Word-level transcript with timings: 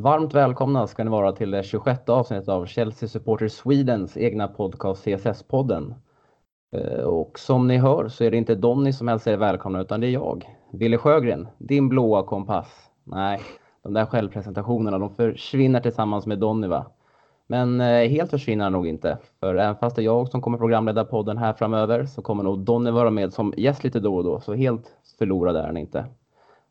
Varmt 0.00 0.34
välkomna 0.34 0.86
ska 0.86 1.04
ni 1.04 1.10
vara 1.10 1.32
till 1.32 1.50
det 1.50 1.62
26 1.62 2.08
avsnittet 2.08 2.48
av 2.48 2.66
Chelsea 2.66 3.08
Supporter 3.08 3.48
Swedens 3.48 4.16
egna 4.16 4.48
podcast 4.48 5.06
CSS-podden. 5.06 5.94
Eh, 6.76 7.04
och 7.04 7.38
som 7.38 7.68
ni 7.68 7.76
hör 7.76 8.08
så 8.08 8.24
är 8.24 8.30
det 8.30 8.36
inte 8.36 8.54
Donny 8.54 8.92
som 8.92 9.08
hälsar 9.08 9.32
er 9.32 9.36
välkomna 9.36 9.80
utan 9.80 10.00
det 10.00 10.06
är 10.06 10.10
jag, 10.10 10.56
Wille 10.72 10.98
Sjögren, 10.98 11.48
din 11.58 11.88
blåa 11.88 12.22
kompass. 12.22 12.90
Nej, 13.04 13.40
de 13.82 13.92
där 13.92 14.06
självpresentationerna 14.06 14.98
de 14.98 15.14
försvinner 15.14 15.80
tillsammans 15.80 16.26
med 16.26 16.38
Donny 16.38 16.66
va? 16.66 16.86
Men 17.46 17.80
eh, 17.80 18.08
helt 18.08 18.30
försvinner 18.30 18.64
han 18.64 18.72
nog 18.72 18.86
inte. 18.86 19.18
För 19.40 19.54
även 19.54 19.76
fast 19.76 19.96
det 19.96 20.02
är 20.02 20.04
jag 20.04 20.28
som 20.28 20.42
kommer 20.42 20.58
programleda 20.58 21.04
podden 21.04 21.38
här 21.38 21.52
framöver 21.52 22.06
så 22.06 22.22
kommer 22.22 22.42
nog 22.42 22.58
Donny 22.58 22.90
vara 22.90 23.10
med 23.10 23.32
som 23.32 23.54
gäst 23.56 23.84
lite 23.84 24.00
då 24.00 24.16
och 24.16 24.24
då. 24.24 24.40
Så 24.40 24.54
helt 24.54 24.92
förlorad 25.18 25.56
är 25.56 25.66
han 25.66 25.76
inte. 25.76 26.04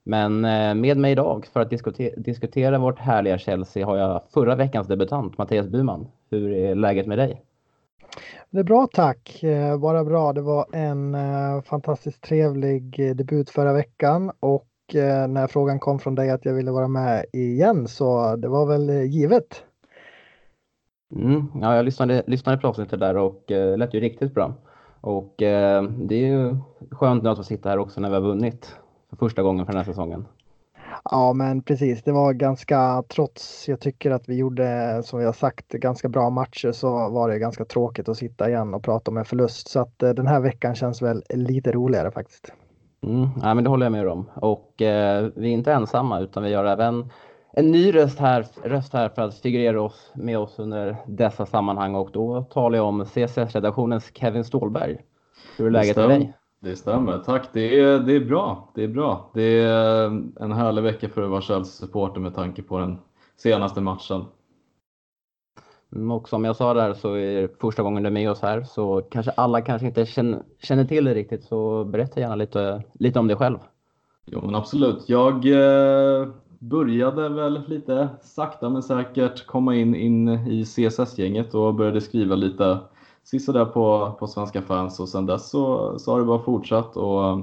Men 0.08 0.46
eh, 0.46 0.76
med 0.76 0.98
mig 0.98 1.12
idag 1.12 1.46
för 1.54 1.60
att 1.60 1.70
diskutera, 1.70 2.16
diskutera 2.18 2.80
vårt 2.80 3.00
härliga 3.00 3.38
Chelsea 3.38 3.86
har 3.86 3.98
jag 3.98 4.24
förra 4.34 4.56
veckans 4.56 4.88
debutant 4.88 5.38
Mattias 5.38 5.68
Buman. 5.68 6.08
Hur 6.30 6.52
är 6.52 6.76
läget 6.76 7.08
med 7.08 7.18
dig? 7.18 7.42
Det 8.50 8.60
är 8.60 8.64
bra 8.64 8.88
tack, 8.94 9.44
eh, 9.44 9.78
bara 9.78 10.04
bra. 10.04 10.34
Det 10.34 10.42
var 10.42 10.66
en 10.74 11.16
uh, 11.16 11.62
fantastiskt 11.62 12.24
trevlig 12.24 13.16
debut 13.18 13.50
förra 13.50 13.74
veckan 13.74 14.32
och 14.40 14.68
när 15.30 15.48
frågan 15.48 15.80
kom 15.80 16.00
från 16.00 16.16
dig 16.16 16.30
att 16.30 16.46
jag 16.46 16.54
ville 16.54 16.72
vara 16.72 16.88
med 16.88 17.26
igen 17.34 17.88
så 17.88 18.36
det 18.36 18.48
var 18.48 18.66
väl 18.66 18.90
givet. 18.90 19.64
Mm, 21.16 21.46
ja, 21.62 21.76
jag 21.76 21.86
lyssnade, 21.86 22.24
lyssnade 22.28 22.58
på 22.58 22.68
avsnittet 22.68 23.00
där 23.00 23.18
och 23.18 23.44
det 23.48 23.78
lät 23.78 23.94
ju 23.94 24.00
riktigt 24.00 24.34
bra. 24.34 24.54
Och 25.02 25.34
det 25.38 26.16
är 26.16 26.28
ju 26.28 26.58
skönt 26.92 27.24
nu 27.24 27.30
att 27.30 27.38
få 27.38 27.44
sitta 27.44 27.70
här 27.70 27.78
också 27.78 28.02
när 28.02 28.10
vi 28.10 28.16
har 28.16 28.22
vunnit 28.22 28.76
första 29.20 29.44
gången 29.44 29.66
för 29.66 29.74
den 29.74 29.80
här 29.80 29.86
säsongen. 29.86 30.26
Ja, 31.12 31.34
men 31.34 31.62
precis. 31.62 32.04
Det 32.04 32.12
var 32.12 32.34
ganska, 32.34 33.04
trots 33.08 33.68
jag 33.68 33.80
tycker 33.80 34.12
att 34.12 34.30
vi 34.30 34.36
gjorde, 34.36 35.02
som 35.04 35.20
vi 35.20 35.26
har 35.26 35.34
sagt, 35.34 35.68
ganska 35.68 36.10
bra 36.10 36.30
matcher 36.30 36.72
så 36.72 37.10
var 37.10 37.30
det 37.30 37.40
ganska 37.40 37.66
tråkigt 37.66 38.10
att 38.10 38.18
sitta 38.18 38.50
igen 38.50 38.74
och 38.74 38.84
prata 38.84 39.12
om 39.12 39.18
en 39.18 39.26
förlust. 39.26 39.68
Så 39.68 39.80
att 39.80 40.04
eh, 40.04 40.10
den 40.10 40.28
här 40.28 40.40
veckan 40.40 40.76
känns 40.76 41.02
väl 41.02 41.24
lite 41.30 41.72
roligare 41.72 42.12
faktiskt. 42.12 42.54
Mm, 43.02 43.30
ja, 43.42 43.54
men 43.54 43.64
det 43.64 43.70
håller 43.70 43.86
jag 43.86 43.92
med 43.92 44.08
om. 44.08 44.30
Och 44.36 44.82
eh, 44.82 45.30
vi 45.36 45.50
är 45.50 45.54
inte 45.54 45.74
ensamma 45.74 46.20
utan 46.20 46.44
vi 46.44 46.54
har 46.54 46.66
även 46.66 47.10
en 47.54 47.72
ny 47.72 47.96
röst 47.96 48.20
här, 48.20 48.46
röst 48.64 48.94
här 48.94 49.10
för 49.10 49.22
att 49.22 49.36
figurera 49.36 49.82
oss, 49.82 50.12
med 50.16 50.38
oss 50.38 50.60
under 50.60 50.96
dessa 51.08 51.46
sammanhang 51.46 51.96
och 51.96 52.12
då 52.12 52.44
talar 52.44 52.78
jag 52.78 52.88
om 52.88 53.06
CSS-redaktionens 53.06 54.12
Kevin 54.14 54.44
Ståhlberg. 54.44 54.98
Hur 55.58 55.66
är 55.66 55.72
läget 55.72 55.98
med 55.98 56.10
dig? 56.10 56.34
Det 56.60 56.76
stämmer. 56.76 57.18
Tack. 57.18 57.50
Det 57.54 57.80
är, 57.80 58.00
det 58.00 58.14
är 58.14 58.26
bra. 58.26 58.72
Det 58.76 58.84
är 58.84 58.88
bra. 58.88 59.32
Det 59.34 59.60
är 59.62 60.06
en 60.40 60.52
härlig 60.52 60.82
vecka 60.82 61.10
för 61.10 61.22
att 61.22 61.30
vara 61.30 61.42
Chelsea-supporter 61.42 62.20
med 62.20 62.36
tanke 62.36 62.62
på 62.62 62.80
den 62.80 62.98
senaste 63.38 63.82
matchen. 63.82 64.26
Mm, 65.96 66.12
och 66.12 66.30
som 66.30 66.46
jag 66.46 66.56
sa 66.56 66.74
där 66.74 66.94
så 66.94 67.14
är 67.14 67.42
det 67.42 67.60
första 67.60 67.84
gången 67.84 68.04
du 68.04 68.08
är 68.08 68.14
med 68.14 68.32
oss 68.32 68.42
här 68.42 68.64
så 68.64 69.02
kanske 69.02 69.32
alla 69.32 69.62
kanske 69.62 69.88
inte 69.88 70.06
känner, 70.06 70.42
känner 70.64 70.86
till 70.86 71.06
det 71.06 71.14
riktigt 71.14 71.44
så 71.44 71.86
berätta 71.86 72.20
gärna 72.20 72.36
lite, 72.36 72.84
lite 72.94 73.20
om 73.20 73.28
dig 73.28 73.38
själv. 73.38 73.58
Jo 74.26 74.42
men 74.46 74.56
absolut. 74.56 75.10
Jag 75.10 75.36
eh, 75.46 76.28
började 76.60 77.30
väl 77.30 77.64
lite 77.68 78.10
sakta 78.22 78.70
men 78.70 78.84
säkert 78.84 79.46
komma 79.46 79.76
in, 79.76 79.96
in 79.96 80.30
i 80.30 80.66
CSS-gänget 80.66 81.54
och 81.54 81.76
började 81.76 82.02
skriva 82.02 82.36
lite 82.36 82.80
sisådär 83.30 83.66
på, 83.66 84.16
på 84.20 84.28
svenska 84.28 84.62
fans 84.62 85.00
och 85.00 85.10
sen 85.10 85.26
dess 85.26 85.50
så, 85.50 86.00
så 86.00 86.12
har 86.12 86.20
det 86.20 86.26
bara 86.26 86.40
fortsatt. 86.40 86.98
Och, 86.98 87.42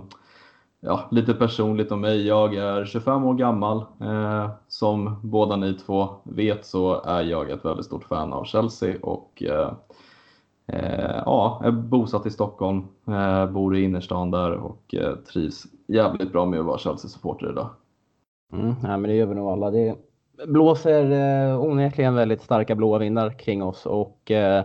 ja, 0.80 1.08
lite 1.10 1.34
personligt 1.34 1.92
om 1.92 2.00
mig. 2.00 2.27
Jag 2.27 2.54
är 2.54 2.84
25 2.84 3.24
år 3.24 3.34
gammal. 3.34 3.84
Eh, 4.00 4.50
som 4.68 5.16
båda 5.22 5.56
ni 5.56 5.74
två 5.74 6.08
vet 6.22 6.66
så 6.66 7.02
är 7.02 7.22
jag 7.22 7.50
ett 7.50 7.64
väldigt 7.64 7.86
stort 7.86 8.05
fan 8.05 8.32
av 8.32 8.44
Chelsea 8.44 8.96
och 9.02 9.42
eh, 9.42 9.72
eh, 10.66 11.22
ja, 11.24 11.60
är 11.64 11.70
bosatt 11.70 12.27
i 12.27 12.30
Stockholm, 12.30 12.82
eh, 13.08 13.50
bor 13.50 13.77
i 13.77 13.83
innerstan 13.83 14.30
där 14.30 14.52
och 14.52 14.94
eh, 14.94 15.14
trivs 15.14 15.67
jävligt 15.86 16.33
bra 16.33 16.46
med 16.46 16.61
att 16.61 16.67
vara 16.67 16.78
Chelsea-supporter 16.78 17.50
idag. 17.50 17.68
Mm, 18.52 18.74
ja, 18.83 18.96
men 18.96 19.02
det 19.02 19.14
gör 19.14 19.27
vi 19.27 19.34
nog 19.34 19.48
alla. 19.48 19.70
Det 19.70 19.96
blåser 20.46 21.11
eh, 21.11 21.61
onekligen 21.61 22.14
väldigt 22.14 22.42
starka 22.42 22.74
blåa 22.74 22.98
vindar 22.98 23.39
kring 23.39 23.62
oss 23.62 23.86
och 23.86 24.30
eh, 24.30 24.64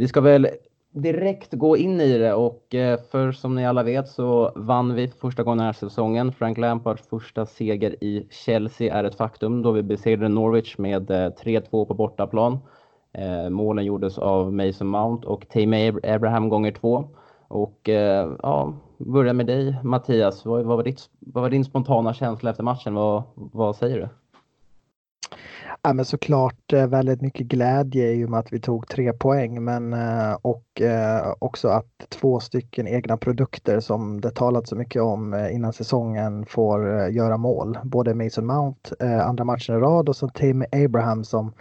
vi 0.00 0.08
ska 0.08 0.20
väl 0.20 0.48
direkt 0.92 1.52
gå 1.52 1.76
in 1.76 2.00
i 2.00 2.18
det 2.18 2.34
och 2.34 2.74
eh, 2.74 3.00
för 3.10 3.32
som 3.32 3.54
ni 3.54 3.66
alla 3.66 3.82
vet 3.82 4.08
så 4.08 4.52
vann 4.56 4.94
vi 4.94 5.08
för 5.08 5.18
första 5.18 5.42
gången 5.42 5.58
den 5.58 5.66
här 5.66 5.72
säsongen. 5.72 6.32
Frank 6.32 6.58
Lampards 6.58 7.08
första 7.08 7.46
seger 7.46 8.04
i 8.04 8.26
Chelsea 8.30 8.94
är 8.94 9.04
ett 9.04 9.14
faktum 9.14 9.62
då 9.62 9.72
vi 9.72 9.82
besegrade 9.82 10.28
Norwich 10.28 10.78
med 10.78 11.10
eh, 11.10 11.14
3-2 11.14 11.84
på 11.84 11.94
bortaplan. 11.94 12.58
Eh, 13.12 13.50
målen 13.50 13.84
gjordes 13.84 14.18
av 14.18 14.52
Mason 14.52 14.86
Mount 14.86 15.26
och 15.26 15.48
Tame 15.48 15.92
Abraham 16.02 16.48
gånger 16.48 16.72
två. 16.72 17.08
Och 17.48 17.88
ja, 18.42 18.74
börja 18.98 19.32
med 19.32 19.46
dig 19.46 19.76
Mattias. 19.84 20.44
Vad, 20.44 20.64
vad, 20.64 20.76
var 20.76 20.84
ditt, 20.84 21.00
vad 21.18 21.42
var 21.42 21.50
din 21.50 21.64
spontana 21.64 22.14
känsla 22.14 22.50
efter 22.50 22.62
matchen? 22.62 22.94
Vad, 22.94 23.22
vad 23.34 23.76
säger 23.76 24.00
du? 24.00 24.08
Ja, 25.82 25.92
men 25.92 26.04
såklart 26.04 26.72
eh, 26.72 26.86
väldigt 26.86 27.20
mycket 27.20 27.46
glädje 27.46 28.12
i 28.12 28.24
och 28.24 28.30
med 28.30 28.40
att 28.40 28.52
vi 28.52 28.60
tog 28.60 28.88
tre 28.88 29.12
poäng 29.12 29.64
men 29.64 29.92
eh, 29.92 30.32
och 30.42 30.80
eh, 30.80 31.34
också 31.38 31.68
att 31.68 32.06
två 32.08 32.40
stycken 32.40 32.88
egna 32.88 33.16
produkter 33.16 33.80
som 33.80 34.20
det 34.20 34.30
talats 34.30 34.70
så 34.70 34.76
mycket 34.76 35.02
om 35.02 35.48
innan 35.52 35.72
säsongen 35.72 36.46
får 36.46 37.08
göra 37.08 37.36
mål. 37.36 37.78
Både 37.84 38.14
Mason 38.14 38.46
Mount 38.46 38.90
andra 39.24 39.44
matchen 39.44 39.76
i 39.76 39.78
rad 39.78 40.08
och 40.08 40.16
så 40.16 40.28
Tim 40.28 40.64
Abraham 40.72 41.24
som 41.24 41.52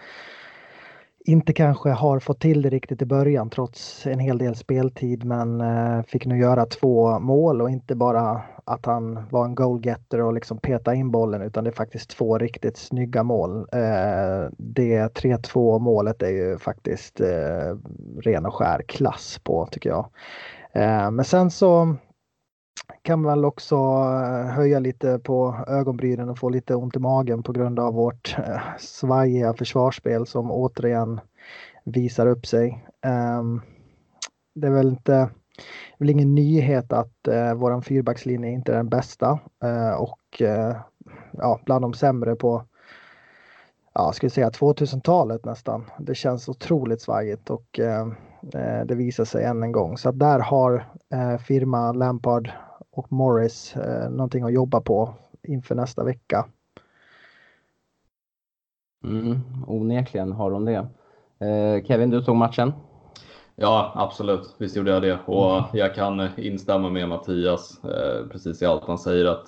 inte 1.25 1.53
kanske 1.53 1.89
har 1.89 2.19
fått 2.19 2.39
till 2.39 2.61
det 2.61 2.69
riktigt 2.69 3.01
i 3.01 3.05
början 3.05 3.49
trots 3.49 4.07
en 4.07 4.19
hel 4.19 4.37
del 4.37 4.55
speltid 4.55 5.23
men 5.23 5.61
eh, 5.61 6.03
fick 6.03 6.25
nu 6.25 6.39
göra 6.39 6.65
två 6.65 7.19
mål 7.19 7.61
och 7.61 7.69
inte 7.69 7.95
bara 7.95 8.41
att 8.65 8.85
han 8.85 9.19
var 9.29 9.45
en 9.45 9.55
goalgetter 9.55 10.21
och 10.21 10.33
liksom 10.33 10.57
peta 10.57 10.95
in 10.95 11.11
bollen 11.11 11.41
utan 11.41 11.63
det 11.63 11.69
är 11.69 11.75
faktiskt 11.75 12.09
två 12.09 12.37
riktigt 12.37 12.77
snygga 12.77 13.23
mål. 13.23 13.57
Eh, 13.57 14.49
det 14.57 15.07
3-2 15.07 15.79
målet 15.79 16.21
är 16.21 16.29
ju 16.29 16.57
faktiskt 16.57 17.21
eh, 17.21 17.75
ren 18.21 18.45
och 18.45 18.55
skär 18.55 18.81
klass 18.87 19.39
på 19.43 19.67
tycker 19.71 19.89
jag. 19.89 20.09
Men 21.11 21.23
sen 21.23 21.51
så 21.51 21.95
kan 23.01 23.23
väl 23.23 23.45
också 23.45 23.75
eh, 23.75 24.51
höja 24.51 24.79
lite 24.79 25.19
på 25.19 25.55
ögonbrynen 25.67 26.29
och 26.29 26.39
få 26.39 26.49
lite 26.49 26.75
ont 26.75 26.95
i 26.95 26.99
magen 26.99 27.43
på 27.43 27.51
grund 27.51 27.79
av 27.79 27.93
vårt 27.93 28.35
eh, 28.37 28.61
svajiga 28.79 29.53
försvarsspel 29.53 30.27
som 30.27 30.51
återigen 30.51 31.19
visar 31.83 32.27
upp 32.27 32.45
sig. 32.45 32.85
Ehm, 33.01 33.61
det 34.55 34.67
är 34.67 34.71
väl 34.71 34.89
inte 34.89 35.29
det 35.97 36.03
är 36.03 36.05
väl 36.05 36.09
ingen 36.09 36.35
nyhet 36.35 36.93
att 36.93 37.27
eh, 37.27 37.53
våran 37.53 37.81
fyrbackslinje 37.81 38.49
inte 38.49 38.71
är 38.71 38.77
den 38.77 38.89
bästa 38.89 39.39
eh, 39.63 39.93
och 39.93 40.41
eh, 40.41 40.75
ja, 41.31 41.59
bland 41.65 41.81
de 41.81 41.93
sämre 41.93 42.35
på 42.35 42.63
ja, 43.93 44.11
skulle 44.11 44.29
säga 44.29 44.49
2000-talet 44.49 45.45
nästan. 45.45 45.85
Det 45.99 46.15
känns 46.15 46.49
otroligt 46.49 47.01
svajigt 47.01 47.49
och 47.49 47.79
eh, 47.79 48.07
eh, 48.53 48.85
det 48.85 48.95
visar 48.95 49.25
sig 49.25 49.43
än 49.45 49.63
en 49.63 49.71
gång. 49.71 49.97
Så 49.97 50.09
att 50.09 50.19
där 50.19 50.39
har 50.39 50.85
eh, 51.13 51.37
firma 51.37 51.91
Lampard 51.91 52.51
och 52.99 53.11
Morris 53.11 53.75
eh, 53.75 54.09
någonting 54.09 54.43
att 54.43 54.53
jobba 54.53 54.81
på 54.81 55.13
inför 55.43 55.75
nästa 55.75 56.03
vecka. 56.03 56.45
Mm, 59.03 59.39
onekligen 59.67 60.31
har 60.31 60.51
de 60.51 60.65
det. 60.65 60.87
Eh, 61.45 61.85
Kevin, 61.85 62.09
du 62.09 62.21
såg 62.21 62.35
matchen? 62.35 62.73
Ja, 63.55 63.91
absolut. 63.95 64.55
Visst 64.57 64.75
gjorde 64.75 64.91
jag 64.91 65.01
det. 65.01 65.19
Och 65.25 65.57
mm. 65.57 65.63
jag 65.73 65.95
kan 65.95 66.29
instämma 66.37 66.89
med 66.89 67.09
Mattias 67.09 67.83
eh, 67.83 68.27
precis 68.31 68.61
i 68.61 68.65
allt 68.65 68.85
han 68.85 68.97
säger 68.97 69.25
att 69.25 69.47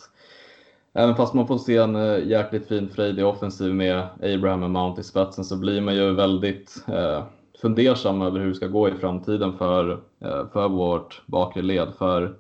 även 0.94 1.16
fast 1.16 1.34
man 1.34 1.47
får 1.47 1.57
se 1.57 1.78
en 1.78 1.95
eh, 1.95 2.28
jäkligt 2.28 2.67
fin 2.67 2.90
frejdig 2.90 3.25
offensiv 3.25 3.75
med 3.75 4.07
Abraham 4.22 4.63
och 4.63 4.69
Mount 4.69 5.02
i 5.02 5.03
spetsen 5.03 5.46
så 5.46 5.58
blir 5.58 5.81
man 5.81 5.96
ju 5.96 6.14
väldigt 6.14 6.84
eh, 6.87 7.23
fundersam 7.61 8.22
över 8.22 8.40
hur 8.40 8.47
det 8.47 8.55
ska 8.55 8.67
gå 8.67 8.90
i 8.90 8.91
framtiden 8.91 9.58
för, 9.58 9.91
eh, 10.20 10.47
för 10.53 10.70
vårt 10.70 11.22
bakre 11.26 11.61
led. 11.61 11.93
För 11.97 12.35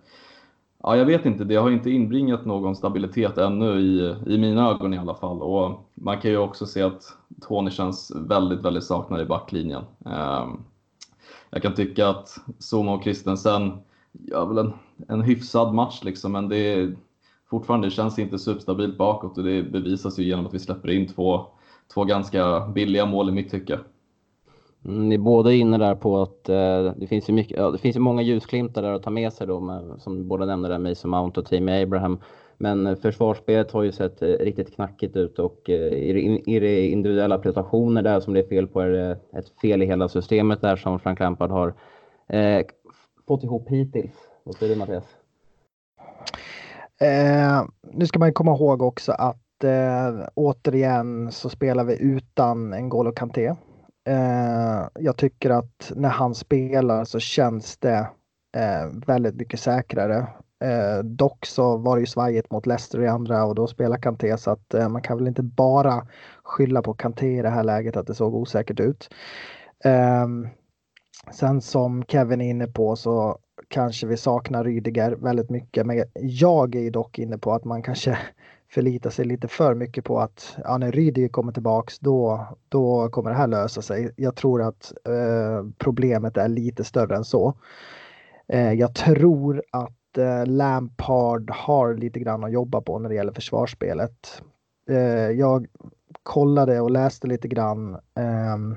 ja, 0.83 0.95
jag 0.95 1.05
vet 1.05 1.25
inte, 1.25 1.43
det 1.43 1.55
har 1.55 1.71
inte 1.71 1.91
inbringat 1.91 2.45
någon 2.45 2.75
stabilitet 2.75 3.37
ännu 3.37 3.79
i, 3.79 4.15
i 4.27 4.37
mina 4.37 4.69
ögon 4.69 4.93
i 4.93 4.97
alla 4.97 5.15
fall. 5.15 5.41
Och 5.41 5.89
man 5.93 6.21
kan 6.21 6.31
ju 6.31 6.37
också 6.37 6.65
se 6.65 6.81
att 6.81 7.03
Tony 7.41 7.71
känns 7.71 8.11
väldigt, 8.15 8.65
väldigt 8.65 8.83
saknad 8.83 9.21
i 9.21 9.25
backlinjen. 9.25 9.83
Ehm, 10.05 10.63
jag 11.49 11.61
kan 11.61 11.75
tycka 11.75 12.09
att 12.09 12.37
Zuma 12.59 12.93
och 12.93 13.03
Christensen 13.03 13.71
gör 14.11 14.45
väl 14.45 14.57
en, 14.57 14.73
en 15.07 15.21
hyfsad 15.21 15.73
match 15.73 15.99
liksom, 16.03 16.31
men 16.31 16.49
det 16.49 16.57
är 16.57 16.95
fortfarande 17.49 17.87
det 17.87 17.91
känns 17.91 18.19
inte 18.19 18.39
superstabilt 18.39 18.97
bakåt 18.97 19.37
och 19.37 19.43
det 19.43 19.63
bevisas 19.63 20.19
ju 20.19 20.23
genom 20.23 20.45
att 20.45 20.53
vi 20.53 20.59
släpper 20.59 20.89
in 20.89 21.07
två, 21.07 21.45
två 21.93 22.03
ganska 22.03 22.67
billiga 22.67 23.05
mål 23.05 23.29
i 23.29 23.31
mitt 23.31 23.51
tycke. 23.51 23.79
Mm, 24.85 25.09
ni 25.09 25.15
är 25.15 25.19
båda 25.19 25.51
inne 25.51 25.77
där 25.77 25.95
på 25.95 26.21
att 26.21 26.49
eh, 26.49 26.93
det 26.95 27.07
finns 27.07 27.29
ju 27.29 27.33
mycket, 27.33 27.57
ja, 27.57 27.71
det 27.71 27.77
finns 27.77 27.95
ju 27.95 27.99
många 27.99 28.21
ljusglimtar 28.21 28.81
där 28.81 28.93
att 28.93 29.03
ta 29.03 29.09
med 29.09 29.33
sig 29.33 29.47
då, 29.47 29.59
med, 29.59 29.95
som 29.97 30.27
båda 30.27 30.45
nämnde 30.45 30.69
där, 30.69 30.79
Mason 30.79 31.11
Mount 31.11 31.39
och 31.39 31.45
Team 31.45 31.67
Abraham. 31.67 32.19
Men 32.57 32.87
eh, 32.87 32.95
försvarsspelet 32.95 33.71
har 33.71 33.83
ju 33.83 33.91
sett 33.91 34.21
eh, 34.21 34.27
riktigt 34.27 34.75
knackigt 34.75 35.15
ut 35.15 35.39
och 35.39 35.69
eh, 35.69 35.93
i 36.45 36.59
det 36.59 36.87
individuella 36.87 37.37
prestationer 37.37 38.01
där 38.01 38.19
som 38.19 38.33
det 38.33 38.39
är 38.39 38.47
fel 38.47 38.67
på 38.67 38.81
är 38.81 38.89
det 38.89 39.19
ett 39.33 39.49
fel 39.61 39.81
i 39.81 39.85
hela 39.85 40.09
systemet 40.09 40.61
där 40.61 40.75
som 40.75 40.99
Frank 40.99 41.19
Lampard 41.19 41.51
har 41.51 41.73
eh, 42.29 42.65
fått 43.27 43.43
ihop 43.43 43.69
hittills. 43.69 44.11
Vad 44.43 44.55
säger 44.55 44.73
du 44.73 44.79
Mattias? 44.79 45.05
Eh, 47.01 47.65
nu 47.93 48.05
ska 48.05 48.19
man 48.19 48.33
komma 48.33 48.51
ihåg 48.51 48.81
också 48.81 49.11
att 49.11 49.63
eh, 49.63 50.27
återigen 50.35 51.31
så 51.31 51.49
spelar 51.49 51.83
vi 51.83 52.01
utan 52.01 52.73
en 52.73 52.91
N'Golo 52.91 53.13
Kanté. 53.13 53.55
Eh, 54.07 54.87
jag 54.99 55.17
tycker 55.17 55.49
att 55.49 55.91
när 55.95 56.09
han 56.09 56.35
spelar 56.35 57.05
så 57.05 57.19
känns 57.19 57.77
det 57.77 58.09
eh, 58.57 58.87
väldigt 59.07 59.35
mycket 59.35 59.59
säkrare. 59.59 60.27
Eh, 60.63 61.03
dock 61.03 61.45
så 61.45 61.77
var 61.77 61.95
det 61.95 61.99
ju 61.99 62.05
svajigt 62.05 62.51
mot 62.51 62.65
Leicester 62.65 63.01
i 63.01 63.07
andra 63.07 63.45
och 63.45 63.55
då 63.55 63.67
spelar 63.67 63.97
Kanté 63.97 64.37
så 64.37 64.51
att 64.51 64.73
eh, 64.73 64.89
man 64.89 65.01
kan 65.01 65.17
väl 65.17 65.27
inte 65.27 65.43
bara 65.43 66.07
skylla 66.43 66.81
på 66.81 66.93
Kanté 66.93 67.37
i 67.37 67.41
det 67.41 67.49
här 67.49 67.63
läget 67.63 67.97
att 67.97 68.07
det 68.07 68.15
såg 68.15 68.35
osäkert 68.35 68.79
ut. 68.79 69.13
Ehm, 69.83 70.47
sen 71.31 71.61
som 71.61 72.03
Kevin 72.03 72.41
är 72.41 72.49
inne 72.49 72.67
på 72.67 72.95
så 72.95 73.37
kanske 73.67 74.07
vi 74.07 74.17
saknar 74.17 74.63
Rydiger 74.63 75.11
väldigt 75.11 75.49
mycket. 75.49 75.85
Men 75.85 76.03
jag 76.13 76.75
är 76.75 76.91
dock 76.91 77.19
inne 77.19 77.37
på 77.37 77.53
att 77.53 77.65
man 77.65 77.83
kanske 77.83 78.17
förlita 78.71 79.11
sig 79.11 79.25
lite 79.25 79.47
för 79.47 79.75
mycket 79.75 80.03
på 80.03 80.19
att 80.19 80.57
ja, 80.63 80.77
när 80.77 80.91
Rydiger 80.91 81.27
kommer 81.27 81.51
tillbaks 81.51 81.99
då, 81.99 82.47
då 82.69 83.09
kommer 83.09 83.29
det 83.29 83.35
här 83.35 83.47
lösa 83.47 83.81
sig. 83.81 84.11
Jag 84.15 84.35
tror 84.35 84.61
att 84.61 84.93
eh, 85.05 85.65
problemet 85.77 86.37
är 86.37 86.47
lite 86.47 86.83
större 86.83 87.15
än 87.15 87.23
så. 87.25 87.53
Eh, 88.47 88.73
jag 88.73 88.95
tror 88.95 89.63
att 89.71 90.17
eh, 90.17 90.45
Lampard 90.45 91.51
har 91.51 91.93
lite 91.93 92.19
grann 92.19 92.43
att 92.43 92.51
jobba 92.51 92.81
på 92.81 92.99
när 92.99 93.09
det 93.09 93.15
gäller 93.15 93.33
försvarsspelet. 93.33 94.41
Eh, 94.89 95.29
jag 95.29 95.67
kollade 96.23 96.81
och 96.81 96.91
läste 96.91 97.27
lite 97.27 97.47
grann 97.47 97.97
ehm, 98.15 98.75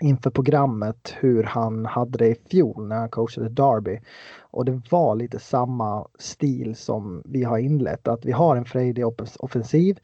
inför 0.00 0.30
programmet 0.30 1.14
hur 1.20 1.42
han 1.42 1.86
hade 1.86 2.18
det 2.18 2.28
i 2.28 2.36
fjol 2.50 2.86
när 2.86 2.96
han 2.96 3.08
coachade 3.08 3.48
Derby. 3.48 4.00
Och 4.40 4.64
det 4.64 4.82
var 4.90 5.14
lite 5.14 5.38
samma 5.38 6.06
stil 6.18 6.76
som 6.76 7.22
vi 7.24 7.44
har 7.44 7.58
inlett. 7.58 8.08
Att 8.08 8.24
vi 8.24 8.32
har 8.32 8.56
en 8.56 8.64
frejdig 8.64 9.06
offensiv, 9.38 9.98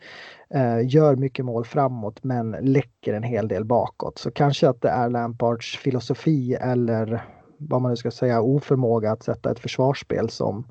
eh, 0.50 0.88
gör 0.88 1.16
mycket 1.16 1.44
mål 1.44 1.64
framåt 1.64 2.24
men 2.24 2.50
läcker 2.50 3.14
en 3.14 3.22
hel 3.22 3.48
del 3.48 3.64
bakåt. 3.64 4.18
Så 4.18 4.30
kanske 4.30 4.68
att 4.68 4.82
det 4.82 4.88
är 4.88 5.10
Lampards 5.10 5.76
filosofi 5.76 6.54
eller 6.54 7.24
vad 7.56 7.82
man 7.82 7.90
nu 7.90 7.96
ska 7.96 8.10
säga 8.10 8.40
oförmåga 8.40 9.12
att 9.12 9.22
sätta 9.22 9.50
ett 9.50 9.60
försvarsspel 9.60 10.30
som, 10.30 10.66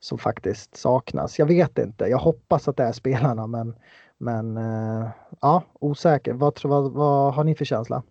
som 0.00 0.18
faktiskt 0.18 0.76
saknas. 0.76 1.38
Jag 1.38 1.46
vet 1.46 1.78
inte. 1.78 2.04
Jag 2.04 2.18
hoppas 2.18 2.68
att 2.68 2.76
det 2.76 2.84
är 2.84 2.92
spelarna 2.92 3.46
men, 3.46 3.74
men 4.18 4.56
eh, 4.56 5.08
ja, 5.40 5.62
osäker. 5.80 6.32
Vad, 6.32 6.60
vad, 6.64 6.92
vad 6.92 7.34
har 7.34 7.44
ni 7.44 7.54
för 7.54 7.64
känsla? 7.64 8.02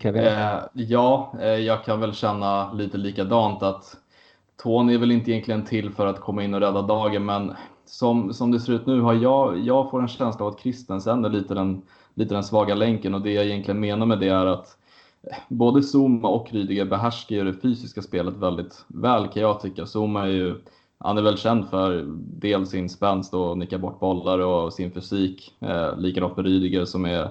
Eh, 0.00 0.58
ja, 0.72 1.32
eh, 1.40 1.48
jag 1.48 1.84
kan 1.84 2.00
väl 2.00 2.12
känna 2.12 2.72
lite 2.72 2.98
likadant 2.98 3.62
att 3.62 3.96
Tony 4.62 4.94
är 4.94 4.98
väl 4.98 5.12
inte 5.12 5.30
egentligen 5.30 5.64
till 5.64 5.90
för 5.90 6.06
att 6.06 6.20
komma 6.20 6.44
in 6.44 6.54
och 6.54 6.60
rädda 6.60 6.82
dagen, 6.82 7.24
men 7.24 7.54
som, 7.86 8.34
som 8.34 8.50
det 8.50 8.60
ser 8.60 8.72
ut 8.72 8.86
nu 8.86 9.00
har 9.00 9.14
jag, 9.14 9.58
jag 9.58 9.90
får 9.90 10.02
en 10.02 10.08
känsla 10.08 10.46
av 10.46 10.52
att 10.52 10.60
Christensen 10.60 11.24
är 11.24 11.28
lite 11.28 11.54
den, 11.54 11.82
lite 12.14 12.34
den 12.34 12.44
svaga 12.44 12.74
länken 12.74 13.14
och 13.14 13.20
det 13.20 13.32
jag 13.32 13.44
egentligen 13.44 13.80
menar 13.80 14.06
med 14.06 14.20
det 14.20 14.28
är 14.28 14.46
att 14.46 14.76
eh, 15.22 15.36
både 15.48 15.82
Zuma 15.82 16.28
och 16.28 16.52
Rydiger 16.52 16.84
behärskar 16.84 17.36
ju 17.36 17.44
det 17.44 17.60
fysiska 17.60 18.02
spelet 18.02 18.36
väldigt 18.36 18.84
väl 18.88 19.28
kan 19.28 19.42
jag 19.42 19.60
tycka. 19.60 19.86
Zuma 19.86 20.22
är 20.22 20.30
ju, 20.30 20.54
han 20.98 21.18
är 21.18 21.22
väl 21.22 21.38
känd 21.38 21.68
för 21.68 22.04
dels 22.16 22.70
sin 22.70 22.88
spänst 22.88 23.34
och 23.34 23.58
nicka 23.58 23.78
bort 23.78 24.00
bollar 24.00 24.38
och 24.38 24.72
sin 24.72 24.92
fysik. 24.92 25.54
Eh, 25.60 25.98
likadant 25.98 26.36
med 26.36 26.46
Rydiger 26.46 26.84
som 26.84 27.04
är 27.04 27.30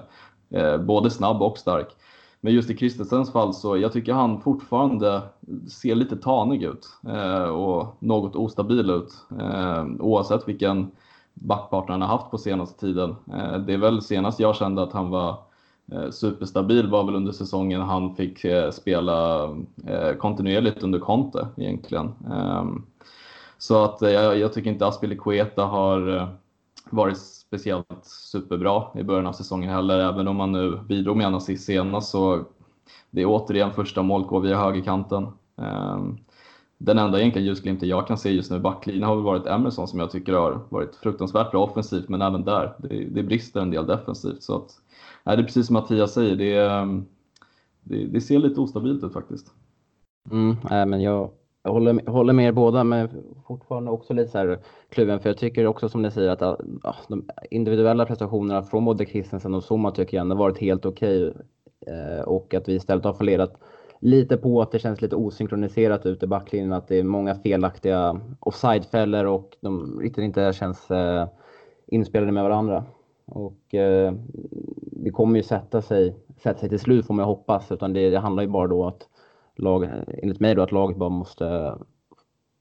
eh, 0.50 0.78
både 0.78 1.10
snabb 1.10 1.42
och 1.42 1.58
stark. 1.58 1.96
Men 2.40 2.52
just 2.52 2.70
i 2.70 2.76
Kristensens 2.76 3.32
fall 3.32 3.54
så 3.54 3.76
jag 3.76 3.92
tycker 3.92 4.12
han 4.12 4.40
fortfarande 4.40 5.22
ser 5.68 5.94
lite 5.94 6.16
tanig 6.16 6.62
ut 6.62 6.88
eh, 7.08 7.42
och 7.42 7.96
något 7.98 8.36
ostabil 8.36 8.90
ut 8.90 9.12
eh, 9.40 9.84
oavsett 10.00 10.48
vilken 10.48 10.90
backpartner 11.34 11.92
han 11.92 12.02
har 12.02 12.08
haft 12.08 12.30
på 12.30 12.38
senaste 12.38 12.80
tiden. 12.80 13.16
Eh, 13.34 13.58
det 13.58 13.74
är 13.74 13.78
väl 13.78 14.02
senast 14.02 14.40
jag 14.40 14.56
kände 14.56 14.82
att 14.82 14.92
han 14.92 15.10
var 15.10 15.36
eh, 15.92 16.10
superstabil 16.10 16.90
var 16.90 17.04
väl 17.04 17.14
under 17.14 17.32
säsongen 17.32 17.80
han 17.80 18.14
fick 18.16 18.44
eh, 18.44 18.70
spela 18.70 19.44
eh, 19.86 20.12
kontinuerligt 20.18 20.82
under 20.82 20.98
Conte 20.98 21.48
egentligen. 21.56 22.14
Eh, 22.30 22.64
så 23.58 23.84
att 23.84 24.02
eh, 24.02 24.10
jag, 24.10 24.38
jag 24.38 24.52
tycker 24.52 24.70
inte 24.70 24.86
Aspilicueta 24.86 25.64
har 25.64 26.16
eh, 26.16 26.28
varit 26.90 27.18
speciellt 27.46 28.04
superbra 28.04 28.84
i 28.94 29.02
början 29.02 29.26
av 29.26 29.32
säsongen 29.32 29.70
heller. 29.70 29.98
Även 29.98 30.28
om 30.28 30.36
man 30.36 30.52
nu 30.52 30.80
bidrog 30.88 31.16
med 31.16 31.26
en 31.26 31.34
assist 31.34 31.64
senast 31.64 32.10
så 32.10 32.44
det 33.10 33.22
är 33.22 33.26
återigen 33.26 33.72
första 33.72 34.02
mål 34.02 34.42
via 34.42 34.58
högerkanten. 34.58 35.28
Ehm, 35.56 36.18
den 36.78 36.98
enda 36.98 37.20
egentligen 37.20 37.46
ljusglimten 37.46 37.88
jag 37.88 38.06
kan 38.06 38.18
se 38.18 38.30
just 38.30 38.50
nu 38.50 38.56
i 38.56 38.60
backlinjen 38.60 39.08
har 39.08 39.16
väl 39.16 39.24
varit 39.24 39.46
Emerson 39.46 39.88
som 39.88 40.00
jag 40.00 40.10
tycker 40.10 40.32
har 40.32 40.60
varit 40.68 40.96
fruktansvärt 40.96 41.50
bra 41.50 41.64
offensivt 41.64 42.08
men 42.08 42.22
även 42.22 42.44
där, 42.44 42.74
det, 42.78 43.04
det 43.04 43.22
brister 43.22 43.60
en 43.60 43.70
del 43.70 43.86
defensivt. 43.86 44.42
Så 44.42 44.56
att, 44.56 44.70
nej, 45.24 45.36
det 45.36 45.42
är 45.42 45.44
precis 45.44 45.66
som 45.66 45.74
Mattias 45.74 46.12
säger, 46.12 46.36
det, 46.36 46.56
ehm, 46.56 47.06
det, 47.82 48.06
det 48.06 48.20
ser 48.20 48.38
lite 48.38 48.60
ostabilt 48.60 49.04
ut 49.04 49.12
faktiskt. 49.12 49.52
Mm, 50.30 50.50
äh, 50.50 50.86
men 50.86 51.02
jag 51.02 51.30
jag 51.66 51.72
håller, 51.72 52.10
håller 52.10 52.32
med 52.32 52.48
er 52.48 52.52
båda, 52.52 52.84
men 52.84 53.08
fortfarande 53.46 53.90
också 53.90 54.14
lite 54.14 54.30
så 54.30 54.38
här 54.38 54.58
kluven. 54.88 55.20
För 55.20 55.28
jag 55.28 55.38
tycker 55.38 55.66
också 55.66 55.88
som 55.88 56.02
ni 56.02 56.10
säger 56.10 56.30
att 56.30 56.40
ja, 56.82 56.96
de 57.08 57.24
individuella 57.50 58.06
prestationerna 58.06 58.62
från 58.62 58.84
både 58.84 59.06
Christensen 59.06 59.54
och 59.54 59.64
Zuma 59.70 59.90
tycker 59.90 60.16
jag 60.16 60.22
ändå 60.22 60.36
varit 60.36 60.58
helt 60.58 60.86
okej. 60.86 61.28
Okay. 61.28 61.42
Eh, 61.86 62.20
och 62.20 62.54
att 62.54 62.68
vi 62.68 62.74
istället 62.74 63.04
har 63.04 63.12
fallerat 63.12 63.60
lite 64.00 64.36
på 64.36 64.62
att 64.62 64.72
det 64.72 64.78
känns 64.78 65.02
lite 65.02 65.16
osynkroniserat 65.16 66.06
ute 66.06 66.24
i 66.24 66.28
backlinjen. 66.28 66.72
Att 66.72 66.88
det 66.88 66.96
är 66.96 67.04
många 67.04 67.34
felaktiga 67.34 68.20
offsidefällor 68.40 69.24
och 69.24 69.56
de 69.60 70.00
riktigt 70.00 70.24
inte 70.24 70.52
känns 70.52 70.90
eh, 70.90 71.28
inspelade 71.86 72.32
med 72.32 72.42
varandra. 72.42 72.84
Och 73.24 73.74
eh, 73.74 74.12
det 74.92 75.10
kommer 75.10 75.36
ju 75.36 75.42
sätta 75.42 75.82
sig, 75.82 76.16
sätta 76.42 76.60
sig 76.60 76.68
till 76.68 76.80
slut 76.80 77.06
får 77.06 77.14
man 77.14 77.24
hoppas. 77.24 77.72
Utan 77.72 77.92
det, 77.92 78.10
det 78.10 78.18
handlar 78.18 78.42
ju 78.42 78.48
bara 78.48 78.66
då 78.66 78.86
att 78.86 79.08
lag, 79.56 79.88
enligt 80.22 80.40
mig 80.40 80.54
då, 80.54 80.62
att 80.62 80.72
laget 80.72 80.96
bara 80.96 81.08
måste, 81.08 81.74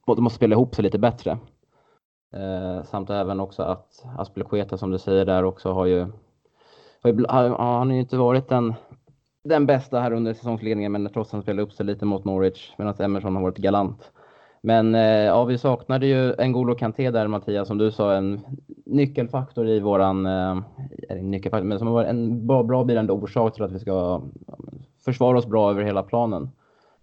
måste 0.07 0.35
spela 0.35 0.53
ihop 0.53 0.75
sig 0.75 0.83
lite 0.83 0.99
bättre. 0.99 1.37
Eh, 2.33 2.83
samt 2.83 3.09
även 3.09 3.39
också 3.39 3.63
att 3.63 4.03
Aspelekueta 4.17 4.77
som 4.77 4.91
du 4.91 4.97
säger 4.97 5.25
där 5.25 5.43
också 5.43 5.71
har 5.71 5.85
ju, 5.85 6.07
har 7.01 7.11
ju 7.11 7.25
han 7.27 7.87
har 7.87 7.93
ju 7.93 7.99
inte 7.99 8.17
varit 8.17 8.47
den, 8.47 8.73
den 9.43 9.65
bästa 9.65 9.99
här 9.99 10.11
under 10.11 10.33
säsongsledningen 10.33 10.91
men 10.91 11.09
trots 11.13 11.29
att 11.29 11.33
han 11.33 11.41
spelade 11.41 11.63
upp 11.63 11.73
sig 11.73 11.85
lite 11.85 12.05
mot 12.05 12.25
Norwich 12.25 12.73
medan 12.77 12.95
Emerson 12.99 13.35
har 13.35 13.43
varit 13.43 13.57
galant. 13.57 14.11
Men 14.61 14.95
eh, 14.95 15.01
ja, 15.01 15.43
vi 15.43 15.57
saknade 15.57 16.07
ju 16.07 16.33
en 16.33 16.55
N'Golo 16.55 16.75
Kanté 16.75 17.11
där 17.11 17.27
Mattias, 17.27 17.67
som 17.67 17.77
du 17.77 17.91
sa, 17.91 18.13
en 18.13 18.41
nyckelfaktor 18.85 19.67
i 19.67 19.79
våran, 19.79 20.25
eh, 20.25 20.57
nyckelfaktor, 21.21 21.67
men 21.67 21.79
som 21.79 21.87
har 21.87 21.93
varit 21.93 22.09
en 22.09 22.47
bra, 22.47 22.63
bra 22.63 22.83
bidragande 22.83 23.13
orsak 23.13 23.53
till 23.53 23.63
att 23.63 23.71
vi 23.71 23.79
ska 23.79 24.21
försvara 25.05 25.37
oss 25.37 25.45
bra 25.45 25.69
över 25.69 25.83
hela 25.83 26.03
planen. 26.03 26.49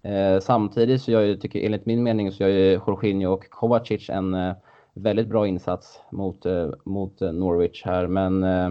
Eh, 0.02 0.40
samtidigt 0.40 1.02
så 1.02 1.10
gör 1.10 1.20
ju, 1.22 1.36
tycker, 1.36 1.60
enligt 1.60 1.86
min 1.86 2.02
mening 2.02 2.32
så 2.32 2.42
gör 2.42 2.50
ju 2.50 2.80
Jorginho 2.86 3.32
och 3.32 3.50
Kovacic 3.50 4.10
en 4.10 4.34
eh, 4.34 4.52
väldigt 4.94 5.28
bra 5.28 5.46
insats 5.46 6.00
mot, 6.10 6.46
eh, 6.46 6.70
mot 6.84 7.22
eh, 7.22 7.32
Norwich 7.32 7.82
här. 7.84 8.06
Men 8.06 8.42
eh, 8.42 8.70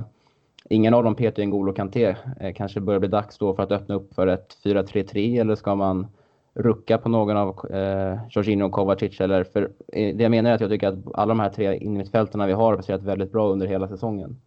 ingen 0.69 0.93
av 0.93 1.03
dem 1.03 1.15
petar 1.15 1.43
ju 1.43 1.43
en 1.43 1.53
och 1.69 1.75
Kanté. 1.75 2.15
Eh, 2.39 2.53
kanske 2.53 2.79
börjar 2.79 2.99
bli 2.99 3.09
dags 3.09 3.37
då 3.37 3.53
för 3.53 3.63
att 3.63 3.71
öppna 3.71 3.95
upp 3.95 4.13
för 4.13 4.27
ett 4.27 4.57
4-3-3 4.63 5.41
eller 5.41 5.55
ska 5.55 5.75
man 5.75 6.07
rucka 6.53 6.97
på 6.97 7.09
någon 7.09 7.37
av 7.37 7.71
eh, 7.71 8.19
Jorginho 8.29 8.67
och 8.67 8.71
Kovacic? 8.71 9.21
Eller, 9.21 9.43
för, 9.43 9.71
eh, 9.93 10.15
det 10.15 10.23
jag 10.23 10.31
menar 10.31 10.49
är 10.49 10.55
att 10.55 10.61
jag 10.61 10.69
tycker 10.69 10.87
att 10.87 10.99
alla 11.13 11.31
de 11.31 11.39
här 11.39 11.49
tre 11.49 11.77
innermittfältarna 11.77 12.47
vi 12.47 12.53
har 12.53 12.63
har 12.63 12.75
presterat 12.75 13.03
väldigt 13.03 13.31
bra 13.31 13.49
under 13.49 13.67
hela 13.67 13.87
säsongen. 13.87 14.41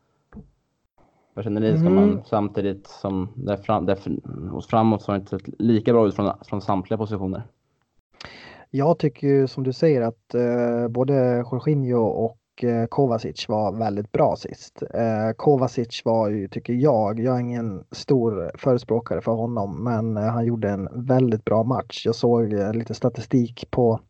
Vad 1.35 1.45
känner 1.45 1.61
ni? 1.61 1.79
Ska 1.79 1.91
man 1.91 2.05
mm. 2.05 2.25
samtidigt 2.25 2.87
som 2.87 3.29
där, 3.35 3.57
fram, 3.57 3.87
där 3.87 3.99
framåt 4.71 5.03
så 5.03 5.13
har 5.13 5.19
det 5.19 5.21
inte 5.21 5.39
sett 5.39 5.61
lika 5.61 5.93
bra 5.93 6.07
ut 6.07 6.15
från, 6.15 6.33
från 6.45 6.61
samtliga 6.61 6.99
positioner? 6.99 7.43
Jag 8.71 8.99
tycker 8.99 9.27
ju 9.27 9.47
som 9.47 9.65
du 9.65 9.73
säger 9.73 10.03
att 10.03 10.35
eh, 10.35 10.89
både 10.89 11.45
Jorginho 11.53 12.01
och 12.01 12.65
eh, 12.65 12.87
Kovacic 12.87 13.49
var 13.49 13.73
väldigt 13.73 14.13
bra 14.13 14.37
sist. 14.37 14.83
Eh, 14.95 15.31
Kovacic 15.37 16.03
var 16.05 16.31
ju, 16.31 16.49
tycker 16.49 16.73
jag, 16.73 17.21
jag 17.21 17.37
är 17.37 17.41
ingen 17.41 17.85
stor 17.91 18.51
förespråkare 18.59 19.21
för 19.21 19.33
honom, 19.33 19.85
men 19.85 20.17
eh, 20.17 20.23
han 20.23 20.45
gjorde 20.45 20.71
en 20.71 20.89
väldigt 20.93 21.45
bra 21.45 21.63
match. 21.63 22.07
Jag 22.07 22.15
såg 22.15 22.53
eh, 22.53 22.73
lite 22.73 22.95
statistik 22.95 23.71
på 23.71 24.01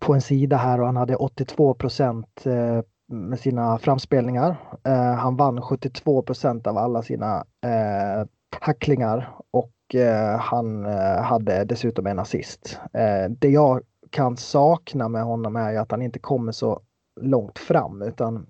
på 0.00 0.14
en 0.14 0.20
sida 0.20 0.56
här 0.56 0.80
och 0.80 0.86
han 0.86 0.96
hade 0.96 1.16
82 1.16 1.74
procent 1.74 2.46
eh, 2.46 2.80
med 3.12 3.40
sina 3.40 3.78
framspelningar. 3.78 4.56
Eh, 4.84 5.14
han 5.14 5.36
vann 5.36 5.60
72% 5.60 6.68
av 6.68 6.78
alla 6.78 7.02
sina 7.02 7.44
eh, 7.64 8.26
tacklingar 8.60 9.36
och 9.50 9.94
eh, 9.94 10.38
han 10.38 10.86
eh, 10.86 11.22
hade 11.22 11.64
dessutom 11.64 12.06
en 12.06 12.18
assist. 12.18 12.80
Eh, 12.92 13.30
det 13.30 13.48
jag 13.48 13.82
kan 14.10 14.36
sakna 14.36 15.08
med 15.08 15.24
honom 15.24 15.56
är 15.56 15.78
att 15.78 15.90
han 15.90 16.02
inte 16.02 16.18
kommer 16.18 16.52
så 16.52 16.80
långt 17.20 17.58
fram 17.58 18.02
utan 18.02 18.46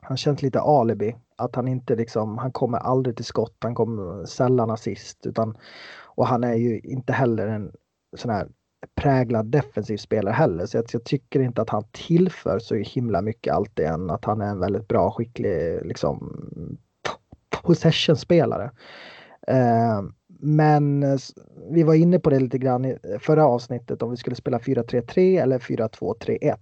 han 0.00 0.16
känns 0.16 0.42
lite 0.42 0.60
alibi. 0.60 1.16
Att 1.36 1.56
han 1.56 1.68
inte 1.68 1.96
liksom, 1.96 2.38
han 2.38 2.52
kommer 2.52 2.78
aldrig 2.78 3.16
till 3.16 3.24
skott, 3.24 3.56
han 3.60 3.74
kommer 3.74 4.24
sällan 4.24 4.70
assist 4.70 5.26
utan 5.26 5.56
och 6.04 6.26
han 6.26 6.44
är 6.44 6.54
ju 6.54 6.80
inte 6.80 7.12
heller 7.12 7.46
en 7.46 7.72
sån 8.16 8.30
här 8.30 8.48
präglad 8.94 9.46
defensiv 9.46 9.96
spelare 9.96 10.32
heller. 10.32 10.66
Så 10.66 10.76
jag, 10.76 10.84
jag 10.92 11.04
tycker 11.04 11.40
inte 11.40 11.62
att 11.62 11.70
han 11.70 11.84
tillför 11.92 12.58
så 12.58 12.74
himla 12.74 13.22
mycket 13.22 13.54
alltid 13.54 13.84
än 13.86 14.10
att 14.10 14.24
han 14.24 14.40
är 14.40 14.50
en 14.50 14.60
väldigt 14.60 14.88
bra, 14.88 15.10
skicklig 15.10 15.86
liksom 15.86 16.38
possession-spelare. 17.62 18.70
Eh, 19.46 20.02
men 20.40 21.04
vi 21.70 21.82
var 21.82 21.94
inne 21.94 22.18
på 22.18 22.30
det 22.30 22.40
lite 22.40 22.58
grann 22.58 22.84
i 22.84 22.98
förra 23.20 23.46
avsnittet 23.46 24.02
om 24.02 24.10
vi 24.10 24.16
skulle 24.16 24.36
spela 24.36 24.58
4-3-3 24.58 25.42
eller 25.42 25.58
4-2-3-1. 25.58 26.56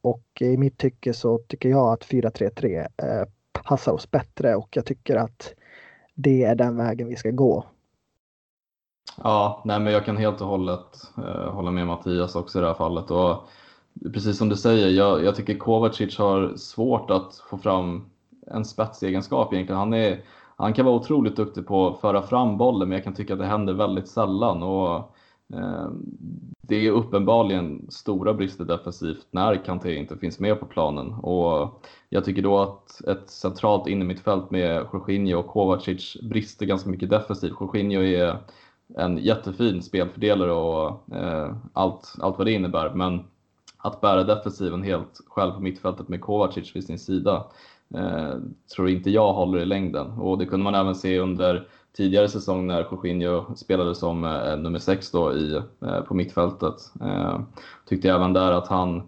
Och 0.00 0.24
i 0.40 0.56
mitt 0.56 0.78
tycke 0.78 1.12
så 1.12 1.38
tycker 1.38 1.68
jag 1.68 1.92
att 1.92 2.04
4-3-3 2.04 2.86
eh, 2.96 3.28
passar 3.64 3.92
oss 3.92 4.10
bättre 4.10 4.56
och 4.56 4.68
jag 4.76 4.86
tycker 4.86 5.16
att 5.16 5.54
det 6.14 6.44
är 6.44 6.54
den 6.54 6.76
vägen 6.76 7.08
vi 7.08 7.16
ska 7.16 7.30
gå. 7.30 7.64
Ja, 9.22 9.62
nej 9.64 9.80
men 9.80 9.92
jag 9.92 10.04
kan 10.04 10.16
helt 10.16 10.40
och 10.40 10.46
hållet 10.46 11.12
eh, 11.18 11.52
hålla 11.52 11.70
med 11.70 11.86
Mattias 11.86 12.36
också 12.36 12.58
i 12.58 12.60
det 12.60 12.66
här 12.66 12.74
fallet. 12.74 13.10
Och 13.10 13.48
precis 14.12 14.38
som 14.38 14.48
du 14.48 14.56
säger, 14.56 14.88
jag, 14.88 15.24
jag 15.24 15.36
tycker 15.36 15.58
Kovacic 15.58 16.18
har 16.18 16.56
svårt 16.56 17.10
att 17.10 17.34
få 17.50 17.58
fram 17.58 18.10
en 18.46 18.64
spetsegenskap 18.64 19.52
egentligen. 19.52 19.78
Han, 19.78 19.94
är, 19.94 20.24
han 20.56 20.72
kan 20.72 20.84
vara 20.84 20.96
otroligt 20.96 21.36
duktig 21.36 21.66
på 21.66 21.88
att 21.88 22.00
föra 22.00 22.22
fram 22.22 22.56
bollen, 22.58 22.88
men 22.88 22.96
jag 22.96 23.04
kan 23.04 23.14
tycka 23.14 23.32
att 23.32 23.38
det 23.38 23.46
händer 23.46 23.74
väldigt 23.74 24.08
sällan. 24.08 24.62
Och, 24.62 24.96
eh, 25.54 25.90
det 26.62 26.86
är 26.86 26.90
uppenbarligen 26.90 27.86
stora 27.90 28.34
brister 28.34 28.64
defensivt 28.64 29.26
när 29.30 29.64
Kanté 29.64 29.94
inte 29.94 30.16
finns 30.16 30.38
med 30.38 30.60
på 30.60 30.66
planen. 30.66 31.14
Och 31.14 31.82
jag 32.08 32.24
tycker 32.24 32.42
då 32.42 32.58
att 32.58 33.00
ett 33.00 33.30
centralt 33.30 33.88
innermittfält 33.88 34.50
med 34.50 34.86
Jorginho 34.92 35.38
och 35.38 35.46
Kovacic 35.46 36.16
brister 36.22 36.66
ganska 36.66 36.90
mycket 36.90 37.10
defensivt. 37.10 37.54
Jorginho 37.60 38.02
är 38.02 38.38
en 38.96 39.18
jättefin 39.18 39.82
spelfördelare 39.82 40.52
och 40.52 41.14
eh, 41.16 41.54
allt, 41.72 42.14
allt 42.20 42.38
vad 42.38 42.46
det 42.46 42.52
innebär. 42.52 42.90
Men 42.94 43.24
att 43.78 44.00
bära 44.00 44.24
defensiven 44.24 44.82
helt 44.82 45.20
själv 45.26 45.52
på 45.52 45.60
mittfältet 45.60 46.08
med 46.08 46.20
Kovacic 46.20 46.76
vid 46.76 46.84
sin 46.84 46.98
sida 46.98 47.44
eh, 47.94 48.34
tror 48.76 48.88
inte 48.88 49.10
jag 49.10 49.32
håller 49.32 49.58
i 49.58 49.64
längden. 49.64 50.06
Och 50.06 50.38
det 50.38 50.46
kunde 50.46 50.64
man 50.64 50.74
även 50.74 50.94
se 50.94 51.18
under 51.18 51.68
tidigare 51.96 52.28
säsong 52.28 52.66
när 52.66 52.86
Jorginho 52.90 53.54
spelade 53.56 53.94
som 53.94 54.24
eh, 54.24 54.56
nummer 54.56 54.78
sex 54.78 55.10
då 55.10 55.32
i, 55.32 55.54
eh, 55.80 56.00
på 56.00 56.14
mittfältet. 56.14 56.74
Eh, 57.00 57.40
tyckte 57.88 58.08
jag 58.08 58.16
även 58.16 58.32
där 58.32 58.52
att 58.52 58.68
han, 58.68 59.02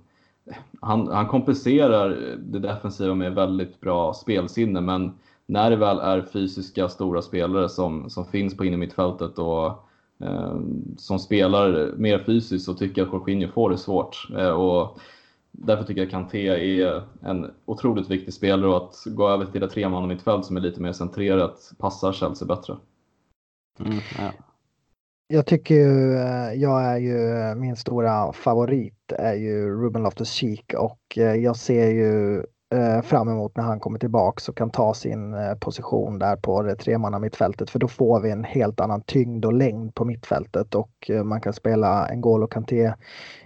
han, 0.80 1.08
han 1.08 1.26
kompenserar 1.26 2.36
det 2.38 2.58
defensiva 2.58 3.14
med 3.14 3.34
väldigt 3.34 3.80
bra 3.80 4.14
spelsinne 4.14 4.80
men 4.80 5.12
när 5.46 5.70
det 5.70 5.76
väl 5.76 5.98
är 5.98 6.22
fysiska 6.22 6.88
stora 6.88 7.22
spelare 7.22 7.68
som, 7.68 8.10
som 8.10 8.24
finns 8.24 8.56
på 8.56 8.64
innermittfältet 8.64 9.38
och 9.38 9.66
eh, 10.20 10.60
som 10.96 11.18
spelar 11.18 11.96
mer 11.96 12.18
fysiskt 12.18 12.64
så 12.64 12.74
tycker 12.74 13.00
jag 13.00 13.08
att 13.08 13.14
Jorginho 13.14 13.52
får 13.52 13.70
det 13.70 13.78
svårt. 13.78 14.28
Eh, 14.38 14.50
och 14.50 14.98
därför 15.50 15.84
tycker 15.84 16.00
jag 16.00 16.06
att 16.06 16.12
Kanté 16.12 16.48
är 16.48 17.02
en 17.22 17.50
otroligt 17.64 18.10
viktig 18.10 18.34
spelare 18.34 18.70
och 18.70 18.76
att 18.76 19.02
gå 19.06 19.28
över 19.28 19.46
till 19.46 19.62
ett 19.62 19.70
tremannamittfält 19.70 20.44
som 20.44 20.56
är 20.56 20.60
lite 20.60 20.80
mer 20.80 20.92
centrerat 20.92 21.72
passar 21.78 22.12
Chelsea 22.12 22.48
bättre. 22.48 22.76
Mm, 23.80 23.98
ja. 24.18 24.32
Jag 25.26 25.46
tycker 25.46 25.74
ju, 25.74 26.14
eh, 26.14 26.52
jag 26.54 26.84
är 26.84 26.96
ju, 26.96 27.54
min 27.54 27.76
stora 27.76 28.32
favorit 28.32 29.12
är 29.18 29.34
ju 29.34 29.82
Ruben 29.82 30.02
Loftus-Cheek 30.02 30.74
och 30.74 31.18
eh, 31.18 31.34
jag 31.34 31.56
ser 31.56 31.88
ju 31.88 32.38
eh, 32.38 32.44
Eh, 32.72 33.02
fram 33.02 33.28
emot 33.28 33.56
när 33.56 33.64
han 33.64 33.80
kommer 33.80 33.98
tillbaks 33.98 34.48
och 34.48 34.56
kan 34.56 34.70
ta 34.70 34.94
sin 34.94 35.34
eh, 35.34 35.54
position 35.54 36.18
där 36.18 36.36
på 36.36 36.62
det 36.62 36.76
tremanna 36.76 37.18
mittfältet 37.18 37.70
för 37.70 37.78
då 37.78 37.88
får 37.88 38.20
vi 38.20 38.30
en 38.30 38.44
helt 38.44 38.80
annan 38.80 39.02
tyngd 39.02 39.44
och 39.44 39.52
längd 39.52 39.94
på 39.94 40.04
mittfältet 40.04 40.74
och 40.74 41.10
eh, 41.10 41.24
man 41.24 41.40
kan 41.40 41.52
spela 41.52 42.08
en 42.08 42.22
N'Golo 42.22 42.46
Kanté 42.46 42.94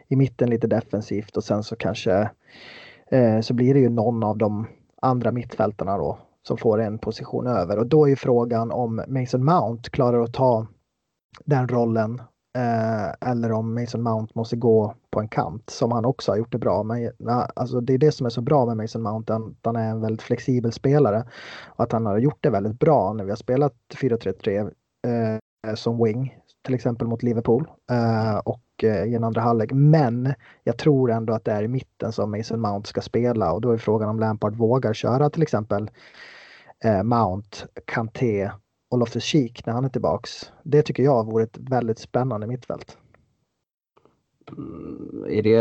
i 0.09 0.16
mitten 0.16 0.50
lite 0.50 0.66
defensivt 0.66 1.37
och 1.37 1.45
sen 1.45 1.62
så 1.62 1.76
kanske 1.76 2.30
så 3.42 3.54
blir 3.54 3.75
det 3.75 3.80
ju 3.80 3.88
någon 3.88 4.23
av 4.23 4.38
de 4.38 4.66
andra 5.02 5.33
mittfältarna 5.33 5.99
då 5.99 6.18
som 6.42 6.56
får 6.56 6.80
en 6.80 6.99
position 6.99 7.47
över. 7.47 7.78
Och 7.78 7.87
då 7.87 8.04
är 8.04 8.09
ju 8.09 8.16
frågan 8.16 8.71
om 8.71 9.04
Mason 9.09 9.45
Mount 9.45 9.90
klarar 9.90 10.23
att 10.23 10.33
ta 10.33 10.66
den 11.45 11.68
rollen 11.68 12.23
Eh, 12.56 13.30
eller 13.30 13.52
om 13.52 13.75
Mason 13.75 14.02
Mount 14.02 14.32
måste 14.34 14.56
gå 14.56 14.94
på 15.10 15.20
en 15.20 15.28
kant 15.28 15.70
som 15.70 15.92
han 15.92 16.04
också 16.04 16.32
har 16.32 16.36
gjort 16.36 16.52
det 16.52 16.58
bra. 16.58 16.82
Men 16.82 17.10
alltså, 17.56 17.80
det 17.80 17.94
är 17.94 17.98
det 17.98 18.12
som 18.12 18.26
är 18.26 18.30
så 18.30 18.40
bra 18.40 18.66
med 18.66 18.76
Mason 18.76 19.02
Mount, 19.02 19.34
att 19.34 19.42
han 19.64 19.76
är 19.76 19.90
en 19.90 20.00
väldigt 20.00 20.22
flexibel 20.22 20.72
spelare. 20.72 21.25
Och 21.66 21.84
att 21.84 21.92
han 21.92 22.06
har 22.06 22.18
gjort 22.18 22.38
det 22.40 22.50
väldigt 22.50 22.78
bra 22.78 23.12
när 23.12 23.25
vi 23.25 23.30
har 23.30 23.36
spelat 23.36 23.75
4-3-3 24.00 24.72
eh, 25.06 25.75
som 25.75 26.04
wing, 26.04 26.38
till 26.64 26.75
exempel 26.75 27.08
mot 27.08 27.22
Liverpool 27.22 27.68
eh, 27.90 28.36
och 28.36 28.84
eh, 28.84 29.04
i 29.04 29.14
en 29.14 29.25
andra 29.25 29.40
halvlek. 29.40 29.72
Men 29.72 30.34
jag 30.64 30.78
tror 30.78 31.10
ändå 31.10 31.32
att 31.32 31.44
det 31.44 31.52
är 31.52 31.62
i 31.62 31.68
mitten 31.68 32.12
som 32.12 32.30
Mason 32.30 32.60
Mount 32.60 32.88
ska 32.88 33.00
spela 33.00 33.52
och 33.52 33.60
då 33.60 33.70
är 33.70 33.76
frågan 33.76 34.08
om 34.08 34.20
Lampard 34.20 34.56
vågar 34.56 34.92
köra 34.92 35.30
till 35.30 35.42
exempel 35.42 35.90
eh, 36.84 37.02
Mount, 37.02 37.58
Kanté 37.84 38.50
och 38.90 38.99
Loftus 38.99 39.25
Cheek 39.25 39.66
när 39.66 39.73
han 39.73 39.85
är 39.85 39.88
tillbaks. 39.88 40.52
Det 40.62 40.83
tycker 40.83 41.02
jag 41.02 41.26
vore 41.26 41.45
ett 41.45 41.59
väldigt 41.59 41.99
spännande 41.99 42.47
mittfält. 42.47 42.99
Mm, 44.57 45.25
är 45.28 45.43
det, 45.43 45.55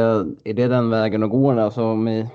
är 0.49 0.53
det 0.53 0.67
den 0.67 0.89
vägen 0.89 1.23
att 1.23 1.29
gå? 1.29 1.51
Alltså 1.51 1.95
med, 1.95 2.27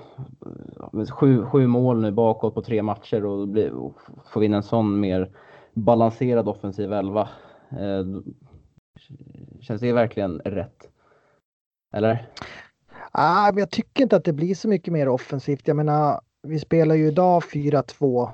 med 0.91 1.09
sju, 1.09 1.45
sju 1.45 1.67
mål 1.67 2.01
nu 2.01 2.11
bakåt 2.11 2.55
på 2.55 2.61
tre 2.61 2.83
matcher 2.83 3.25
och, 3.25 3.47
bli, 3.47 3.69
och 3.69 3.97
få 4.33 4.43
in 4.43 4.53
en 4.53 4.63
sån 4.63 4.99
mer 4.99 5.31
balanserad 5.73 6.49
offensiv 6.49 6.93
elva. 6.93 7.29
Eh, 7.71 8.05
känns 9.59 9.81
det 9.81 9.93
verkligen 9.93 10.39
rätt? 10.39 10.89
Eller? 11.93 12.29
Ah, 13.11 13.51
men 13.51 13.57
jag 13.57 13.71
tycker 13.71 14.03
inte 14.03 14.15
att 14.15 14.23
det 14.23 14.33
blir 14.33 14.55
så 14.55 14.67
mycket 14.67 14.93
mer 14.93 15.07
offensivt. 15.07 15.67
Jag 15.67 15.77
menar, 15.77 16.21
vi 16.47 16.59
spelar 16.59 16.95
ju 16.95 17.07
idag 17.07 17.41
4-2 17.41 18.29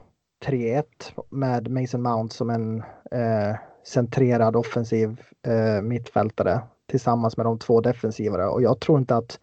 3-1 0.46 0.84
med 1.30 1.72
Mason 1.72 2.02
Mount 2.02 2.36
som 2.36 2.50
en 2.50 2.84
eh, 3.12 3.56
centrerad 3.84 4.56
offensiv 4.56 5.22
eh, 5.48 5.82
mittfältare 5.82 6.62
tillsammans 6.88 7.38
med 7.38 7.46
de 7.46 7.60
två 7.60 7.82
defensivare 7.82 8.48
och 8.48 8.62
jag 8.62 8.80
tror 8.80 9.00
inte 9.00 9.16
att 9.16 9.40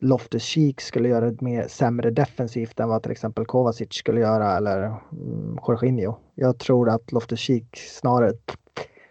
Loftus 0.00 0.42
Cheek 0.42 0.80
skulle 0.80 1.08
göra 1.08 1.30
det 1.30 1.40
mer 1.40 1.68
sämre 1.68 2.10
defensivt 2.10 2.80
än 2.80 2.88
vad 2.88 3.02
till 3.02 3.12
exempel 3.12 3.46
Kovacic 3.46 3.94
skulle 3.94 4.20
göra 4.20 4.56
eller 4.56 4.82
mm, 5.12 5.58
Jorginho. 5.66 6.14
Jag 6.34 6.58
tror 6.58 6.88
att 6.88 7.12
Loftus 7.12 7.40
Cheek 7.40 7.76
snarare 7.76 8.32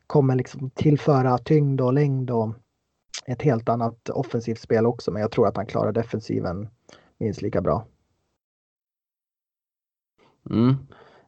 kommer 0.07 0.35
liksom 0.35 0.69
tillföra 0.69 1.37
tyngd 1.37 1.81
och 1.81 1.93
längd 1.93 2.31
och 2.31 2.49
ett 3.25 3.41
helt 3.41 3.69
annat 3.69 4.09
offensivt 4.09 4.59
spel 4.59 4.85
också 4.85 5.11
men 5.11 5.21
jag 5.21 5.31
tror 5.31 5.47
att 5.47 5.57
han 5.57 5.65
klarar 5.65 5.91
defensiven 5.91 6.69
minst 7.19 7.41
lika 7.41 7.61
bra. 7.61 7.85
Mm. 10.49 10.75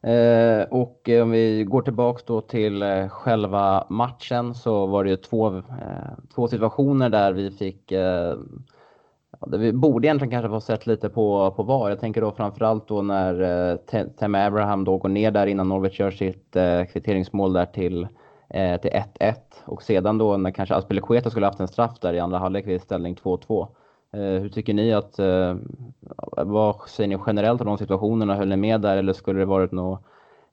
Eh, 0.02 0.68
och 0.70 1.10
eh, 1.10 1.24
om 1.24 1.32
vi 1.32 1.64
går 1.64 1.82
tillbaks 1.82 2.24
då 2.24 2.42
till 2.42 2.82
eh, 2.82 3.08
själva 3.08 3.88
matchen 3.90 4.56
så 4.56 4.86
var 4.86 5.04
det 5.04 5.10
ju 5.10 5.16
två, 5.16 5.58
eh, 5.58 5.64
två 6.36 6.48
situationer 6.48 7.10
där 7.10 7.34
vi 7.34 7.52
fick 7.52 7.92
eh, 7.92 8.36
där 9.48 9.58
vi 9.58 9.74
borde 9.74 10.08
egentligen 10.08 10.32
kanske 10.32 10.50
få 10.50 10.62
sett 10.62 10.88
lite 10.88 11.10
på, 11.10 11.52
på 11.52 11.64
VAR. 11.64 11.90
Jag 11.90 12.00
tänker 12.00 12.22
då 12.22 12.32
framförallt 12.32 12.88
då 12.88 13.02
när 13.02 13.70
eh, 13.72 13.76
Tem 14.20 14.36
Abraham 14.36 14.84
då 14.84 14.98
går 14.98 15.10
ner 15.10 15.32
där 15.32 15.48
innan 15.48 15.70
Norwich 15.70 16.00
gör 16.00 16.12
sitt 16.12 16.56
eh, 16.56 16.84
kvitteringsmål 16.84 17.54
där 17.54 17.66
till 17.66 18.08
eh, 18.50 18.82
till 18.82 18.92
1-1 18.92 19.36
och 19.66 19.84
sedan 19.84 20.18
då 20.18 20.38
när 20.38 20.52
kanske 20.52 20.76
Aspelekueta 20.76 21.30
skulle 21.30 21.46
haft 21.46 21.60
en 21.60 21.68
straff 21.68 22.00
där 22.00 22.14
i 22.14 22.20
andra 22.20 22.38
halvlek 22.38 22.68
vid 22.68 22.82
ställning 22.82 23.16
2-2. 23.16 23.68
Eh, 24.14 24.42
hur 24.42 24.50
tycker 24.50 24.74
ni 24.74 24.94
att, 24.94 25.20
eh, 25.20 25.56
vad 26.38 26.90
säger 26.90 27.08
ni 27.08 27.18
generellt 27.28 27.62
om 27.62 27.68
de 27.68 27.78
situationerna? 27.78 28.36
Höll 28.36 28.48
ni 28.48 28.58
med 28.58 28.82
där 28.82 28.98
eller 28.98 29.14
skulle 29.14 29.40
det 29.40 29.46
varit 29.46 29.72
något, 29.72 30.02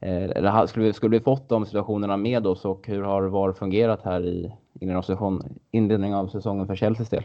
eh, 0.00 0.24
eller 0.24 0.66
skulle 0.66 0.84
vi, 0.84 0.92
skulle 0.92 1.18
vi 1.18 1.24
fått 1.24 1.48
de 1.48 1.66
situationerna 1.66 2.16
med 2.16 2.46
oss 2.46 2.64
och 2.64 2.86
hur 2.86 3.02
har 3.02 3.22
VAR 3.22 3.52
fungerat 3.52 4.02
här 4.04 4.20
i 4.20 4.52
inledningen 5.70 6.18
av 6.18 6.28
säsongen 6.28 6.66
för 6.66 6.76
Chelseas 6.76 7.08
del? 7.08 7.24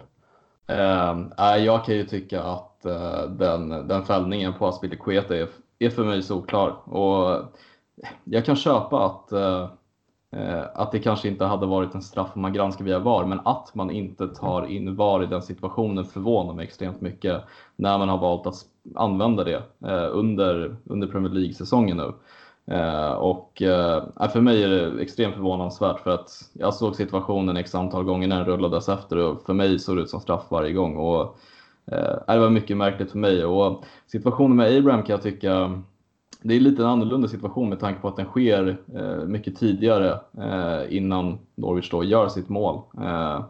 Uh, 0.70 1.58
jag 1.58 1.86
kan 1.86 1.96
ju 1.96 2.06
tycka 2.06 2.44
att 2.44 2.86
uh, 2.86 3.32
den, 3.32 3.70
den 3.88 4.04
fällningen 4.04 4.54
på 4.54 4.68
Aspilicueta 4.68 5.38
är, 5.38 5.48
är 5.80 5.90
för 5.90 6.04
mig 6.04 6.24
solklar. 6.24 6.94
Och 6.94 7.46
jag 8.24 8.46
kan 8.46 8.56
köpa 8.56 9.06
att 9.06 9.34
uh, 9.34 9.42
Eh, 9.42 9.70
Eh, 10.36 10.64
att 10.74 10.92
det 10.92 11.00
kanske 11.00 11.28
inte 11.28 11.46
hade 11.46 11.66
varit 11.66 11.96
en 11.96 12.02
straff 12.02 12.32
om 12.34 12.42
man 12.42 12.54
granskar 12.54 12.86
via 12.86 13.00
VAR, 13.00 13.26
men 13.26 13.40
att 13.46 13.76
man 13.76 13.92
inte 13.92 14.28
tar 14.28 14.66
in 14.66 14.96
VAR 14.96 15.24
i 15.24 15.26
den 15.26 15.42
situationen 15.42 16.06
förvånar 16.06 16.54
mig 16.54 16.66
extremt 16.66 17.02
mycket 17.02 17.42
när 17.76 17.98
man 17.98 18.10
har 18.10 18.18
valt 18.18 18.48
att 18.48 18.56
använda 18.96 19.44
det 19.44 19.64
eh, 19.86 20.10
under, 20.12 20.76
under 20.86 21.08
Premier 21.08 21.32
League-säsongen 21.32 21.98
nu. 21.98 22.14
Eh, 22.76 23.12
och 23.12 23.54
för 24.34 24.42
mig 24.42 24.64
är 24.64 24.70
det 24.70 25.02
extremt 25.02 25.36
förvånansvärt 25.36 26.00
för 26.00 26.12
att 26.12 26.30
jag 26.54 26.74
såg 26.74 26.96
situationen 26.96 27.58
x 27.58 27.76
antal 27.76 28.04
gånger 28.04 28.28
när 28.28 28.38
den 28.38 28.46
rullades 28.46 28.90
efter 28.90 29.18
och 29.18 29.46
för 29.46 29.54
mig 29.54 29.80
såg 29.80 29.96
det 29.96 30.02
ut 30.02 30.10
som 30.10 30.20
straff 30.20 30.44
varje 30.50 30.74
gång. 30.74 30.98
Och, 30.98 31.38
det 32.28 32.40
var 32.40 32.50
mycket 32.50 32.78
märkligt 32.78 33.12
för 33.12 33.18
mig 33.18 33.46
och 33.46 33.84
situationen 34.08 34.58
med 34.58 34.78
Abraham 34.78 35.04
kan 35.04 35.14
jag 35.14 35.22
tycka 35.22 35.82
det 36.42 36.56
är 36.56 36.60
lite 36.60 36.82
en 36.82 36.88
annorlunda 36.88 37.28
situation 37.28 37.70
med 37.70 37.80
tanke 37.80 38.02
på 38.02 38.08
att 38.08 38.16
den 38.16 38.26
sker 38.26 38.78
eh, 38.96 39.26
mycket 39.26 39.56
tidigare 39.56 40.20
eh, 40.38 40.98
innan 40.98 41.38
Norwich 41.56 41.90
då 41.90 42.04
gör 42.04 42.28
sitt 42.28 42.50
mål. 42.50 42.82
Eh, 42.98 43.44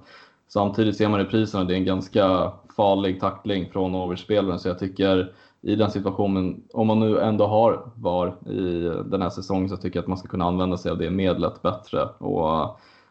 samtidigt 0.47 0.97
ser 0.97 1.09
man 1.09 1.21
i 1.21 1.25
priserna 1.25 1.63
det 1.63 1.73
är 1.73 1.77
en 1.77 1.85
ganska 1.85 2.51
farlig 2.77 3.19
tackling 3.19 3.69
från 3.71 3.91
Norwich-spelaren 3.91 4.59
så 4.59 4.67
jag 4.67 4.79
tycker 4.79 5.31
i 5.61 5.75
den 5.75 5.91
situationen, 5.91 6.63
om 6.73 6.87
man 6.87 6.99
nu 6.99 7.19
ändå 7.19 7.45
har 7.45 7.91
VAR 7.95 8.35
i 8.51 8.91
den 9.05 9.21
här 9.21 9.29
säsongen 9.29 9.69
så 9.69 9.77
tycker 9.77 9.97
jag 9.97 10.03
att 10.03 10.07
man 10.07 10.17
ska 10.17 10.27
kunna 10.27 10.45
använda 10.45 10.77
sig 10.77 10.91
av 10.91 10.97
det 10.97 11.09
medlet 11.09 11.61
bättre 11.61 12.03
och, 12.17 12.61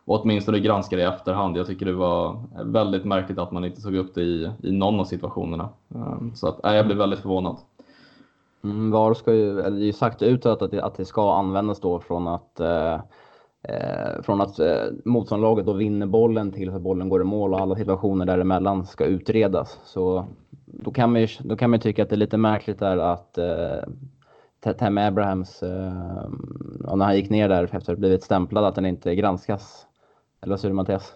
och 0.05 0.23
åtminstone 0.23 0.61
granska 0.61 0.97
det 0.97 1.03
i 1.03 1.05
efterhand. 1.05 1.57
Jag 1.57 1.67
tycker 1.67 1.87
det 1.87 1.93
var 1.93 2.43
väldigt 2.65 3.05
märkligt 3.05 3.39
att 3.39 3.53
man 3.53 3.65
inte 3.65 3.83
tog 3.83 3.95
upp 3.95 4.15
det 4.15 4.23
i, 4.23 4.51
i 4.63 4.73
någon 4.73 5.01
av 5.01 5.05
situationerna. 5.05 5.69
Eh, 5.95 6.19
så 6.35 6.49
att, 6.49 6.65
äh, 6.65 6.75
jag 6.75 6.87
blev 6.87 6.99
väldigt 6.99 7.21
förvånad. 7.21 7.57
Mm, 8.65 8.91
VAR 8.91 9.15
ska 9.15 9.35
ju, 9.35 9.61
eller 9.61 9.77
det 9.77 9.83
är 9.83 9.87
ju 9.87 9.93
sagt 9.93 10.23
utåt 10.23 10.63
att 10.63 10.71
det, 10.71 10.83
att 10.83 10.95
det 10.95 11.05
ska 11.05 11.35
användas 11.35 11.81
då 11.81 12.01
från 12.01 12.29
att 12.29 12.61
eh, 12.61 12.95
eh 13.63 14.23
från 14.23 14.41
att 14.41 14.59
eh, 14.59 14.85
motståndarlaget 15.05 15.67
då 15.67 15.73
vinner 15.73 16.07
bollen 16.07 16.53
till 16.53 16.71
att 16.71 16.83
bollen 16.83 17.09
går 17.09 17.21
i 17.21 17.25
mål 17.25 17.55
och 17.55 17.61
alla 17.61 17.77
situationer 17.77 18.27
däremellan 18.27 18.87
ska 18.87 19.05
utredas. 19.05 19.79
Så 19.85 20.27
då 20.67 20.91
kan 20.91 21.13
man 21.13 21.21
ju, 21.21 21.29
då 21.41 21.57
kan 21.57 21.71
man 21.71 21.81
tycka 21.81 22.03
att 22.03 22.09
det 22.09 22.15
är 22.15 22.19
lite 22.19 22.37
märkligt 22.37 22.79
där 22.79 22.97
att 22.97 23.39
eh, 23.39 24.73
Tam 24.79 24.99
Abrahams, 24.99 25.63
eh, 25.63 25.93
när 26.97 27.05
han 27.05 27.17
gick 27.17 27.31
ner 27.31 27.49
där 27.49 27.65
efter 27.65 27.77
att 27.77 27.87
ha 27.87 27.95
blivit 27.95 28.23
stämplad, 28.23 28.65
att 28.65 28.75
den 28.75 28.87
inte 28.87 29.15
granskas. 29.15 29.87
Eller 30.41 30.53
vad 30.53 30.61
säger 30.61 30.71
du 30.71 30.77
Mattias? 30.77 31.15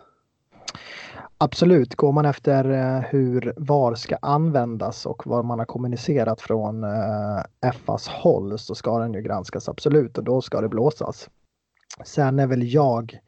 Absolut, 1.45 1.95
går 1.95 2.13
man 2.13 2.27
efter 2.27 2.71
eh, 2.71 3.01
hur 3.01 3.55
VAR 3.57 3.95
ska 3.95 4.17
användas 4.17 5.07
och 5.07 5.27
vad 5.27 5.45
man 5.45 5.59
har 5.59 5.67
kommunicerat 5.67 6.41
från 6.41 6.85
eh, 6.85 7.73
FAs 7.73 8.09
håll 8.09 8.59
så 8.59 8.75
ska 8.75 8.99
den 8.99 9.15
ju 9.15 9.23
granskas 9.23 9.69
absolut 9.69 10.19
och 10.19 10.25
då 10.25 10.41
ska 10.41 10.61
det 10.61 10.69
blåsas. 10.69 11.29
Sen 12.05 12.39
är 12.39 12.47
väl 12.47 12.73
jag 12.73 13.19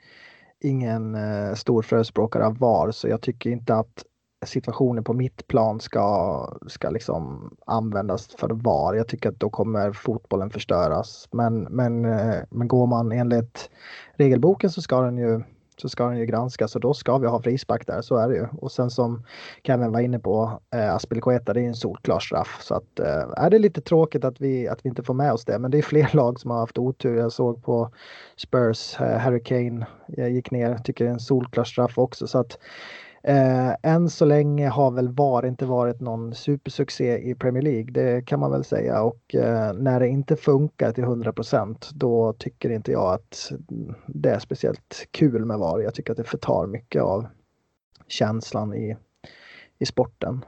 ingen 0.60 1.14
eh, 1.14 1.54
stor 1.54 1.82
förespråkare 1.82 2.46
av 2.46 2.58
VAR 2.58 2.90
så 2.90 3.08
jag 3.08 3.20
tycker 3.20 3.50
inte 3.50 3.74
att 3.74 4.04
situationen 4.46 5.04
på 5.04 5.12
mitt 5.12 5.46
plan 5.46 5.80
ska, 5.80 6.58
ska 6.66 6.90
liksom 6.90 7.54
användas 7.66 8.28
för 8.38 8.48
VAR. 8.48 8.94
Jag 8.94 9.08
tycker 9.08 9.28
att 9.28 9.40
då 9.40 9.50
kommer 9.50 9.92
fotbollen 9.92 10.50
förstöras. 10.50 11.28
Men, 11.32 11.62
men, 11.62 12.02
men 12.50 12.68
går 12.68 12.86
man 12.86 13.12
enligt 13.12 13.70
regelboken 14.14 14.70
så 14.70 14.82
ska 14.82 15.00
den 15.00 15.18
ju 15.18 15.42
så 15.76 15.88
ska 15.88 16.06
den 16.08 16.18
ju 16.18 16.26
granskas 16.26 16.74
och 16.74 16.80
då 16.80 16.94
ska 16.94 17.18
vi 17.18 17.26
ha 17.26 17.42
frispark 17.42 17.86
där, 17.86 18.02
så 18.02 18.16
är 18.16 18.28
det 18.28 18.34
ju. 18.34 18.46
Och 18.60 18.72
sen 18.72 18.90
som 18.90 19.24
Kevin 19.62 19.92
var 19.92 20.00
inne 20.00 20.18
på, 20.18 20.60
eh, 20.74 20.94
Aspelekueta, 20.94 21.52
det 21.52 21.60
är 21.60 21.64
en 21.64 21.74
solklar 21.74 22.18
straff. 22.18 22.58
Så 22.62 22.74
att, 22.74 23.00
eh, 23.00 23.44
är 23.44 23.50
det 23.50 23.58
lite 23.58 23.80
tråkigt 23.80 24.24
att 24.24 24.40
vi, 24.40 24.68
att 24.68 24.84
vi 24.84 24.88
inte 24.88 25.02
får 25.02 25.14
med 25.14 25.32
oss 25.32 25.44
det, 25.44 25.58
men 25.58 25.70
det 25.70 25.78
är 25.78 25.82
fler 25.92 26.10
lag 26.12 26.40
som 26.40 26.50
har 26.50 26.58
haft 26.58 26.78
otur. 26.78 27.16
Jag 27.16 27.32
såg 27.32 27.64
på 27.64 27.90
Spurs, 28.36 29.00
eh, 29.00 29.18
Harry 29.18 29.42
Kane 29.42 29.86
eh, 30.16 30.28
gick 30.28 30.50
ner, 30.50 30.78
tycker 30.78 31.04
det 31.04 31.10
är 31.10 31.14
en 31.14 31.20
solklar 31.20 31.64
straff 31.64 31.98
också. 31.98 32.26
Så 32.26 32.38
att 32.38 32.58
Eh, 33.22 33.74
än 33.82 34.10
så 34.10 34.24
länge 34.24 34.68
har 34.68 34.90
väl 34.90 35.08
VAR 35.08 35.46
inte 35.46 35.66
varit 35.66 36.00
någon 36.00 36.34
supersuccé 36.34 37.18
i 37.30 37.34
Premier 37.34 37.62
League, 37.62 37.92
det 37.92 38.26
kan 38.26 38.40
man 38.40 38.50
väl 38.50 38.64
säga. 38.64 39.02
Och 39.02 39.34
eh, 39.34 39.72
när 39.72 40.00
det 40.00 40.08
inte 40.08 40.36
funkar 40.36 40.92
till 40.92 41.04
100% 41.04 41.90
då 41.94 42.32
tycker 42.32 42.70
inte 42.70 42.92
jag 42.92 43.14
att 43.14 43.52
det 44.06 44.30
är 44.30 44.38
speciellt 44.38 45.08
kul 45.10 45.44
med 45.44 45.58
VAR. 45.58 45.80
Jag 45.80 45.94
tycker 45.94 46.12
att 46.12 46.16
det 46.16 46.24
förtar 46.24 46.66
mycket 46.66 47.02
av 47.02 47.26
känslan 48.06 48.74
i, 48.74 48.96
i 49.78 49.86
sporten. 49.86 50.44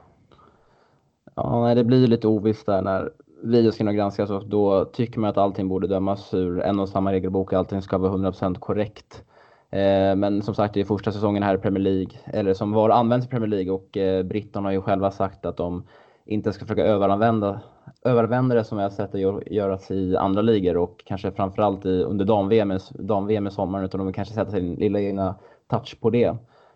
Ja, 1.35 1.63
nej, 1.63 1.75
det 1.75 1.83
blir 1.83 2.07
lite 2.07 2.27
ovisst 2.27 2.65
där 2.65 2.81
när 2.81 3.11
videos 3.43 3.75
ska 3.75 3.83
granskas 3.83 4.29
och 4.29 4.49
då 4.49 4.85
tycker 4.85 5.19
man 5.19 5.29
att 5.29 5.37
allting 5.37 5.67
borde 5.67 5.87
dömas 5.87 6.33
ur 6.33 6.61
en 6.61 6.79
och 6.79 6.89
samma 6.89 7.11
regelbok. 7.11 7.53
Allting 7.53 7.81
ska 7.81 7.97
vara 7.97 8.11
100% 8.11 8.59
korrekt. 8.59 9.23
Eh, 9.71 10.15
men 10.15 10.41
som 10.41 10.55
sagt, 10.55 10.73
det 10.73 10.79
är 10.79 10.85
första 10.85 11.11
säsongen 11.11 11.43
här 11.43 11.55
i 11.55 11.57
Premier 11.57 11.83
League, 11.83 12.11
eller 12.25 12.53
som 12.53 12.71
var 12.71 12.89
används 12.89 13.25
i 13.27 13.29
Premier 13.29 13.49
League 13.49 13.71
och 13.71 13.97
eh, 13.97 14.23
britterna 14.23 14.67
har 14.67 14.73
ju 14.73 14.81
själva 14.81 15.11
sagt 15.11 15.45
att 15.45 15.57
de 15.57 15.83
inte 16.25 16.53
ska 16.53 16.65
försöka 16.65 16.85
överanvända, 16.85 17.61
överanvända 18.05 18.55
det 18.55 18.63
som 18.63 18.77
jag 18.77 18.85
har 18.85 18.89
sett 18.89 19.11
det 19.11 19.19
göras 19.51 19.91
i 19.91 20.17
andra 20.17 20.41
ligor 20.41 20.77
och 20.77 21.03
kanske 21.05 21.31
framförallt 21.31 21.85
i, 21.85 22.03
under 22.03 22.25
dam-VM 22.25 22.79
dam 22.93 23.47
i 23.47 23.51
sommaren 23.51 23.85
utan 23.85 23.97
de 23.97 24.07
vill 24.07 24.15
kanske 24.15 24.33
sätta 24.33 24.51
sin 24.51 24.75
lilla 24.75 24.99
egna 24.99 25.35
touch 25.67 25.97
på 26.01 26.09
det. 26.09 26.35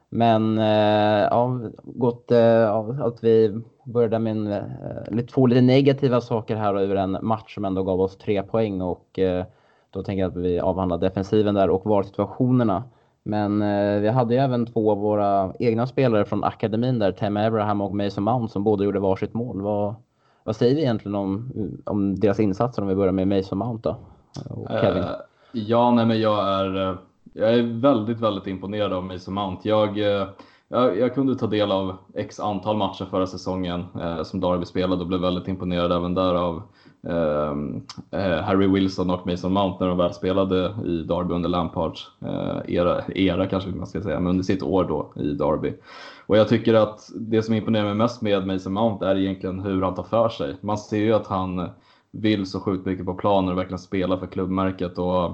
Men 0.09 0.57
eh, 0.57 1.27
ja, 1.31 1.59
gott 1.83 2.25
ja, 2.27 2.95
att 3.01 3.23
vi 3.23 3.61
började 3.83 4.19
med 4.19 4.37
en, 5.07 5.27
två 5.27 5.47
lite 5.47 5.61
negativa 5.61 6.21
saker 6.21 6.55
här 6.55 6.75
över 6.75 6.95
en 6.95 7.17
match 7.21 7.55
som 7.55 7.65
ändå 7.65 7.83
gav 7.83 8.01
oss 8.01 8.17
tre 8.17 8.43
poäng 8.43 8.81
och 8.81 9.19
då 9.93 10.03
tänker 10.03 10.21
jag 10.21 10.29
att 10.29 10.37
vi 10.37 10.59
avhandlar 10.59 10.97
defensiven 10.97 11.55
där 11.55 11.69
och 11.69 11.85
VAR-situationerna. 11.85 12.83
Men 13.23 13.61
eh, 13.61 14.01
vi 14.01 14.09
hade 14.09 14.33
ju 14.33 14.39
även 14.39 14.65
två 14.65 14.91
av 14.91 14.97
våra 14.97 15.53
egna 15.59 15.87
spelare 15.87 16.25
från 16.25 16.43
akademin 16.43 16.99
där, 16.99 17.11
Tem 17.11 17.37
Abraham 17.37 17.81
och 17.81 17.95
Mason 17.95 18.23
Mount, 18.23 18.53
som 18.53 18.63
båda 18.63 18.83
gjorde 18.83 18.99
varsitt 18.99 19.33
mål. 19.33 19.61
Vad, 19.61 19.95
vad 20.43 20.55
säger 20.55 20.75
vi 20.75 20.81
egentligen 20.81 21.15
om, 21.15 21.51
om 21.85 22.19
deras 22.19 22.39
insatser 22.39 22.81
om 22.81 22.87
vi 22.87 22.95
börjar 22.95 23.11
med 23.11 23.27
Mason 23.27 23.57
Mount 23.57 23.89
då? 23.89 23.95
Och 24.49 24.67
Kevin? 24.81 25.03
Uh, 25.03 25.09
ja, 25.51 25.91
nej 25.91 26.05
men 26.05 26.21
jag 26.21 26.47
är, 26.47 26.89
eh, 26.89 26.95
jag 27.33 27.53
är 27.53 27.81
väldigt, 27.81 28.19
väldigt 28.19 28.47
imponerad 28.47 28.93
av 28.93 29.03
Mason 29.03 29.33
Mount. 29.33 29.69
Jag, 29.69 29.99
eh, 29.99 30.27
jag, 30.73 30.99
jag 30.99 31.13
kunde 31.13 31.35
ta 31.35 31.47
del 31.47 31.71
av 31.71 31.97
x 32.13 32.39
antal 32.39 32.77
matcher 32.77 33.05
förra 33.05 33.27
säsongen 33.27 33.85
eh, 34.01 34.23
som 34.23 34.39
Darby 34.39 34.65
spelade 34.65 35.01
och 35.01 35.07
blev 35.07 35.21
väldigt 35.21 35.47
imponerad 35.47 35.91
även 35.91 36.13
där 36.13 36.35
av 36.35 36.61
eh, 37.07 37.53
eh 38.21 38.41
Harry 38.41 38.67
Wilson 38.67 39.09
och 39.09 39.27
Mason 39.27 39.53
Mount 39.53 39.77
när 39.79 39.87
de 39.87 39.97
väl 39.97 40.13
spelade 40.13 40.75
i 40.85 41.03
Derby 41.03 41.33
under 41.33 41.49
Lampards 41.49 42.07
eh, 42.21 42.75
era, 42.75 43.01
era 43.15 43.47
kanske 43.47 43.69
man 43.69 43.87
ska 43.87 44.01
säga, 44.01 44.19
men 44.19 44.29
under 44.29 44.43
sitt 44.43 44.63
år 44.63 44.83
då 44.83 45.13
i 45.15 45.33
Derby. 45.33 45.73
Och 46.25 46.37
jag 46.37 46.47
tycker 46.47 46.73
att 46.73 47.09
det 47.15 47.43
som 47.43 47.53
imponerar 47.53 47.85
mig 47.85 47.95
mest 47.95 48.21
med 48.21 48.47
Mason 48.47 48.73
Mount 48.73 49.05
är 49.05 49.15
egentligen 49.15 49.59
hur 49.59 49.81
han 49.81 49.95
tar 49.95 50.03
för 50.03 50.29
sig. 50.29 50.55
Man 50.61 50.77
ser 50.77 50.97
ju 50.97 51.13
att 51.13 51.27
han 51.27 51.69
vill 52.11 52.45
så 52.45 52.59
sjukt 52.59 52.85
mycket 52.85 53.05
på 53.05 53.13
planen 53.13 53.51
och 53.51 53.57
verkligen 53.57 53.79
spela 53.79 54.17
för 54.17 54.27
klubbmärket 54.27 54.97
och 54.97 55.25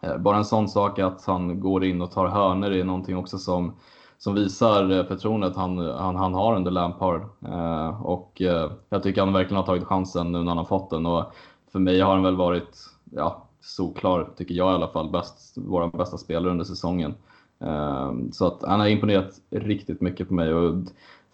eh, 0.00 0.18
bara 0.18 0.36
en 0.36 0.44
sån 0.44 0.68
sak 0.68 0.98
att 0.98 1.24
han 1.26 1.60
går 1.60 1.84
in 1.84 2.02
och 2.02 2.10
tar 2.10 2.26
hörner 2.26 2.70
är 2.70 2.84
någonting 2.84 3.16
också 3.16 3.38
som 3.38 3.72
som 4.20 4.34
visar 4.34 4.90
eh, 4.90 5.04
förtroendet 5.04 5.56
han, 5.56 5.78
han, 5.78 6.16
han 6.16 6.34
har 6.34 6.56
under 6.56 6.70
Lampard. 6.70 7.22
Eh, 7.46 8.02
och 8.02 8.42
eh, 8.42 8.70
jag 8.88 9.02
tycker 9.02 9.20
han 9.20 9.32
verkligen 9.32 9.56
har 9.56 9.66
tagit 9.66 9.84
chansen 9.84 10.32
nu 10.32 10.38
när 10.38 10.48
han 10.48 10.58
har 10.58 10.64
fått 10.64 10.90
den. 10.90 11.06
Och 11.06 11.32
för 11.72 11.78
mig 11.78 12.00
har 12.00 12.14
han 12.14 12.22
väl 12.22 12.36
varit, 12.36 12.76
ja, 13.10 13.48
solklar, 13.60 14.28
tycker 14.36 14.54
jag 14.54 14.72
i 14.72 14.74
alla 14.74 14.88
fall, 14.88 15.10
bäst, 15.10 15.52
vår 15.56 15.98
bästa 15.98 16.18
spelare 16.18 16.50
under 16.50 16.64
säsongen. 16.64 17.14
Eh, 17.60 18.12
så 18.32 18.46
att 18.46 18.62
han 18.62 18.80
har 18.80 18.86
imponerat 18.86 19.30
riktigt 19.50 20.00
mycket 20.00 20.28
på 20.28 20.34
mig. 20.34 20.54
Och 20.54 20.74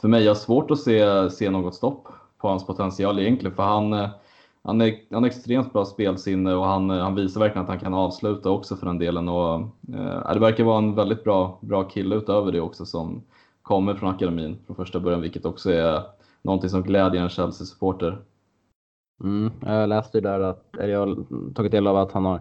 för 0.00 0.08
mig 0.08 0.22
jag 0.22 0.30
har 0.30 0.36
svårt 0.36 0.70
att 0.70 0.80
se, 0.80 1.30
se 1.30 1.50
något 1.50 1.74
stopp 1.74 2.08
på 2.38 2.48
hans 2.48 2.66
potential 2.66 3.18
egentligen, 3.18 3.56
för 3.56 3.62
han 3.62 3.92
eh, 3.92 4.08
han, 4.66 4.80
är, 4.80 4.98
han 5.10 5.22
har 5.22 5.26
extremt 5.26 5.72
bra 5.72 5.84
spelsinne 5.84 6.54
och 6.54 6.64
han, 6.64 6.90
eh, 6.90 6.98
han 6.98 7.14
visar 7.14 7.40
verkligen 7.40 7.62
att 7.62 7.68
han 7.68 7.80
kan 7.80 7.94
avsluta 7.94 8.50
också 8.50 8.76
för 8.76 8.86
den 8.86 8.98
delen. 8.98 9.28
Och, 9.28 9.60
eh, 9.94 10.32
det 10.32 10.40
verkar 10.40 10.64
vara 10.64 10.78
en 10.78 10.94
väldigt 10.94 11.24
bra, 11.24 11.58
bra 11.60 11.84
kille 11.84 12.16
utöver 12.16 12.52
det 12.52 12.60
också 12.60 12.86
som 12.86 13.22
kommer 13.62 13.94
från 13.94 14.10
akademin 14.10 14.58
från 14.66 14.76
första 14.76 15.00
början, 15.00 15.20
vilket 15.20 15.44
också 15.44 15.70
är 15.70 16.02
någonting 16.42 16.70
som 16.70 16.82
glädjer 16.82 17.22
en 17.22 17.28
Chelsea-supporter. 17.28 18.18
Mm, 19.24 19.52
jag 19.60 19.88
läste 19.88 20.18
ju 20.18 20.22
där 20.22 20.40
att, 20.40 20.76
eller 20.76 20.92
jag 20.92 21.06
har 21.06 21.54
tagit 21.54 21.72
del 21.72 21.86
av 21.86 21.96
att 21.96 22.12
han 22.12 22.24
har 22.24 22.40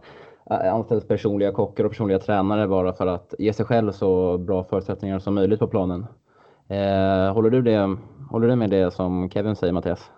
eh, 0.50 0.74
anställt 0.74 1.08
personliga 1.08 1.52
kockar 1.52 1.84
och 1.84 1.92
personliga 1.92 2.20
tränare 2.20 2.68
bara 2.68 2.94
för 2.94 3.08
att 3.08 3.34
ge 3.40 3.54
sig 3.54 3.66
själv 3.66 3.92
så 3.92 4.38
bra 4.38 4.64
förutsättningar 4.64 5.20
som 5.20 5.36
möjligt 5.36 5.60
på 5.60 5.68
planen. 5.68 6.06
Eh, 6.68 7.34
håller, 7.34 7.50
du 7.50 7.62
det, 7.62 7.98
håller 8.30 8.48
du 8.48 8.56
med 8.56 8.70
det 8.70 8.92
som 8.92 9.30
Kevin 9.30 9.56
säger 9.56 9.74
Mattias? 9.74 10.12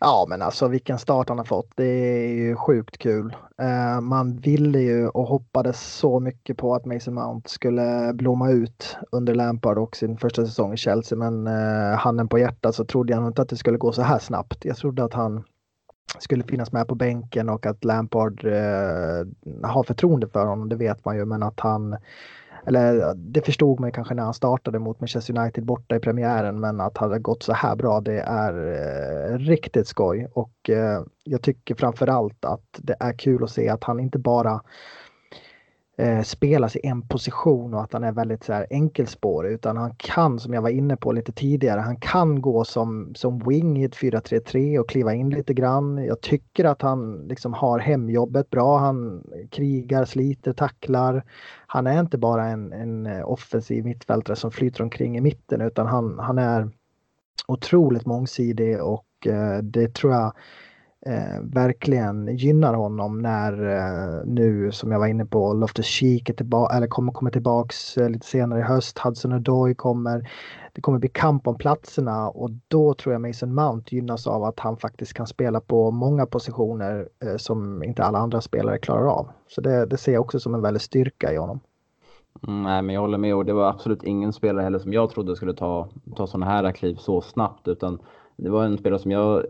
Ja, 0.00 0.26
men 0.28 0.42
alltså 0.42 0.68
vilken 0.68 0.98
start 0.98 1.28
han 1.28 1.38
har 1.38 1.44
fått. 1.44 1.70
Det 1.74 1.84
är 1.84 2.28
ju 2.28 2.56
sjukt 2.56 2.98
kul. 2.98 3.36
Eh, 3.62 4.00
man 4.00 4.36
ville 4.36 4.78
ju 4.78 5.08
och 5.08 5.26
hoppades 5.26 5.80
så 5.80 6.20
mycket 6.20 6.56
på 6.56 6.74
att 6.74 6.84
Mason 6.84 7.14
Mount 7.14 7.48
skulle 7.48 8.12
blomma 8.14 8.50
ut 8.50 8.96
under 9.12 9.34
Lampard 9.34 9.78
och 9.78 9.96
sin 9.96 10.16
första 10.16 10.46
säsong 10.46 10.72
i 10.72 10.76
Chelsea. 10.76 11.18
Men 11.18 11.46
eh, 11.46 11.98
handen 11.98 12.28
på 12.28 12.38
hjärtat 12.38 12.74
så 12.74 12.84
trodde 12.84 13.12
jag 13.12 13.26
inte 13.26 13.42
att 13.42 13.48
det 13.48 13.56
skulle 13.56 13.78
gå 13.78 13.92
så 13.92 14.02
här 14.02 14.18
snabbt. 14.18 14.64
Jag 14.64 14.76
trodde 14.76 15.04
att 15.04 15.14
han 15.14 15.44
skulle 16.18 16.44
finnas 16.44 16.72
med 16.72 16.88
på 16.88 16.94
bänken 16.94 17.48
och 17.48 17.66
att 17.66 17.84
Lampard 17.84 18.44
eh, 18.44 19.26
har 19.62 19.82
förtroende 19.82 20.28
för 20.28 20.46
honom. 20.46 20.68
Det 20.68 20.76
vet 20.76 21.04
man 21.04 21.16
ju, 21.16 21.24
men 21.24 21.42
att 21.42 21.60
han 21.60 21.96
eller 22.66 23.14
det 23.14 23.42
förstod 23.42 23.80
man 23.80 23.92
kanske 23.92 24.14
när 24.14 24.22
han 24.22 24.34
startade 24.34 24.78
mot 24.78 25.00
Manchester 25.00 25.38
United 25.38 25.64
borta 25.64 25.96
i 25.96 26.00
premiären 26.00 26.60
men 26.60 26.80
att 26.80 26.94
det 26.94 27.00
har 27.00 27.18
gått 27.18 27.42
så 27.42 27.52
här 27.52 27.76
bra 27.76 28.00
det 28.00 28.20
är 28.20 28.52
eh, 29.32 29.38
riktigt 29.38 29.88
skoj. 29.88 30.28
Och 30.32 30.70
eh, 30.70 31.02
jag 31.24 31.42
tycker 31.42 31.74
framförallt 31.74 32.44
att 32.44 32.64
det 32.78 32.96
är 33.00 33.18
kul 33.18 33.44
att 33.44 33.50
se 33.50 33.68
att 33.68 33.84
han 33.84 34.00
inte 34.00 34.18
bara 34.18 34.60
eh, 35.98 36.22
spelas 36.22 36.76
i 36.76 36.80
en 36.82 37.08
position 37.08 37.74
och 37.74 37.82
att 37.82 37.92
han 37.92 38.04
är 38.04 38.12
väldigt 38.12 38.44
så 38.44 38.52
här 38.52 38.66
enkelspårig 38.70 39.52
utan 39.52 39.76
han 39.76 39.94
kan 39.96 40.40
som 40.40 40.54
jag 40.54 40.62
var 40.62 40.70
inne 40.70 40.96
på 40.96 41.12
lite 41.12 41.32
tidigare, 41.32 41.80
han 41.80 41.96
kan 41.96 42.40
gå 42.40 42.64
som, 42.64 43.14
som 43.14 43.38
wing 43.38 43.82
i 43.82 43.84
ett 43.84 43.96
4-3-3 43.96 44.78
och 44.78 44.88
kliva 44.88 45.14
in 45.14 45.30
lite 45.30 45.54
grann. 45.54 46.04
Jag 46.04 46.20
tycker 46.20 46.64
att 46.64 46.82
han 46.82 47.28
liksom 47.28 47.52
har 47.54 47.78
hemjobbet 47.78 48.50
bra. 48.50 48.78
Han 48.78 49.24
krigar, 49.50 50.04
sliter, 50.04 50.52
tacklar. 50.52 51.24
Han 51.66 51.86
är 51.86 52.00
inte 52.00 52.18
bara 52.18 52.44
en, 52.46 52.72
en 52.72 53.06
eh, 53.06 53.30
offensiv 53.30 53.84
mittfältare 53.84 54.36
som 54.36 54.50
flyter 54.50 54.82
omkring 54.82 55.16
i 55.16 55.20
mitten 55.20 55.60
utan 55.60 55.86
han, 55.86 56.18
han 56.18 56.38
är 56.38 56.70
otroligt 57.46 58.06
mångsidig 58.06 58.82
och 58.82 59.26
eh, 59.26 59.58
det 59.62 59.94
tror 59.94 60.12
jag 60.12 60.32
eh, 61.06 61.40
verkligen 61.42 62.36
gynnar 62.36 62.74
honom 62.74 63.22
när 63.22 63.52
eh, 63.76 64.24
nu 64.26 64.72
som 64.72 64.92
jag 64.92 64.98
var 64.98 65.06
inne 65.06 65.26
på 65.26 65.52
Loftus 65.52 65.86
Cheek 65.86 66.30
eller 66.30 66.86
kommer 66.86 67.12
komma 67.12 67.30
tillbaks 67.30 67.96
eh, 67.98 68.10
lite 68.10 68.26
senare 68.26 68.60
i 68.60 68.62
höst. 68.62 68.98
Hudson 68.98 69.32
Odoi 69.32 69.74
kommer. 69.74 70.30
Det 70.72 70.80
kommer 70.80 70.98
bli 70.98 71.08
kamp 71.08 71.46
om 71.46 71.58
platserna 71.58 72.28
och 72.28 72.50
då 72.68 72.94
tror 72.94 73.12
jag 73.12 73.22
Mason 73.22 73.54
Mount 73.54 73.94
gynnas 73.96 74.26
av 74.26 74.44
att 74.44 74.60
han 74.60 74.76
faktiskt 74.76 75.12
kan 75.12 75.26
spela 75.26 75.60
på 75.60 75.90
många 75.90 76.26
positioner 76.26 77.08
eh, 77.24 77.36
som 77.36 77.82
inte 77.82 78.04
alla 78.04 78.18
andra 78.18 78.40
spelare 78.40 78.78
klarar 78.78 79.06
av. 79.06 79.28
Så 79.48 79.60
det, 79.60 79.86
det 79.86 79.96
ser 79.96 80.12
jag 80.12 80.20
också 80.20 80.40
som 80.40 80.54
en 80.54 80.62
väldig 80.62 80.80
styrka 80.80 81.32
i 81.32 81.36
honom. 81.36 81.60
Mm, 82.48 82.62
nej, 82.62 82.82
men 82.82 82.94
jag 82.94 83.00
håller 83.00 83.18
med 83.18 83.34
och 83.34 83.44
det 83.44 83.52
var 83.52 83.70
absolut 83.70 84.02
ingen 84.02 84.32
spelare 84.32 84.64
heller 84.64 84.78
som 84.78 84.92
jag 84.92 85.10
trodde 85.10 85.36
skulle 85.36 85.54
ta, 85.54 85.88
ta 86.16 86.26
sådana 86.26 86.46
här 86.46 86.72
kliv 86.72 86.94
så 86.94 87.20
snabbt 87.20 87.68
utan 87.68 87.98
det 88.36 88.50
var 88.50 88.64
en 88.64 88.78
spelare 88.78 89.00
som 89.00 89.10
jag 89.10 89.44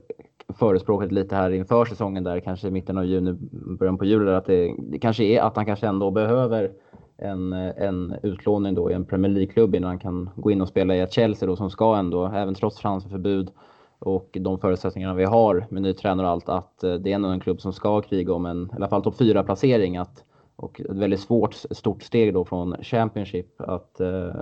förespråkat 0.54 1.12
lite 1.12 1.36
här 1.36 1.50
inför 1.50 1.84
säsongen 1.84 2.24
där 2.24 2.40
kanske 2.40 2.68
i 2.68 2.70
mitten 2.70 2.98
av 2.98 3.04
juni, 3.04 3.32
början 3.78 3.98
på 3.98 4.04
juli 4.04 4.30
att 4.30 4.46
det, 4.46 4.74
det 4.78 4.98
kanske 4.98 5.24
är 5.24 5.42
att 5.42 5.56
han 5.56 5.66
kanske 5.66 5.86
ändå 5.86 6.10
behöver 6.10 6.72
en, 7.18 7.52
en 7.52 8.14
utlåning 8.22 8.74
då 8.74 8.90
i 8.90 8.94
en 8.94 9.04
Premier 9.04 9.32
League-klubb 9.32 9.74
innan 9.74 9.88
han 9.88 9.98
kan 9.98 10.30
gå 10.36 10.50
in 10.50 10.60
och 10.60 10.68
spela 10.68 10.96
i 10.96 11.00
ett 11.00 11.12
Chelsea 11.12 11.48
då 11.48 11.56
som 11.56 11.70
ska 11.70 11.96
ändå, 11.96 12.26
även 12.26 12.54
trots 12.54 12.76
transferförbud 12.76 13.50
och 13.98 14.38
de 14.40 14.58
förutsättningarna 14.58 15.14
vi 15.14 15.24
har 15.24 15.66
med 15.70 15.82
ny 15.82 15.92
tränare 15.92 16.26
och 16.26 16.32
allt, 16.32 16.48
att 16.48 16.84
eh, 16.84 16.94
det 16.94 17.10
är 17.10 17.14
ändå 17.14 17.28
en 17.28 17.40
klubb 17.40 17.60
som 17.60 17.72
ska 17.72 18.00
kriga 18.00 18.34
om 18.34 18.46
en, 18.46 18.70
i 18.72 18.76
alla 18.76 18.88
fall 18.88 19.02
topp 19.02 19.18
4 19.18 19.42
placering. 19.42 19.96
Att, 19.96 20.24
och 20.56 20.80
ett 20.80 20.96
väldigt 20.96 21.20
svårt, 21.20 21.54
stort 21.54 22.02
steg 22.02 22.34
då 22.34 22.44
från 22.44 22.76
Championship 22.82 23.60
att 23.60 24.00
eh, 24.00 24.34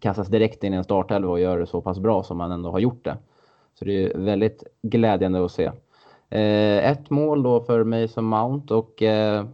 kastas 0.00 0.28
direkt 0.28 0.64
in 0.64 0.74
i 0.74 0.76
en 0.76 0.84
startelva 0.84 1.32
och 1.32 1.40
göra 1.40 1.60
det 1.60 1.66
så 1.66 1.80
pass 1.80 1.98
bra 1.98 2.22
som 2.22 2.38
man 2.38 2.52
ändå 2.52 2.70
har 2.70 2.78
gjort 2.78 3.04
det. 3.04 3.16
Så 3.78 3.84
det 3.84 4.04
är 4.04 4.18
väldigt 4.18 4.64
glädjande 4.82 5.44
att 5.44 5.52
se. 5.52 5.70
Eh, 6.34 6.90
ett 6.90 7.10
mål 7.10 7.42
då 7.42 7.60
för 7.60 7.84
mig 7.84 8.08
som 8.08 8.24
Mount 8.24 8.74
och 8.74 9.02
eh, 9.02 9.46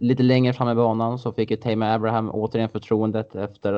lite 0.00 0.22
längre 0.22 0.52
fram 0.52 0.68
i 0.68 0.74
banan 0.74 1.18
så 1.18 1.32
fick 1.32 1.50
ju 1.50 1.56
Tame 1.56 1.94
Abraham 1.94 2.30
återigen 2.30 2.68
förtroendet 2.68 3.34
efter, 3.34 3.74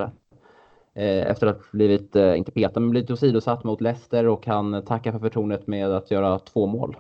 eh, 0.95 1.31
efter 1.31 1.47
att 1.47 1.73
blivit, 1.73 2.17
eh, 2.17 2.39
inte 2.39 2.53
petad, 2.53 2.81
men 2.81 2.91
blivit 2.91 3.11
åsidosatt 3.11 3.65
mot 3.65 3.81
Leicester 3.81 4.27
och 4.27 4.47
han 4.47 4.83
tackar 4.85 5.13
för 5.13 5.19
förtroendet 5.19 5.67
med 5.67 5.91
att 5.91 6.11
göra 6.11 6.39
två 6.39 6.67
mål. 6.67 6.97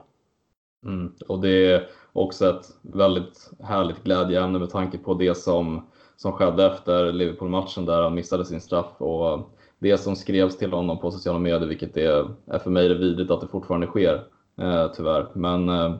Mm, 0.85 1.13
och 1.29 1.41
det 1.41 1.73
är 1.73 1.89
också 2.13 2.51
ett 2.51 2.67
väldigt 2.83 3.51
härligt 3.63 4.05
glädjeämne 4.05 4.59
med 4.59 4.71
tanke 4.71 4.99
på 4.99 5.15
det 5.15 5.35
som, 5.35 5.87
som 6.17 6.33
skedde 6.33 6.67
efter 6.67 7.13
Liverpool-matchen 7.13 7.85
där 7.87 8.03
han 8.03 8.15
missade 8.15 8.45
sin 8.45 8.61
straff 8.61 8.93
och 8.99 9.51
det 9.81 9.99
som 9.99 10.17
skrevs 10.17 10.57
till 10.57 10.73
honom 10.73 10.99
på 10.99 11.11
sociala 11.11 11.39
medier, 11.39 11.69
vilket 11.69 11.97
är, 11.97 12.29
är 12.47 12.59
för 12.59 12.71
mig 12.71 12.89
det 12.89 12.95
vidrigt 12.95 13.31
att 13.31 13.41
det 13.41 13.47
fortfarande 13.47 13.87
sker, 13.87 14.25
eh, 14.61 14.87
tyvärr. 14.97 15.27
Men 15.35 15.69
eh, 15.69 15.95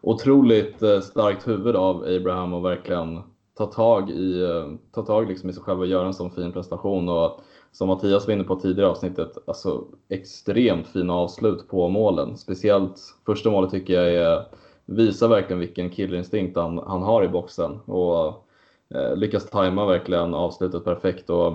otroligt 0.00 0.82
eh, 0.82 1.00
starkt 1.00 1.48
huvud 1.48 1.76
av 1.76 1.96
Abraham 1.96 2.52
och 2.52 2.64
verkligen 2.64 3.20
ta 3.58 3.66
tag 3.66 4.10
i, 4.10 4.42
eh, 4.42 4.66
ta 4.94 5.02
tag 5.02 5.28
liksom 5.28 5.50
i 5.50 5.52
sig 5.52 5.62
själv 5.62 5.80
och 5.80 5.86
göra 5.86 6.06
en 6.06 6.14
sån 6.14 6.30
fin 6.30 6.52
prestation. 6.52 7.08
Och 7.08 7.40
som 7.72 7.88
Mattias 7.88 8.26
var 8.26 8.34
inne 8.34 8.44
på 8.44 8.56
tidigare 8.56 8.90
avsnittet, 8.90 9.38
alltså 9.46 9.84
extremt 10.08 10.86
fina 10.86 11.14
avslut 11.14 11.68
på 11.68 11.88
målen. 11.88 12.36
Speciellt 12.36 13.00
första 13.26 13.50
målet 13.50 13.70
tycker 13.70 13.94
jag 13.94 14.14
är, 14.14 14.44
visar 14.86 15.28
verkligen 15.28 15.60
vilken 15.60 15.90
killerinstinkt 15.90 16.56
han, 16.56 16.78
han 16.78 17.02
har 17.02 17.24
i 17.24 17.28
boxen 17.28 17.80
och 17.84 18.26
eh, 18.94 19.16
lyckas 19.16 19.50
tajma 19.50 19.86
verkligen 19.86 20.34
avslutet 20.34 20.84
perfekt. 20.84 21.30
Och 21.30 21.52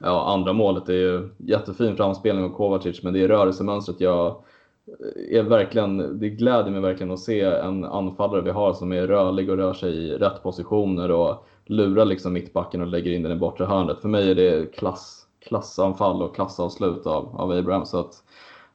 ja, 0.00 0.32
andra 0.32 0.52
målet 0.52 0.88
är 0.88 0.92
ju 0.92 1.28
jättefin 1.38 1.96
framspelning 1.96 2.44
av 2.44 2.48
Kovacic, 2.48 3.02
men 3.02 3.12
det 3.12 3.22
är 3.22 3.28
rörelsemönstret 3.28 4.00
jag 4.00 4.26
eh, 4.26 5.38
är 5.38 5.42
verkligen, 5.42 6.18
det 6.20 6.28
gläder 6.28 6.70
mig 6.70 6.80
verkligen 6.80 7.12
att 7.12 7.20
se 7.20 7.40
en 7.40 7.84
anfallare 7.84 8.40
vi 8.40 8.50
har 8.50 8.72
som 8.72 8.92
är 8.92 9.06
rörlig 9.06 9.50
och 9.50 9.56
rör 9.56 9.74
sig 9.74 9.94
i 9.94 10.10
rätt 10.10 10.42
positioner 10.42 11.10
och 11.10 11.46
lurar 11.66 12.04
liksom 12.04 12.32
mittbacken 12.32 12.80
och 12.80 12.86
lägger 12.86 13.12
in 13.12 13.22
den 13.22 13.32
i 13.32 13.36
bortre 13.36 13.64
hörnet. 13.64 14.00
För 14.00 14.08
mig 14.08 14.30
är 14.30 14.34
det 14.34 14.74
klass, 14.74 15.26
klassanfall 15.48 16.22
och 16.22 16.34
klassavslut 16.34 17.06
av, 17.06 17.36
av 17.36 17.50
Abraham. 17.50 17.86
Så 17.86 18.00
att, 18.00 18.14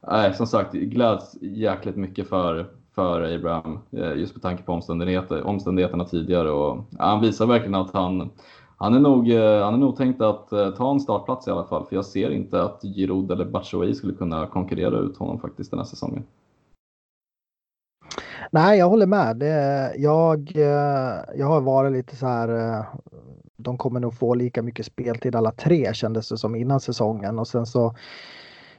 nej, 0.08 0.34
som 0.34 0.48
sagt, 0.48 0.74
gläds 0.74 1.36
jäkligt 1.42 1.96
mycket 1.96 2.30
för, 2.30 2.66
för 2.96 3.36
Abraham 3.36 3.80
eh, 3.92 4.14
just 4.14 4.36
med 4.36 4.42
tanke 4.42 4.64
på 4.64 4.74
omständigheter, 4.74 5.44
omständigheterna 5.44 6.06
tidigare. 6.06 6.52
Och, 6.52 6.78
ja, 6.98 7.06
han 7.06 7.22
visar 7.22 7.46
verkligen 7.46 7.76
att 7.76 7.94
han, 7.94 8.30
han 8.82 8.94
är, 8.94 9.00
nog, 9.00 9.32
eh, 9.32 9.64
han 9.64 9.74
är 9.74 9.78
nog 9.78 9.98
tänkt 9.98 10.22
att 10.22 10.52
eh, 10.52 10.70
ta 10.70 10.92
en 10.92 11.00
startplats 11.00 11.48
i 11.48 11.52
alla 11.52 11.64
fall, 11.64 11.86
för 11.86 11.96
jag 11.96 12.06
ser 12.06 12.32
inte 12.32 12.64
att 12.64 12.82
Giroud 12.82 13.32
eller 13.32 13.46
Batshuayi 13.46 13.96
skulle 13.96 14.14
kunna 14.14 14.48
konkurrera 14.48 14.98
ut 15.00 15.18
honom 15.18 15.40
faktiskt 15.40 15.72
den 15.72 15.80
här 15.80 15.86
säsongen. 15.86 16.24
Nej, 18.52 18.80
jag 18.80 18.90
håller 18.90 19.06
med. 19.06 19.38
Det, 19.38 19.94
jag, 19.98 20.52
eh, 20.56 21.20
jag 21.36 21.48
har 21.48 21.62
varit 21.62 21.92
lite 21.92 22.16
så 22.16 22.28
här. 22.28 22.84
De 23.58 23.78
kommer 23.78 24.00
nog 24.00 24.14
få 24.14 24.34
lika 24.34 24.62
mycket 24.62 24.86
speltid 24.86 25.36
alla 25.36 25.52
tre 25.52 25.94
kändes 25.94 26.30
det 26.30 26.38
som 26.38 26.56
innan 26.56 26.80
säsongen 26.80 27.40
och 27.40 27.48
sen 27.48 27.66
så 27.66 27.96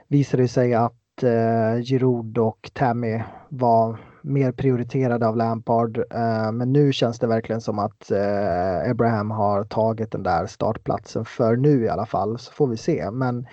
visade 0.09 0.43
det 0.43 0.49
sig 0.49 0.75
att 0.75 1.23
eh, 1.23 1.83
Giroud 1.83 2.39
och 2.39 2.71
Tammy 2.75 3.23
var 3.49 3.99
mer 4.23 4.53
prioriterade 4.53 5.29
av 5.29 5.37
Lampard. 5.37 5.99
Eh, 5.99 6.53
men 6.53 6.73
nu 6.73 6.93
känns 6.93 7.19
det 7.19 7.27
verkligen 7.27 7.61
som 7.61 7.79
att 7.79 8.11
eh, 8.11 8.91
Abraham 8.91 9.31
har 9.31 9.65
tagit 9.65 10.13
den 10.13 10.23
där 10.23 10.47
startplatsen 10.47 11.25
för 11.25 11.57
nu 11.57 11.85
i 11.85 11.89
alla 11.89 12.07
fall. 12.07 12.39
Så 12.39 12.53
får 12.53 12.67
vi 12.67 12.77
se. 12.77 13.11
Men, 13.11 13.47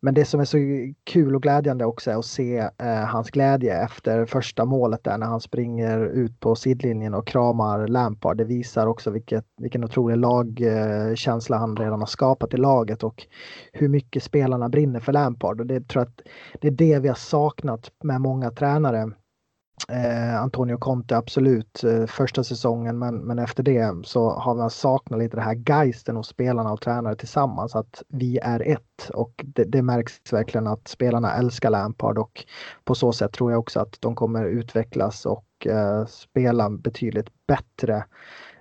men 0.00 0.14
det 0.14 0.24
som 0.24 0.40
är 0.40 0.44
så 0.44 0.58
kul 1.04 1.36
och 1.36 1.42
glädjande 1.42 1.84
också 1.84 2.10
är 2.10 2.18
att 2.18 2.24
se 2.24 2.58
eh, 2.58 3.04
hans 3.04 3.30
glädje 3.30 3.82
efter 3.82 4.26
första 4.26 4.64
målet 4.64 5.04
där 5.04 5.18
när 5.18 5.26
han 5.26 5.40
springer 5.40 5.98
ut 6.06 6.40
på 6.40 6.54
sidlinjen 6.54 7.14
och 7.14 7.26
kramar 7.26 7.86
Lampard. 7.86 8.36
Det 8.36 8.44
visar 8.44 8.86
också 8.86 9.10
vilket, 9.10 9.44
vilken 9.60 9.84
otrolig 9.84 10.16
lagkänsla 10.16 11.56
han 11.56 11.76
redan 11.76 12.00
har 12.00 12.06
skapat 12.06 12.54
i 12.54 12.56
laget 12.56 13.02
och 13.02 13.26
hur 13.72 13.88
mycket 13.88 14.22
spelarna 14.22 14.68
brinner 14.68 15.00
för 15.00 15.12
Lampard. 15.12 15.60
Och 15.60 15.66
det 15.66 15.88
tror 15.88 16.04
jag 16.04 16.08
att 16.08 16.28
det 16.60 16.68
är 16.68 16.72
det 16.72 16.98
vi 16.98 17.08
har 17.08 17.14
saknat 17.14 17.90
med 18.04 18.20
många 18.20 18.50
tränare 18.50 19.12
Eh, 19.88 20.42
Antonio 20.42 20.76
Conte 20.76 21.16
absolut 21.16 21.84
eh, 21.84 22.06
första 22.06 22.44
säsongen 22.44 22.98
men, 22.98 23.16
men 23.16 23.38
efter 23.38 23.62
det 23.62 23.94
så 24.04 24.30
har 24.30 24.54
man 24.54 24.70
saknat 24.70 25.18
lite 25.18 25.36
det 25.36 25.42
här 25.42 25.62
geisten 25.66 26.16
hos 26.16 26.28
spelarna 26.28 26.72
och 26.72 26.80
tränare 26.80 27.16
tillsammans 27.16 27.76
att 27.76 28.02
vi 28.08 28.38
är 28.42 28.60
ett 28.60 29.10
och 29.12 29.44
det, 29.44 29.64
det, 29.64 29.82
märks 29.82 30.32
verkligen 30.32 30.66
att 30.66 30.88
spelarna 30.88 31.34
älskar 31.34 31.70
Lampard 31.70 32.18
och 32.18 32.44
på 32.84 32.94
så 32.94 33.12
sätt 33.12 33.32
tror 33.32 33.52
jag 33.52 33.60
också 33.60 33.80
att 33.80 33.96
de 34.00 34.14
kommer 34.14 34.44
utvecklas 34.44 35.26
och 35.26 35.66
eh, 35.66 36.06
spela 36.06 36.70
betydligt 36.70 37.28
bättre 37.46 38.04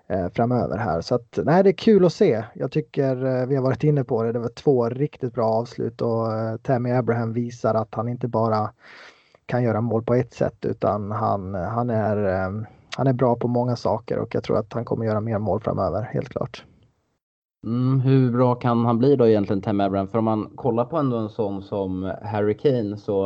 eh, 0.09 0.27
framöver 0.29 0.77
här. 0.77 1.01
Så 1.01 1.15
att 1.15 1.39
nej, 1.43 1.63
det 1.63 1.69
är 1.69 1.77
kul 1.77 2.05
att 2.05 2.13
se. 2.13 2.43
Jag 2.55 2.71
tycker 2.71 3.25
eh, 3.25 3.45
vi 3.45 3.55
har 3.55 3.63
varit 3.63 3.83
inne 3.83 4.03
på 4.03 4.23
det. 4.23 4.31
Det 4.31 4.39
var 4.39 4.49
två 4.49 4.89
riktigt 4.89 5.33
bra 5.33 5.45
avslut 5.45 6.01
och 6.01 6.33
eh, 6.33 6.57
Tammy 6.57 6.91
Abraham 6.91 7.33
visar 7.33 7.73
att 7.73 7.95
han 7.95 8.07
inte 8.07 8.27
bara 8.27 8.69
kan 9.47 9.63
göra 9.63 9.81
mål 9.81 10.03
på 10.03 10.13
ett 10.13 10.33
sätt 10.33 10.65
utan 10.65 11.11
han, 11.11 11.53
han, 11.53 11.89
är, 11.89 12.17
eh, 12.17 12.63
han 12.97 13.07
är 13.07 13.13
bra 13.13 13.35
på 13.35 13.47
många 13.47 13.75
saker 13.75 14.19
och 14.19 14.35
jag 14.35 14.43
tror 14.43 14.57
att 14.57 14.73
han 14.73 14.85
kommer 14.85 15.05
göra 15.05 15.21
mer 15.21 15.39
mål 15.39 15.59
framöver, 15.59 16.01
helt 16.01 16.29
klart. 16.29 16.63
Mm, 17.65 17.99
hur 17.99 18.31
bra 18.31 18.55
kan 18.55 18.85
han 18.85 18.97
bli 18.99 19.15
då 19.15 19.27
egentligen, 19.27 19.61
Tim 19.61 19.79
Abraham? 19.79 20.07
För 20.07 20.17
om 20.17 20.25
man 20.25 20.51
kollar 20.55 20.85
på 20.85 20.97
ändå 20.97 21.17
en 21.17 21.29
sån 21.29 21.61
som 21.61 22.13
Harry 22.23 22.57
Kane 22.57 22.97
så 22.97 23.25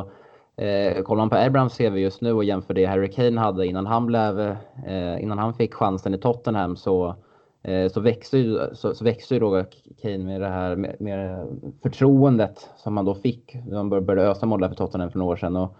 eh, 0.57 1.03
kollar 1.03 1.21
man 1.21 1.29
på 1.29 1.35
Abrahams 1.35 1.77
CV 1.77 1.97
just 1.97 2.21
nu 2.21 2.33
och 2.33 2.43
jämför 2.43 2.73
det 2.73 2.85
Harry 2.85 3.11
Kane 3.11 3.41
hade 3.41 3.65
innan 3.65 3.85
han 3.85 4.05
blev, 4.05 4.39
eh, 4.87 5.23
innan 5.23 5.37
han 5.37 5.53
fick 5.53 5.73
chansen 5.73 6.13
i 6.13 6.17
Tottenham 6.17 6.75
så 6.75 7.15
eh, 7.63 7.91
så 7.91 7.99
växte 7.99 8.37
ju, 8.37 8.59
så, 8.73 8.93
så 8.93 9.03
växte 9.03 9.33
ju 9.33 9.39
då 9.39 9.63
Kane 10.01 10.17
med 10.17 10.41
det 10.41 10.49
här 10.49 10.75
med, 10.75 10.95
med 10.99 11.47
förtroendet 11.83 12.69
som 12.77 12.97
han 12.97 13.05
då 13.05 13.15
fick. 13.15 13.55
när 13.67 13.77
Han 13.77 13.89
började 13.89 14.29
ösa 14.29 14.45
mål 14.45 14.69
för 14.69 14.75
Tottenham 14.75 15.11
för 15.11 15.19
några 15.19 15.31
år 15.31 15.35
sedan. 15.37 15.55
Och, 15.55 15.75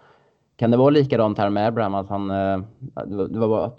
kan 0.56 0.70
det 0.70 0.76
vara 0.76 0.90
likadant 0.90 1.38
här 1.38 1.50
med 1.50 1.66
Abraham? 1.66 1.94
Att 1.94 2.08
han, 2.08 2.30
eh, 2.30 2.58
det 3.06 3.38
var 3.38 3.48
bara 3.48 3.72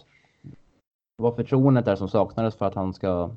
det 1.18 1.24
var 1.24 1.32
förtroendet 1.32 1.86
där 1.86 1.96
som 1.96 2.10
saknades 2.10 2.56
för 2.56 2.66
att 2.66 2.76
han 2.76 2.94
ska 2.94 3.32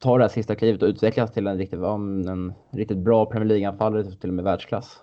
ta 0.00 0.18
det 0.18 0.24
här 0.24 0.28
sista 0.28 0.54
klivet 0.54 0.82
och 0.82 0.88
utvecklas 0.88 1.32
till 1.32 1.46
en 1.46 1.58
riktigt, 1.58 1.80
en 1.80 2.52
riktigt 2.70 2.98
bra 2.98 3.26
Premier 3.26 3.48
League-anfallare, 3.48 4.04
typ 4.04 4.20
till 4.20 4.30
och 4.30 4.34
med 4.34 4.44
världsklass. 4.44 5.00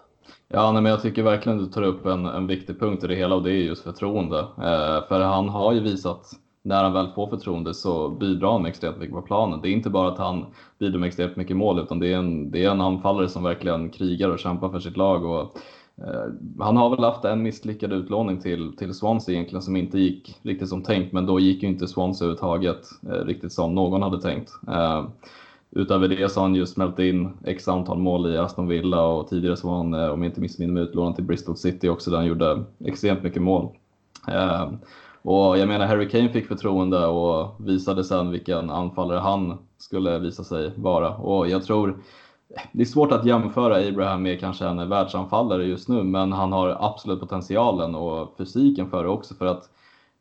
Ja, 0.48 0.72
nej, 0.72 0.82
men 0.82 0.92
jag 0.92 1.02
tycker 1.02 1.24
verkligen 1.24 1.58
du 1.58 1.66
tar 1.66 1.82
upp 1.82 2.06
en, 2.06 2.26
en 2.26 2.48
viktig 2.48 2.80
punkt 2.80 3.04
i 3.04 3.08
det 3.08 3.16
hela 3.16 3.36
och 3.36 3.44
det 3.44 3.52
är 3.52 3.64
just 3.64 3.84
förtroende. 3.84 4.40
Eh, 4.40 5.08
för 5.08 5.22
han 5.22 5.50
har 5.50 5.74
ju 5.74 5.80
visat 5.80 6.32
när 6.64 6.84
han 6.84 6.94
väl 6.94 7.12
får 7.16 7.28
förtroende 7.28 7.74
så 7.74 8.10
bidrar 8.10 8.52
han 8.52 8.62
med 8.62 8.70
extremt 8.70 8.98
mycket 8.98 9.16
på 9.16 9.22
planen. 9.22 9.62
Det 9.62 9.70
är 9.70 9.72
inte 9.72 9.90
bara 9.90 10.08
att 10.08 10.18
han 10.18 10.46
bidrar 10.80 11.00
med 11.00 11.08
extremt 11.08 11.36
mycket 11.36 11.58
mål 11.58 11.80
utan 11.80 12.00
det 12.00 12.14
är 12.14 12.18
en, 12.18 12.52
det 12.52 12.66
är 12.66 12.72
en 12.72 12.82
anfallare 12.82 13.30
som 13.30 13.44
verkligen 13.44 13.90
krigar 13.90 14.30
och 14.30 14.40
kämpar 14.40 14.70
för 14.70 14.80
sitt 14.80 14.98
lag. 14.98 15.26
Och, 15.26 15.58
Eh, 16.06 16.26
han 16.60 16.78
har 16.78 16.90
väl 16.90 17.04
haft 17.04 17.26
en 17.26 17.44
misslyckad 17.44 17.94
utlåning 17.94 18.42
till, 18.42 18.78
till 18.78 18.94
Swansea 18.94 19.36
egentligen 19.36 19.62
som 19.62 19.76
inte 19.76 20.00
gick 20.00 20.40
riktigt 20.42 20.70
som 20.70 20.84
tänkt 20.84 21.14
men 21.14 21.26
då 21.26 21.40
gick 21.40 21.64
ju 21.64 21.70
inte 21.70 21.88
Swansea 21.88 22.26
överhuvudtaget 22.26 22.90
eh, 23.10 23.26
riktigt 23.26 23.54
som 23.54 23.76
någon 23.76 24.02
hade 24.02 24.22
tänkt. 24.22 24.52
Eh, 24.68 25.06
utöver 25.72 26.08
det 26.08 26.32
så 26.32 26.40
har 26.40 26.48
han 26.48 26.56
ju 26.56 26.66
smält 26.66 27.00
in 27.00 27.30
x 27.46 27.68
antal 27.68 27.98
mål 27.98 28.34
i 28.34 28.38
Aston 28.38 28.68
Villa 28.68 29.04
och 29.04 29.28
tidigare 29.28 29.58
så 29.58 29.68
var 29.68 29.78
han, 29.78 29.94
eh, 29.94 30.10
om 30.10 30.24
jag 30.24 30.30
inte 30.30 30.42
missminner 30.42 30.74
mig, 30.74 30.84
utlånad 30.84 31.16
till 31.16 31.24
Bristol 31.24 31.58
City 31.58 31.90
också 31.90 32.12
där 32.12 32.18
han 32.18 32.28
gjorde 32.28 32.64
extremt 32.86 33.24
mycket 33.24 33.42
mål. 33.42 33.70
Eh, 34.28 34.72
och 35.22 35.58
jag 35.58 35.68
menar, 35.68 35.86
Harry 35.86 36.10
Kane 36.10 36.30
fick 36.30 36.48
förtroende 36.48 37.06
och 37.06 37.56
visade 37.60 38.04
sen 38.04 38.32
vilken 38.32 38.70
anfallare 38.70 39.20
han 39.20 39.58
skulle 39.78 40.20
visa 40.20 40.44
sig 40.44 40.72
vara. 40.76 41.16
Och 41.16 41.50
jag 41.50 41.64
tror, 41.64 41.98
det 42.72 42.82
är 42.82 42.86
svårt 42.86 43.12
att 43.12 43.26
jämföra 43.26 43.88
Abraham 43.88 44.24
med 44.24 44.40
kanske 44.40 44.66
en 44.66 44.90
världsanfallare 44.90 45.66
just 45.66 45.90
nu, 45.90 46.04
men 46.04 46.32
han 46.32 46.52
har 46.52 46.78
absolut 46.80 47.20
potentialen 47.20 47.96
och 47.96 48.34
fysiken 48.38 48.90
för 48.90 49.04
det 49.04 49.10
också 49.10 49.36
för 49.36 49.46
att 49.46 49.70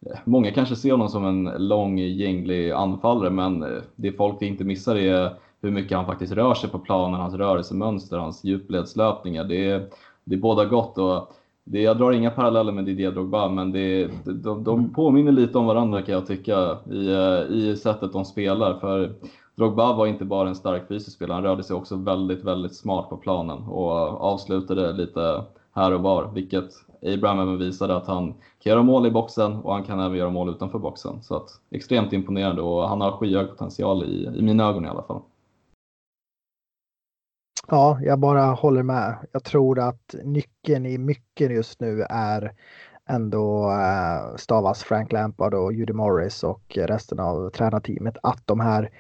eh, 0.07 0.19
Många 0.25 0.51
kanske 0.51 0.77
ser 0.77 0.91
honom 0.91 1.09
som 1.09 1.25
en 1.25 1.45
lång, 1.69 1.99
gänglig 1.99 2.71
anfallare, 2.71 3.31
men 3.31 3.63
eh, 3.63 3.83
det 3.97 4.13
folk 4.13 4.43
inte 4.43 4.65
missar 4.65 4.97
är 4.97 5.31
hur 5.61 5.71
mycket 5.71 5.97
han 5.97 6.07
faktiskt 6.07 6.33
rör 6.33 6.55
sig 6.55 6.71
på 6.71 6.79
planen, 6.79 7.21
hans 7.21 7.35
rörelsemönster, 7.35 8.19
hans 8.19 8.45
djupledslöpningar. 8.45 9.45
Det 9.45 9.71
är, 9.71 9.89
det 10.25 10.35
är 10.35 10.41
båda 10.41 10.65
gott. 10.65 10.99
Och 10.99 11.33
det, 11.69 11.83
jag 11.83 11.99
drar 11.99 12.13
inga 12.13 12.31
paralleller 12.31 12.73
med 12.73 12.85
Didier 12.85 13.13
Drogba, 13.13 13.49
men 13.49 13.73
det, 13.73 14.11
de, 14.25 14.65
de 14.65 14.95
påminner 14.95 15.33
lite 15.33 15.59
om 15.59 15.67
varandra 15.67 16.03
kan 16.03 16.15
jag 16.15 16.27
tycka 16.27 16.79
i, 16.91 17.09
eh, 17.09 17.57
i 17.57 17.77
sättet 17.77 18.13
de 18.13 18.25
spelar. 18.25 18.79
För 18.79 19.13
Drogba 19.55 19.93
var 19.93 20.07
inte 20.07 20.25
bara 20.25 20.49
en 20.49 20.55
stark 20.55 20.89
fysisk 20.89 21.17
spelare, 21.17 21.35
han 21.35 21.45
rörde 21.45 21.63
sig 21.63 21.77
också 21.77 21.97
väldigt, 21.97 22.45
väldigt 22.45 22.75
smart 22.75 23.09
på 23.11 23.17
planen 23.17 23.59
och 23.63 23.91
avslutade 24.21 24.93
lite 24.93 25.43
här 25.73 25.93
och 25.93 26.03
var, 26.03 26.31
vilket 26.35 26.71
Abraham 27.03 27.41
även 27.41 27.59
visade 27.59 27.97
att 27.97 28.07
han 28.07 28.35
kan 28.63 28.71
göra 28.71 28.83
mål 28.83 29.07
i 29.07 29.11
boxen 29.11 29.57
och 29.57 29.73
han 29.73 29.85
kan 29.85 30.01
även 30.01 30.19
göra 30.19 30.31
mål 30.31 30.51
utanför 30.51 30.79
boxen. 30.79 31.23
Så 31.23 31.37
att, 31.37 31.49
extremt 31.71 32.13
imponerande 32.13 32.63
och 32.63 32.89
han 32.89 33.01
har 33.01 33.13
skyhög 33.13 33.49
potential 33.49 34.05
i, 34.05 34.39
i 34.39 34.43
mina 34.43 34.69
ögon 34.69 34.85
i 34.85 34.89
alla 34.89 35.03
fall. 35.03 35.21
Ja, 37.69 37.99
jag 38.03 38.19
bara 38.19 38.43
håller 38.43 38.83
med. 38.83 39.17
Jag 39.33 39.45
tror 39.45 39.79
att 39.79 40.15
nyckeln 40.25 40.87
i 40.87 40.99
mycket 40.99 41.51
just 41.51 41.81
nu 41.81 42.03
är 42.11 42.53
ändå 43.09 43.71
eh, 43.71 44.37
stavas 44.37 44.83
Frank 44.83 45.13
Lampard 45.13 45.55
och 45.55 45.73
Judy 45.73 45.93
Morris 45.93 46.45
och 46.45 46.63
resten 46.77 47.21
av 47.21 47.51
tränarteamet 47.51 48.17
att 48.23 48.43
de 48.45 48.61
här 48.61 48.91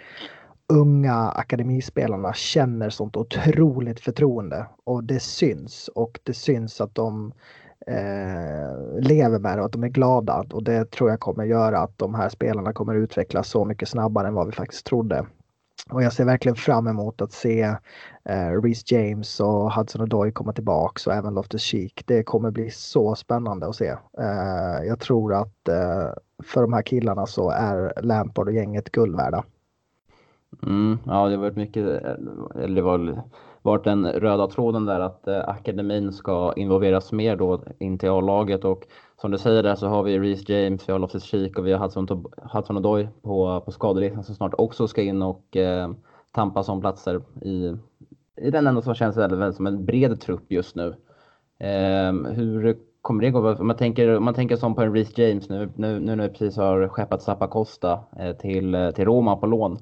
unga 0.69 1.15
akademispelarna 1.15 2.33
känner 2.33 2.91
sånt 2.91 3.17
otroligt 3.17 4.01
förtroende 4.01 4.67
och 4.85 5.05
det 5.05 5.21
syns 5.21 5.91
och 5.95 6.19
det 6.23 6.35
syns 6.35 6.81
att 6.81 6.95
de 6.95 7.33
eh, 7.87 9.01
lever 9.01 9.39
med 9.39 9.59
det 9.59 9.61
och 9.61 9.67
att 9.67 9.73
de 9.73 9.85
är 9.85 9.89
glada 9.89 10.45
och 10.53 10.63
det 10.63 10.91
tror 10.91 11.11
jag 11.11 11.21
kommer 11.21 11.45
göra 11.45 11.79
att 11.79 11.99
de 11.99 12.15
här 12.15 12.29
spelarna 12.29 12.73
kommer 12.73 12.95
utvecklas 12.95 13.49
så 13.49 13.65
mycket 13.65 13.89
snabbare 13.89 14.29
än 14.29 14.35
vad 14.35 14.47
vi 14.47 14.53
faktiskt 14.53 14.87
trodde. 14.87 15.27
Och 15.91 16.03
jag 16.03 16.13
ser 16.13 16.25
verkligen 16.25 16.57
fram 16.57 16.87
emot 16.87 17.21
att 17.21 17.33
se 17.33 17.77
eh, 18.29 18.63
Reece 18.63 18.93
James 18.93 19.41
och 19.41 19.73
Hudson 19.73 20.03
Odoi 20.03 20.33
komma 20.33 20.53
tillbaks 20.53 21.07
och 21.07 21.13
även 21.13 21.35
Loftus 21.35 21.63
Cheek. 21.63 22.03
Det 22.07 22.23
kommer 22.23 22.51
bli 22.51 22.71
så 22.71 23.15
spännande 23.15 23.67
att 23.67 23.77
se. 23.77 23.89
Eh, 24.19 24.87
jag 24.87 25.01
tror 25.01 25.35
att 25.35 25.69
eh, 25.69 26.11
för 26.45 26.61
de 26.61 26.73
här 26.73 26.83
killarna 26.83 27.27
så 27.27 27.51
är 27.51 27.93
Lampard 28.03 28.49
och 28.49 28.55
gänget 28.55 28.93
guld 28.93 29.17
värda. 29.17 29.45
Mm, 30.63 30.99
ja, 31.07 31.29
det 31.29 31.37
har 31.37 31.43
varit 31.43 31.57
mycket, 31.57 31.87
eller 32.55 32.75
det 32.75 32.83
var 32.83 33.23
varit 33.67 33.85
den 33.85 34.07
röda 34.07 34.47
tråden 34.47 34.85
där 34.85 35.01
att 35.01 35.29
eh, 35.29 35.49
akademin 35.49 36.13
ska 36.13 36.53
involveras 36.57 37.13
mer 37.13 37.37
då 37.37 37.61
in 37.79 37.99
till 37.99 38.11
A-laget 38.11 38.65
och 38.65 38.87
som 39.21 39.31
du 39.31 39.39
säger 39.39 39.63
där 39.63 39.75
så 39.75 39.87
har 39.87 40.03
vi 40.03 40.19
Reece 40.19 40.49
James, 40.49 40.89
vi 40.89 40.93
har 40.93 40.99
Loftus 40.99 41.25
Cheek 41.25 41.59
och 41.59 41.67
vi 41.67 41.73
har 41.73 41.79
Hudson, 41.79 42.25
Hudson 42.53 42.77
Odoi 42.77 43.09
på, 43.23 43.61
på 43.61 43.73
skadelistan 43.73 44.25
som 44.25 44.35
snart 44.35 44.55
också 44.59 44.89
ska 44.89 45.03
in 45.03 45.23
och 45.23 45.57
eh, 45.57 45.91
tampas 46.33 46.69
om 46.69 46.81
platser 46.81 47.23
i, 47.43 47.77
i 48.37 48.51
den 48.51 48.67
ändå 48.67 48.83
som 48.83 48.95
känns 48.95 49.17
väldigt, 49.17 49.57
som 49.57 49.67
en 49.67 49.85
bred 49.85 50.21
trupp 50.21 50.53
just 50.53 50.77
nu. 50.77 50.95
Eh, 51.59 52.13
hur 52.13 52.77
kommer 53.03 53.23
det 53.23 53.31
gå? 53.31 53.51
Om 53.55 53.67
man 53.67 53.77
tänker, 53.77 54.17
om 54.17 54.25
man 54.25 54.35
tänker 54.35 54.57
som 54.57 54.75
på 54.75 54.83
en 54.83 54.95
Reece 54.95 55.19
James 55.19 55.49
nu, 55.49 55.73
nu, 55.75 56.01
nu 56.01 56.17
när 56.17 56.29
vi 56.29 56.29
precis 56.29 56.57
har 56.57 56.89
skeppat 56.89 57.23
Zappacosta 57.23 58.01
eh, 58.19 58.33
till, 58.37 58.75
eh, 58.75 58.91
till 58.91 59.05
Roma 59.05 59.37
på 59.37 59.47
lån. 59.47 59.79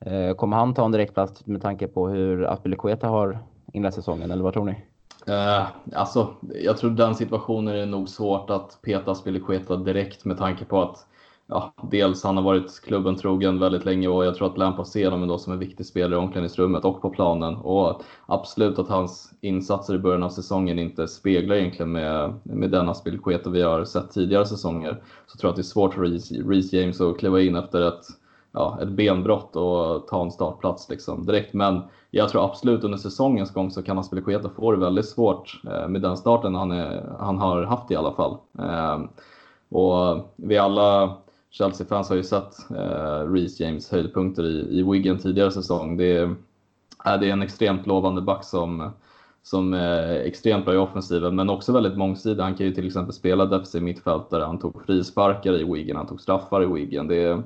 Eh, 0.00 0.34
kommer 0.34 0.56
han 0.56 0.74
ta 0.74 0.84
en 0.84 0.92
direktplats 0.92 1.46
med 1.46 1.62
tanke 1.62 1.86
på 1.86 2.08
hur 2.08 2.44
Aspilicueta 2.44 3.08
har 3.08 3.38
inlett 3.72 3.94
säsongen 3.94 4.30
eller 4.30 4.42
vad 4.42 4.52
tror 4.52 4.64
ni? 4.64 4.84
Eh, 5.26 5.66
alltså, 5.92 6.34
jag 6.62 6.76
tror 6.76 6.90
den 6.90 7.14
situationen 7.14 7.76
är 7.76 7.86
nog 7.86 8.08
svårt 8.08 8.50
att 8.50 8.78
peta 8.82 9.10
Aspilicueta 9.10 9.76
direkt 9.76 10.24
med 10.24 10.38
tanke 10.38 10.64
på 10.64 10.82
att 10.82 11.06
ja, 11.46 11.72
dels 11.82 12.24
han 12.24 12.36
har 12.36 12.44
varit 12.44 12.80
klubben 12.84 13.16
trogen 13.16 13.58
väldigt 13.58 13.84
länge 13.84 14.08
och 14.08 14.24
jag 14.24 14.34
tror 14.34 14.46
att 14.46 14.58
Lampard 14.58 14.86
ser 14.86 15.04
honom 15.04 15.22
ändå 15.22 15.38
som 15.38 15.52
en 15.52 15.58
viktig 15.58 15.86
spelare 15.86 16.14
i 16.14 16.22
omklädningsrummet 16.22 16.84
och 16.84 17.02
på 17.02 17.10
planen. 17.10 17.56
Och 17.56 18.02
absolut 18.26 18.78
att 18.78 18.88
hans 18.88 19.32
insatser 19.40 19.94
i 19.94 19.98
början 19.98 20.22
av 20.22 20.30
säsongen 20.30 20.78
inte 20.78 21.08
speglar 21.08 21.56
egentligen 21.56 21.92
med, 21.92 22.34
med 22.42 22.70
den 22.70 22.88
Aspilicueta 22.88 23.50
vi 23.50 23.62
har 23.62 23.84
sett 23.84 24.10
tidigare 24.10 24.46
säsonger. 24.46 25.02
Så 25.26 25.38
tror 25.38 25.48
jag 25.48 25.50
att 25.50 25.56
det 25.56 25.60
är 25.60 25.64
svårt 25.64 25.94
för 25.94 26.02
Reece 26.48 26.72
James 26.72 27.00
att 27.00 27.18
kliva 27.18 27.40
in 27.40 27.56
efter 27.56 27.88
ett 27.88 28.06
ja, 28.52 28.78
ett 28.82 28.88
benbrott 28.88 29.56
och 29.56 30.08
ta 30.08 30.22
en 30.22 30.30
startplats 30.30 30.88
liksom 30.88 31.26
direkt. 31.26 31.54
Men 31.54 31.82
jag 32.10 32.28
tror 32.28 32.44
absolut 32.44 32.84
under 32.84 32.98
säsongens 32.98 33.52
gång 33.52 33.70
så 33.70 33.82
kan 33.82 33.98
Aspilicueta 33.98 34.50
få 34.50 34.72
det 34.72 34.78
väldigt 34.78 35.08
svårt 35.08 35.60
eh, 35.70 35.88
med 35.88 36.02
den 36.02 36.16
starten 36.16 36.54
han, 36.54 36.70
är, 36.70 37.16
han 37.18 37.38
har 37.38 37.62
haft 37.62 37.90
i 37.90 37.96
alla 37.96 38.12
fall. 38.12 38.36
Eh, 38.58 38.98
och 39.68 40.32
vi 40.36 40.58
alla 40.58 41.16
Chelsea-fans 41.50 42.08
har 42.08 42.16
ju 42.16 42.22
sett 42.22 42.70
eh, 42.70 43.32
Reece 43.32 43.60
James 43.60 43.90
höjdpunkter 43.90 44.44
i, 44.44 44.78
i 44.78 44.82
Wigan 44.82 45.18
tidigare 45.18 45.50
säsong. 45.50 45.96
Det 45.96 46.16
är, 46.16 46.34
det 47.04 47.28
är 47.28 47.32
en 47.32 47.42
extremt 47.42 47.86
lovande 47.86 48.22
back 48.22 48.44
som, 48.44 48.90
som 49.42 49.74
är 49.74 50.14
extremt 50.14 50.64
bra 50.64 50.74
i 50.74 50.78
offensiven 50.78 51.36
men 51.36 51.50
också 51.50 51.72
väldigt 51.72 51.96
mångsidig. 51.96 52.42
Han 52.42 52.54
kan 52.54 52.66
ju 52.66 52.74
till 52.74 52.86
exempel 52.86 53.12
spela 53.12 53.46
defensiv 53.46 53.82
mittfältare, 53.82 54.44
han 54.44 54.58
tog 54.58 54.86
frisparkar 54.86 55.60
i 55.60 55.72
Wigan, 55.72 55.96
han 55.96 56.06
tog 56.06 56.20
straffar 56.20 56.62
i 56.62 56.66
Wigan. 56.66 57.08
Det 57.08 57.42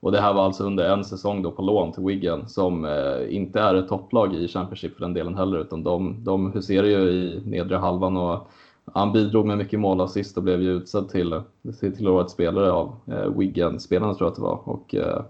och 0.00 0.12
det 0.12 0.20
här 0.20 0.34
var 0.34 0.44
alltså 0.44 0.64
under 0.64 0.92
en 0.92 1.04
säsong 1.04 1.42
då 1.42 1.50
på 1.50 1.62
lån 1.62 1.92
till 1.92 2.04
Wigan 2.04 2.48
som 2.48 2.84
eh, 2.84 3.36
inte 3.36 3.60
är 3.60 3.74
ett 3.74 3.88
topplag 3.88 4.34
i 4.34 4.48
Championship 4.48 4.94
för 4.94 5.00
den 5.00 5.14
delen 5.14 5.34
heller 5.34 5.58
utan 5.58 5.82
de, 5.82 6.24
de 6.24 6.52
huserar 6.52 6.86
ju 6.86 6.98
i 6.98 7.42
nedre 7.44 7.76
halvan 7.76 8.16
och 8.16 8.50
han 8.94 9.12
bidrog 9.12 9.46
med 9.46 9.58
mycket 9.58 9.80
mål 9.80 10.00
assist 10.00 10.36
och 10.36 10.42
blev 10.42 10.62
ju 10.62 10.70
utsedd 10.70 11.08
till, 11.08 11.42
till 11.80 12.08
årets 12.08 12.32
spelare 12.32 12.72
av 12.72 12.96
eh, 13.06 13.38
Wigan-spelarna 13.38 14.14
tror 14.14 14.26
jag 14.26 14.30
att 14.30 14.36
det 14.36 14.42
var 14.42 14.68
och 14.68 14.94
eh, 14.94 15.22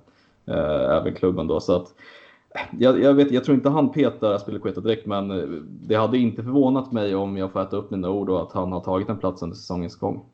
eh 0.47 0.97
även 0.97 1.15
klubben 1.15 1.47
då. 1.47 1.61
Så 1.61 1.77
att, 1.77 1.95
eh, 2.55 2.61
jag, 2.79 3.03
jag, 3.03 3.15
vet, 3.15 3.31
jag 3.31 3.45
tror 3.45 3.55
inte 3.55 3.69
han 3.69 3.93
petar 3.93 4.33
Aspilicueta 4.33 4.81
direkt 4.81 5.07
men 5.07 5.31
eh, 5.31 5.47
det 5.65 5.95
hade 5.95 6.19
inte 6.19 6.43
förvånat 6.43 6.93
mig 6.93 7.15
om 7.15 7.37
jag 7.37 7.53
får 7.53 7.63
äta 7.63 7.77
upp 7.77 7.91
mina 7.91 8.11
ord 8.11 8.31
och 8.31 8.43
att 8.43 8.53
han 8.53 8.73
har 8.73 8.81
tagit 8.81 9.09
en 9.09 9.19
plats 9.19 9.43
under 9.43 9.57
säsongens 9.57 9.97
gång. 9.97 10.25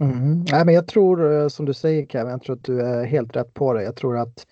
Mm. 0.00 0.44
Nej, 0.52 0.64
men 0.64 0.74
jag 0.74 0.86
tror 0.86 1.32
eh, 1.32 1.48
som 1.48 1.66
du 1.66 1.74
säger 1.74 2.06
Kevin, 2.06 2.30
jag 2.30 2.42
tror 2.42 2.56
att 2.56 2.64
du 2.64 2.80
är 2.80 3.04
helt 3.04 3.36
rätt 3.36 3.54
på 3.54 3.72
det. 3.72 3.82
Jag 3.82 3.96
tror 3.96 4.16
att 4.18 4.46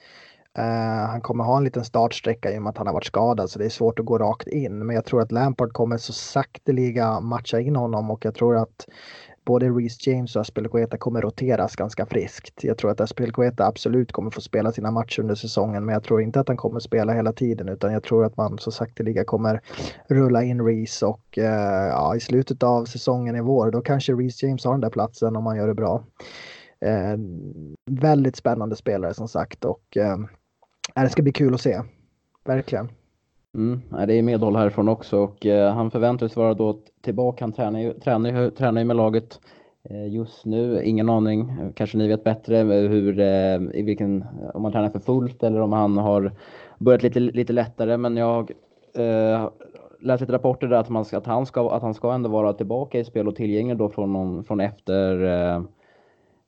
eh, 0.58 1.08
han 1.08 1.20
kommer 1.20 1.44
ha 1.44 1.56
en 1.56 1.64
liten 1.64 1.84
startsträcka 1.84 2.52
i 2.52 2.58
och 2.58 2.62
med 2.62 2.70
att 2.70 2.78
han 2.78 2.86
har 2.86 2.94
varit 2.94 3.04
skadad 3.04 3.50
så 3.50 3.58
det 3.58 3.64
är 3.64 3.68
svårt 3.68 3.98
att 3.98 4.06
gå 4.06 4.18
rakt 4.18 4.48
in. 4.48 4.86
Men 4.86 4.96
jag 4.96 5.04
tror 5.04 5.22
att 5.22 5.32
Lampard 5.32 5.72
kommer 5.72 5.96
så 5.96 6.12
sakteliga 6.12 7.20
matcha 7.20 7.60
in 7.60 7.76
honom 7.76 8.10
och 8.10 8.24
jag 8.24 8.34
tror 8.34 8.56
att 8.56 8.86
både 9.44 9.68
Reece 9.68 10.06
James 10.06 10.36
och 10.36 10.42
Aspilicueta 10.42 10.98
kommer 10.98 11.20
roteras 11.20 11.76
ganska 11.76 12.06
friskt. 12.06 12.64
Jag 12.64 12.78
tror 12.78 12.90
att 12.90 13.00
Aspilicueta 13.00 13.66
absolut 13.66 14.12
kommer 14.12 14.30
få 14.30 14.40
spela 14.40 14.72
sina 14.72 14.90
matcher 14.90 15.20
under 15.20 15.34
säsongen 15.34 15.84
men 15.84 15.92
jag 15.92 16.02
tror 16.02 16.22
inte 16.22 16.40
att 16.40 16.48
han 16.48 16.56
kommer 16.56 16.80
spela 16.80 17.12
hela 17.12 17.32
tiden 17.32 17.68
utan 17.68 17.92
jag 17.92 18.02
tror 18.02 18.24
att 18.24 18.36
man 18.36 18.58
så 18.58 18.70
sakteliga 18.70 19.24
kommer 19.24 19.60
rulla 20.08 20.42
in 20.42 20.66
Reece 20.66 21.02
och 21.02 21.38
eh, 21.38 21.86
ja, 21.88 22.16
i 22.16 22.20
slutet 22.20 22.62
av 22.62 22.84
säsongen 22.84 23.36
i 23.36 23.40
vår 23.40 23.70
då 23.70 23.80
kanske 23.80 24.12
Reece 24.12 24.42
James 24.42 24.64
har 24.64 24.72
den 24.72 24.80
där 24.80 24.90
platsen 24.90 25.36
om 25.36 25.46
han 25.46 25.56
gör 25.56 25.68
det 25.68 25.74
bra. 25.74 26.04
Eh, 26.80 27.18
väldigt 27.90 28.36
spännande 28.36 28.76
spelare 28.76 29.14
som 29.14 29.28
sagt 29.28 29.64
och 29.64 29.96
eh, 29.96 30.16
det 30.94 31.08
ska 31.08 31.22
bli 31.22 31.32
kul 31.32 31.54
att 31.54 31.60
se. 31.60 31.80
Verkligen. 32.44 32.88
Mm, 33.54 33.80
det 34.06 34.14
är 34.14 34.22
medhåll 34.22 34.56
härifrån 34.56 34.88
också 34.88 35.18
och 35.18 35.46
eh, 35.46 35.74
han 35.74 35.90
förväntas 35.90 36.36
vara 36.36 36.54
då 36.54 36.78
tillbaka. 37.02 37.44
Han 37.44 37.52
tränar 37.52 37.80
ju, 37.80 37.92
tränar, 37.92 38.50
tränar 38.50 38.80
ju 38.80 38.84
med 38.84 38.96
laget 38.96 39.40
eh, 39.90 40.06
Just 40.06 40.44
nu, 40.44 40.82
ingen 40.84 41.08
aning. 41.08 41.72
Kanske 41.74 41.98
ni 41.98 42.08
vet 42.08 42.24
bättre 42.24 42.56
hur, 42.56 43.20
eh, 43.20 43.60
i 43.74 43.82
vilken, 43.82 44.24
om 44.54 44.64
han 44.64 44.72
tränar 44.72 44.90
för 44.90 44.98
fullt 44.98 45.42
eller 45.42 45.60
om 45.60 45.72
han 45.72 45.98
har 45.98 46.32
börjat 46.78 47.02
lite, 47.02 47.20
lite 47.20 47.52
lättare. 47.52 47.96
Men 47.96 48.16
jag 48.16 48.50
eh, 48.94 49.48
läst 50.00 50.20
lite 50.20 50.32
rapporter 50.32 50.66
där 50.66 50.76
att, 50.76 50.88
man 50.88 51.04
ska, 51.04 51.18
att, 51.18 51.26
han 51.26 51.46
ska, 51.46 51.70
att 51.70 51.82
han 51.82 51.94
ska 51.94 52.12
ändå 52.12 52.30
vara 52.30 52.52
tillbaka 52.52 52.98
i 52.98 53.04
spel 53.04 53.28
och 53.28 53.36
tillgänglig 53.36 53.76
då 53.76 53.88
från, 53.88 54.12
någon, 54.12 54.44
från 54.44 54.60
efter 54.60 55.24
eh, 55.24 55.62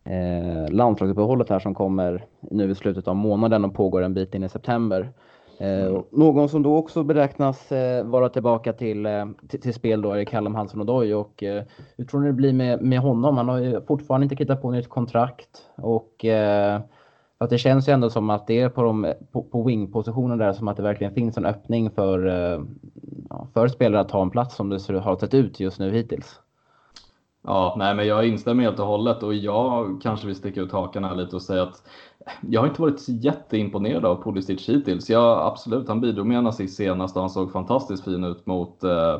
eh, 0.04 0.64
eh, 0.64 0.70
landslagsuppehållet 0.70 1.50
här 1.50 1.58
som 1.58 1.74
kommer 1.74 2.24
nu 2.40 2.70
i 2.70 2.74
slutet 2.74 3.08
av 3.08 3.16
månaden 3.16 3.64
och 3.64 3.74
pågår 3.74 4.02
en 4.02 4.14
bit 4.14 4.34
in 4.34 4.44
i 4.44 4.48
september. 4.48 5.12
Eh, 5.60 5.86
mm. 5.86 6.02
Någon 6.10 6.48
som 6.48 6.62
då 6.62 6.76
också 6.76 7.02
beräknas 7.02 7.72
eh, 7.72 8.04
vara 8.04 8.28
tillbaka 8.28 8.72
till, 8.72 9.06
eh, 9.06 9.26
till, 9.48 9.60
till, 9.60 9.74
spel 9.74 10.02
då 10.02 10.12
är 10.12 10.24
Callum 10.24 10.54
Hansen 10.54 10.80
Odoi 10.80 11.12
och 11.12 11.42
eh, 11.42 11.64
hur 11.96 12.04
tror 12.04 12.20
ni 12.20 12.26
det 12.26 12.32
blir 12.32 12.52
med, 12.52 12.82
med 12.82 12.98
honom? 12.98 13.36
Han 13.36 13.48
har 13.48 13.58
ju 13.58 13.80
fortfarande 13.80 14.24
inte 14.24 14.36
kritat 14.36 14.62
på 14.62 14.70
nytt 14.70 14.88
kontrakt 14.88 15.62
och 15.76 16.24
eh, 16.24 16.80
att 17.38 17.50
det 17.50 17.58
känns 17.58 17.88
ju 17.88 17.92
ändå 17.92 18.10
som 18.10 18.30
att 18.30 18.46
det 18.46 18.60
är 18.60 18.68
på, 18.68 18.82
de, 18.82 19.12
på, 19.32 19.42
på 19.42 19.62
wing-positionen 19.62 20.38
där 20.38 20.52
som 20.52 20.68
att 20.68 20.76
det 20.76 20.82
verkligen 20.82 21.14
finns 21.14 21.36
en 21.36 21.46
öppning 21.46 21.90
för, 21.90 22.26
eh, 22.26 22.62
för 23.54 23.68
spelare 23.68 24.00
att 24.00 24.08
ta 24.08 24.22
en 24.22 24.30
plats 24.30 24.56
som 24.56 24.68
det 24.68 24.98
har 24.98 25.16
sett 25.16 25.34
ut 25.34 25.60
just 25.60 25.78
nu 25.78 25.90
hittills. 25.90 26.40
Ja, 27.46 27.74
nej, 27.78 27.94
men 27.94 28.06
jag 28.06 28.28
instämmer 28.28 28.62
helt 28.62 28.78
och 28.78 28.86
hållet 28.86 29.22
och 29.22 29.34
jag 29.34 30.00
kanske 30.02 30.26
vill 30.26 30.36
sticka 30.36 30.60
ut 30.60 30.72
hakan 30.72 31.04
här 31.04 31.14
lite 31.14 31.36
och 31.36 31.42
säga 31.42 31.62
att 31.62 31.82
jag 32.40 32.60
har 32.60 32.68
inte 32.68 32.82
varit 32.82 33.00
så 33.00 33.12
jätteimponerad 33.12 34.04
av 34.04 34.22
Pulisic 34.22 34.68
hittills. 34.68 35.10
Ja, 35.10 35.46
absolut, 35.52 35.88
han 35.88 36.00
bidrog 36.00 36.26
med 36.26 36.38
en 36.38 36.46
assist 36.46 36.76
senast 36.76 37.16
och 37.16 37.22
han 37.22 37.30
såg 37.30 37.52
fantastiskt 37.52 38.04
fin 38.04 38.24
ut 38.24 38.46
mot 38.46 38.84
eh, 38.84 39.18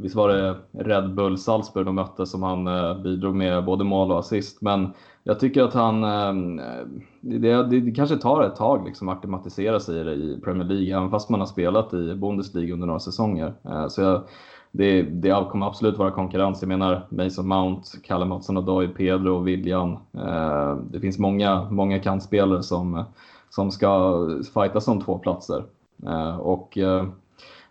Visst 0.00 0.14
var 0.14 0.28
det 0.28 0.56
Red 0.72 1.14
Bull 1.14 1.38
Salzburg 1.38 1.86
de 1.86 1.94
mötte 1.94 2.26
som 2.26 2.42
han 2.42 2.66
eh, 2.66 3.02
bidrog 3.02 3.34
med 3.34 3.64
både 3.64 3.84
mål 3.84 4.12
och 4.12 4.18
assist. 4.18 4.62
Men 4.62 4.92
jag 5.22 5.40
tycker 5.40 5.62
att 5.62 5.74
han, 5.74 6.04
eh, 6.04 6.34
det, 7.20 7.38
det, 7.38 7.80
det, 7.80 7.90
kanske 7.90 8.16
tar 8.16 8.42
ett 8.42 8.56
tag 8.56 8.86
liksom 8.86 9.08
att 9.08 9.18
acklimatisera 9.18 9.80
sig 9.80 10.00
i 10.00 10.04
det 10.04 10.14
i 10.14 10.40
Premier 10.44 10.68
League, 10.68 10.96
även 10.96 11.10
fast 11.10 11.28
man 11.28 11.40
har 11.40 11.46
spelat 11.46 11.94
i 11.94 12.14
Bundesliga 12.14 12.74
under 12.74 12.86
några 12.86 13.00
säsonger. 13.00 13.54
Eh, 13.64 13.88
så 13.88 14.00
jag, 14.00 14.22
det, 14.72 15.02
det 15.02 15.46
kommer 15.50 15.66
absolut 15.66 15.98
vara 15.98 16.10
konkurrens. 16.10 16.62
Jag 16.62 16.68
menar 16.68 17.06
Mason 17.08 17.48
Mount, 17.48 17.82
Callum 18.04 18.32
Hudson-Odoi, 18.32 18.88
Pedro 18.88 19.36
och 19.36 19.48
William. 19.48 19.92
Eh, 20.12 20.76
det 20.90 21.00
finns 21.00 21.18
många, 21.18 21.70
många 21.70 21.98
kantspelare 21.98 22.62
som, 22.62 23.04
som 23.50 23.70
ska 23.70 24.26
fightas 24.54 24.88
om 24.88 25.00
två 25.00 25.18
platser. 25.18 25.64
Eh, 26.06 26.36
och 26.36 26.78
eh, 26.78 27.06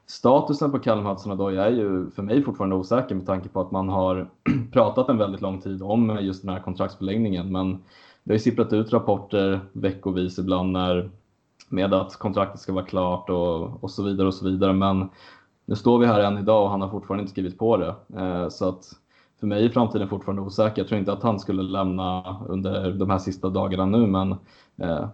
statusen 0.06 0.72
på 0.72 0.80
Callum 0.80 1.06
Hudson-Odoi 1.06 1.58
är 1.58 1.70
ju 1.70 2.10
för 2.10 2.24
mig 2.24 2.44
fortfarande 2.44 2.76
osäker 2.76 3.16
med 3.16 3.26
tanke 3.26 3.50
på 3.50 3.62
att 3.62 3.72
man 3.72 3.90
har 3.90 4.30
pratat 4.72 5.10
en 5.10 5.18
väldigt 5.18 5.42
lång 5.42 5.62
tid 5.62 5.84
om 5.84 6.18
just 6.22 6.42
den 6.42 6.54
här 6.54 6.60
kontraktsförlängningen. 6.60 7.52
Men 7.52 7.72
det 8.24 8.32
har 8.32 8.36
ju 8.36 8.40
sipprat 8.40 8.74
ut 8.74 8.94
rapporter 8.94 9.60
veckovis 9.74 10.40
ibland 10.40 10.72
när, 10.72 11.10
med 11.70 11.94
att 11.94 12.16
kontraktet 12.16 12.60
ska 12.60 12.74
vara 12.74 12.86
klart 12.86 13.30
och, 13.30 13.84
och 13.84 13.92
så 13.92 14.04
vidare 14.04 14.28
och 14.28 14.34
så 14.34 14.46
vidare. 14.46 14.74
Men 14.74 15.10
nu 15.70 15.76
står 15.76 16.00
vi 16.00 16.06
här 16.06 16.20
än 16.20 16.38
idag 16.38 16.64
och 16.64 16.70
han 16.70 16.82
har 16.82 16.90
fortfarande 16.90 17.22
inte 17.22 17.32
skrivit 17.32 17.58
på 17.58 17.78
det. 17.78 17.96
Eh, 18.18 18.50
så 18.50 18.70
att 18.70 18.86
för 19.40 19.48
mig 19.48 19.66
är 19.66 19.70
framtiden 19.70 20.10
fortfarande 20.10 20.42
osäker. 20.42 20.82
Jag 20.82 20.88
tror 20.88 21.00
inte 21.00 21.14
att 21.14 21.24
han 21.24 21.40
skulle 21.40 21.64
lämna 21.64 22.38
under 22.48 22.92
de 22.92 23.10
här 23.10 23.18
sista 23.18 23.50
dagarna 23.50 23.86
nu, 23.86 24.08
men 24.08 24.32
eh, 24.82 25.08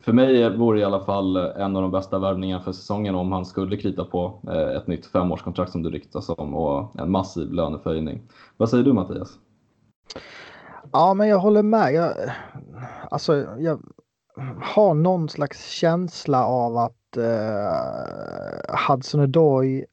för 0.00 0.12
mig 0.12 0.56
vore 0.56 0.78
det 0.78 0.82
i 0.82 0.84
alla 0.84 1.04
fall 1.04 1.36
en 1.36 1.76
av 1.76 1.82
de 1.82 1.90
bästa 1.90 2.18
värvningarna 2.18 2.62
för 2.62 2.72
säsongen 2.72 3.14
om 3.14 3.32
han 3.32 3.44
skulle 3.44 3.76
krita 3.76 4.04
på 4.04 4.40
eh, 4.48 4.76
ett 4.76 4.86
nytt 4.86 5.06
femårskontrakt 5.06 5.72
som 5.72 5.82
det 5.82 5.90
ryktas 5.90 6.28
om 6.28 6.54
och 6.54 7.00
en 7.00 7.10
massiv 7.10 7.52
löneförhöjning. 7.52 8.22
Vad 8.56 8.68
säger 8.68 8.84
du 8.84 8.92
Mattias? 8.92 9.38
Ja, 10.92 11.14
men 11.14 11.28
jag 11.28 11.38
håller 11.38 11.62
med. 11.62 11.92
Jag, 11.92 12.12
alltså, 13.10 13.46
jag 13.58 13.80
har 14.62 14.94
någon 14.94 15.28
slags 15.28 15.70
känsla 15.70 16.46
av 16.46 16.76
att 16.76 17.16
eh, 17.16 18.88
Hudson 18.88 19.20
Odoi 19.20 19.86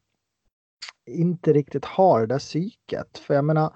inte 1.06 1.54
riktigt 1.54 1.86
har 1.86 2.22
det 2.22 2.28
där 2.28 2.40
psyket. 2.40 3.18
För 3.18 3.34
jag 3.34 3.46
menar, 3.46 3.74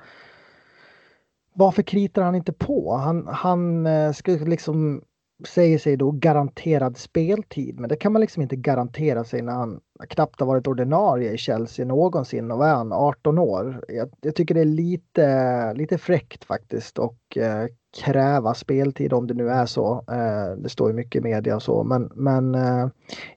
varför 1.54 1.84
kritar 1.84 2.22
han 2.22 2.36
inte 2.36 2.54
på? 2.54 2.94
Han, 2.96 3.28
han 3.28 3.86
eh, 3.86 4.12
ska 4.12 4.32
liksom 4.32 5.02
säger 5.46 5.78
sig 5.78 5.98
då 5.98 6.12
garanterad 6.12 6.98
speltid, 6.98 7.80
men 7.80 7.90
det 7.90 7.96
kan 7.96 8.14
man 8.14 8.22
liksom 8.22 8.44
inte 8.44 8.56
garantera 8.56 9.24
sig 9.24 9.42
när 9.42 9.54
han 9.54 9.80
knappt 10.10 10.40
har 10.40 10.48
varit 10.48 10.68
ordinarie 10.68 11.32
i 11.32 11.38
Chelsea 11.38 11.86
någonsin 11.86 12.52
och 12.52 12.68
är 12.68 12.76
han 12.76 12.94
18 12.94 13.40
år. 13.40 13.84
Jag, 13.88 14.10
jag, 14.22 14.36
tycker 14.36 14.56
det 14.56 14.62
är 14.62 14.66
lite, 14.66 15.74
lite 15.74 15.98
fräckt 15.98 16.44
faktiskt 16.44 17.00
och 17.00 17.38
eh, 17.38 17.68
kräva 18.04 18.54
speltid 18.54 19.14
om 19.14 19.28
det 19.28 19.34
nu 19.34 19.50
är 19.50 19.66
så. 19.66 20.06
Eh, 20.12 20.58
det 20.58 20.70
står 20.70 20.90
ju 20.90 20.96
mycket 20.96 21.20
i 21.20 21.24
media 21.24 21.56
och 21.56 21.64
så, 21.64 21.84
men, 21.84 22.12
men 22.16 22.56
eh, 22.56 22.88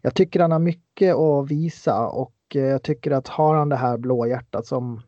jag 0.03 0.15
tycker 0.15 0.41
han 0.41 0.53
har 0.53 0.59
mycket 0.59 1.15
att 1.15 1.51
visa 1.51 2.09
och 2.09 2.33
Eh, 2.57 2.63
jag 2.63 2.83
tycker 2.83 3.11
att 3.11 3.29
har 3.29 3.55
han 3.55 3.69
det 3.69 3.77
här 3.77 3.99
blå 3.99 4.27
hjärtat 4.27 4.67
som 4.67 5.03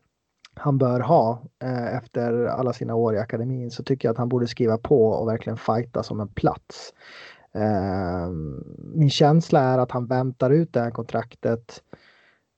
han 0.54 0.78
bör 0.78 1.00
ha 1.00 1.42
eh, 1.62 1.96
efter 1.96 2.44
alla 2.44 2.72
sina 2.72 2.94
år 2.94 3.14
i 3.14 3.18
akademin 3.18 3.70
så 3.70 3.82
tycker 3.82 4.08
jag 4.08 4.12
att 4.12 4.18
han 4.18 4.28
borde 4.28 4.46
skriva 4.46 4.78
på 4.78 5.06
och 5.06 5.28
verkligen 5.28 5.56
fighta 5.56 6.02
som 6.02 6.20
en 6.20 6.28
plats. 6.28 6.94
Eh, 7.54 8.30
min 8.94 9.10
känsla 9.10 9.60
är 9.60 9.78
att 9.78 9.90
han 9.90 10.06
väntar 10.06 10.50
ut 10.50 10.72
det 10.72 10.80
här 10.80 10.90
kontraktet 10.90 11.82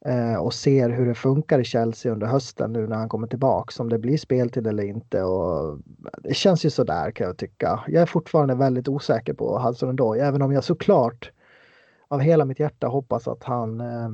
eh, 0.05 0.35
och 0.35 0.55
ser 0.55 0.91
hur 0.91 1.07
det 1.07 1.15
funkar 1.15 1.59
i 1.59 1.65
Chelsea 1.65 2.13
under 2.13 2.27
hösten 2.27 2.73
nu 2.73 2.87
när 2.87 2.97
han 2.97 3.09
kommer 3.09 3.27
tillbaks. 3.27 3.81
Om 3.81 3.89
det 3.89 3.99
blir 3.99 4.17
speltid 4.17 4.67
eller 4.67 4.83
inte. 4.83 5.23
Och 5.23 5.69
eh, 5.69 5.79
det 6.23 6.35
känns 6.35 6.65
ju 6.65 6.71
sådär 6.71 7.11
kan 7.11 7.27
jag 7.27 7.37
tycka. 7.37 7.85
Jag 7.89 8.03
är 8.03 8.07
fortfarande 8.07 8.55
väldigt 8.55 8.89
osäker 8.89 9.35
på 9.35 9.59
Hudson 9.59 9.89
Odoi 9.89 10.21
även 10.21 10.43
om 10.43 10.53
jag 10.53 10.65
såklart 10.65 11.31
av 12.09 12.21
hela 12.21 12.45
mitt 12.45 12.61
hjärta 12.61 12.87
hoppas 12.87 13.29
att 13.29 13.45
han 13.45 13.81
eh, 13.81 14.11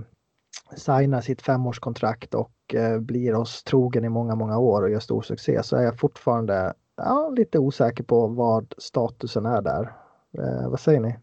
signar 0.77 1.21
sitt 1.21 1.43
femårskontrakt 1.43 2.35
och 2.35 2.75
eh, 2.75 2.99
blir 2.99 3.35
oss 3.35 3.63
trogen 3.63 4.05
i 4.05 4.09
många, 4.09 4.35
många 4.35 4.59
år 4.59 4.83
och 4.83 4.91
gör 4.91 5.01
stor 5.01 5.23
succé 5.23 5.63
så 5.63 5.77
är 5.77 5.83
jag 5.83 5.99
fortfarande 5.99 6.73
ja, 6.97 7.33
lite 7.37 7.59
osäker 7.59 8.05
på 8.05 8.27
vad 8.27 8.75
statusen 8.79 9.47
är 9.47 9.63
där. 9.63 9.93
Eh, 10.39 10.71
vad 10.71 10.81
säger 10.81 11.01
ni? 11.01 11.17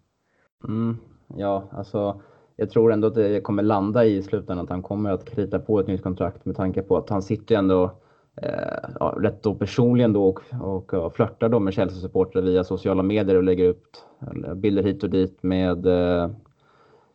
Mm, 0.68 0.98
ja, 1.36 1.64
alltså 1.72 2.22
jag 2.56 2.70
tror 2.70 2.94
ändå 2.94 3.08
att 3.08 3.16
det 3.16 3.42
kommer 3.42 3.64
landa 3.64 4.06
i 4.06 4.24
slutändan 4.24 4.64
att 4.64 4.70
han 4.70 4.82
kommer 4.82 5.12
att 5.12 5.26
krita 5.26 5.60
på 5.60 5.80
ett 5.80 5.88
nytt 5.88 6.04
kontrakt 6.04 6.46
med 6.46 6.56
tanke 6.56 6.82
på 6.82 6.98
att 6.98 7.10
han 7.10 7.22
sitter 7.22 7.56
ändå 7.56 7.84
eh, 8.42 8.90
ja, 9.00 9.16
rätt 9.20 9.44
då 9.44 9.56
personligen 9.56 10.14
då 10.14 10.28
och, 10.28 10.42
och, 10.62 10.94
och 10.94 11.16
flörtar 11.16 11.50
då 11.50 11.60
med 11.60 11.74
Chelsea-supportrar 11.74 12.42
via 12.42 12.64
sociala 12.64 13.04
medier 13.04 13.36
och 13.36 13.44
lägger 13.44 13.70
upp 13.70 13.84
eh, 14.22 14.54
bilder 14.54 14.84
hit 14.84 15.04
och 15.04 15.10
dit 15.10 15.44
med 15.44 15.86
Eh, 15.86 16.30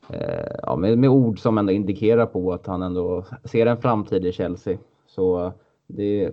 Eh, 0.08 0.56
ja, 0.62 0.76
med, 0.76 0.98
med, 0.98 1.10
ord 1.10 1.38
som 1.38 1.58
ändå 1.58 1.72
indikerar 1.72 2.26
på 2.26 2.52
att 2.52 2.66
han 2.66 2.82
ändå 2.82 3.24
ser 3.44 3.66
en 3.66 3.80
framtid 3.80 4.26
i 4.26 4.32
Chelsea. 4.32 4.78
Så 5.06 5.44
eh, 5.44 5.52
det, 5.86 6.30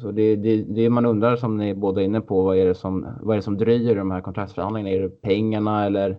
så 0.00 0.10
det, 0.10 0.36
det, 0.36 0.56
det 0.62 0.90
man 0.90 1.06
undrar 1.06 1.36
som 1.36 1.56
ni 1.56 1.74
båda 1.74 2.00
är 2.00 2.04
inne 2.04 2.20
på, 2.20 2.42
vad 2.42 2.56
är 2.56 2.66
det 2.66 2.74
som, 2.74 3.06
vad 3.20 3.34
är 3.34 3.36
det 3.36 3.42
som 3.42 3.58
dröjer 3.58 3.92
i 3.92 3.94
de 3.98 4.10
här 4.10 4.20
kontraktsförhandlingarna? 4.20 4.90
Är 4.90 5.00
det 5.02 5.22
pengarna 5.22 5.86
eller? 5.86 6.16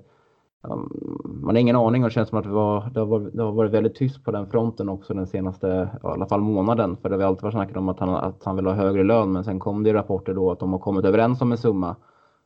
man 1.23 1.55
har 1.55 1.57
ingen 1.57 1.75
aning 1.75 2.03
och 2.03 2.09
det 2.09 2.13
känns 2.13 2.29
som 2.29 2.37
att 2.37 2.43
det, 2.43 2.49
var, 2.49 2.89
det, 2.93 2.99
har 2.99 3.07
varit, 3.07 3.33
det 3.33 3.43
har 3.43 3.51
varit 3.51 3.71
väldigt 3.71 3.95
tyst 3.95 4.23
på 4.23 4.31
den 4.31 4.47
fronten 4.47 4.89
också 4.89 5.13
den 5.13 5.27
senaste, 5.27 5.89
i 6.03 6.07
alla 6.07 6.25
fall 6.25 6.41
månaden. 6.41 6.97
För 6.97 7.09
det 7.09 7.15
har 7.15 7.23
alltid 7.23 7.43
varit 7.43 7.53
snackat 7.53 7.77
om 7.77 7.89
att 7.89 7.99
han, 7.99 8.09
att 8.09 8.43
han 8.43 8.55
vill 8.55 8.65
ha 8.65 8.73
högre 8.73 9.03
lön 9.03 9.31
men 9.31 9.43
sen 9.43 9.59
kom 9.59 9.83
det 9.83 9.93
rapporter 9.93 10.33
då 10.33 10.51
att 10.51 10.59
de 10.59 10.71
har 10.71 10.79
kommit 10.79 11.05
överens 11.05 11.41
om 11.41 11.51
en 11.51 11.57
summa. 11.57 11.95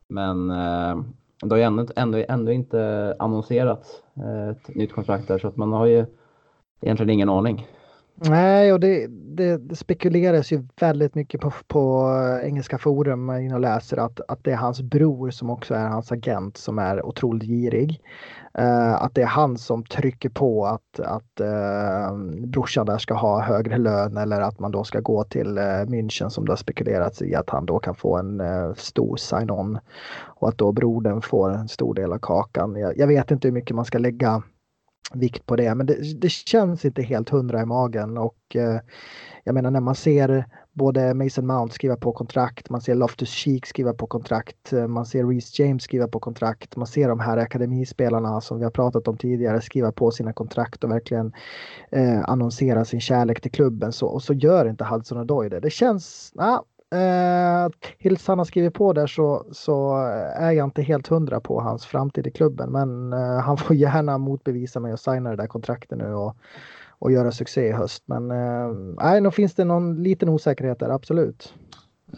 Men 0.08 0.50
eh, 0.50 0.96
det 1.42 1.50
har 1.50 1.56
ju 1.56 1.62
ändå, 1.62 1.86
ändå, 1.96 2.24
ändå 2.28 2.52
inte 2.52 3.16
annonserats 3.18 4.02
eh, 4.16 4.48
ett 4.48 4.74
nytt 4.74 4.92
kontrakt 4.92 5.28
där 5.28 5.38
så 5.38 5.48
att 5.48 5.56
man 5.56 5.72
har 5.72 5.86
ju 5.86 6.06
egentligen 6.80 7.10
ingen 7.10 7.28
aning. 7.28 7.66
Nej, 8.18 8.72
och 8.72 8.80
det, 8.80 9.06
det, 9.10 9.56
det, 9.56 9.76
spekuleras 9.76 10.52
ju 10.52 10.62
väldigt 10.80 11.14
mycket 11.14 11.40
på, 11.40 11.52
på 11.66 12.12
eh, 12.42 12.48
engelska 12.48 12.78
forum 12.78 13.30
in 13.30 13.52
och 13.52 13.60
läser 13.60 13.96
att, 13.96 14.20
att 14.28 14.44
det 14.44 14.52
är 14.52 14.56
hans 14.56 14.82
bror 14.82 15.30
som 15.30 15.50
också 15.50 15.74
är 15.74 15.88
hans 15.88 16.12
agent 16.12 16.56
som 16.56 16.78
är 16.78 17.06
otroligt 17.06 17.48
girig. 17.48 18.00
Uh, 18.58 19.02
att 19.02 19.14
det 19.14 19.22
är 19.22 19.26
han 19.26 19.58
som 19.58 19.84
trycker 19.84 20.28
på 20.28 20.66
att, 20.66 21.00
att 21.00 21.40
uh, 21.40 22.46
brorsan 22.46 22.86
där 22.86 22.98
ska 22.98 23.14
ha 23.14 23.40
högre 23.40 23.78
lön 23.78 24.16
eller 24.16 24.40
att 24.40 24.58
man 24.58 24.70
då 24.70 24.84
ska 24.84 25.00
gå 25.00 25.24
till 25.24 25.58
uh, 25.58 25.62
München 25.62 26.28
som 26.28 26.44
det 26.44 26.52
har 26.52 26.56
spekulerats 26.56 27.22
i 27.22 27.34
att 27.34 27.50
han 27.50 27.66
då 27.66 27.78
kan 27.78 27.94
få 27.94 28.16
en 28.16 28.40
uh, 28.40 28.74
stor 28.74 29.16
sign-on. 29.16 29.78
Och 30.24 30.48
att 30.48 30.58
då 30.58 30.72
brodern 30.72 31.22
får 31.22 31.50
en 31.50 31.68
stor 31.68 31.94
del 31.94 32.12
av 32.12 32.18
kakan. 32.18 32.76
Jag, 32.76 32.98
jag 32.98 33.06
vet 33.06 33.30
inte 33.30 33.48
hur 33.48 33.52
mycket 33.52 33.76
man 33.76 33.84
ska 33.84 33.98
lägga 33.98 34.42
vikt 35.14 35.46
på 35.46 35.56
det. 35.56 35.74
Men 35.74 35.86
det, 35.86 36.20
det, 36.20 36.28
känns 36.28 36.84
inte 36.84 37.02
helt 37.02 37.28
hundra 37.28 37.62
i 37.62 37.66
magen 37.66 38.18
och 38.18 38.56
eh, 38.56 38.80
jag 39.44 39.54
menar 39.54 39.70
när 39.70 39.80
man 39.80 39.94
ser 39.94 40.46
både 40.72 41.14
Mason 41.14 41.46
Mount 41.46 41.74
skriva 41.74 41.96
på 41.96 42.12
kontrakt, 42.12 42.70
man 42.70 42.80
ser 42.80 42.94
Loftus 42.94 43.28
Cheek 43.28 43.66
skriva 43.66 43.92
på 43.92 44.06
kontrakt, 44.06 44.72
eh, 44.72 44.86
man 44.86 45.06
ser 45.06 45.24
Reece 45.24 45.58
James 45.58 45.82
skriva 45.82 46.08
på 46.08 46.20
kontrakt, 46.20 46.76
man 46.76 46.86
ser 46.86 47.08
de 47.08 47.20
här 47.20 47.36
akademispelarna 47.36 48.40
som 48.40 48.58
vi 48.58 48.64
har 48.64 48.70
pratat 48.70 49.08
om 49.08 49.16
tidigare 49.16 49.60
skriva 49.60 49.92
på 49.92 50.10
sina 50.10 50.32
kontrakt 50.32 50.84
och 50.84 50.90
verkligen 50.90 51.32
eh, 51.90 52.20
annonsera 52.24 52.84
sin 52.84 53.00
kärlek 53.00 53.40
till 53.40 53.50
klubben 53.50 53.92
så, 53.92 54.06
och 54.06 54.22
så 54.22 54.32
gör 54.32 54.68
inte 54.68 54.84
Hudson 54.84 55.18
Odoi 55.18 55.48
det. 55.48 55.60
Det 55.60 55.70
känns, 55.70 56.32
nah, 56.34 56.60
eh, 56.96 57.70
tills 58.02 58.28
han 58.28 58.38
har 58.38 58.44
skrivit 58.44 58.74
på 58.74 58.92
där 58.92 59.06
så, 59.06 59.46
så 59.52 59.96
är 60.36 60.50
jag 60.50 60.66
inte 60.66 60.82
helt 60.82 61.06
hundra 61.06 61.40
på 61.40 61.60
hans 61.60 61.86
framtid 61.86 62.26
i 62.26 62.30
klubben. 62.30 62.72
Men 62.72 63.12
eh, 63.12 63.38
han 63.38 63.56
får 63.56 63.76
gärna 63.76 64.18
motbevisa 64.18 64.80
mig 64.80 64.92
och 64.92 65.00
signa 65.00 65.30
det 65.30 65.36
där 65.36 65.46
kontraktet 65.46 65.98
nu 65.98 66.14
och, 66.14 66.36
och 66.98 67.12
göra 67.12 67.32
succé 67.32 67.68
i 67.68 67.72
höst. 67.72 68.02
Men 68.06 68.30
eh, 68.30 69.20
nog 69.20 69.34
finns 69.34 69.54
det 69.54 69.64
någon 69.64 70.02
liten 70.02 70.28
osäkerhet 70.28 70.78
där, 70.78 70.90
absolut. 70.90 71.54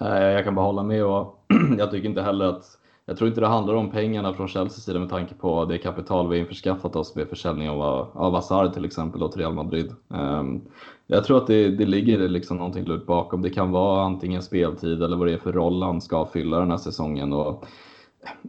Jag 0.00 0.44
kan 0.44 0.54
bara 0.54 0.66
hålla 0.66 0.82
med 0.82 1.04
och 1.04 1.44
jag 1.78 1.90
tycker 1.90 2.08
inte 2.08 2.22
heller 2.22 2.44
att 2.44 2.64
jag 3.08 3.16
tror 3.16 3.28
inte 3.28 3.40
det 3.40 3.46
handlar 3.46 3.74
om 3.74 3.90
pengarna 3.90 4.34
från 4.34 4.48
Chelseas 4.48 4.84
sida 4.84 4.98
med 4.98 5.08
tanke 5.08 5.34
på 5.34 5.64
det 5.64 5.78
kapital 5.78 6.28
vi 6.28 6.38
införskaffat 6.38 6.96
oss 6.96 7.14
med 7.14 7.28
försäljning 7.28 7.70
av, 7.70 7.82
av 8.12 8.34
Hazard 8.34 8.74
till 8.74 8.84
exempel 8.84 9.22
och 9.22 9.32
till 9.32 9.40
Real 9.40 9.54
Madrid. 9.54 9.94
Um, 10.08 10.62
jag 11.10 11.24
tror 11.24 11.36
att 11.36 11.46
det, 11.46 11.70
det 11.70 11.86
ligger 11.86 12.28
liksom 12.28 12.56
någonting 12.56 12.84
lurt 12.84 13.06
bakom. 13.06 13.42
Det 13.42 13.50
kan 13.50 13.70
vara 13.70 14.02
antingen 14.02 14.42
speltid 14.42 15.02
eller 15.02 15.16
vad 15.16 15.26
det 15.26 15.32
är 15.32 15.38
för 15.38 15.52
roll 15.52 15.82
han 15.82 16.00
ska 16.00 16.26
fylla 16.26 16.58
den 16.58 16.70
här 16.70 16.78
säsongen. 16.78 17.32
Och 17.32 17.64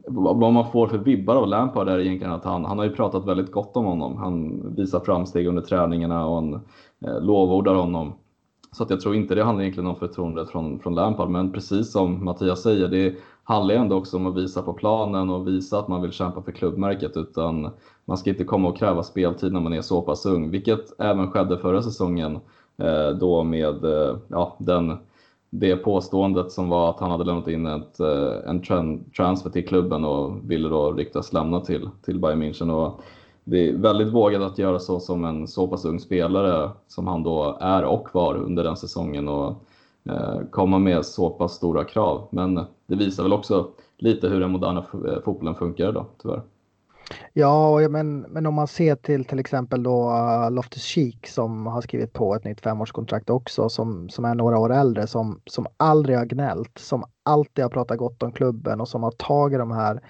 vad 0.07 0.53
man 0.53 0.71
får 0.71 0.87
för 0.87 0.97
vibbar 0.97 1.35
av 1.35 1.47
Lampard 1.47 1.89
är 1.89 1.99
egentligen 1.99 2.33
att 2.33 2.43
han, 2.43 2.65
han 2.65 2.77
har 2.77 2.85
ju 2.85 2.91
pratat 2.91 3.25
väldigt 3.27 3.51
gott 3.51 3.77
om 3.77 3.85
honom. 3.85 4.17
Han 4.17 4.61
visar 4.75 4.99
framsteg 4.99 5.47
under 5.47 5.61
träningarna 5.61 6.25
och 6.25 6.35
han 6.35 6.53
eh, 7.05 7.21
lovordar 7.21 7.75
honom. 7.75 8.13
Så 8.71 8.83
att 8.83 8.89
jag 8.89 9.01
tror 9.01 9.15
inte 9.15 9.35
det 9.35 9.43
handlar 9.43 9.63
egentligen 9.63 9.89
om 9.89 9.95
förtroendet 9.95 10.49
från, 10.49 10.79
från 10.79 10.95
Lampard, 10.95 11.29
men 11.29 11.51
precis 11.51 11.91
som 11.91 12.25
Mattias 12.25 12.61
säger, 12.61 12.87
det 12.87 13.15
handlar 13.49 13.75
ju 13.75 13.81
ändå 13.81 13.95
också 13.95 14.17
om 14.17 14.27
att 14.27 14.35
visa 14.35 14.61
på 14.61 14.73
planen 14.73 15.29
och 15.29 15.47
visa 15.47 15.79
att 15.79 15.87
man 15.87 16.01
vill 16.01 16.11
kämpa 16.11 16.41
för 16.41 16.51
klubbmärket, 16.51 17.17
utan 17.17 17.69
man 18.05 18.17
ska 18.17 18.29
inte 18.29 18.43
komma 18.43 18.69
och 18.69 18.77
kräva 18.77 19.03
speltid 19.03 19.53
när 19.53 19.59
man 19.59 19.73
är 19.73 19.81
så 19.81 20.01
pass 20.01 20.25
ung, 20.25 20.49
vilket 20.49 20.99
även 20.99 21.31
skedde 21.31 21.57
förra 21.57 21.81
säsongen 21.81 22.39
eh, 22.77 23.09
då 23.09 23.43
med 23.43 23.85
eh, 23.85 24.17
ja, 24.27 24.55
den, 24.59 24.97
det 25.49 25.75
påståendet 25.75 26.51
som 26.51 26.69
var 26.69 26.89
att 26.89 26.99
han 26.99 27.11
hade 27.11 27.23
lämnat 27.23 27.47
in 27.47 27.65
ett, 27.65 27.99
eh, 27.99 28.49
en 28.49 28.61
transfer 29.17 29.49
till 29.49 29.67
klubben 29.67 30.05
och 30.05 30.51
ville 30.51 30.69
då 30.69 30.91
ryktas 30.91 31.33
lämna 31.33 31.59
till, 31.59 31.89
till 32.05 32.19
Bayern 32.19 32.43
München. 32.43 32.71
Och 32.71 33.01
det 33.43 33.69
är 33.69 33.73
väldigt 33.73 34.13
vågat 34.13 34.41
att 34.41 34.57
göra 34.57 34.79
så 34.79 34.99
som 34.99 35.25
en 35.25 35.47
så 35.47 35.67
pass 35.67 35.85
ung 35.85 35.99
spelare 35.99 36.69
som 36.87 37.07
han 37.07 37.23
då 37.23 37.57
är 37.61 37.83
och 37.83 38.07
var 38.13 38.35
under 38.35 38.63
den 38.63 38.77
säsongen 38.77 39.27
och 39.27 39.63
Eh, 40.03 40.39
komma 40.51 40.79
med 40.79 41.05
så 41.05 41.29
pass 41.29 41.53
stora 41.53 41.83
krav. 41.83 42.27
Men 42.31 42.55
det 42.87 42.95
visar 42.95 43.23
väl 43.23 43.33
också 43.33 43.67
lite 43.97 44.27
hur 44.27 44.39
den 44.39 44.51
moderna 44.51 44.79
eh, 44.79 45.21
fotbollen 45.25 45.55
funkar 45.55 45.89
idag, 45.89 46.05
tyvärr. 46.21 46.41
Ja, 47.33 47.89
men, 47.89 48.19
men 48.19 48.45
om 48.45 48.53
man 48.53 48.67
ser 48.67 48.95
till 48.95 49.25
till 49.25 49.39
exempel 49.39 49.83
då 49.83 50.09
eh, 50.09 50.51
Loftus 50.51 50.83
Cheek 50.83 51.27
som 51.27 51.67
har 51.67 51.81
skrivit 51.81 52.13
på 52.13 52.35
ett 52.35 52.43
nytt 52.43 52.61
femårskontrakt 52.61 53.29
också 53.29 53.69
som, 53.69 54.09
som 54.09 54.25
är 54.25 54.35
några 54.35 54.59
år 54.59 54.73
äldre 54.73 55.07
som, 55.07 55.41
som 55.45 55.67
aldrig 55.77 56.17
har 56.17 56.25
gnällt, 56.25 56.77
som 56.77 57.03
alltid 57.23 57.65
har 57.65 57.69
pratat 57.69 57.97
gott 57.97 58.23
om 58.23 58.31
klubben 58.31 58.81
och 58.81 58.87
som 58.87 59.03
har 59.03 59.11
tagit 59.11 59.59
de 59.59 59.71
här 59.71 60.01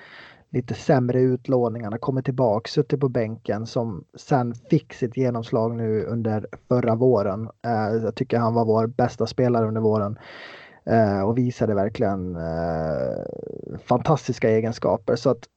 lite 0.52 0.74
sämre 0.74 1.22
utlåningarna, 1.22 1.98
kommit 1.98 2.26
tillbaka, 2.26 2.70
suttit 2.70 3.00
på 3.00 3.10
bänken 3.10 3.66
som 3.66 4.04
sen 4.18 4.54
fick 4.56 4.94
sitt 4.94 5.18
genomslag 5.18 5.76
nu 5.76 6.04
under 6.04 6.46
förra 6.68 6.96
våren. 6.96 7.50
Eh, 7.66 8.04
jag 8.04 8.16
tycker 8.16 8.38
han 8.38 8.54
var 8.54 8.66
vår 8.66 8.88
bästa 8.88 9.28
spelare 9.28 9.68
under 9.68 9.82
våren 9.82 10.20
eh, 10.86 11.22
och 11.22 11.38
visade 11.38 11.76
verkligen 11.76 12.36
eh, 12.36 13.78
fantastiska 13.84 14.50
egenskaper. 14.50 15.16
Så 15.16 15.30
att 15.30 15.50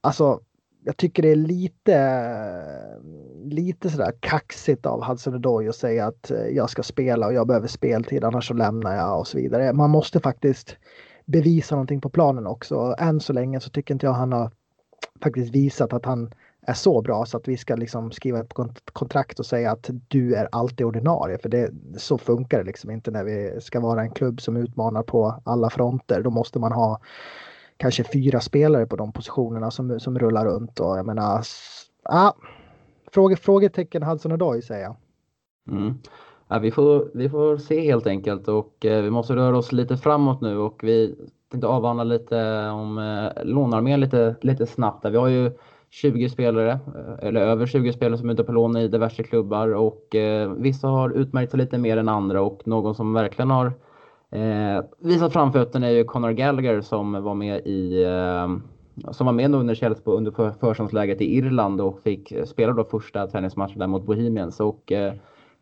alltså, 0.00 0.40
jag 0.84 0.96
tycker 0.96 1.22
det 1.22 1.30
är 1.30 1.36
lite, 1.36 2.30
lite 3.44 3.90
sådär 3.90 4.12
kaxigt 4.20 4.86
av 4.86 5.04
Hudson 5.04 5.34
Odoi 5.34 5.68
att 5.68 5.76
säga 5.76 6.06
att 6.06 6.30
eh, 6.30 6.46
jag 6.46 6.70
ska 6.70 6.82
spela 6.82 7.26
och 7.26 7.34
jag 7.34 7.46
behöver 7.46 7.68
speltid 7.68 8.24
annars 8.24 8.48
så 8.48 8.54
lämnar 8.54 8.96
jag 8.96 9.18
och 9.18 9.26
så 9.26 9.38
vidare. 9.38 9.72
Man 9.72 9.90
måste 9.90 10.20
faktiskt 10.20 10.76
bevisa 11.28 11.74
någonting 11.74 12.00
på 12.00 12.08
planen 12.08 12.46
också. 12.46 12.94
Än 12.98 13.20
så 13.20 13.32
länge 13.32 13.60
så 13.60 13.70
tycker 13.70 13.94
inte 13.94 14.06
jag 14.06 14.12
han 14.12 14.32
har 14.32 14.50
faktiskt 15.22 15.54
visat 15.54 15.92
att 15.92 16.04
han 16.04 16.34
är 16.62 16.74
så 16.74 17.02
bra 17.02 17.26
så 17.26 17.36
att 17.36 17.48
vi 17.48 17.56
ska 17.56 17.76
liksom 17.76 18.12
skriva 18.12 18.40
ett 18.40 18.52
kontrakt 18.92 19.38
och 19.38 19.46
säga 19.46 19.72
att 19.72 19.90
du 20.08 20.34
är 20.34 20.48
alltid 20.52 20.86
ordinarie. 20.86 21.38
För 21.38 21.48
det, 21.48 21.70
så 21.96 22.18
funkar 22.18 22.58
det 22.58 22.64
liksom 22.64 22.90
inte 22.90 23.10
när 23.10 23.24
vi 23.24 23.60
ska 23.60 23.80
vara 23.80 24.02
en 24.02 24.10
klubb 24.10 24.40
som 24.40 24.56
utmanar 24.56 25.02
på 25.02 25.42
alla 25.44 25.70
fronter. 25.70 26.22
Då 26.22 26.30
måste 26.30 26.58
man 26.58 26.72
ha 26.72 27.00
kanske 27.76 28.04
fyra 28.04 28.40
spelare 28.40 28.86
på 28.86 28.96
de 28.96 29.12
positionerna 29.12 29.70
som, 29.70 30.00
som 30.00 30.18
rullar 30.18 30.46
runt 30.46 30.80
och 30.80 30.98
jag 30.98 31.06
menar, 31.06 31.44
ah, 32.02 32.32
fråge, 33.12 33.36
frågetecken 33.36 34.02
Hudson 34.02 34.32
Odoi 34.32 34.62
säger 34.62 34.82
jag. 34.82 34.96
Mm. 35.70 35.98
Ja, 36.48 36.58
vi, 36.58 36.70
får, 36.70 37.10
vi 37.14 37.28
får 37.28 37.56
se 37.56 37.80
helt 37.80 38.06
enkelt 38.06 38.48
och 38.48 38.86
eh, 38.86 39.02
vi 39.02 39.10
måste 39.10 39.36
röra 39.36 39.58
oss 39.58 39.72
lite 39.72 39.96
framåt 39.96 40.40
nu 40.40 40.58
och 40.58 40.80
vi 40.82 41.14
tänkte 41.50 41.68
avhandla 41.68 42.04
lite 42.04 42.68
om 42.68 42.98
eh, 42.98 43.44
lånearmén 43.44 44.00
lite, 44.00 44.36
lite 44.40 44.66
snabbt. 44.66 45.02
Där. 45.02 45.10
Vi 45.10 45.16
har 45.16 45.28
ju 45.28 45.50
20 45.90 46.28
spelare, 46.28 46.70
eh, 46.70 47.28
eller 47.28 47.40
över 47.40 47.66
20 47.66 47.92
spelare 47.92 48.18
som 48.18 48.28
är 48.28 48.32
ute 48.32 48.44
på 48.44 48.52
lån 48.52 48.76
i 48.76 48.88
diverse 48.88 49.22
klubbar 49.22 49.74
och 49.74 50.14
eh, 50.14 50.52
vissa 50.52 50.88
har 50.88 51.10
utmärkt 51.10 51.50
sig 51.50 51.58
lite 51.58 51.78
mer 51.78 51.96
än 51.96 52.08
andra 52.08 52.42
och 52.42 52.62
någon 52.64 52.94
som 52.94 53.12
verkligen 53.12 53.50
har 53.50 53.66
eh, 54.30 54.84
visat 54.98 55.32
framfötterna 55.32 55.86
är 55.86 55.90
ju 55.90 56.04
Conor 56.04 56.30
Gallagher 56.30 56.80
som 56.80 57.22
var 57.22 57.34
med 57.34 57.66
i 57.66 58.02
eh, 58.02 58.48
som 59.10 59.26
var 59.26 59.32
med 59.32 59.54
under 59.54 59.74
Chelsea 59.74 60.04
på, 60.04 60.12
under 60.12 60.30
för, 60.30 60.50
försäsongsläget 60.50 61.20
i 61.20 61.36
Irland 61.36 61.80
och 61.80 62.00
fick 62.00 62.32
eh, 62.32 62.44
spela 62.44 62.72
då 62.72 62.84
första 62.84 63.26
träningsmatchen 63.26 63.78
där 63.78 63.86
mot 63.86 64.06
Bohemians. 64.06 64.60
Och, 64.60 64.92
eh, 64.92 65.12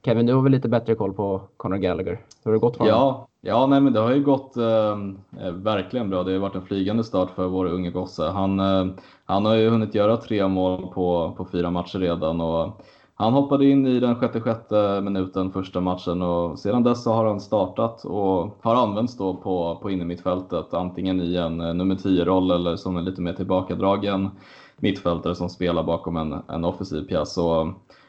Kevin, 0.07 0.27
du 0.27 0.35
har 0.35 0.43
väl 0.43 0.53
lite 0.53 0.69
bättre 0.69 0.95
koll 0.95 1.13
på 1.13 1.41
Conor 1.57 1.77
Gallagher? 1.77 2.21
Hur 2.45 2.51
har 2.51 2.53
det 2.53 2.59
gått 2.59 2.77
för 2.77 2.85
honom? 2.85 2.99
Ja, 2.99 3.29
ja 3.41 3.67
nej, 3.67 3.81
men 3.81 3.93
det 3.93 4.01
har 4.01 4.15
ju 4.15 4.23
gått 4.23 4.57
ehm, 4.57 5.19
eh, 5.41 5.53
verkligen 5.53 6.11
bra. 6.11 6.23
Det 6.23 6.33
har 6.33 6.39
varit 6.39 6.55
en 6.55 6.67
flygande 6.67 7.05
start 7.05 7.31
för 7.31 7.47
vår 7.47 7.67
unge 7.67 7.91
gosse. 7.91 8.23
Han, 8.23 8.61
eh, 8.61 8.87
han 9.25 9.45
har 9.45 9.55
ju 9.55 9.69
hunnit 9.69 9.95
göra 9.95 10.17
tre 10.17 10.49
mål 10.49 10.87
på, 10.95 11.35
på 11.37 11.45
fyra 11.53 11.71
matcher 11.71 11.99
redan 11.99 12.41
och 12.41 12.85
han 13.15 13.33
hoppade 13.33 13.67
in 13.67 13.87
i 13.87 14.01
den 14.01 14.17
66 14.21 14.61
minuten 15.03 15.53
första 15.53 15.81
matchen 15.81 16.23
och 16.23 16.59
sedan 16.59 16.83
dess 16.83 17.05
så 17.05 17.13
har 17.13 17.25
han 17.25 17.41
startat 17.41 18.05
och 18.05 18.57
har 18.63 18.75
använts 18.75 19.17
då 19.17 19.35
på, 19.35 19.79
på 19.83 19.91
innermittfältet 19.91 20.75
antingen 20.75 21.21
i 21.21 21.37
en 21.37 21.61
eh, 21.61 21.75
nummer 21.75 21.95
10-roll 21.95 22.51
eller 22.51 22.77
som 22.77 22.97
en 22.97 23.05
lite 23.05 23.21
mer 23.21 23.33
tillbakadragen 23.33 24.31
mittfältare 24.77 25.35
som 25.35 25.49
spelar 25.49 25.83
bakom 25.83 26.17
en, 26.17 26.43
en 26.49 26.65
offensiv 26.65 27.03
pjäs. 27.03 27.39
Och 27.39 27.67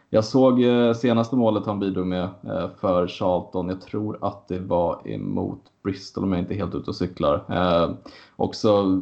jag 0.10 0.26
såg 0.26 0.64
eh, 0.64 0.94
senaste 0.94 1.36
målet 1.36 1.66
han 1.66 1.80
bidrog 1.80 2.08
med 2.08 2.24
eh, 2.24 2.70
för 2.80 3.08
Charlton. 3.08 3.70
Jag 3.70 3.82
tror 3.82 4.18
att 4.22 4.48
det 4.48 4.60
var 4.60 5.08
emot 5.08 5.62
Bristol 5.84 6.24
om 6.24 6.32
jag 6.32 6.40
inte 6.42 6.54
är 6.54 6.58
helt 6.58 6.76
ute 6.76 6.90
och 6.90 6.96
cyklar. 6.96 7.44
Eh, 7.50 7.92
också 8.36 9.02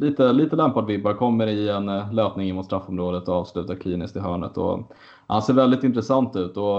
lite, 0.00 0.32
lite 0.32 0.56
Lampard-vibbar, 0.56 1.14
kommer 1.14 1.46
i 1.46 1.68
en 1.68 1.86
löpning 1.86 2.16
löpning 2.46 2.54
mot 2.54 2.66
straffområdet 2.66 3.28
och 3.28 3.34
avslutar 3.34 3.74
kliniskt 3.74 4.16
i 4.16 4.20
hörnet. 4.20 4.56
Och 4.58 4.92
han 5.26 5.42
ser 5.42 5.54
väldigt 5.54 5.84
intressant 5.84 6.36
ut 6.36 6.56
och 6.56 6.78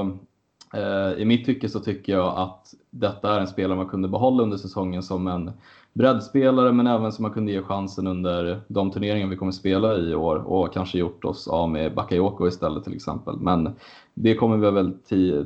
eh, 0.74 1.12
i 1.18 1.26
mitt 1.26 1.46
tycke 1.46 1.70
så 1.70 1.80
tycker 1.80 2.14
jag 2.14 2.38
att 2.38 2.74
detta 2.90 3.36
är 3.36 3.40
en 3.40 3.48
spelare 3.48 3.78
man 3.78 3.90
kunde 3.90 4.08
behålla 4.08 4.44
under 4.44 4.58
säsongen 4.58 5.04
som 5.04 5.28
en 5.28 5.52
breddspelare 5.98 6.72
men 6.72 6.88
även 6.88 7.12
som 7.12 7.24
man 7.24 7.32
kunde 7.32 7.52
ge 7.52 7.62
chansen 7.62 8.08
under 8.08 8.62
de 8.68 8.92
turneringar 8.92 9.28
vi 9.28 9.36
kommer 9.36 9.52
spela 9.52 9.98
i 9.98 10.16
år 10.16 10.36
och 10.36 10.74
kanske 10.74 10.98
gjort 10.98 11.26
oss 11.26 11.48
av 11.48 11.70
med 11.70 11.96
Bakayoko 11.96 12.48
istället 12.48 12.84
till 12.84 12.96
exempel. 12.96 13.36
Men 13.40 13.76
det 14.14 14.36
kommer 14.36 14.58
vi 14.58 14.72
väl 14.72 14.94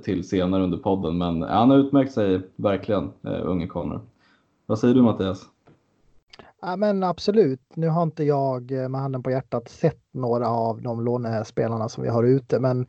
till 0.04 0.24
senare 0.30 0.64
under 0.64 0.78
podden. 0.78 1.18
Men 1.18 1.42
han 1.42 1.70
har 1.70 1.78
utmärkt 1.78 2.14
sig 2.14 2.42
verkligen, 2.56 3.12
eh, 3.24 3.40
unge 3.44 3.68
Connor. 3.68 4.02
Vad 4.66 4.80
säger 4.80 4.94
du 4.94 5.02
Mattias? 5.02 5.46
Ja, 6.62 6.76
men 6.76 7.04
absolut. 7.04 7.62
Nu 7.74 7.88
har 7.88 8.04
inte 8.04 8.24
jag 8.24 8.72
eh, 8.72 8.90
med 8.90 9.02
handen 9.02 9.24
på 9.24 9.32
hjärtat 9.32 9.70
sett 9.70 10.02
några 10.12 10.48
av 10.48 10.82
de 10.82 11.02
lånespelarna 11.02 11.90
som 11.90 12.04
vi 12.04 12.10
har 12.10 12.24
ute, 12.24 12.60
men 12.60 12.88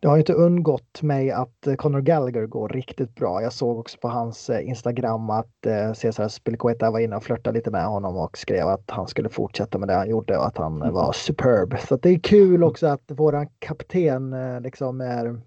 det 0.00 0.08
har 0.08 0.18
inte 0.18 0.32
undgått 0.32 1.02
mig 1.02 1.30
att 1.30 1.66
eh, 1.66 1.74
Conor 1.74 2.00
Gallagher 2.00 2.46
går 2.46 2.68
riktigt 2.68 3.14
bra. 3.14 3.42
Jag 3.42 3.52
såg 3.52 3.78
också 3.78 3.98
på 3.98 4.08
hans 4.08 4.50
eh, 4.50 4.68
Instagram 4.68 5.30
att 5.30 5.66
eh, 5.66 5.92
Cesar 5.92 6.28
Spilicueta 6.28 6.90
var 6.90 7.00
inne 7.00 7.16
och 7.16 7.24
flörtade 7.24 7.58
lite 7.58 7.70
med 7.70 7.84
honom 7.84 8.16
och 8.16 8.38
skrev 8.38 8.68
att 8.68 8.90
han 8.90 9.08
skulle 9.08 9.28
fortsätta 9.28 9.78
med 9.78 9.88
det 9.88 9.94
han 9.94 10.10
gjorde 10.10 10.38
och 10.38 10.46
att 10.46 10.58
han 10.58 10.82
mm. 10.82 10.94
var 10.94 11.12
superb. 11.12 11.78
Så 11.88 11.96
det 11.96 12.10
är 12.10 12.18
kul 12.18 12.64
också 12.64 12.86
att 12.86 13.10
våran 13.10 13.46
kapten 13.58 14.34
liksom 14.62 15.00
är 15.00 15.40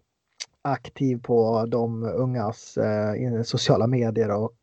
aktiv 0.62 1.22
på 1.22 1.66
de 1.66 2.04
ungas 2.04 2.78
sociala 3.44 3.88
medier 3.88 4.32
och 4.32 4.58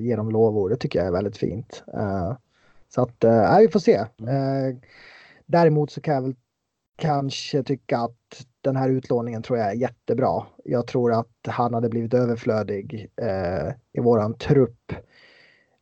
ger 0.00 0.16
dem 0.16 0.30
lovord. 0.30 0.70
Det 0.70 0.76
tycker 0.76 0.98
jag 0.98 1.08
är 1.08 1.12
väldigt 1.12 1.36
fint. 1.36 1.84
Så 2.88 3.02
att, 3.02 3.24
eh, 3.24 3.58
vi 3.58 3.68
får 3.68 3.80
se. 3.80 4.04
Mm. 4.18 4.80
däremot 5.46 5.90
så 5.90 6.00
kan 6.00 6.14
jag 6.14 6.22
väl 6.22 6.34
kanske 6.96 7.62
tycka 7.62 7.98
att 7.98 8.46
den 8.64 8.76
här 8.76 8.90
utlåningen 8.90 9.42
tror 9.42 9.58
jag 9.58 9.70
är 9.70 9.74
jättebra. 9.74 10.42
Jag 10.64 10.86
tror 10.86 11.12
att 11.12 11.36
han 11.48 11.74
hade 11.74 11.88
blivit 11.88 12.14
överflödig 12.14 13.10
eh, 13.16 13.72
i 13.92 14.00
våran 14.00 14.34
trupp 14.34 14.92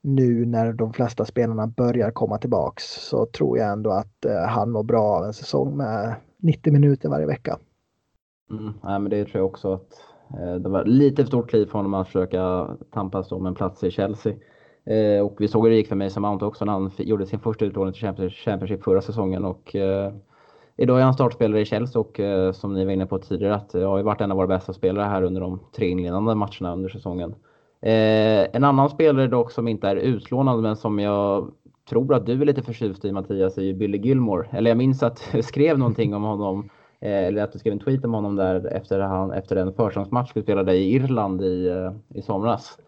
nu 0.01 0.47
när 0.47 0.73
de 0.73 0.93
flesta 0.93 1.25
spelarna 1.25 1.67
börjar 1.67 2.11
komma 2.11 2.39
tillbaks 2.39 2.85
så 2.85 3.27
tror 3.27 3.59
jag 3.59 3.73
ändå 3.73 3.91
att 3.91 4.25
eh, 4.25 4.49
han 4.49 4.71
mår 4.71 4.83
bra 4.83 5.03
av 5.03 5.25
en 5.25 5.33
säsong 5.33 5.77
med 5.77 6.15
90 6.37 6.73
minuter 6.73 7.09
varje 7.09 7.27
vecka. 7.27 7.59
Mm, 8.51 8.73
nej, 8.83 8.99
men 8.99 9.11
det 9.11 9.25
tror 9.25 9.37
jag 9.37 9.47
också 9.47 9.73
att 9.73 9.93
eh, 10.41 10.55
Det 10.55 10.69
var 10.69 10.85
lite 10.85 11.23
för 11.23 11.29
stort 11.29 11.51
kliv 11.51 11.67
för 11.67 11.73
honom 11.73 11.95
att 11.95 12.07
försöka 12.07 12.69
tampas 12.91 13.33
om 13.33 13.47
en 13.47 13.55
plats 13.55 13.85
i 13.85 13.91
Chelsea. 13.91 14.35
Eh, 14.85 15.21
och 15.21 15.37
vi 15.39 15.49
såg 15.49 15.65
hur 15.65 15.71
det 15.71 15.77
gick 15.77 15.89
för 15.89 15.97
Mason 15.97 16.23
Mount 16.23 16.45
också 16.45 16.65
när 16.65 16.73
han 16.73 16.91
gjorde 16.99 17.27
sin 17.27 17.41
första 17.41 17.65
utlåning 17.65 17.95
till 17.95 18.31
Championship 18.31 18.85
förra 18.85 19.01
säsongen. 19.01 19.45
Och 19.45 19.77
eh, 19.77 20.13
idag 20.77 21.01
är 21.01 21.05
han 21.05 21.15
startspelare 21.15 21.61
i 21.61 21.65
Chelsea 21.65 22.01
och 22.01 22.21
eh, 22.21 22.53
som 22.53 22.75
ni 22.75 22.85
var 22.85 22.93
inne 22.93 23.07
på 23.07 23.19
tidigare 23.19 23.55
att 23.55 23.75
jag 23.75 23.89
har 23.89 24.03
varit 24.03 24.21
en 24.21 24.31
av 24.31 24.37
våra 24.37 24.47
bästa 24.47 24.73
spelare 24.73 25.05
här 25.05 25.23
under 25.23 25.41
de 25.41 25.61
tre 25.77 25.89
inledande 25.89 26.35
matcherna 26.35 26.73
under 26.73 26.89
säsongen. 26.89 27.35
Eh, 27.81 28.57
en 28.57 28.65
annan 28.65 28.91
spelare 28.91 29.27
dock 29.27 29.51
som 29.51 29.69
inte 29.69 29.89
är 29.89 29.97
utlånad 29.97 30.63
men 30.63 30.77
som 30.77 30.99
jag 30.99 31.51
tror 31.89 32.15
att 32.15 32.27
du 32.27 32.43
är 32.43 32.47
lite 32.47 32.63
förtjust 32.63 33.05
i 33.05 33.13
Mattias 33.13 33.59
är 33.59 33.63
ju 33.63 33.75
Billy 33.75 33.99
Gilmore. 33.99 34.49
Eller 34.51 34.71
jag 34.71 34.79
minns 34.79 35.03
att 35.03 35.29
du 35.33 35.43
skrev 35.43 35.79
någonting 35.79 36.15
om 36.15 36.23
honom 36.23 36.69
eller 37.01 37.43
att 37.43 37.53
du 37.53 37.59
skrev 37.59 37.73
en 37.73 37.79
tweet 37.79 38.05
om 38.05 38.15
honom 38.15 38.37
där 38.37 38.67
efter, 38.67 39.01
han, 39.01 39.33
efter 39.33 39.57
en 39.57 39.75
försäsongsmatch 39.75 40.31
vi 40.35 40.43
spelade 40.43 40.75
i 40.75 40.95
Irland 40.95 41.43
i, 41.43 41.91
i 42.15 42.23
somras. 42.23 42.79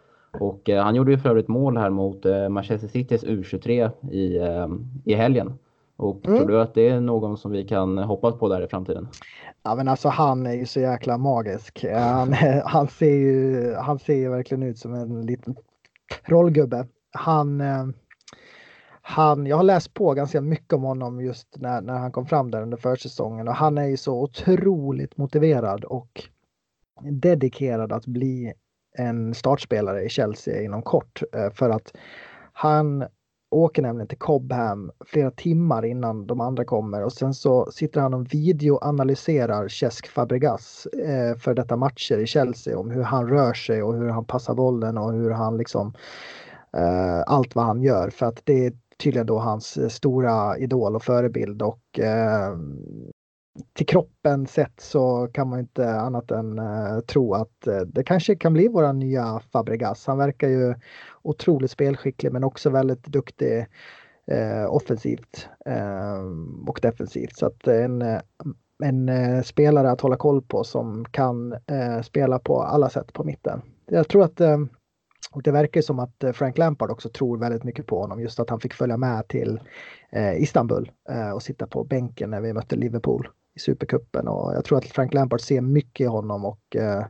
Och 0.40 0.70
eh, 0.70 0.84
han 0.84 0.94
gjorde 0.94 1.10
ju 1.10 1.18
för 1.18 1.28
övrigt 1.28 1.48
mål 1.48 1.76
här 1.76 1.90
mot 1.90 2.26
eh, 2.26 2.48
Manchester 2.48 2.88
Citys 2.88 3.24
U23 3.24 3.90
i, 4.10 4.38
eh, 4.38 4.68
i 5.04 5.14
helgen. 5.14 5.58
Och 5.96 6.26
mm. 6.26 6.38
tror 6.38 6.48
du 6.48 6.60
att 6.60 6.74
det 6.74 6.88
är 6.88 7.00
någon 7.00 7.38
som 7.38 7.50
vi 7.50 7.64
kan 7.64 7.98
hoppas 7.98 8.34
på 8.38 8.48
där 8.48 8.64
i 8.64 8.68
framtiden? 8.68 9.08
Ja 9.62 9.74
men 9.74 9.88
alltså 9.88 10.08
han 10.08 10.46
är 10.46 10.52
ju 10.52 10.66
så 10.66 10.80
jäkla 10.80 11.18
magisk. 11.18 11.84
Han, 11.94 12.32
han, 12.64 12.88
ser, 12.88 13.14
ju, 13.14 13.74
han 13.74 13.98
ser 13.98 14.14
ju 14.14 14.28
verkligen 14.28 14.62
ut 14.62 14.78
som 14.78 14.94
en 14.94 15.26
liten 15.26 15.56
rollgubbe. 16.24 16.86
Han, 17.12 17.62
han, 19.02 19.46
jag 19.46 19.56
har 19.56 19.62
läst 19.62 19.94
på 19.94 20.14
ganska 20.14 20.40
mycket 20.40 20.72
om 20.72 20.82
honom 20.82 21.20
just 21.20 21.56
när, 21.56 21.80
när 21.80 21.98
han 21.98 22.12
kom 22.12 22.26
fram 22.26 22.50
där 22.50 22.62
under 22.62 22.76
försäsongen 22.76 23.48
och 23.48 23.54
han 23.54 23.78
är 23.78 23.86
ju 23.86 23.96
så 23.96 24.22
otroligt 24.22 25.16
motiverad 25.16 25.84
och 25.84 26.28
dedikerad 27.02 27.92
att 27.92 28.06
bli 28.06 28.52
en 28.98 29.34
startspelare 29.34 30.02
i 30.02 30.08
Chelsea 30.08 30.62
inom 30.62 30.82
kort 30.82 31.22
eh, 31.32 31.50
för 31.50 31.70
att 31.70 31.96
han 32.52 33.04
åker 33.54 33.82
nämligen 33.82 34.08
till 34.08 34.18
Cobham 34.18 34.90
flera 35.06 35.30
timmar 35.30 35.84
innan 35.84 36.26
de 36.26 36.40
andra 36.40 36.64
kommer 36.64 37.02
och 37.02 37.12
sen 37.12 37.34
så 37.34 37.70
sitter 37.72 38.00
han 38.00 38.14
och 38.14 38.34
videoanalyserar 38.34 39.68
Cesc 39.68 40.06
Fabregas 40.06 40.86
eh, 40.86 41.36
för 41.36 41.54
detta 41.54 41.76
matcher 41.76 42.18
i 42.18 42.26
Chelsea 42.26 42.78
om 42.78 42.90
hur 42.90 43.02
han 43.02 43.28
rör 43.28 43.52
sig 43.52 43.82
och 43.82 43.94
hur 43.94 44.08
han 44.08 44.24
passar 44.24 44.54
bollen 44.54 44.98
och 44.98 45.12
hur 45.12 45.30
han 45.30 45.56
liksom 45.56 45.94
eh, 46.76 47.20
allt 47.26 47.54
vad 47.54 47.64
han 47.64 47.82
gör 47.82 48.10
för 48.10 48.26
att 48.26 48.40
det 48.44 48.66
är 48.66 48.72
tydligen 48.98 49.26
då 49.26 49.38
hans 49.38 49.76
eh, 49.76 49.88
stora 49.88 50.58
idol 50.58 50.96
och 50.96 51.02
förebild 51.02 51.62
och 51.62 51.98
eh, 51.98 52.56
till 53.72 53.86
kroppen 53.86 54.46
sett 54.46 54.80
så 54.80 55.28
kan 55.32 55.48
man 55.48 55.60
inte 55.60 55.94
annat 55.94 56.30
än 56.30 56.58
uh, 56.58 57.00
tro 57.00 57.34
att 57.34 57.68
uh, 57.68 57.80
det 57.80 58.04
kanske 58.04 58.36
kan 58.36 58.52
bli 58.52 58.68
våra 58.68 58.92
nya 58.92 59.40
Fabregas. 59.52 60.06
Han 60.06 60.18
verkar 60.18 60.48
ju 60.48 60.74
otroligt 61.24 61.70
spelskicklig 61.70 62.32
men 62.32 62.44
också 62.44 62.70
väldigt 62.70 63.06
duktig 63.06 63.66
eh, 64.26 64.74
offensivt 64.74 65.48
eh, 65.66 66.22
och 66.66 66.78
defensivt. 66.82 67.36
Så 67.36 67.46
att 67.46 67.68
en, 67.68 68.02
eh, 68.02 68.20
en 68.82 69.08
eh, 69.08 69.42
spelare 69.42 69.90
att 69.90 70.00
hålla 70.00 70.16
koll 70.16 70.42
på 70.42 70.64
som 70.64 71.04
kan 71.10 71.54
spela 72.04 72.38
på 72.38 72.62
alla 72.62 72.90
sätt 72.90 73.12
på 73.12 73.24
mitten. 73.24 73.62
Jag 73.86 74.08
tror 74.08 74.24
att 74.24 74.40
och 75.32 75.42
det 75.42 75.52
verkar 75.52 75.80
som 75.80 75.98
att 75.98 76.24
Frank 76.34 76.58
Lampard 76.58 76.90
också 76.90 77.08
tror 77.08 77.38
väldigt 77.38 77.64
mycket 77.64 77.86
på 77.86 78.00
honom. 78.00 78.20
Just 78.20 78.40
att 78.40 78.50
han 78.50 78.60
fick 78.60 78.74
följa 78.74 78.96
med 78.96 79.28
till 79.28 79.60
Istanbul 80.38 80.90
och 81.34 81.42
sitta 81.42 81.66
på 81.66 81.84
bänken 81.84 82.30
när 82.30 82.40
vi 82.40 82.52
mötte 82.52 82.76
Liverpool 82.76 83.28
i 83.54 83.58
Supercupen 83.58 84.28
och 84.28 84.54
jag 84.54 84.64
tror 84.64 84.78
att 84.78 84.84
Frank 84.84 85.14
Lampard 85.14 85.40
ser 85.40 85.60
mycket 85.60 86.04
i 86.04 86.08
honom 86.08 86.44
och 86.44 86.76
eh, 86.76 87.04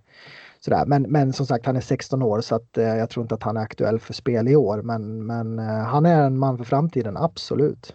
sådär. 0.64 0.84
Men, 0.86 1.02
men 1.02 1.32
som 1.32 1.46
sagt, 1.46 1.66
han 1.66 1.76
är 1.76 1.80
16 1.80 2.22
år 2.22 2.40
så 2.40 2.54
att 2.54 2.78
eh, 2.78 2.84
jag 2.84 3.10
tror 3.10 3.24
inte 3.24 3.34
att 3.34 3.42
han 3.42 3.56
är 3.56 3.60
aktuell 3.60 3.98
för 3.98 4.12
spel 4.12 4.48
i 4.48 4.56
år. 4.56 4.82
Men, 4.82 5.26
men 5.26 5.58
eh, 5.58 5.84
han 5.84 6.06
är 6.06 6.26
en 6.26 6.38
man 6.38 6.58
för 6.58 6.64
framtiden, 6.64 7.16
absolut. 7.16 7.94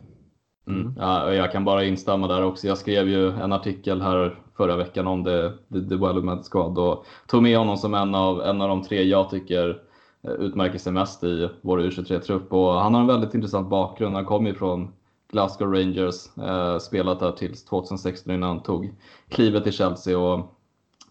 Mm. 0.67 0.93
Ja, 0.97 1.33
jag 1.33 1.51
kan 1.51 1.65
bara 1.65 1.83
instämma 1.83 2.27
där 2.27 2.43
också. 2.43 2.67
Jag 2.67 2.77
skrev 2.77 3.07
ju 3.07 3.29
en 3.29 3.53
artikel 3.53 4.01
här 4.01 4.39
förra 4.57 4.75
veckan 4.75 5.07
om 5.07 5.23
det, 5.23 5.53
the 5.73 5.79
development 5.79 6.45
squad 6.45 6.77
och 6.77 7.05
tog 7.27 7.43
med 7.43 7.57
honom 7.57 7.77
som 7.77 7.93
en 7.93 8.15
av, 8.15 8.41
en 8.41 8.61
av 8.61 8.69
de 8.69 8.83
tre 8.83 9.03
jag 9.03 9.29
tycker 9.29 9.81
eh, 10.23 10.31
utmärker 10.31 10.79
sig 10.79 10.93
mest 10.93 11.23
i 11.23 11.49
vår 11.61 11.79
U23-trupp. 11.79 12.53
Och 12.53 12.73
han 12.73 12.93
har 12.93 13.01
en 13.01 13.07
väldigt 13.07 13.33
intressant 13.33 13.69
bakgrund. 13.69 14.15
Han 14.15 14.25
kommer 14.25 14.49
ju 14.49 14.55
från 14.55 14.91
Glasgow 15.31 15.73
Rangers, 15.73 16.37
eh, 16.37 16.77
spelat 16.77 17.19
där 17.19 17.31
tills 17.31 17.65
2016 17.65 18.33
innan 18.33 18.49
han 18.49 18.63
tog 18.63 18.93
klivet 19.29 19.63
till 19.63 19.73
Chelsea. 19.73 20.19
Och, 20.19 20.55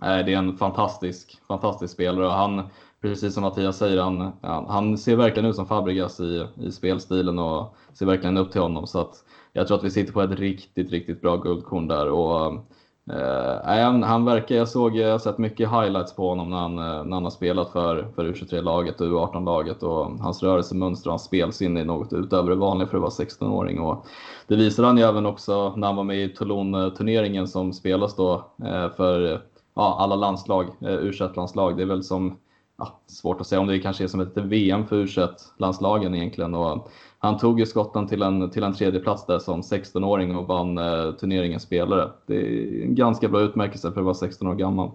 det 0.00 0.06
är 0.06 0.28
en 0.36 0.56
fantastisk, 0.56 1.40
fantastisk 1.48 1.94
spelare 1.94 2.26
och 2.26 2.32
han, 2.32 2.62
precis 3.02 3.34
som 3.34 3.42
Mattias 3.42 3.78
säger, 3.78 4.02
han, 4.02 4.32
han 4.68 4.98
ser 4.98 5.16
verkligen 5.16 5.48
ut 5.48 5.56
som 5.56 5.66
Fabregas 5.66 6.20
i, 6.20 6.46
i 6.60 6.70
spelstilen 6.70 7.38
och 7.38 7.76
ser 7.94 8.06
verkligen 8.06 8.36
upp 8.36 8.52
till 8.52 8.60
honom. 8.60 8.86
Så 8.86 9.00
att 9.00 9.24
jag 9.52 9.66
tror 9.66 9.76
att 9.78 9.84
vi 9.84 9.90
sitter 9.90 10.12
på 10.12 10.22
ett 10.22 10.38
riktigt, 10.38 10.90
riktigt 10.90 11.20
bra 11.20 11.36
guldkorn 11.36 11.88
där. 11.88 12.10
Och, 12.10 12.64
Eh, 13.12 13.82
han, 13.82 14.02
han 14.02 14.24
verkar, 14.24 14.54
jag 14.54 14.68
såg, 14.68 14.96
jag 14.96 15.12
har 15.12 15.18
sett 15.18 15.38
mycket 15.38 15.70
highlights 15.70 16.16
på 16.16 16.28
honom 16.28 16.50
när 16.50 16.56
han, 16.56 16.78
eh, 16.78 17.04
när 17.04 17.14
han 17.14 17.24
har 17.24 17.30
spelat 17.30 17.72
för, 17.72 18.08
för 18.14 18.24
U23-laget 18.24 19.00
och 19.00 19.06
U18-laget 19.06 19.82
och 19.82 20.06
hans 20.20 20.42
rörelsemönster 20.42 21.08
och 21.08 21.12
hans 21.12 21.24
spelsinne 21.24 21.80
är 21.80 21.84
något 21.84 22.12
utöver 22.12 22.50
det 22.50 22.56
vanliga 22.56 22.88
för 22.88 22.96
att 22.96 23.02
vara 23.02 23.10
16-åring. 23.10 23.80
Och 23.80 24.06
det 24.46 24.56
visade 24.56 24.88
han 24.88 24.96
ju 24.98 25.02
även 25.04 25.26
också 25.26 25.72
när 25.76 25.86
han 25.86 25.96
var 25.96 26.04
med 26.04 26.24
i 26.24 26.28
Toulon-turneringen 26.28 27.48
som 27.48 27.72
spelas 27.72 28.16
då 28.16 28.34
eh, 28.64 28.90
för 28.96 29.42
ja, 29.78 29.96
alla 29.98 30.16
landslag, 30.16 30.64
eh, 30.80 30.86
U21-landslag. 30.86 31.76
Det 31.76 31.82
är 31.82 31.86
väl 31.86 32.02
som, 32.02 32.38
ja, 32.78 33.00
svårt 33.06 33.40
att 33.40 33.46
säga 33.46 33.60
om 33.60 33.66
det 33.66 33.78
kanske 33.78 34.04
är 34.04 34.08
som 34.08 34.20
ett 34.20 34.36
VM 34.36 34.86
för 34.86 35.04
U21-landslagen 35.04 36.14
egentligen. 36.14 36.54
Och 36.54 36.88
han 37.18 37.38
tog 37.38 37.60
ju 37.60 37.66
Skottland 37.66 38.08
till 38.08 38.22
en, 38.22 38.50
till 38.50 38.62
en 38.62 38.74
tredje 38.74 39.00
plats 39.00 39.26
där 39.26 39.38
som 39.38 39.60
16-åring 39.60 40.36
och 40.36 40.46
vann 40.46 40.78
eh, 40.78 41.12
turneringens 41.12 41.62
spelare. 41.62 42.10
Det 42.26 42.36
är 42.36 42.82
en 42.84 42.94
ganska 42.94 43.28
bra 43.28 43.40
utmärkelse 43.40 43.92
för 43.92 44.00
att 44.00 44.04
vara 44.04 44.14
16 44.14 44.48
år 44.48 44.54
gammal. 44.54 44.90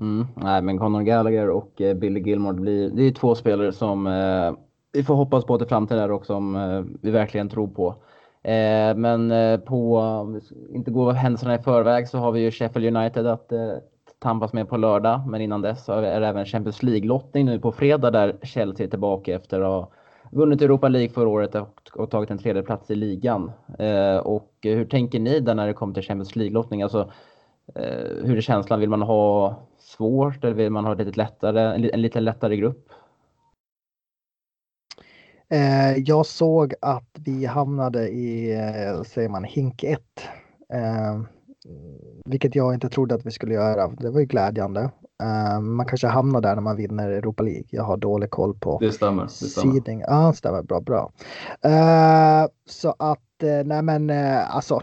Mm, 0.00 0.26
nej, 0.36 0.62
men 0.62 0.78
Conor 0.78 1.02
Gallagher 1.02 1.50
och 1.50 1.80
eh, 1.80 1.96
Billy 1.96 2.20
Gilmore, 2.20 2.54
blir, 2.54 2.90
det 2.90 3.02
är 3.02 3.12
två 3.12 3.34
spelare 3.34 3.72
som 3.72 4.06
eh, 4.06 4.52
vi 4.92 5.02
får 5.02 5.14
hoppas 5.14 5.44
på 5.44 5.58
till 5.58 5.66
framtiden 5.66 6.10
och 6.10 6.26
som 6.26 6.56
eh, 6.56 6.84
vi 7.00 7.10
verkligen 7.10 7.48
tror 7.48 7.68
på. 7.68 7.94
Eh, 8.44 8.96
men 8.96 9.30
eh, 9.30 9.54
om 9.54 9.60
på, 9.60 10.40
inte 10.74 10.90
gå 10.90 11.10
händelserna 11.12 11.54
i 11.54 11.58
förväg 11.58 12.08
så 12.08 12.18
har 12.18 12.32
vi 12.32 12.40
ju 12.40 12.50
Sheffield 12.50 12.96
United 12.96 13.26
att 13.26 13.52
eh, 13.52 13.72
tampas 14.18 14.52
med 14.52 14.68
på 14.68 14.76
lördag. 14.76 15.20
Men 15.28 15.40
innan 15.40 15.62
dess 15.62 15.88
är 15.88 16.02
det 16.02 16.26
även 16.26 16.46
Champions 16.46 16.82
League-lottning 16.82 17.44
nu 17.44 17.58
på 17.58 17.72
fredag 17.72 18.10
där 18.10 18.36
Chelsea 18.42 18.86
är 18.86 18.90
tillbaka 18.90 19.34
efter 19.34 19.60
att 19.60 19.66
ha 19.66 19.90
vunnit 20.30 20.62
Europa 20.62 20.88
League 20.88 21.08
förra 21.08 21.28
året 21.28 21.54
och, 21.54 21.90
och 21.94 22.10
tagit 22.10 22.30
en 22.30 22.38
tredje 22.38 22.62
plats 22.62 22.90
i 22.90 22.94
ligan. 22.94 23.52
Eh, 23.78 24.16
och 24.16 24.50
hur 24.62 24.84
tänker 24.84 25.20
ni 25.20 25.40
där 25.40 25.54
när 25.54 25.66
det 25.66 25.72
kommer 25.72 25.94
till 25.94 26.02
Champions 26.02 26.36
League-lottning? 26.36 26.82
Alltså, 26.82 27.10
eh, 27.74 28.24
hur 28.24 28.36
är 28.36 28.40
känslan? 28.40 28.80
Vill 28.80 28.90
man 28.90 29.02
ha 29.02 29.54
svårt 29.78 30.44
eller 30.44 30.54
vill 30.54 30.70
man 30.70 30.84
ha 30.84 30.94
lite 30.94 31.18
lättare, 31.18 31.60
en, 31.60 31.90
en 31.92 32.02
lite 32.02 32.20
lättare 32.20 32.56
grupp? 32.56 32.88
Eh, 35.48 35.98
jag 35.98 36.26
såg 36.26 36.74
att 36.80 37.10
vi 37.14 37.44
hamnade 37.46 38.08
i, 38.08 38.52
eh, 38.52 39.02
säger 39.02 39.28
man, 39.28 39.44
hink 39.44 39.84
1. 39.84 40.00
Eh, 40.72 41.20
vilket 42.24 42.54
jag 42.54 42.74
inte 42.74 42.88
trodde 42.88 43.14
att 43.14 43.26
vi 43.26 43.30
skulle 43.30 43.54
göra. 43.54 43.88
Det 43.88 44.10
var 44.10 44.20
ju 44.20 44.26
glädjande. 44.26 44.90
Uh, 45.22 45.60
man 45.60 45.86
kanske 45.86 46.06
hamnar 46.06 46.40
där 46.40 46.54
när 46.54 46.62
man 46.62 46.76
vinner 46.76 47.10
Europa 47.10 47.42
League. 47.42 47.64
Jag 47.70 47.82
har 47.82 47.96
dålig 47.96 48.30
koll 48.30 48.54
på 48.58 48.78
det 48.80 48.92
stämmer, 48.92 49.22
det 49.22 49.28
stämmer. 49.28 49.72
seeding. 49.72 50.00
Ja, 50.00 50.26
det 50.26 50.36
stämmer. 50.36 50.62
Bra, 50.62 50.80
bra. 50.80 51.12
Uh, 51.66 52.48
så 52.66 52.94
att, 52.98 53.42
uh, 53.42 53.64
nej 53.64 53.82
men 53.82 54.10
alltså. 54.50 54.82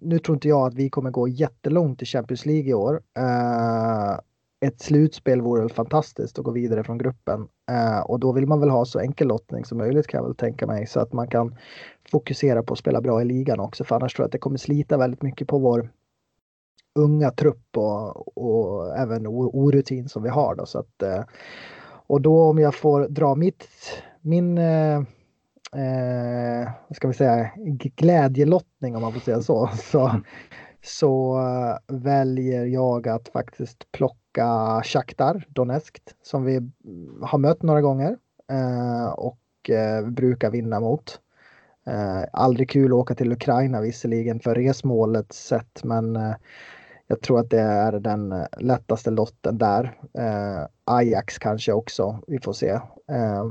Nu 0.00 0.18
tror 0.18 0.36
inte 0.36 0.48
jag 0.48 0.66
att 0.66 0.74
vi 0.74 0.90
kommer 0.90 1.10
gå 1.10 1.28
jättelångt 1.28 2.02
i 2.02 2.06
Champions 2.06 2.46
League 2.46 2.70
i 2.70 2.74
år 2.74 3.02
ett 4.60 4.80
slutspel 4.80 5.40
vore 5.40 5.60
väl 5.60 5.70
fantastiskt 5.70 6.38
att 6.38 6.44
gå 6.44 6.50
vidare 6.50 6.84
från 6.84 6.98
gruppen. 6.98 7.48
Eh, 7.70 8.00
och 8.00 8.20
då 8.20 8.32
vill 8.32 8.46
man 8.46 8.60
väl 8.60 8.70
ha 8.70 8.84
så 8.84 8.98
enkel 8.98 9.28
lottning 9.28 9.64
som 9.64 9.78
möjligt 9.78 10.06
kan 10.06 10.18
jag 10.18 10.24
väl 10.24 10.36
tänka 10.36 10.66
mig. 10.66 10.86
Så 10.86 11.00
att 11.00 11.12
man 11.12 11.28
kan 11.28 11.56
fokusera 12.10 12.62
på 12.62 12.72
att 12.72 12.78
spela 12.78 13.00
bra 13.00 13.22
i 13.22 13.24
ligan 13.24 13.60
också. 13.60 13.84
För 13.84 13.96
annars 13.96 14.14
tror 14.14 14.24
jag 14.24 14.28
att 14.28 14.32
det 14.32 14.38
kommer 14.38 14.58
slita 14.58 14.96
väldigt 14.96 15.22
mycket 15.22 15.48
på 15.48 15.58
vår 15.58 15.90
unga 16.94 17.30
trupp 17.30 17.76
och, 17.76 18.38
och 18.38 18.96
även 18.96 19.26
orutin 19.26 20.08
som 20.08 20.22
vi 20.22 20.28
har. 20.28 20.54
Då, 20.54 20.66
så 20.66 20.78
att, 20.78 21.02
eh, 21.02 21.24
och 22.06 22.20
då 22.20 22.42
om 22.42 22.58
jag 22.58 22.74
får 22.74 23.08
dra 23.08 23.34
mitt, 23.34 23.68
min 24.20 24.58
eh, 24.58 24.96
eh, 25.76 26.70
vad 26.88 26.96
ska 26.96 27.08
vi 27.08 27.14
säga, 27.14 27.50
glädjelottning 27.96 28.96
om 28.96 29.02
man 29.02 29.12
får 29.12 29.20
säga 29.20 29.42
så. 29.42 29.70
Så, 29.76 30.20
så 30.82 31.38
eh, 31.38 31.96
väljer 31.96 32.66
jag 32.66 33.08
att 33.08 33.28
faktiskt 33.28 33.92
plocka 33.92 34.19
Shakhtar 34.84 35.44
Donetsk 35.48 36.00
som 36.22 36.44
vi 36.44 36.70
har 37.22 37.38
mött 37.38 37.62
några 37.62 37.80
gånger 37.80 38.16
eh, 38.50 39.08
och 39.08 39.70
eh, 39.70 40.06
brukar 40.06 40.50
vinna 40.50 40.80
mot. 40.80 41.20
Eh, 41.86 42.24
aldrig 42.32 42.70
kul 42.70 42.92
att 42.92 42.98
åka 42.98 43.14
till 43.14 43.32
Ukraina 43.32 43.80
visserligen 43.80 44.40
för 44.40 44.54
resmålet 44.54 45.32
sett 45.32 45.84
men 45.84 46.34
Jag 47.06 47.20
tror 47.20 47.40
att 47.40 47.50
det 47.50 47.60
är 47.60 47.92
den 47.92 48.34
lättaste 48.60 49.10
lotten 49.10 49.58
där. 49.58 49.98
Eh, 50.14 50.66
Ajax 50.84 51.38
kanske 51.38 51.72
också, 51.72 52.18
vi 52.26 52.38
får 52.40 52.52
se. 52.52 52.68
Eh, 53.08 53.50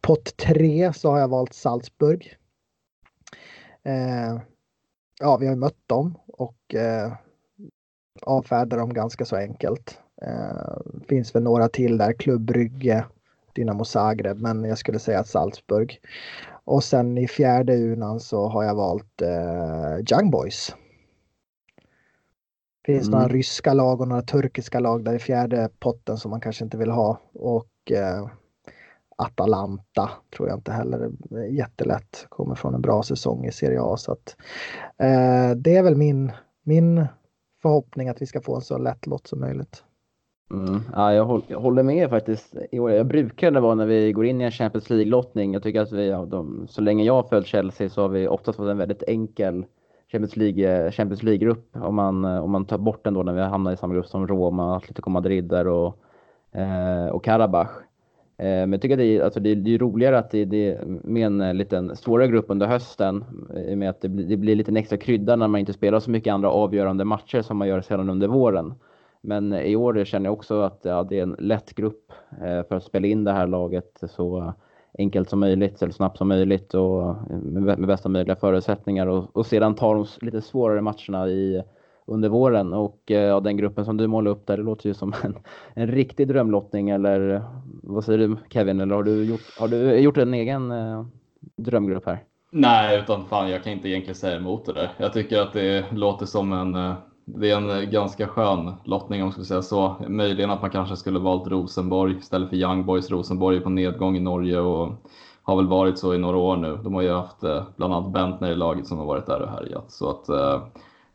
pott 0.00 0.36
3 0.36 0.92
så 0.92 1.10
har 1.10 1.18
jag 1.18 1.28
valt 1.28 1.54
Salzburg. 1.54 2.36
Eh, 3.82 4.40
ja, 5.20 5.36
vi 5.36 5.46
har 5.46 5.56
mött 5.56 5.82
dem 5.88 6.18
och 6.26 6.74
eh, 6.74 7.12
avfärdar 8.22 8.78
dem 8.78 8.94
ganska 8.94 9.24
så 9.24 9.36
enkelt. 9.36 9.98
Eh, 10.22 10.76
finns 11.08 11.34
väl 11.34 11.42
några 11.42 11.68
till 11.68 11.98
där, 11.98 12.12
Klubb 12.12 12.40
Brygge, 12.40 13.04
Dynamo 13.54 13.84
Zagreb, 13.84 14.40
men 14.40 14.64
jag 14.64 14.78
skulle 14.78 14.98
säga 14.98 15.24
Salzburg. 15.24 16.00
Och 16.64 16.84
sen 16.84 17.18
i 17.18 17.28
fjärde 17.28 17.76
unan 17.76 18.20
så 18.20 18.48
har 18.48 18.64
jag 18.64 18.74
valt 18.74 19.22
eh, 19.22 20.12
Young 20.12 20.30
Boys. 20.30 20.76
Finns 22.86 23.08
mm. 23.08 23.18
några 23.18 23.34
ryska 23.34 23.74
lag 23.74 24.00
och 24.00 24.08
några 24.08 24.22
turkiska 24.22 24.80
lag 24.80 25.04
där 25.04 25.14
i 25.14 25.18
fjärde 25.18 25.68
potten 25.78 26.18
som 26.18 26.30
man 26.30 26.40
kanske 26.40 26.64
inte 26.64 26.76
vill 26.76 26.90
ha. 26.90 27.20
Och 27.34 27.92
eh, 27.92 28.28
Atalanta 29.16 30.10
tror 30.36 30.48
jag 30.48 30.58
inte 30.58 30.72
heller 30.72 31.10
är 31.30 31.44
jättelätt. 31.44 32.26
Kommer 32.28 32.54
från 32.54 32.74
en 32.74 32.82
bra 32.82 33.02
säsong 33.02 33.44
i 33.46 33.52
Serie 33.52 33.80
A. 33.82 33.96
Så 33.96 34.12
att, 34.12 34.36
eh, 34.98 35.50
det 35.56 35.76
är 35.76 35.82
väl 35.82 35.96
min, 35.96 36.32
min 36.62 37.06
förhoppning 37.64 38.08
att 38.08 38.22
vi 38.22 38.26
ska 38.26 38.40
få 38.40 38.54
en 38.54 38.60
så 38.60 38.78
lätt 38.78 39.06
lott 39.06 39.26
som 39.26 39.40
möjligt. 39.40 39.84
Mm. 40.50 40.80
Ja, 40.92 41.14
jag, 41.14 41.60
håller 41.60 41.82
med 41.82 42.10
faktiskt. 42.10 42.54
Jag 42.70 43.06
brukar 43.06 43.50
det 43.50 43.60
vara 43.60 43.74
när 43.74 43.86
vi 43.86 44.12
går 44.12 44.26
in 44.26 44.40
i 44.40 44.44
en 44.44 44.50
Champions 44.50 44.90
League-lottning. 44.90 45.52
Jag 45.52 45.62
tycker 45.62 45.80
att 45.80 45.92
vi, 45.92 46.10
de, 46.10 46.66
så 46.70 46.80
länge 46.80 47.04
jag 47.04 47.14
har 47.14 47.22
följt 47.22 47.46
Chelsea 47.46 47.88
så 47.88 48.00
har 48.02 48.08
vi 48.08 48.28
oftast 48.28 48.56
fått 48.56 48.68
en 48.68 48.78
väldigt 48.78 49.02
enkel 49.02 49.64
Champions 50.12 50.36
League, 50.36 50.92
Champions 50.92 51.22
League-grupp. 51.22 51.76
Om 51.76 51.94
man, 51.94 52.24
om 52.24 52.50
man 52.50 52.64
tar 52.64 52.78
bort 52.78 53.04
den 53.04 53.14
då 53.14 53.22
när 53.22 53.32
vi 53.32 53.40
hamnar 53.40 53.72
i 53.72 53.76
samma 53.76 53.94
grupp 53.94 54.06
som 54.06 54.26
Roma, 54.26 54.76
Atletico 54.76 55.10
Madrid 55.10 55.44
där 55.44 55.68
och, 55.68 55.96
eh, 56.52 57.06
och 57.06 57.24
Karabach. 57.24 57.70
Eh, 58.36 58.44
men 58.46 58.72
jag 58.72 58.82
tycker 58.82 58.94
att 58.94 58.98
det 58.98 59.16
är, 59.16 59.22
alltså 59.22 59.40
det 59.40 59.50
är, 59.50 59.56
det 59.56 59.74
är 59.74 59.78
roligare 59.78 60.18
att 60.18 60.30
det, 60.30 60.44
det 60.44 60.78
med 60.86 61.26
en 61.26 61.40
eh, 61.40 61.54
liten 61.54 61.96
svårare 61.96 62.28
grupp 62.28 62.46
under 62.48 62.66
hösten. 62.66 63.24
Eh, 63.56 63.62
I 63.62 63.74
och 63.74 63.78
med 63.78 63.90
att 63.90 64.00
det 64.00 64.08
blir, 64.08 64.24
det 64.24 64.36
blir 64.36 64.56
lite 64.56 64.72
extra 64.72 64.98
krydda 64.98 65.36
när 65.36 65.48
man 65.48 65.60
inte 65.60 65.72
spelar 65.72 66.00
så 66.00 66.10
mycket 66.10 66.34
andra 66.34 66.50
avgörande 66.50 67.04
matcher 67.04 67.42
som 67.42 67.56
man 67.56 67.68
gör 67.68 67.80
sedan 67.80 68.10
under 68.10 68.28
våren. 68.28 68.74
Men 69.20 69.52
eh, 69.52 69.62
i 69.62 69.76
år 69.76 70.04
känner 70.04 70.26
jag 70.26 70.32
också 70.32 70.60
att 70.60 70.80
ja, 70.82 71.02
det 71.02 71.18
är 71.18 71.22
en 71.22 71.36
lätt 71.38 71.74
grupp 71.74 72.12
eh, 72.30 72.62
för 72.68 72.74
att 72.74 72.84
spela 72.84 73.06
in 73.06 73.24
det 73.24 73.32
här 73.32 73.46
laget 73.46 74.00
så 74.08 74.54
enkelt 74.98 75.30
som 75.30 75.40
möjligt, 75.40 75.82
eller 75.82 75.92
snabbt 75.92 76.18
som 76.18 76.28
möjligt 76.28 76.74
och 76.74 77.16
med, 77.30 77.86
bästa 77.86 78.08
möjliga 78.08 78.36
förutsättningar 78.36 79.06
och, 79.06 79.36
och 79.36 79.46
sedan 79.46 79.74
ta 79.74 79.94
de 79.94 80.06
lite 80.20 80.40
svårare 80.40 80.80
matcherna 80.80 81.28
i, 81.28 81.62
under 82.06 82.28
våren. 82.28 82.72
Och 82.72 83.10
eh, 83.10 83.22
ja, 83.22 83.40
den 83.40 83.56
gruppen 83.56 83.84
som 83.84 83.96
du 83.96 84.06
målar 84.06 84.30
upp 84.30 84.46
där, 84.46 84.56
det 84.56 84.62
låter 84.62 84.86
ju 84.88 84.94
som 84.94 85.14
en, 85.22 85.38
en 85.74 85.86
riktig 85.86 86.28
drömlottning 86.28 86.90
eller 86.90 87.34
eh, 87.34 87.42
vad 87.82 88.04
säger 88.04 88.18
du 88.18 88.36
Kevin? 88.50 88.80
Eller 88.80 88.94
har 88.94 89.02
du 89.02 89.24
gjort, 89.24 89.58
har 89.58 89.68
du 89.68 89.98
gjort 89.98 90.16
en 90.16 90.34
egen 90.34 90.70
eh, 90.70 91.06
drömgrupp 91.56 92.06
här? 92.06 92.22
Nej, 92.50 93.00
utan 93.00 93.24
fan 93.24 93.50
jag 93.50 93.64
kan 93.64 93.72
inte 93.72 93.88
egentligen 93.88 94.14
säga 94.14 94.36
emot 94.36 94.66
det 94.66 94.72
där. 94.72 94.92
Jag 94.98 95.12
tycker 95.12 95.40
att 95.40 95.52
det 95.52 95.92
låter 95.92 96.26
som 96.26 96.52
en 96.52 96.74
eh, 96.74 96.94
det 97.26 97.50
är 97.50 97.56
en 97.56 97.90
ganska 97.90 98.26
skön 98.26 98.74
lottning 98.84 99.20
om 99.22 99.26
man 99.26 99.32
skulle 99.32 99.46
säga 99.46 99.62
så. 99.62 99.96
Möjligen 100.08 100.50
att 100.50 100.62
man 100.62 100.70
kanske 100.70 100.96
skulle 100.96 101.18
valt 101.18 101.46
Rosenborg 101.46 102.16
istället 102.16 102.48
för 102.48 102.56
Young 102.56 102.86
Boys. 102.86 103.10
Rosenborg 103.10 103.56
är 103.56 103.60
på 103.60 103.70
nedgång 103.70 104.16
i 104.16 104.20
Norge 104.20 104.60
och 104.60 104.92
har 105.42 105.56
väl 105.56 105.68
varit 105.68 105.98
så 105.98 106.14
i 106.14 106.18
några 106.18 106.36
år 106.36 106.56
nu. 106.56 106.78
De 106.84 106.94
har 106.94 107.02
ju 107.02 107.12
haft 107.12 107.40
bland 107.76 107.94
annat 107.94 108.12
Bentner 108.12 108.50
i 108.50 108.56
laget 108.56 108.86
som 108.86 108.98
har 108.98 109.06
varit 109.06 109.26
där 109.26 109.42
och 109.42 109.48
härjat. 109.48 109.92
Så 109.92 110.10
att, 110.10 110.28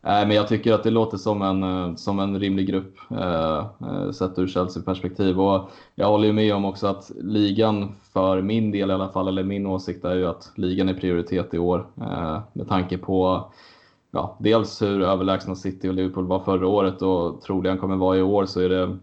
Nej, 0.02 0.26
men 0.26 0.36
jag 0.36 0.48
tycker 0.48 0.72
att 0.72 0.82
det 0.82 0.90
låter 0.90 1.16
som 1.16 1.42
en, 1.42 1.62
eh, 1.62 1.94
som 1.94 2.18
en 2.18 2.40
rimlig 2.40 2.66
grupp 2.66 2.94
eh, 3.10 3.58
eh, 3.58 4.10
sett 4.10 4.38
ur 4.38 4.46
Chelsea-perspektiv. 4.46 5.40
Och 5.40 5.70
jag 5.94 6.08
håller 6.08 6.26
ju 6.26 6.32
med 6.32 6.54
om 6.54 6.64
också 6.64 6.86
att 6.86 7.10
ligan, 7.20 7.94
för 8.12 8.42
min 8.42 8.70
del 8.70 8.90
i 8.90 8.94
alla 8.94 9.08
fall, 9.08 9.28
eller 9.28 9.42
min 9.42 9.66
åsikt 9.66 10.04
är 10.04 10.14
ju 10.16 10.26
att 10.26 10.52
ligan 10.54 10.88
är 10.88 10.94
prioritet 10.94 11.54
i 11.54 11.58
år. 11.58 11.86
eh, 12.00 12.40
med 12.52 12.68
tanke 12.68 12.98
på 12.98 13.44
ja, 14.10 14.36
dels 14.40 14.82
hur 14.82 15.02
överlägsna 15.02 15.54
City 15.54 15.88
och 15.88 15.94
Liverpool 15.94 16.26
var 16.26 16.40
förra 16.40 16.66
året 16.66 17.02
och 17.02 17.42
troligen 17.42 17.78
kommer 17.78 17.96
vara 17.96 18.16
i 18.16 18.22
år 18.22 18.46
så 18.46 18.60
är 18.60 18.68
det 18.68 18.98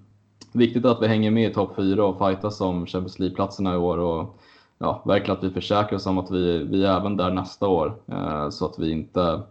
viktigt 0.51 0.85
att 0.85 1.01
vi 1.01 1.07
hänger 1.07 1.31
med 1.31 1.51
i 1.51 1.53
topp 1.53 1.75
4 1.75 2.05
och 2.05 2.17
fightas 2.17 2.61
om 2.61 2.85
Champions 2.85 3.19
League-platserna 3.19 3.73
i 3.73 3.77
år. 3.77 3.97
Och, 3.97 4.39
ja, 4.77 5.01
verkligen 5.05 5.37
att 5.37 5.43
vi 5.43 5.49
försäkrar 5.49 5.95
oss 5.95 6.05
om 6.05 6.17
att 6.17 6.31
vi, 6.31 6.63
vi 6.63 6.85
är 6.85 6.97
även 6.97 7.17
där 7.17 7.31
nästa 7.31 7.67
år 7.67 7.95
eh, 8.07 8.49
så 8.49 8.65
att 8.65 8.79
vi 8.79 8.91
inte 8.91 9.41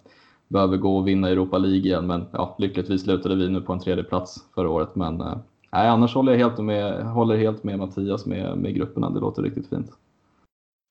behöver 0.48 0.76
gå 0.76 0.96
och 0.96 1.08
vinna 1.08 1.28
Europa 1.28 1.58
League 1.58 1.78
igen. 1.78 2.06
Men 2.06 2.26
ja, 2.32 2.56
lyckligtvis 2.58 3.02
slutade 3.02 3.34
vi 3.36 3.48
nu 3.48 3.60
på 3.60 3.72
en 3.72 3.80
tredje 3.80 4.04
plats 4.04 4.36
förra 4.54 4.70
året. 4.70 4.94
Men 4.94 5.20
eh, 5.20 5.38
nej, 5.72 5.88
annars 5.88 6.14
håller 6.14 6.32
jag 6.32 6.38
helt 6.38 6.58
med, 6.58 7.06
håller 7.06 7.36
helt 7.36 7.64
med 7.64 7.78
Mattias 7.78 8.26
med, 8.26 8.58
med 8.58 8.74
grupperna. 8.74 9.10
Det 9.10 9.20
låter 9.20 9.42
riktigt 9.42 9.68
fint. 9.68 9.90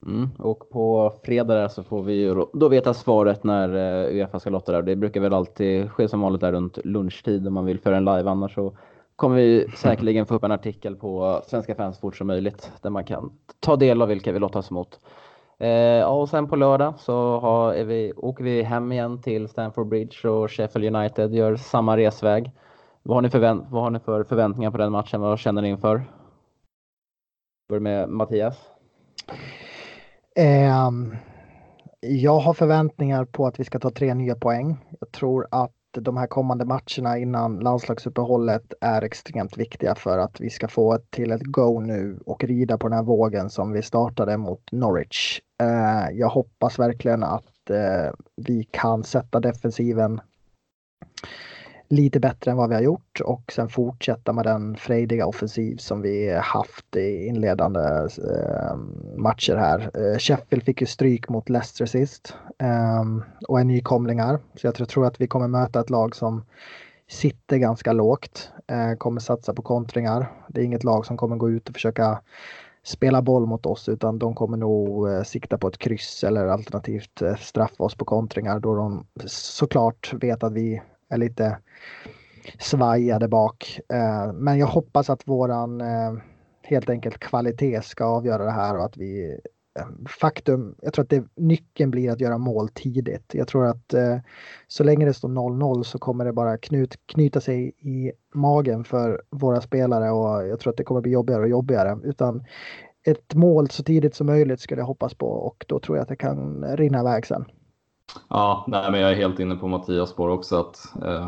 Mm. 0.05 0.29
Och 0.37 0.69
på 0.69 1.13
fredag 1.23 1.69
så 1.69 1.83
får 1.83 2.03
vi 2.03 2.45
då 2.53 2.69
veta 2.69 2.93
svaret 2.93 3.43
när 3.43 3.69
eh, 3.75 4.15
Uefa 4.15 4.39
ska 4.39 4.49
lotta 4.49 4.71
där. 4.71 4.81
Det 4.81 4.95
brukar 4.95 5.21
väl 5.21 5.33
alltid 5.33 5.91
ske 5.91 6.07
som 6.07 6.21
vanligt 6.21 6.41
där 6.41 6.51
runt 6.51 6.79
lunchtid 6.83 7.47
om 7.47 7.53
man 7.53 7.65
vill 7.65 7.79
föra 7.79 7.97
en 7.97 8.05
live. 8.05 8.29
Annars 8.29 8.55
så 8.55 8.77
kommer 9.15 9.35
vi 9.35 9.67
säkerligen 9.75 10.25
få 10.25 10.35
upp 10.35 10.43
en 10.43 10.51
artikel 10.51 10.95
på 10.95 11.41
Svenska 11.47 11.75
fans 11.75 11.99
fort 11.99 12.15
som 12.17 12.27
möjligt 12.27 12.71
där 12.81 12.89
man 12.89 13.03
kan 13.03 13.31
ta 13.59 13.75
del 13.75 14.01
av 14.01 14.07
vilka 14.07 14.31
vi 14.31 14.39
lottas 14.39 14.71
mot. 14.71 14.99
Eh, 15.57 16.03
och 16.03 16.29
sen 16.29 16.47
på 16.47 16.55
lördag 16.55 16.93
så 16.99 17.39
har, 17.39 17.83
vi, 17.83 18.13
åker 18.13 18.43
vi 18.43 18.63
hem 18.63 18.91
igen 18.91 19.21
till 19.21 19.47
Stamford 19.47 19.87
Bridge 19.87 20.29
och 20.29 20.51
Sheffield 20.51 20.95
United 20.95 21.33
gör 21.33 21.55
samma 21.55 21.97
resväg. 21.97 22.51
Vad 23.03 23.17
har 23.17 23.21
ni, 23.21 23.29
förvänt 23.29 23.65
vad 23.69 23.83
har 23.83 23.89
ni 23.89 23.99
för 23.99 24.23
förväntningar 24.23 24.71
på 24.71 24.77
den 24.77 24.91
matchen? 24.91 25.21
Vad 25.21 25.39
känner 25.39 25.61
ni 25.61 25.69
inför? 25.69 26.03
Börjar 27.69 27.81
med 27.81 28.09
Mattias. 28.09 28.57
Eh, 30.35 30.91
jag 31.99 32.39
har 32.39 32.53
förväntningar 32.53 33.25
på 33.25 33.47
att 33.47 33.59
vi 33.59 33.63
ska 33.63 33.79
ta 33.79 33.89
tre 33.89 34.13
nya 34.13 34.35
poäng. 34.35 34.77
Jag 34.99 35.11
tror 35.11 35.47
att 35.51 35.71
de 36.01 36.17
här 36.17 36.27
kommande 36.27 36.65
matcherna 36.65 37.17
innan 37.17 37.59
landslagsuppehållet 37.59 38.73
är 38.81 39.01
extremt 39.01 39.57
viktiga 39.57 39.95
för 39.95 40.17
att 40.17 40.41
vi 40.41 40.49
ska 40.49 40.67
få 40.67 40.97
till 41.09 41.31
ett 41.31 41.43
go 41.43 41.79
nu 41.79 42.19
och 42.25 42.43
rida 42.43 42.77
på 42.77 42.87
den 42.87 42.97
här 42.97 43.03
vågen 43.03 43.49
som 43.49 43.71
vi 43.71 43.81
startade 43.81 44.37
mot 44.37 44.71
Norwich. 44.71 45.41
Eh, 45.63 46.17
jag 46.17 46.29
hoppas 46.29 46.79
verkligen 46.79 47.23
att 47.23 47.69
eh, 47.69 48.13
vi 48.35 48.67
kan 48.71 49.03
sätta 49.03 49.39
defensiven 49.39 50.21
lite 51.88 52.19
bättre 52.19 52.51
än 52.51 52.57
vad 52.57 52.69
vi 52.69 52.75
har 52.75 52.81
gjort 52.81 53.21
och 53.21 53.51
sen 53.55 53.69
fortsätta 53.69 54.33
med 54.33 54.45
den 54.45 54.75
frejdiga 54.75 55.25
offensiv 55.25 55.77
som 55.77 56.01
vi 56.01 56.39
haft 56.43 56.95
i 56.95 57.25
inledande 57.25 57.79
eh, 57.79 58.77
matcher 59.17 59.55
här. 59.55 59.91
Eh, 59.93 60.17
Sheffield 60.17 60.63
fick 60.63 60.81
ju 60.81 60.88
stryk 60.88 61.29
mot 61.29 61.49
Leicester 61.49 61.86
sist 61.86 62.33
eh, 62.59 63.03
och 63.47 63.59
är 63.59 63.63
nykomlingar. 63.63 64.39
Så 64.55 64.67
jag 64.67 64.75
tror 64.89 65.05
att 65.05 65.21
vi 65.21 65.27
kommer 65.27 65.47
möta 65.47 65.79
ett 65.79 65.89
lag 65.89 66.15
som 66.15 66.45
sitter 67.07 67.57
ganska 67.57 67.93
lågt, 67.93 68.51
eh, 68.67 68.97
kommer 68.97 69.21
satsa 69.21 69.53
på 69.53 69.61
kontringar. 69.61 70.31
Det 70.47 70.61
är 70.61 70.65
inget 70.65 70.83
lag 70.83 71.05
som 71.05 71.17
kommer 71.17 71.36
gå 71.36 71.49
ut 71.49 71.69
och 71.69 71.75
försöka 71.75 72.21
spela 72.83 73.21
boll 73.21 73.45
mot 73.45 73.65
oss 73.65 73.89
utan 73.89 74.19
de 74.19 74.36
kommer 74.36 74.57
nog 74.57 75.09
eh, 75.09 75.23
sikta 75.23 75.57
på 75.57 75.67
ett 75.67 75.77
kryss 75.77 76.23
eller 76.23 76.45
alternativt 76.45 77.21
eh, 77.21 77.36
straffa 77.36 77.83
oss 77.83 77.95
på 77.95 78.05
kontringar 78.05 78.59
då 78.59 78.75
de 78.75 79.05
såklart 79.25 80.13
vet 80.13 80.43
att 80.43 80.53
vi 80.53 80.81
är 81.09 81.17
lite 81.17 81.57
svajade 82.59 83.27
bak. 83.27 83.79
Eh, 83.93 84.33
men 84.33 84.57
jag 84.57 84.67
hoppas 84.67 85.09
att 85.09 85.27
våran 85.27 85.81
eh, 85.81 86.13
helt 86.61 86.89
enkelt 86.89 87.19
kvalitet 87.19 87.81
ska 87.81 88.05
avgöra 88.05 88.45
det 88.45 88.51
här 88.51 88.77
och 88.77 88.85
att 88.85 88.97
vi 88.97 89.39
eh, 89.79 89.85
Faktum, 90.19 90.75
jag 90.81 90.93
tror 90.93 91.03
att 91.03 91.09
det, 91.09 91.23
nyckeln 91.35 91.91
blir 91.91 92.11
att 92.11 92.21
göra 92.21 92.37
mål 92.37 92.69
tidigt. 92.69 93.33
Jag 93.33 93.47
tror 93.47 93.65
att 93.65 93.93
så 94.67 94.83
länge 94.83 95.05
det 95.05 95.13
står 95.13 95.29
0-0 95.29 95.83
så 95.83 95.99
kommer 95.99 96.25
det 96.25 96.33
bara 96.33 96.57
knut, 96.57 96.95
knyta 97.05 97.41
sig 97.41 97.67
i 97.67 98.11
magen 98.33 98.83
för 98.83 99.21
våra 99.29 99.61
spelare 99.61 100.11
och 100.11 100.47
jag 100.47 100.59
tror 100.59 100.71
att 100.71 100.77
det 100.77 100.83
kommer 100.83 101.01
bli 101.01 101.11
jobbigare 101.11 101.41
och 101.41 101.49
jobbigare. 101.49 101.97
Utan 102.03 102.43
ett 103.07 103.33
mål 103.33 103.69
så 103.69 103.83
tidigt 103.83 104.15
som 104.15 104.27
möjligt 104.27 104.59
skulle 104.59 104.81
jag 104.81 104.85
hoppas 104.85 105.13
på 105.13 105.27
och 105.27 105.65
då 105.67 105.79
tror 105.79 105.97
jag 105.97 106.03
att 106.03 106.09
det 106.09 106.15
kan 106.15 106.65
rinna 106.77 106.99
iväg 106.99 107.25
sen. 107.25 107.45
Ja, 108.29 108.65
nej, 108.67 108.91
men 108.91 108.99
jag 108.99 109.11
är 109.11 109.15
helt 109.15 109.39
inne 109.39 109.55
på 109.55 109.67
Mattias 109.67 110.09
spår 110.09 110.29
också 110.29 110.55
att 110.55 110.93
eh, 111.03 111.27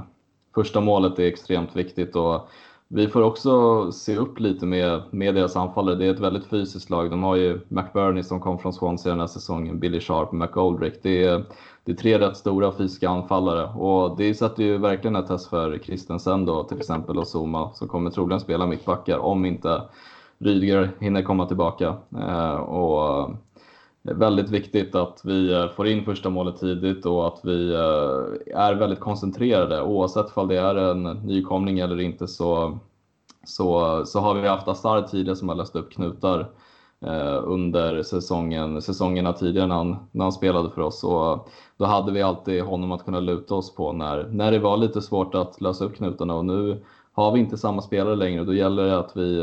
första 0.55 0.81
målet 0.81 1.19
är 1.19 1.27
extremt 1.27 1.75
viktigt 1.75 2.15
och 2.15 2.47
vi 2.89 3.07
får 3.07 3.21
också 3.21 3.91
se 3.91 4.15
upp 4.17 4.39
lite 4.39 4.65
med, 4.65 5.01
med 5.11 5.35
deras 5.35 5.55
anfallare. 5.55 5.95
Det 5.95 6.05
är 6.05 6.13
ett 6.13 6.19
väldigt 6.19 6.45
fysiskt 6.45 6.89
lag. 6.89 7.09
De 7.09 7.23
har 7.23 7.35
ju 7.35 7.59
McBurney 7.67 8.23
som 8.23 8.39
kom 8.39 8.59
från 8.59 8.73
Swansea 8.73 9.11
den 9.11 9.19
här 9.19 9.27
säsongen, 9.27 9.79
Billy 9.79 9.99
Sharp 9.99 10.29
och 10.29 10.35
McGoldrick. 10.35 10.99
Det 11.03 11.23
är, 11.23 11.43
det 11.83 11.91
är 11.91 11.95
tre 11.95 12.19
rätt 12.19 12.37
stora 12.37 12.71
fysiska 12.71 13.09
anfallare 13.09 13.73
och 13.73 14.17
det 14.17 14.33
sätter 14.33 14.63
ju 14.63 14.77
verkligen 14.77 15.15
ett 15.15 15.27
test 15.27 15.49
för 15.49 15.77
Christensen 15.77 16.45
då 16.45 16.63
till 16.63 16.77
exempel 16.77 17.17
och 17.17 17.27
Zuma 17.35 17.73
som 17.73 17.87
kommer 17.87 18.09
troligen 18.09 18.39
spela 18.39 18.67
mittbackar 18.67 19.17
om 19.17 19.45
inte 19.45 19.81
Rydger 20.39 20.91
hinner 20.99 21.21
komma 21.21 21.45
tillbaka. 21.45 21.95
Eh, 22.17 22.55
och 22.55 23.31
väldigt 24.15 24.49
viktigt 24.49 24.95
att 24.95 25.21
vi 25.23 25.53
eh, 25.53 25.69
får 25.69 25.87
in 25.87 26.05
första 26.05 26.29
målet 26.29 26.59
tidigt 26.59 27.05
och 27.05 27.27
att 27.27 27.39
vi 27.43 27.73
eh, 27.73 28.57
är 28.57 28.75
väldigt 28.75 28.99
koncentrerade. 28.99 29.81
Oavsett 29.81 30.37
om 30.37 30.47
det 30.47 30.57
är 30.57 30.75
en 30.75 31.03
nykomling 31.03 31.79
eller 31.79 31.99
inte 31.99 32.27
så, 32.27 32.79
så, 33.45 34.01
så 34.05 34.19
har 34.19 34.33
vi 34.33 34.47
haft 34.47 34.67
Asar 34.67 35.01
tidigare 35.01 35.35
som 35.35 35.49
har 35.49 35.55
löst 35.55 35.75
upp 35.75 35.91
knutar 35.91 36.39
eh, 37.05 37.43
under 37.43 38.03
säsongen, 38.03 38.81
säsongerna 38.81 39.33
tidigare 39.33 39.67
när 39.67 39.75
han, 39.75 39.95
när 40.11 40.25
han 40.25 40.31
spelade 40.31 40.69
för 40.69 40.81
oss. 40.81 41.03
Och 41.03 41.49
då 41.77 41.85
hade 41.85 42.11
vi 42.11 42.21
alltid 42.21 42.63
honom 42.63 42.91
att 42.91 43.05
kunna 43.05 43.19
luta 43.19 43.55
oss 43.55 43.75
på 43.75 43.93
när, 43.93 44.23
när 44.23 44.51
det 44.51 44.59
var 44.59 44.77
lite 44.77 45.01
svårt 45.01 45.35
att 45.35 45.61
lösa 45.61 45.85
upp 45.85 45.95
knutarna. 45.95 46.35
Och 46.35 46.45
nu 46.45 46.83
har 47.13 47.31
vi 47.31 47.39
inte 47.39 47.57
samma 47.57 47.81
spelare 47.81 48.15
längre 48.15 48.43
då 48.43 48.53
gäller 48.53 48.83
det 48.83 48.99
att 48.99 49.17
vi 49.17 49.41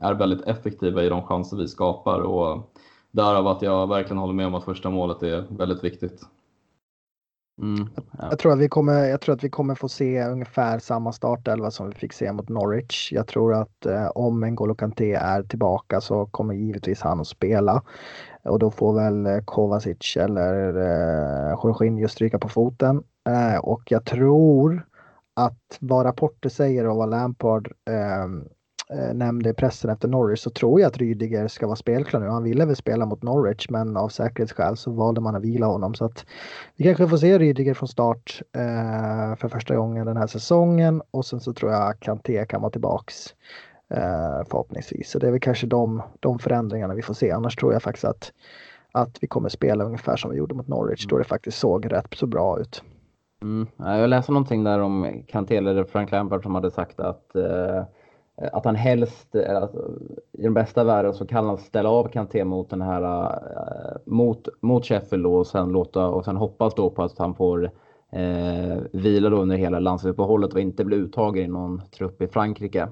är 0.00 0.14
väldigt 0.14 0.46
effektiva 0.46 1.04
i 1.04 1.08
de 1.08 1.22
chanser 1.22 1.56
vi 1.56 1.68
skapar. 1.68 2.20
Och 2.20 2.72
därav 3.10 3.46
att 3.46 3.62
jag 3.62 3.88
verkligen 3.88 4.18
håller 4.18 4.34
med 4.34 4.46
om 4.46 4.54
att 4.54 4.64
första 4.64 4.90
målet 4.90 5.22
är 5.22 5.44
väldigt 5.50 5.84
viktigt. 5.84 6.22
Mm, 7.62 7.88
ja. 8.18 8.28
jag, 8.30 8.38
tror 8.38 8.52
att 8.52 8.58
vi 8.58 8.68
kommer, 8.68 9.04
jag 9.04 9.20
tror 9.20 9.34
att 9.34 9.44
vi 9.44 9.50
kommer 9.50 9.74
få 9.74 9.88
se 9.88 10.24
ungefär 10.24 10.78
samma 10.78 11.12
startelva 11.12 11.70
som 11.70 11.88
vi 11.88 11.94
fick 11.94 12.12
se 12.12 12.32
mot 12.32 12.48
Norwich. 12.48 13.12
Jag 13.12 13.26
tror 13.26 13.54
att 13.54 13.86
eh, 13.86 14.06
om 14.06 14.44
N'Golo 14.44 14.74
Kanté 14.74 15.12
är 15.12 15.42
tillbaka 15.42 16.00
så 16.00 16.26
kommer 16.26 16.54
givetvis 16.54 17.00
han 17.00 17.20
att 17.20 17.26
spela. 17.26 17.82
Och 18.44 18.58
då 18.58 18.70
får 18.70 18.94
väl 18.94 19.26
eh, 19.26 19.40
Kovacic 19.44 20.16
eller 20.16 20.76
eh, 20.76 21.58
Jorginho 21.64 22.08
stryka 22.08 22.38
på 22.38 22.48
foten. 22.48 23.02
Eh, 23.28 23.58
och 23.58 23.82
jag 23.86 24.04
tror 24.04 24.86
att 25.36 25.78
vad 25.80 26.06
rapporter 26.06 26.48
säger 26.48 26.86
och 26.86 26.96
vad 26.96 27.10
Lampard 27.10 27.72
eh, 27.90 28.26
nämnde 29.14 29.50
i 29.50 29.54
pressen 29.54 29.90
efter 29.90 30.08
Norwich 30.08 30.40
så 30.40 30.50
tror 30.50 30.80
jag 30.80 30.88
att 30.88 30.96
Rydiger 30.96 31.48
ska 31.48 31.66
vara 31.66 31.76
spelklar 31.76 32.20
nu. 32.20 32.26
Han 32.26 32.42
ville 32.42 32.66
väl 32.66 32.76
spela 32.76 33.06
mot 33.06 33.22
Norwich 33.22 33.66
men 33.70 33.96
av 33.96 34.08
säkerhetsskäl 34.08 34.76
så 34.76 34.90
valde 34.90 35.20
man 35.20 35.36
att 35.36 35.42
vila 35.42 35.66
honom. 35.66 35.94
Så 35.94 36.04
att 36.04 36.26
vi 36.76 36.84
kanske 36.84 37.08
får 37.08 37.16
se 37.16 37.38
Rydiger 37.38 37.74
från 37.74 37.88
start 37.88 38.42
eh, 38.52 39.36
för 39.36 39.48
första 39.48 39.76
gången 39.76 40.06
den 40.06 40.16
här 40.16 40.26
säsongen 40.26 41.02
och 41.10 41.26
sen 41.26 41.40
så 41.40 41.52
tror 41.52 41.72
jag 41.72 42.00
Kanté 42.00 42.46
kan 42.46 42.60
vara 42.60 42.70
tillbaks 42.70 43.34
eh, 43.90 44.44
förhoppningsvis. 44.50 45.10
Så 45.10 45.18
det 45.18 45.26
är 45.26 45.30
väl 45.30 45.40
kanske 45.40 45.66
de, 45.66 46.02
de 46.20 46.38
förändringarna 46.38 46.94
vi 46.94 47.02
får 47.02 47.14
se. 47.14 47.30
Annars 47.30 47.56
tror 47.56 47.72
jag 47.72 47.82
faktiskt 47.82 48.04
att, 48.04 48.32
att 48.92 49.18
vi 49.20 49.26
kommer 49.26 49.48
spela 49.48 49.84
ungefär 49.84 50.16
som 50.16 50.30
vi 50.30 50.36
gjorde 50.36 50.54
mot 50.54 50.68
Norwich 50.68 51.06
då 51.06 51.18
det 51.18 51.24
faktiskt 51.24 51.58
såg 51.58 51.92
rätt 51.92 52.14
så 52.14 52.26
bra 52.26 52.60
ut. 52.60 52.82
Mm. 53.42 53.66
Jag 53.76 54.10
läste 54.10 54.32
någonting 54.32 54.64
där 54.64 54.78
om 54.78 55.22
Kanté 55.28 55.56
eller 55.56 55.84
Frank 55.84 56.10
Lampard 56.10 56.42
som 56.42 56.54
hade 56.54 56.70
sagt 56.70 57.00
att 57.00 57.36
eh, 57.36 57.42
Eh, 57.42 57.84
Eh, 58.40 58.48
att 58.52 58.64
han 58.64 58.76
helst, 58.76 59.34
eh, 59.34 59.56
eh, 59.56 59.68
i 60.32 60.42
den 60.42 60.54
bästa 60.54 60.84
världen 60.84 61.14
så 61.14 61.26
kan 61.26 61.46
han 61.46 61.58
ställa 61.58 61.88
av 61.88 62.08
Kanté 62.08 62.44
mot 62.44 62.70
den 62.70 62.82
här, 62.82 63.32
mot, 64.04 64.48
mot 64.60 64.86
Sheffield 64.86 65.26
och 65.26 65.46
sen 65.46 65.72
låta, 65.72 66.08
och 66.08 66.24
sen 66.24 66.36
hoppas 66.36 66.74
då 66.74 66.90
på 66.90 67.02
att 67.02 67.18
han 67.18 67.34
får 67.34 67.70
eh, 68.12 68.78
vila 68.92 69.30
då 69.30 69.36
under 69.36 69.56
hela 69.56 69.78
landslagsuppehållet 69.78 70.52
och 70.52 70.60
inte 70.60 70.84
bli 70.84 70.96
uttagen 70.96 71.44
i 71.44 71.48
någon 71.48 71.82
trupp 71.90 72.22
i 72.22 72.26
Frankrike. 72.26 72.88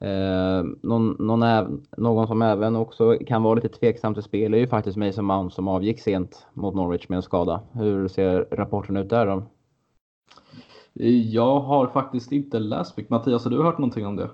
Eh, 0.00 0.64
någon, 0.82 1.16
någon, 1.18 1.82
någon, 1.96 2.26
som 2.26 2.42
även 2.42 2.76
också 2.76 3.16
kan 3.26 3.42
vara 3.42 3.54
lite 3.54 3.68
tveksam 3.68 4.14
till 4.14 4.22
spel 4.22 4.54
är 4.54 4.58
ju 4.58 4.66
faktiskt 4.66 4.96
Mason 4.96 5.24
Mount 5.24 5.54
som 5.54 5.68
avgick 5.68 6.00
sent 6.00 6.46
mot 6.52 6.74
Norwich 6.74 7.08
med 7.08 7.16
en 7.16 7.22
skada. 7.22 7.60
Hur 7.72 8.08
ser 8.08 8.46
rapporten 8.50 8.96
ut 8.96 9.08
där 9.10 9.26
då? 9.26 9.42
Jag 11.32 11.60
har 11.60 11.86
faktiskt 11.86 12.32
inte 12.32 12.58
läst 12.58 12.96
mycket. 12.96 13.10
Mattias, 13.10 13.44
har 13.44 13.50
du 13.50 13.62
hört 13.62 13.78
någonting 13.78 14.06
om 14.06 14.16
det? 14.16 14.30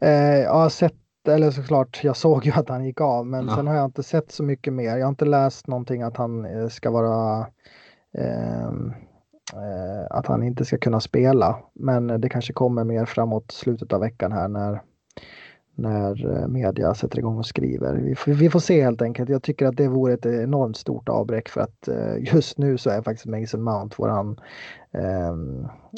Eh, 0.00 0.38
jag 0.38 0.54
har 0.54 0.68
sett, 0.68 0.94
eller 1.28 1.50
såklart, 1.50 2.00
jag 2.04 2.16
såg 2.16 2.46
ju 2.46 2.52
att 2.52 2.68
han 2.68 2.84
gick 2.84 3.00
av, 3.00 3.26
men 3.26 3.48
ja. 3.48 3.56
sen 3.56 3.66
har 3.66 3.74
jag 3.74 3.84
inte 3.84 4.02
sett 4.02 4.32
så 4.32 4.42
mycket 4.42 4.72
mer. 4.72 4.96
Jag 4.96 5.06
har 5.06 5.08
inte 5.10 5.24
läst 5.24 5.66
någonting 5.66 6.02
att 6.02 6.16
han 6.16 6.44
eh, 6.44 6.68
ska 6.68 6.90
vara 6.90 7.46
ehm, 8.18 8.92
eh, 9.52 10.06
att 10.10 10.26
han 10.26 10.42
inte 10.42 10.64
ska 10.64 10.78
kunna 10.78 11.00
spela. 11.00 11.58
Men 11.74 12.20
det 12.20 12.28
kanske 12.28 12.52
kommer 12.52 12.84
mer 12.84 13.04
framåt 13.04 13.50
slutet 13.50 13.92
av 13.92 14.00
veckan 14.00 14.32
här 14.32 14.48
när, 14.48 14.82
när 15.74 16.36
eh, 16.36 16.48
media 16.48 16.94
sätter 16.94 17.18
igång 17.18 17.38
och 17.38 17.46
skriver. 17.46 17.94
Vi 17.94 18.14
får, 18.14 18.32
vi 18.32 18.50
får 18.50 18.60
se 18.60 18.82
helt 18.82 19.02
enkelt. 19.02 19.28
Jag 19.28 19.42
tycker 19.42 19.66
att 19.66 19.76
det 19.76 19.88
vore 19.88 20.14
ett 20.14 20.26
enormt 20.26 20.76
stort 20.76 21.08
avbräck 21.08 21.48
för 21.48 21.60
att 21.60 21.88
just 22.18 22.58
nu 22.58 22.78
så 22.78 22.90
är 22.90 23.02
faktiskt 23.02 23.26
Mason 23.26 23.62
Mount 23.62 23.94
våran, 23.98 24.40
eh, 24.92 25.34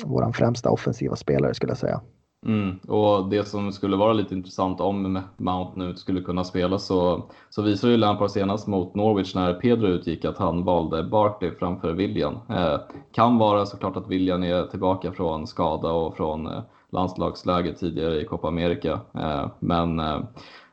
våran 0.05 0.33
främsta 0.33 0.71
offensiva 0.71 1.17
spelare 1.17 1.55
skulle 1.55 1.71
jag 1.71 1.79
säga. 1.79 2.01
Mm. 2.47 2.79
Och 2.89 3.29
det 3.29 3.49
som 3.49 3.73
skulle 3.73 3.97
vara 3.97 4.13
lite 4.13 4.35
intressant 4.35 4.81
om 4.81 5.23
Mount 5.37 5.73
nu 5.75 5.95
skulle 5.95 6.21
kunna 6.21 6.45
spela 6.45 6.79
så, 6.79 7.31
så 7.51 7.63
visade 7.63 7.93
ju 7.93 7.97
Lampard 7.97 8.31
senast 8.31 8.67
mot 8.67 8.95
Norwich 8.95 9.35
när 9.35 9.55
Pedro 9.55 9.87
utgick 9.87 10.25
att 10.25 10.39
han 10.39 10.65
valde 10.65 11.03
Barkley 11.03 11.51
framför 11.51 11.93
William. 11.93 12.35
Eh, 12.49 12.81
kan 13.13 13.39
vara 13.39 13.67
såklart 13.67 13.97
att 13.97 14.09
William 14.09 14.43
är 14.43 14.67
tillbaka 14.67 15.13
från 15.13 15.47
skada 15.47 15.93
och 15.93 16.17
från 16.17 16.47
eh, 16.47 16.63
landslagsläget 16.91 17.79
tidigare 17.79 18.21
i 18.21 18.25
Copa 18.25 18.49
America. 18.49 19.01
Eh, 19.15 19.47
men 19.59 20.01
eh, 20.01 20.21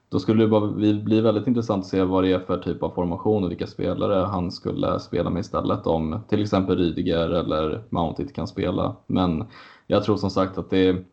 då 0.09 0.19
skulle 0.19 0.43
det 0.43 0.47
bara 0.47 0.67
bli 0.67 1.21
väldigt 1.21 1.47
intressant 1.47 1.83
att 1.83 1.89
se 1.89 2.03
vad 2.03 2.23
det 2.23 2.31
är 2.31 2.39
för 2.39 2.57
typ 2.57 2.83
av 2.83 2.89
formation 2.89 3.43
och 3.43 3.51
vilka 3.51 3.67
spelare 3.67 4.25
han 4.25 4.51
skulle 4.51 4.99
spela 4.99 5.29
med 5.29 5.39
istället 5.39 5.87
om 5.87 6.19
till 6.29 6.41
exempel 6.41 6.77
Rydiger 6.77 7.29
eller 7.29 7.83
Mount 7.89 8.21
inte 8.21 8.33
kan 8.33 8.47
spela. 8.47 8.95
Men 9.07 9.45
jag 9.87 10.03
tror 10.03 10.17
som 10.17 10.29
sagt 10.29 10.57
att 10.57 10.69
det 10.69 10.87
är 10.87 11.03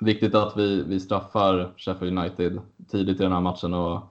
viktigt 0.00 0.34
att 0.34 0.56
vi, 0.56 0.82
vi 0.82 1.00
straffar 1.00 1.74
Sheffield 1.76 2.18
United 2.18 2.60
tidigt 2.90 3.20
i 3.20 3.22
den 3.22 3.32
här 3.32 3.40
matchen 3.40 3.74
och 3.74 4.02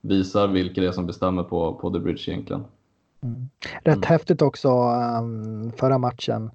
visar 0.00 0.48
vilka 0.48 0.80
det 0.80 0.86
är 0.86 0.92
som 0.92 1.06
bestämmer 1.06 1.42
på, 1.42 1.74
på 1.74 1.90
The 1.90 1.98
Bridge 1.98 2.32
egentligen. 2.32 2.64
Mm. 3.22 3.48
Rätt 3.82 3.96
mm. 3.96 4.06
häftigt 4.06 4.42
också 4.42 4.68
um, 4.68 5.72
förra 5.72 5.98
matchen 5.98 6.50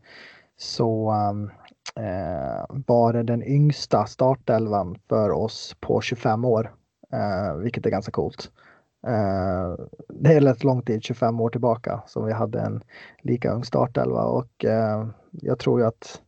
så 0.58 1.12
um, 1.12 1.52
uh, 2.00 2.82
var 2.88 3.14
det 3.14 3.24
den 3.24 3.44
yngsta 3.44 4.06
startelvan 4.06 4.96
för 5.10 5.30
oss 5.32 5.76
på 5.80 6.02
25 6.02 6.46
år, 6.46 6.74
uh, 7.14 7.58
vilket 7.58 7.86
är 7.86 7.89
ganska 7.89 8.12
coolt. 8.12 8.52
Uh, 9.08 9.86
det 10.10 10.34
är 10.34 10.41
rätt 10.41 10.64
lång 10.64 10.82
tid, 10.82 11.04
25 11.04 11.41
år 11.41 11.50
tillbaka, 11.50 12.04
som 12.08 12.26
vi 12.26 12.34
hade 12.34 12.60
en 12.60 12.84
lika 13.22 13.52
ung 13.52 13.64
startelva 13.64 14.24
och 14.24 14.66
jag 15.32 15.60
tror 15.60 15.80
ju 15.80 15.86
att 15.86 16.22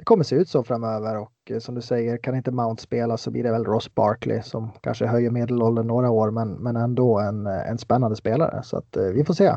det 0.00 0.04
kommer 0.04 0.24
se 0.24 0.36
ut 0.36 0.48
så 0.48 0.64
framöver 0.64 1.18
och 1.18 1.32
eh, 1.50 1.58
som 1.58 1.74
du 1.74 1.80
säger, 1.80 2.16
kan 2.16 2.34
inte 2.34 2.50
Mount 2.50 2.82
spela 2.82 3.16
så 3.16 3.30
blir 3.30 3.42
det 3.42 3.50
väl 3.50 3.64
Ross 3.64 3.94
Barkley 3.94 4.42
som 4.42 4.70
kanske 4.80 5.06
höjer 5.06 5.30
medelåldern 5.30 5.86
några 5.86 6.10
år 6.10 6.30
men, 6.30 6.52
men 6.52 6.76
ändå 6.76 7.18
en, 7.18 7.46
eh, 7.46 7.70
en 7.70 7.78
spännande 7.78 8.16
spelare. 8.16 8.60
Så 8.62 8.76
att 8.76 8.96
eh, 8.96 9.04
vi 9.04 9.24
får 9.24 9.34
se. 9.34 9.56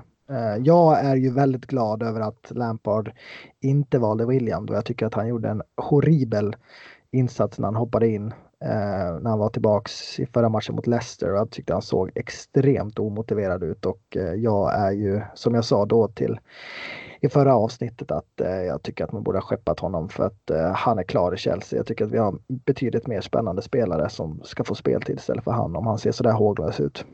Jag 0.60 1.00
är 1.00 1.16
ju 1.16 1.32
väldigt 1.32 1.66
glad 1.66 2.04
över 2.04 2.22
att 2.22 2.52
Lampard 2.52 3.12
inte 3.62 4.00
valde 4.00 4.26
William 4.26 4.66
då 4.66 4.74
jag 4.74 4.86
tycker 4.86 5.06
att 5.06 5.14
han 5.14 5.28
gjorde 5.28 5.50
en 5.50 5.62
horribel 5.78 6.56
insats 7.12 7.60
när 7.60 7.68
han 7.68 7.76
hoppade 7.76 8.08
in 8.08 8.34
när 9.22 9.30
han 9.30 9.40
var 9.40 9.50
tillbaks 9.50 10.20
i 10.20 10.26
förra 10.26 10.50
matchen 10.50 10.76
mot 10.76 10.88
Leicester 10.88 11.32
och 11.32 11.38
jag 11.38 11.50
tyckte 11.50 11.74
han 11.74 11.82
såg 11.82 12.12
extremt 12.16 13.00
omotiverad 13.00 13.64
ut 13.64 13.86
och 13.86 14.18
jag 14.36 14.76
är 14.76 14.92
ju 14.92 15.22
som 15.34 15.54
jag 15.54 15.66
sa 15.66 15.86
då 15.86 16.08
till 16.08 16.40
i 17.24 17.30
förra 17.30 17.56
avsnittet 17.56 18.12
att 18.12 18.42
eh, 18.42 18.48
jag 18.48 18.84
tycker 18.84 19.04
att 19.04 19.12
man 19.12 19.24
borde 19.24 19.38
ha 19.38 19.44
skeppat 19.44 19.80
honom 19.80 20.10
för 20.10 20.24
att 20.24 20.50
eh, 20.50 20.72
han 20.76 21.00
är 21.00 21.04
klar 21.04 21.34
i 21.34 21.38
Chelsea. 21.38 21.78
Jag 21.80 21.86
tycker 21.86 22.06
att 22.06 22.12
vi 22.12 22.18
har 22.18 22.36
betydligt 22.48 23.08
mer 23.08 23.22
spännande 23.22 23.62
spelare 23.62 24.10
som 24.10 24.42
ska 24.44 24.64
få 24.64 24.76
speltid 24.76 25.18
istället 25.18 25.44
för 25.44 25.52
han 25.52 25.76
om 25.76 25.88
han 25.88 25.98
ser 25.98 26.12
sådär 26.12 26.32
håglös 26.32 26.80
ut. 26.80 27.06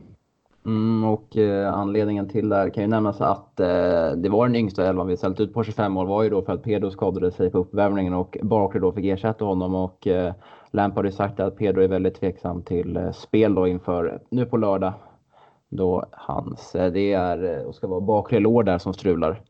Mm, 0.66 1.04
och 1.04 1.38
eh, 1.38 1.74
anledningen 1.74 2.30
till 2.30 2.50
det 2.50 2.56
här 2.56 2.70
kan 2.70 2.84
ju 2.84 2.90
nämnas 2.90 3.22
att 3.22 3.60
eh, 3.60 4.12
det 4.12 4.30
var 4.30 4.48
den 4.48 4.56
yngsta 4.56 4.88
elvan 4.88 5.08
vi 5.08 5.18
ställt 5.18 5.40
ut 5.40 5.54
på 5.54 5.64
25 5.64 5.98
år 5.98 6.06
var 6.06 6.24
ju 6.24 6.30
då 6.30 6.42
för 6.42 6.54
att 6.54 6.64
Pedro 6.64 6.92
skadade 6.92 7.32
sig 7.32 7.52
på 7.52 7.58
uppvärmningen 7.58 8.14
och 8.14 8.38
Barkley 8.42 8.82
då 8.82 8.92
fick 8.92 9.06
ersätta 9.06 9.46
honom 9.46 9.76
och 9.76 10.08
eh, 10.08 10.34
Lampard 10.72 11.06
har 11.06 11.12
ju 11.12 11.16
sagt 11.16 11.40
att 11.40 11.58
Pedro 11.58 11.82
är 11.82 11.88
väldigt 11.88 12.20
tveksam 12.20 12.62
till 12.62 12.98
eh, 12.98 13.12
spel 13.12 13.56
då 13.56 13.68
inför 13.68 14.22
nu 14.30 14.46
på 14.46 14.58
lördag. 14.58 14.94
Då 15.70 16.06
hans, 16.12 16.76
eh, 16.76 16.92
det 16.92 17.14
är 17.14 17.60
eh, 17.60 17.66
och 17.66 17.76
ska 17.76 17.88
vara 17.88 18.02
bakre 18.02 18.40
lår 18.40 18.64
där 18.64 18.78
som 18.78 18.94
strular. 18.94 19.42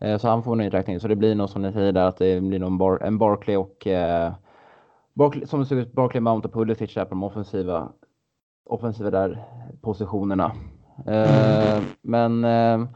Eh, 0.00 0.18
så 0.18 0.28
han 0.28 0.42
får 0.42 0.52
en 0.52 0.60
uträkning. 0.60 1.00
Så 1.00 1.08
det 1.08 1.16
blir 1.16 1.34
nog 1.34 1.50
som 1.50 1.62
ni 1.62 1.72
säger 1.72 1.92
där 1.92 2.06
att 2.06 2.16
det 2.16 2.40
blir 2.40 2.58
nog 2.58 2.68
en, 2.68 2.78
bar, 2.78 2.98
en 3.02 3.18
Barkley 3.18 3.56
och 3.56 3.86
eh, 3.86 4.32
Barkley, 5.14 5.46
som 5.46 5.60
det 5.60 5.66
ser 5.66 5.76
ut, 5.76 5.92
Barkley, 5.92 6.20
Mount 6.20 6.48
och 6.48 6.54
Pulisic 6.54 6.94
där 6.94 7.04
på 7.04 7.10
de 7.10 7.22
offensiva, 7.22 7.88
offensiva 8.66 9.10
där 9.10 9.44
positionerna. 9.80 10.52
Eh, 11.06 11.82
men 12.02 12.44
eh, 12.44 12.88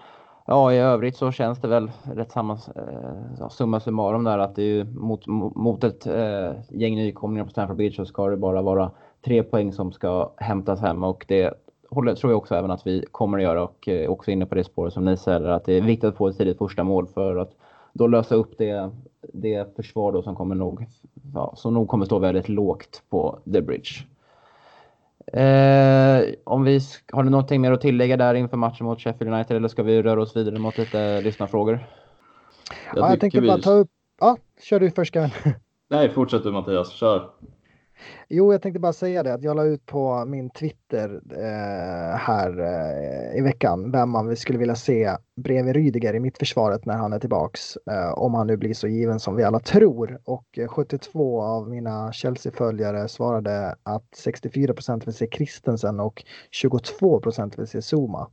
ja, 0.47 0.73
i 0.73 0.79
övrigt 0.79 1.17
så 1.17 1.33
känns 1.33 1.61
det 1.61 1.69
väl 1.69 1.91
rätt 2.03 2.33
samma, 2.33 2.53
eh, 2.53 3.49
summa 3.49 3.81
summarum 3.81 4.25
där 4.25 4.39
att 4.39 4.55
det 4.55 4.63
är 4.63 4.85
mot, 4.85 5.27
mot 5.57 5.85
ett 5.85 6.07
eh, 6.07 6.53
gäng 6.71 6.95
nykomlingar 6.95 7.45
på 7.45 7.51
Stamford 7.51 7.77
Bridge 7.77 7.97
så 7.97 8.07
ska 8.07 8.29
det 8.29 8.37
bara 8.37 8.63
vara 8.63 8.91
tre 9.25 9.43
poäng 9.43 9.73
som 9.73 9.93
ska 9.93 10.33
hämtas 10.37 10.81
hem 10.81 11.05
och 11.05 11.25
det 11.29 11.55
håller, 11.93 12.15
tror 12.15 12.33
jag 12.33 12.39
också 12.39 12.55
även 12.55 12.71
att 12.71 12.87
vi 12.87 13.05
kommer 13.11 13.39
att 13.39 13.45
göra 13.45 13.63
och 13.63 13.89
eh, 13.89 14.11
också 14.11 14.31
inne 14.31 14.47
på 14.47 14.55
det 14.55 14.65
spåret 14.65 14.93
som 14.93 15.05
ni 15.05 15.17
säger 15.17 15.49
att 15.49 15.65
det 15.65 15.73
är 15.73 15.81
viktigt 15.81 16.09
att 16.09 16.17
få 16.17 16.29
ett 16.29 16.39
tidigt 16.39 16.59
första 16.59 16.85
mål 16.85 17.07
för 17.07 17.37
att 17.37 17.51
då 17.93 18.07
lösa 18.07 18.35
upp 18.35 18.59
det, 18.59 18.91
det 19.33 19.77
försvar 19.77 20.13
då 20.13 20.23
som 20.23 20.37
kommer 20.37 20.55
nog, 20.55 20.87
ja, 21.35 21.53
som 21.57 21.75
nog 21.75 21.89
kommer 21.89 22.07
stå 22.07 22.19
väldigt 22.19 22.49
lågt 22.49 23.03
på 23.09 23.39
The 23.53 23.61
Bridge. 23.61 23.91
Eh, 25.27 26.25
om 26.45 26.65
vi, 26.65 26.81
har 27.13 27.23
du 27.23 27.31
någonting 27.31 27.61
mer 27.61 27.73
att 27.73 27.81
tillägga 27.81 28.17
där 28.17 28.35
inför 28.35 28.57
matchen 28.57 28.87
mot 28.87 29.01
Sheffield 29.01 29.35
United 29.35 29.57
eller 29.57 29.69
ska 29.69 29.83
vi 29.83 30.03
röra 30.03 30.23
oss 30.23 30.37
vidare 30.37 30.59
mot 30.59 30.79
lite 30.79 31.21
lyssnarfrågor? 31.21 31.87
Jag, 32.95 33.05
ja, 33.05 33.11
jag 33.11 33.21
tänkte 33.21 33.41
vi... 33.41 33.49
bara 33.49 33.59
ta 33.59 33.73
upp, 33.73 33.91
ja, 34.21 34.37
kör 34.63 34.81
du 34.81 34.91
först 34.91 35.15
Kevin. 35.15 35.31
Nej, 35.89 36.09
fortsätt 36.09 36.43
du 36.43 36.53
Mattias, 36.53 36.91
kör. 36.91 37.31
Jo, 38.29 38.53
jag 38.53 38.63
tänkte 38.63 38.81
bara 38.81 38.93
säga 38.93 39.23
det 39.23 39.35
att 39.35 39.43
jag 39.43 39.57
la 39.57 39.65
ut 39.65 39.87
på 39.87 40.25
min 40.25 40.51
Twitter 40.51 41.21
eh, 41.31 42.17
här 42.17 42.61
eh, 42.61 43.39
i 43.39 43.41
veckan 43.41 43.91
vem 43.91 44.11
man 44.11 44.37
skulle 44.37 44.59
vilja 44.59 44.75
se 44.75 45.17
bredvid 45.37 45.75
Rydiger 45.75 46.15
i 46.15 46.21
mittförsvaret 46.21 46.87
när 46.87 46.97
han 46.97 47.13
är 47.13 47.19
tillbaks. 47.19 47.77
Eh, 47.91 48.13
om 48.19 48.35
han 48.35 48.47
nu 48.47 48.57
blir 48.57 48.75
så 48.75 48.89
given 48.89 49.21
som 49.21 49.37
vi 49.37 49.45
alla 49.45 49.61
tror. 49.61 50.19
Och 50.25 50.59
eh, 50.59 50.69
72 50.69 51.43
av 51.43 51.69
mina 51.69 52.13
Chelsea-följare 52.13 53.09
svarade 53.09 53.75
att 53.83 54.09
64% 54.25 55.05
vill 55.05 55.15
se 55.15 55.29
Christensen 55.33 56.01
och 56.01 56.25
22% 56.63 57.57
vill 57.57 57.67
se 57.67 57.79
Zuma. 57.83 58.31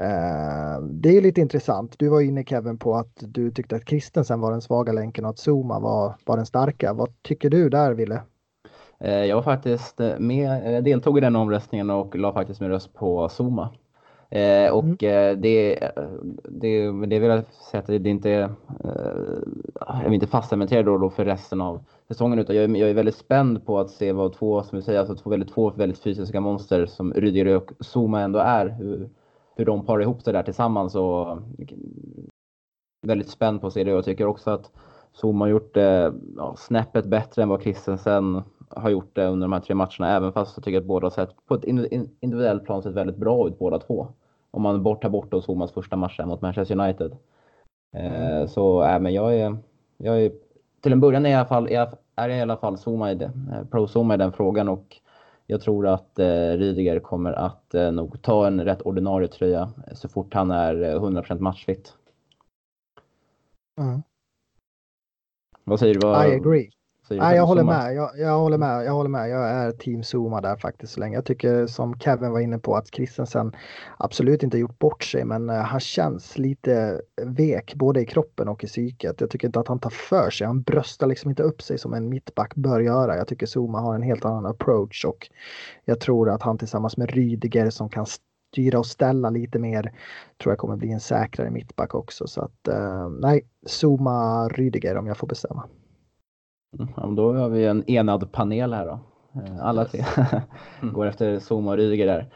Eh, 0.00 0.80
det 0.82 1.16
är 1.16 1.20
lite 1.20 1.40
intressant. 1.40 1.94
Du 1.98 2.08
var 2.08 2.20
inne 2.20 2.44
Kevin 2.44 2.78
på 2.78 2.94
att 2.94 3.16
du 3.20 3.50
tyckte 3.50 3.76
att 3.76 3.88
Christensen 3.88 4.40
var 4.40 4.50
den 4.50 4.62
svaga 4.62 4.92
länken 4.92 5.24
och 5.24 5.30
att 5.30 5.48
Zuma 5.48 5.80
var, 5.80 6.16
var 6.24 6.36
den 6.36 6.46
starka. 6.46 6.92
Vad 6.92 7.22
tycker 7.22 7.50
du 7.50 7.68
där 7.68 7.94
Ville? 7.94 8.22
Eh, 9.00 9.24
jag 9.24 9.36
var 9.36 9.42
faktiskt 9.42 10.00
eh, 10.00 10.18
med, 10.18 10.74
jag 10.74 10.84
deltog 10.84 11.18
i 11.18 11.20
den 11.20 11.36
omröstningen 11.36 11.90
och 11.90 12.16
la 12.16 12.32
faktiskt 12.32 12.60
min 12.60 12.70
röst 12.70 12.94
på 12.94 13.28
Zuma. 13.28 13.68
Eh, 14.30 14.72
och 14.72 14.84
mm. 14.84 14.96
det, 14.96 15.34
det, 15.34 15.78
det 16.98 17.18
vill 17.18 17.30
jag 17.30 17.44
säga 17.70 17.80
att 17.80 17.86
det, 17.86 17.98
det 17.98 18.10
inte 18.10 18.30
är, 18.30 18.50
jag 19.84 20.04
vill 20.04 20.14
inte 20.14 20.26
fastcementera 20.26 20.82
då, 20.82 20.98
då 20.98 21.10
för 21.10 21.24
resten 21.24 21.60
av 21.60 21.84
säsongen 22.08 22.38
utan 22.38 22.56
jag 22.56 22.64
är, 22.64 22.76
jag 22.76 22.90
är 22.90 22.94
väldigt 22.94 23.16
spänd 23.16 23.66
på 23.66 23.78
att 23.78 23.90
se 23.90 24.12
vad 24.12 24.32
två, 24.32 24.62
som 24.62 24.78
vi 24.78 24.82
säger, 24.82 25.00
alltså 25.00 25.14
två 25.14 25.30
väldigt, 25.30 25.54
två 25.54 25.70
väldigt 25.70 25.98
fysiska 25.98 26.40
monster 26.40 26.86
som 26.86 27.12
Rydiger 27.12 27.56
och 27.56 27.72
Zuma 27.80 28.20
ändå 28.20 28.38
är. 28.38 28.68
Hur, 28.68 29.10
hur 29.56 29.64
de 29.64 29.86
parar 29.86 30.02
ihop 30.02 30.22
sig 30.22 30.32
där 30.32 30.42
tillsammans 30.42 30.94
och 30.94 31.38
väldigt 33.06 33.28
spänd 33.28 33.60
på 33.60 33.66
att 33.66 33.72
se 33.72 33.84
det. 33.84 33.90
Jag 33.90 34.04
tycker 34.04 34.26
också 34.26 34.50
att 34.50 34.70
Zuma 35.22 35.44
har 35.44 35.50
gjort 35.50 35.74
det 35.74 36.12
ja, 36.36 36.54
snäppet 36.58 37.06
bättre 37.06 37.42
än 37.42 37.48
vad 37.48 37.62
Christensen 37.62 38.42
har 38.70 38.90
gjort 38.90 39.14
det 39.14 39.26
under 39.26 39.44
de 39.44 39.52
här 39.52 39.60
tre 39.60 39.74
matcherna, 39.74 40.16
även 40.16 40.32
fast 40.32 40.56
jag 40.56 40.64
tycker 40.64 40.78
att 40.78 40.84
båda 40.84 41.04
har 41.04 41.10
sett 41.10 41.46
på 41.46 41.54
ett 41.54 41.64
individuellt 41.64 42.64
plan 42.64 42.82
sett 42.82 42.94
väldigt 42.94 43.16
bra 43.16 43.48
ut 43.48 43.58
båda 43.58 43.78
två. 43.78 44.08
Om 44.50 44.62
man 44.62 44.82
bort, 44.82 45.02
tar 45.02 45.08
bort 45.08 45.30
då 45.30 45.42
Zomas 45.42 45.72
första 45.72 45.96
match 45.96 46.20
mot 46.24 46.40
Manchester 46.40 46.80
United. 46.80 47.16
Eh, 47.96 48.46
så 48.46 48.82
äh, 48.82 49.00
men 49.00 49.14
jag 49.14 49.36
är, 49.36 49.56
jag 49.96 50.22
är, 50.22 50.32
till 50.80 50.92
en 50.92 51.00
början 51.00 51.26
är, 51.26 51.30
i 51.30 51.34
alla 51.34 51.46
fall, 51.46 51.68
är 51.68 52.28
jag 52.28 52.38
i 52.38 52.40
alla 52.40 52.56
fall 52.56 52.78
Zuma 52.78 53.12
i 53.12 53.14
det, 53.14 53.24
eh, 53.52 53.64
pro-Zuma 53.70 54.14
i 54.14 54.16
den 54.16 54.32
frågan 54.32 54.68
och 54.68 55.00
jag 55.46 55.60
tror 55.60 55.86
att 55.86 56.18
eh, 56.18 56.50
Rydiger 56.56 57.00
kommer 57.00 57.32
att 57.32 57.74
eh, 57.74 57.92
nog 57.92 58.22
ta 58.22 58.46
en 58.46 58.64
rätt 58.64 58.82
ordinarie 58.82 59.28
tröja 59.28 59.72
så 59.92 60.08
fort 60.08 60.34
han 60.34 60.50
är 60.50 60.74
100% 60.74 61.32
eh, 61.32 61.38
matchfit. 61.38 61.94
Mm. 63.80 64.02
Vad 65.64 65.80
säger 65.80 65.94
du? 65.94 66.00
Vad, 66.06 66.28
I 66.28 66.34
agree. 66.34 66.70
Nej, 67.10 67.36
jag 67.36 67.46
håller 67.46 67.64
med. 67.64 67.94
Jag, 67.94 68.10
jag, 68.18 68.38
håller 68.38 68.58
med. 68.58 68.84
Jag 68.84 68.92
håller 68.92 69.10
med. 69.10 69.30
Jag 69.30 69.48
är 69.48 69.72
team 69.72 70.02
Zuma 70.02 70.40
där 70.40 70.56
faktiskt 70.56 70.92
så 70.92 71.00
länge. 71.00 71.14
Jag 71.16 71.24
tycker 71.24 71.66
som 71.66 71.98
Kevin 71.98 72.30
var 72.30 72.40
inne 72.40 72.58
på 72.58 72.76
att 72.76 72.94
Christensen 72.94 73.52
absolut 73.98 74.42
inte 74.42 74.58
gjort 74.58 74.78
bort 74.78 75.04
sig, 75.04 75.24
men 75.24 75.50
uh, 75.50 75.56
han 75.56 75.80
känns 75.80 76.38
lite 76.38 77.00
vek 77.22 77.74
både 77.74 78.00
i 78.00 78.06
kroppen 78.06 78.48
och 78.48 78.64
i 78.64 78.66
psyket. 78.66 79.20
Jag 79.20 79.30
tycker 79.30 79.46
inte 79.48 79.60
att 79.60 79.68
han 79.68 79.78
tar 79.78 79.90
för 79.90 80.30
sig. 80.30 80.46
Han 80.46 80.62
bröstar 80.62 81.06
liksom 81.06 81.30
inte 81.30 81.42
upp 81.42 81.62
sig 81.62 81.78
som 81.78 81.94
en 81.94 82.08
mittback 82.08 82.54
bör 82.54 82.80
göra. 82.80 83.16
Jag 83.16 83.26
tycker 83.26 83.46
Zuma 83.46 83.80
har 83.80 83.94
en 83.94 84.02
helt 84.02 84.24
annan 84.24 84.46
approach 84.46 85.04
och 85.04 85.30
jag 85.84 86.00
tror 86.00 86.30
att 86.30 86.42
han 86.42 86.58
tillsammans 86.58 86.96
med 86.96 87.10
Rydiger 87.10 87.70
som 87.70 87.88
kan 87.88 88.06
styra 88.52 88.78
och 88.78 88.86
ställa 88.86 89.30
lite 89.30 89.58
mer 89.58 89.82
tror 90.42 90.52
jag 90.52 90.58
kommer 90.58 90.76
bli 90.76 90.92
en 90.92 91.00
säkrare 91.00 91.50
mittback 91.50 91.94
också. 91.94 92.26
Så 92.26 92.40
att 92.40 92.68
uh, 92.68 93.08
nej, 93.08 93.42
Zuma 93.66 94.48
Rydiger 94.48 94.96
om 94.96 95.06
jag 95.06 95.16
får 95.16 95.26
bestämma. 95.26 95.68
Ja, 96.70 97.06
då 97.06 97.32
har 97.32 97.48
vi 97.48 97.66
en 97.66 97.90
enad 97.90 98.32
panel 98.32 98.72
här 98.72 98.86
då. 98.86 98.98
Eh, 99.40 99.66
alla 99.66 99.84
tre 99.84 100.04
mm. 100.82 100.94
går 100.94 101.06
efter 101.06 101.38
Zuma 101.38 101.70
och 101.70 101.76
Rydiger 101.76 102.06
där. 102.06 102.26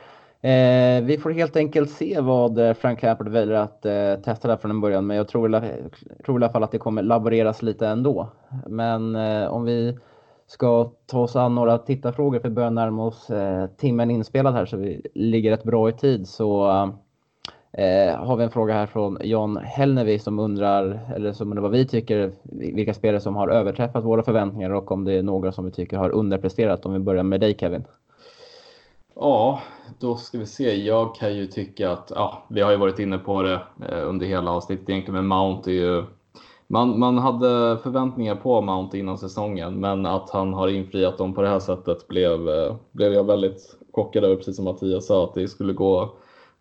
Eh, 0.44 1.04
vi 1.04 1.18
får 1.18 1.30
helt 1.30 1.56
enkelt 1.56 1.90
se 1.90 2.20
vad 2.20 2.58
eh, 2.58 2.74
Frank 2.74 3.02
Lampard 3.02 3.28
väljer 3.28 3.56
att 3.56 3.86
eh, 3.86 4.14
testa 4.24 4.48
där 4.48 4.56
från 4.56 4.70
en 4.70 4.80
början, 4.80 5.06
men 5.06 5.16
jag 5.16 5.28
tror, 5.28 5.48
tror 6.24 6.40
i 6.40 6.44
alla 6.44 6.52
fall 6.52 6.62
att 6.62 6.72
det 6.72 6.78
kommer 6.78 7.02
laboreras 7.02 7.62
lite 7.62 7.88
ändå. 7.88 8.28
Men 8.66 9.16
eh, 9.16 9.46
om 9.46 9.64
vi 9.64 9.98
ska 10.46 10.90
ta 11.06 11.20
oss 11.20 11.36
an 11.36 11.54
några 11.54 11.78
tittarfrågor 11.78 12.38
för 12.38 12.48
att 12.48 12.54
börja 12.54 12.70
närma 12.70 13.04
oss 13.04 13.30
eh, 13.30 13.66
timmen 13.66 14.10
inspelad 14.10 14.54
här 14.54 14.66
så 14.66 14.76
vi 14.76 15.06
ligger 15.14 15.50
rätt 15.50 15.64
bra 15.64 15.88
i 15.88 15.92
tid 15.92 16.28
så 16.28 16.66
Eh, 17.78 18.16
har 18.16 18.36
vi 18.36 18.44
en 18.44 18.50
fråga 18.50 18.74
här 18.74 18.86
från 18.86 19.18
Jan 19.20 19.56
Hellnevi 19.56 20.18
som 20.18 20.38
undrar, 20.38 21.00
eller 21.16 21.32
som 21.32 21.48
undrar 21.48 21.62
vad 21.62 21.70
vi 21.70 21.86
tycker, 21.86 22.32
vilka 22.74 22.94
spelare 22.94 23.20
som 23.20 23.36
har 23.36 23.48
överträffat 23.48 24.04
våra 24.04 24.22
förväntningar 24.22 24.70
och 24.70 24.92
om 24.92 25.04
det 25.04 25.12
är 25.12 25.22
några 25.22 25.52
som 25.52 25.64
vi 25.64 25.70
tycker 25.70 25.96
har 25.96 26.10
underpresterat. 26.10 26.86
Om 26.86 26.92
vi 26.92 26.98
börjar 26.98 27.22
med 27.22 27.40
dig 27.40 27.56
Kevin. 27.58 27.84
Ja, 29.14 29.60
då 29.98 30.16
ska 30.16 30.38
vi 30.38 30.46
se. 30.46 30.74
Jag 30.74 31.14
kan 31.14 31.36
ju 31.36 31.46
tycka 31.46 31.90
att, 31.90 32.12
ja, 32.14 32.42
vi 32.48 32.60
har 32.60 32.70
ju 32.70 32.76
varit 32.76 32.98
inne 32.98 33.18
på 33.18 33.42
det 33.42 33.60
eh, 33.88 34.08
under 34.08 34.26
hela 34.26 34.50
avsnittet 34.50 34.88
egentligen, 34.88 35.14
men 35.14 35.26
Mount 35.26 35.70
är 35.70 35.74
ju 35.74 36.04
man, 36.66 36.98
man 36.98 37.18
hade 37.18 37.78
förväntningar 37.82 38.34
på 38.34 38.60
Mount 38.60 38.98
innan 38.98 39.18
säsongen, 39.18 39.80
men 39.80 40.06
att 40.06 40.30
han 40.30 40.54
har 40.54 40.68
infriat 40.68 41.18
dem 41.18 41.34
på 41.34 41.42
det 41.42 41.48
här 41.48 41.60
sättet 41.60 42.08
blev, 42.08 42.48
eh, 42.48 42.76
blev 42.92 43.12
jag 43.12 43.24
väldigt 43.24 43.76
chockad 43.92 44.24
över, 44.24 44.36
precis 44.36 44.56
som 44.56 44.64
Mattias 44.64 45.06
sa, 45.06 45.24
att 45.24 45.34
det 45.34 45.48
skulle 45.48 45.72
gå 45.72 46.14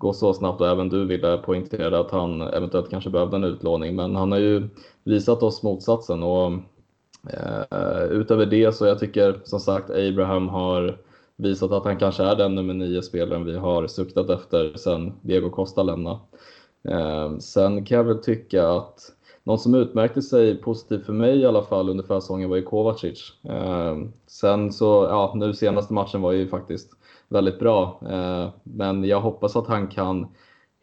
gå 0.04 0.14
så 0.14 0.34
snabbt 0.34 0.62
och 0.62 0.68
även 0.68 0.90
du 0.90 1.06
ville 1.06 1.38
poängtera 1.38 2.00
att 2.00 2.12
han 2.12 2.42
eventuellt 2.42 2.90
kanske 2.90 3.10
behövde 3.10 3.36
en 3.36 3.44
utlåning. 3.44 3.96
Men 3.96 4.16
han 4.16 4.32
har 4.32 4.40
ju 4.40 4.70
visat 5.04 5.44
oss 5.44 5.64
motsatsen 5.64 6.24
och 6.24 6.52
eh, 7.30 8.04
utöver 8.10 8.46
det 8.46 8.76
så 8.76 8.86
jag 8.86 9.00
tycker 9.00 9.40
som 9.44 9.60
sagt 9.60 9.90
Abraham 9.90 10.50
har 10.50 10.98
visat 11.38 11.72
att 11.72 11.86
han 11.86 11.98
kanske 11.98 12.24
är 12.24 12.36
den 12.36 12.56
nummer 12.56 12.74
nio 12.74 13.02
spelaren 13.02 13.46
vi 13.46 13.58
har 13.58 13.88
suktat 13.88 14.30
efter 14.30 14.78
sen 14.78 15.14
Diego 15.22 15.50
Costa 15.50 15.84
lämnade. 15.84 16.20
Eh, 16.90 17.38
sen 17.38 17.86
kan 17.86 17.98
jag 17.98 18.04
väl 18.04 18.24
tycka 18.24 18.70
att 18.70 19.00
någon 19.44 19.60
som 19.60 19.76
utmärkte 19.76 20.22
sig 20.22 20.62
positivt 20.62 21.06
för 21.06 21.14
mig 21.14 21.40
i 21.40 21.46
alla 21.46 21.64
fall 21.64 21.90
under 21.90 22.04
försäsongen 22.04 22.50
var 22.50 22.58
ju 22.58 22.64
Kovacic. 22.64 23.34
Eh, 23.44 23.98
sen 24.28 24.72
så, 24.72 25.08
ja 25.10 25.32
nu 25.36 25.54
senaste 25.54 25.94
matchen 25.94 26.22
var 26.22 26.32
ju 26.32 26.48
faktiskt 26.48 26.92
väldigt 27.28 27.60
bra. 27.60 28.00
Eh, 28.10 28.50
men 28.64 29.04
jag 29.04 29.22
hoppas 29.22 29.56
att 29.56 29.68
han 29.68 29.88
kan 29.88 30.28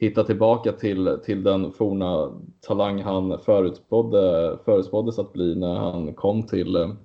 hitta 0.01 0.25
tillbaka 0.25 0.73
till, 0.73 1.19
till 1.25 1.43
den 1.43 1.73
forna 1.73 2.31
talang 2.61 3.03
han 3.03 3.39
förutspådde, 3.39 4.59
förutspåddes 4.65 5.19
att 5.19 5.33
bli 5.33 5.55
när 5.55 5.75
han 5.75 6.15
kom 6.15 6.43
till, 6.43 6.97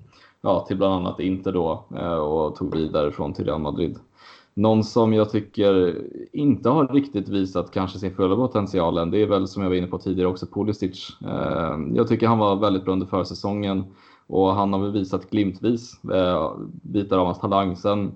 ja, 0.41 0.65
till 0.67 0.77
bland 0.77 0.93
annat 0.93 1.19
Inter 1.19 1.51
då 1.51 1.85
eh, 1.95 2.13
och 2.13 2.55
tog 2.55 2.75
vidare 2.75 3.11
från 3.11 3.33
till 3.33 3.45
Real 3.45 3.61
Madrid. 3.61 3.99
Någon 4.57 4.83
som 4.83 5.13
jag 5.13 5.29
tycker 5.29 6.01
inte 6.33 6.69
har 6.69 6.87
riktigt 6.87 7.29
visat 7.29 7.71
kanske 7.71 7.99
sin 7.99 8.15
fulla 8.15 8.35
potential 8.35 8.97
än, 8.97 9.11
det 9.11 9.21
är 9.21 9.27
väl 9.27 9.47
som 9.47 9.63
jag 9.63 9.69
var 9.69 9.75
inne 9.75 9.87
på 9.87 9.97
tidigare 9.97 10.29
också 10.29 10.45
Pulisic. 10.45 11.17
Eh, 11.21 11.77
jag 11.93 12.07
tycker 12.07 12.27
han 12.27 12.37
var 12.37 12.55
väldigt 12.55 12.83
bra 12.83 12.93
under 12.93 13.05
försäsongen 13.05 13.83
och 14.27 14.55
han 14.55 14.73
har 14.73 14.79
väl 14.79 14.91
visat 14.91 15.29
glimtvis 15.29 16.03
eh, 16.03 16.51
bitar 16.81 17.17
av 17.17 17.25
hans 17.25 17.39
talang. 17.39 17.75
Sen 17.75 18.11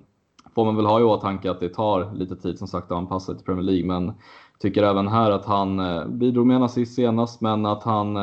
får 0.54 0.64
man 0.64 0.76
väl 0.76 0.86
ha 0.86 1.00
i 1.00 1.02
åtanke 1.02 1.50
att 1.50 1.60
det 1.60 1.68
tar 1.68 2.14
lite 2.14 2.36
tid 2.36 2.58
som 2.58 2.68
sagt 2.68 2.90
att 2.90 2.98
anpassa 2.98 3.34
till 3.34 3.44
Premier 3.44 3.64
League. 3.64 3.86
Men 3.86 4.12
tycker 4.58 4.82
även 4.82 5.08
här 5.08 5.30
att 5.30 5.44
han 5.44 5.80
eh, 5.80 6.06
bidrog 6.06 6.46
med 6.46 6.56
en 6.56 6.62
assist 6.62 6.94
senast, 6.94 7.40
men 7.40 7.66
att 7.66 7.82
han 7.82 8.16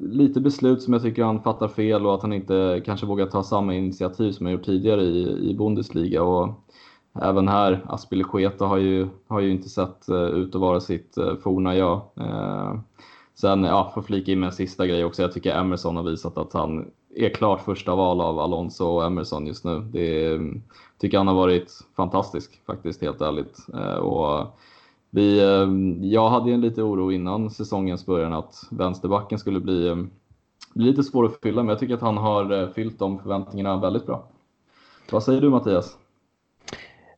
lite 0.00 0.40
beslut 0.40 0.82
som 0.82 0.92
jag 0.92 1.02
tycker 1.02 1.24
han 1.24 1.42
fattar 1.42 1.68
fel 1.68 2.06
och 2.06 2.14
att 2.14 2.22
han 2.22 2.32
inte 2.32 2.82
kanske 2.84 3.06
vågar 3.06 3.26
ta 3.26 3.42
samma 3.42 3.74
initiativ 3.74 4.32
som 4.32 4.46
han 4.46 4.52
gjort 4.52 4.64
tidigare 4.64 5.02
i, 5.02 5.50
i 5.50 5.54
Bundesliga. 5.54 6.22
Och 6.22 6.63
även 7.22 7.48
här, 7.48 7.80
Aspilicueta 7.86 8.66
har 8.66 8.76
ju, 8.76 9.08
har 9.28 9.40
ju 9.40 9.50
inte 9.50 9.68
sett 9.68 10.08
eh, 10.08 10.16
ut 10.16 10.54
att 10.54 10.60
vara 10.60 10.80
sitt 10.80 11.16
eh, 11.16 11.36
forna 11.36 11.76
jag. 11.76 12.00
Eh, 12.16 12.74
sen, 13.34 13.64
ja, 13.64 13.92
får 13.94 14.02
flika 14.02 14.32
in 14.32 14.40
med 14.40 14.46
en 14.46 14.52
sista 14.52 14.86
grej 14.86 15.04
också. 15.04 15.22
Jag 15.22 15.32
tycker 15.32 15.58
Emerson 15.60 15.96
har 15.96 16.02
visat 16.02 16.38
att 16.38 16.52
han 16.52 16.90
är 17.16 17.28
klart 17.28 17.60
första 17.60 17.94
val 17.94 18.20
av 18.20 18.38
Alonso 18.38 18.84
och 18.84 19.06
Emerson 19.06 19.46
just 19.46 19.64
nu. 19.64 19.80
Det 19.92 20.26
mm, 20.26 20.62
tycker 20.98 21.18
han 21.18 21.28
har 21.28 21.34
varit 21.34 21.72
fantastisk 21.96 22.60
faktiskt, 22.66 23.02
helt 23.02 23.20
ärligt. 23.20 23.58
Och 24.00 24.46
vi, 25.10 25.40
jag 26.12 26.28
hade 26.28 26.52
en 26.52 26.60
lite 26.60 26.82
oro 26.82 27.12
innan 27.12 27.50
säsongens 27.50 28.06
början 28.06 28.32
att 28.32 28.54
vänsterbacken 28.70 29.38
skulle 29.38 29.60
bli, 29.60 30.06
bli 30.74 30.84
lite 30.84 31.02
svår 31.02 31.24
att 31.24 31.40
fylla, 31.42 31.62
men 31.62 31.68
jag 31.68 31.78
tycker 31.78 31.94
att 31.94 32.00
han 32.00 32.16
har 32.16 32.72
fyllt 32.72 32.98
de 32.98 33.18
förväntningarna 33.18 33.76
väldigt 33.76 34.06
bra. 34.06 34.28
Vad 35.10 35.22
säger 35.22 35.40
du 35.40 35.50
Mattias? 35.50 35.96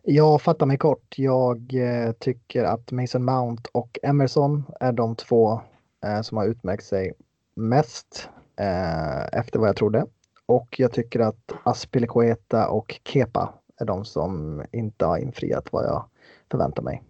Jag 0.08 0.42
fattar 0.42 0.66
mig 0.66 0.78
kort. 0.78 1.14
Jag 1.16 1.74
eh, 1.74 2.12
tycker 2.12 2.64
att 2.64 2.92
Mason 2.92 3.24
Mount 3.24 3.62
och 3.72 3.98
Emerson 4.02 4.64
är 4.80 4.92
de 4.92 5.16
två 5.16 5.60
eh, 6.04 6.20
som 6.20 6.36
har 6.36 6.46
utmärkt 6.46 6.84
sig 6.84 7.12
mest 7.56 8.28
eh, 8.60 9.38
efter 9.38 9.58
vad 9.58 9.68
jag 9.68 9.76
trodde. 9.76 10.06
Och 10.46 10.74
jag 10.78 10.92
tycker 10.92 11.20
att 11.20 11.52
Aspilicueta 11.64 12.68
och 12.68 13.00
Kepa 13.04 13.54
är 13.80 13.84
de 13.84 14.04
som 14.04 14.62
inte 14.72 15.06
har 15.06 15.18
infriat 15.18 15.72
vad 15.72 15.84
jag 15.84 16.04
förväntar 16.50 16.82
mig. 16.82 17.02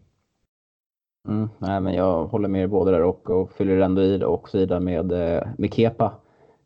Mm, 1.28 1.48
nej, 1.58 1.80
men 1.80 1.94
jag 1.94 2.24
håller 2.24 2.48
med 2.48 2.62
er 2.62 2.66
båda 2.66 2.90
där 2.90 3.02
och, 3.02 3.30
och 3.30 3.52
fyller 3.52 3.80
ändå 3.80 4.02
i 4.02 4.18
det 4.18 4.26
också 4.26 4.80
med, 4.80 5.06
med 5.58 5.74
Kepa. 5.74 6.14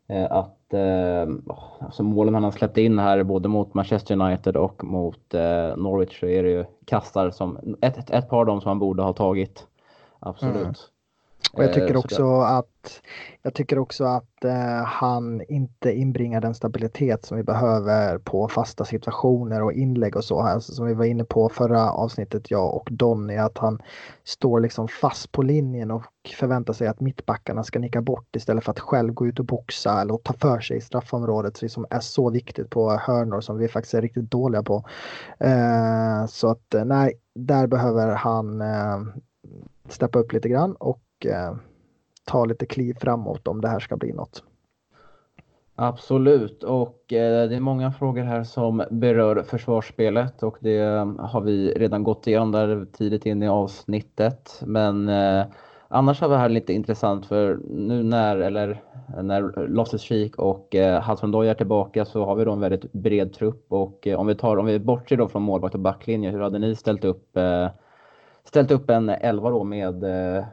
Eh, 0.07 0.31
att 0.31 0.60
eh, 0.73 1.27
alltså 1.79 2.03
målen 2.03 2.33
han 2.33 2.43
har 2.43 2.51
släppt 2.51 2.77
in 2.77 2.99
här 2.99 3.23
både 3.23 3.49
mot 3.49 3.73
Manchester 3.73 4.21
United 4.21 4.57
och 4.57 4.83
mot 4.83 5.33
eh, 5.33 5.77
Norwich 5.77 6.19
så 6.19 6.25
är 6.25 6.43
det 6.43 6.49
ju 6.49 6.65
kastar 6.85 7.31
som 7.31 7.75
ett, 7.81 7.97
ett, 7.97 8.09
ett 8.09 8.29
par 8.29 8.39
av 8.39 8.45
dem 8.45 8.61
som 8.61 8.69
han 8.69 8.79
borde 8.79 9.03
ha 9.03 9.13
tagit. 9.13 9.67
Absolut. 10.19 10.55
Mm. 10.55 10.73
Och 11.53 11.63
jag 11.63 11.73
tycker 11.73 11.97
också 11.97 12.39
att, 12.41 13.01
jag 13.41 13.53
tycker 13.53 13.79
också 13.79 14.03
att 14.03 14.45
eh, 14.45 14.83
han 14.85 15.41
inte 15.49 15.93
inbringar 15.93 16.41
den 16.41 16.55
stabilitet 16.55 17.25
som 17.25 17.37
vi 17.37 17.43
behöver 17.43 18.17
på 18.17 18.47
fasta 18.47 18.85
situationer 18.85 19.63
och 19.63 19.73
inlägg 19.73 20.15
och 20.15 20.23
så. 20.23 20.39
Alltså, 20.39 20.73
som 20.73 20.85
vi 20.85 20.93
var 20.93 21.05
inne 21.05 21.23
på 21.23 21.49
förra 21.49 21.91
avsnittet, 21.91 22.51
jag 22.51 22.75
och 22.75 22.89
Donny, 22.91 23.37
att 23.37 23.57
han 23.57 23.81
står 24.23 24.59
liksom 24.59 24.87
fast 24.87 25.31
på 25.31 25.41
linjen 25.41 25.91
och 25.91 26.05
förväntar 26.35 26.73
sig 26.73 26.87
att 26.87 26.99
mittbackarna 26.99 27.63
ska 27.63 27.79
nicka 27.79 28.01
bort 28.01 28.35
istället 28.35 28.63
för 28.63 28.71
att 28.71 28.79
själv 28.79 29.13
gå 29.13 29.27
ut 29.27 29.39
och 29.39 29.45
boxa 29.45 30.01
eller 30.01 30.17
ta 30.17 30.33
för 30.33 30.59
sig 30.59 30.77
i 30.77 30.81
straffområdet 30.81 31.71
som 31.71 31.85
är 31.89 31.99
så 31.99 32.29
viktigt 32.29 32.69
på 32.69 32.91
hörnor 32.91 33.41
som 33.41 33.57
vi 33.57 33.67
faktiskt 33.67 33.93
är 33.93 34.01
riktigt 34.01 34.31
dåliga 34.31 34.63
på. 34.63 34.83
Eh, 35.39 36.25
så 36.27 36.49
att 36.49 36.73
eh, 36.73 36.85
nej, 36.85 37.13
där 37.35 37.67
behöver 37.67 38.15
han 38.15 38.61
eh, 38.61 38.99
steppa 39.89 40.19
upp 40.19 40.33
lite 40.33 40.49
grann 40.49 40.75
och 40.75 40.99
eh, 41.25 41.55
ta 42.25 42.45
lite 42.45 42.65
kliv 42.65 42.93
framåt 43.01 43.47
om 43.47 43.61
det 43.61 43.67
här 43.67 43.79
ska 43.79 43.97
bli 43.97 44.13
något. 44.13 44.43
Absolut 45.75 46.63
och 46.63 47.13
eh, 47.13 47.49
det 47.49 47.55
är 47.55 47.59
många 47.59 47.91
frågor 47.91 48.23
här 48.23 48.43
som 48.43 48.83
berör 48.91 49.43
försvarsspelet 49.43 50.43
och 50.43 50.57
det 50.59 50.77
eh, 50.77 51.15
har 51.19 51.41
vi 51.41 51.71
redan 51.71 52.03
gått 52.03 52.27
igenom 52.27 52.51
där 52.51 52.85
tidigt 52.91 53.25
in 53.25 53.43
i 53.43 53.47
avsnittet. 53.47 54.61
Men 54.65 55.09
eh, 55.09 55.45
annars 55.87 56.21
har 56.21 56.29
vi 56.29 56.35
här 56.35 56.49
lite 56.49 56.73
intressant 56.73 57.25
för 57.25 57.59
nu 57.69 58.03
när, 58.03 58.37
eller 58.37 58.81
när 59.23 59.67
Losses 59.67 60.01
Cheek 60.01 60.35
och 60.35 60.75
eh, 60.75 61.09
Hudson 61.09 61.31
Doy 61.31 61.47
är 61.47 61.53
tillbaka 61.53 62.05
så 62.05 62.25
har 62.25 62.35
vi 62.35 62.45
då 62.45 62.51
en 62.51 62.59
väldigt 62.59 62.91
bred 62.93 63.33
trupp 63.33 63.65
och 63.69 64.07
eh, 64.07 64.19
om 64.19 64.27
vi 64.27 64.35
tar, 64.35 64.57
om 64.57 64.65
vi 64.65 64.79
bortser 64.79 65.17
då 65.17 65.27
från 65.27 65.41
målvakt 65.41 65.75
och 65.75 65.81
backlinje, 65.81 66.31
hur 66.31 66.39
hade 66.39 66.59
ni 66.59 66.75
ställt 66.75 67.05
upp 67.05 67.37
eh, 67.37 67.69
ställt 68.43 68.71
upp 68.71 68.89
en 68.89 69.09
elva 69.09 69.49
då 69.49 69.63
med 69.63 70.03
eh, 70.03 70.45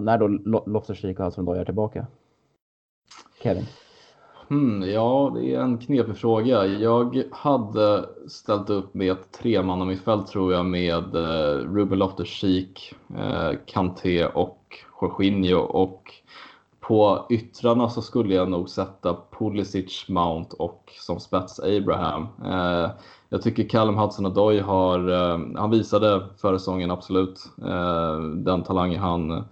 när 0.00 0.18
då 0.18 0.28
Loftus-Cheek 0.66 1.18
och 1.18 1.24
Hudson 1.24 1.48
är 1.48 1.64
tillbaka? 1.64 2.06
Kevin? 3.42 3.66
Hmm, 4.48 4.82
ja, 4.82 5.32
det 5.34 5.54
är 5.54 5.60
en 5.60 5.78
knepig 5.78 6.16
fråga. 6.16 6.66
Jag 6.66 7.22
hade 7.32 8.08
ställt 8.28 8.70
upp 8.70 8.94
med 8.94 9.12
ett 9.12 9.32
tremannamittfält 9.32 10.26
tror 10.26 10.52
jag 10.52 10.66
med 10.66 11.16
eh, 11.16 11.58
Ruben 11.74 11.98
Loftus-Cheek, 11.98 12.94
eh, 13.18 13.52
Kanté 13.66 14.26
och 14.26 14.76
Jorginho 15.00 15.58
och 15.58 16.12
på 16.80 17.26
yttrarna 17.30 17.88
så 17.88 18.02
skulle 18.02 18.34
jag 18.34 18.50
nog 18.50 18.68
sätta 18.68 19.16
Pulisic, 19.38 20.08
Mount 20.08 20.56
och 20.58 20.92
som 21.00 21.20
spets 21.20 21.60
Abraham. 21.60 22.26
Eh, 22.44 22.90
jag 23.28 23.42
tycker 23.42 23.68
Callum 23.68 23.96
Hudson-Odoi 23.96 24.60
har, 24.60 25.08
eh, 25.08 25.38
han 25.56 25.70
visade 25.70 26.26
förra 26.36 26.58
säsongen 26.58 26.90
absolut 26.90 27.40
eh, 27.62 28.20
den 28.20 28.62
talang 28.62 28.96
han 28.96 29.44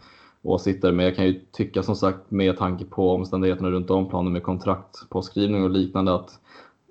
åsitter. 0.42 0.92
Men 0.92 1.04
jag 1.04 1.16
kan 1.16 1.26
ju 1.26 1.40
tycka 1.52 1.82
som 1.82 1.96
sagt 1.96 2.30
med 2.30 2.58
tanke 2.58 2.84
på 2.84 3.10
omständigheterna 3.10 3.70
runt 3.70 3.90
om 3.90 4.08
planen 4.08 4.32
med 4.32 4.42
kontrakt 4.42 5.08
på 5.08 5.22
skrivning 5.22 5.64
och 5.64 5.70
liknande 5.70 6.14
att 6.14 6.38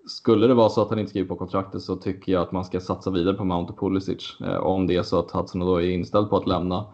skulle 0.07 0.47
det 0.47 0.53
vara 0.53 0.69
så 0.69 0.81
att 0.81 0.89
han 0.89 0.99
inte 0.99 1.09
skriver 1.09 1.27
på 1.27 1.35
kontraktet 1.35 1.81
så 1.81 1.95
tycker 1.95 2.31
jag 2.31 2.41
att 2.41 2.51
man 2.51 2.65
ska 2.65 2.79
satsa 2.79 3.11
vidare 3.11 3.33
på 3.33 3.43
Mount 3.43 3.73
och 3.73 3.79
Pulisic 3.79 4.37
eh, 4.41 4.57
om 4.57 4.87
det 4.87 4.95
är 4.95 5.03
så 5.03 5.19
att 5.19 5.31
Hudson-Odoi 5.31 5.83
är 5.83 5.91
inställd 5.91 6.29
på 6.29 6.37
att 6.37 6.47
lämna. 6.47 6.85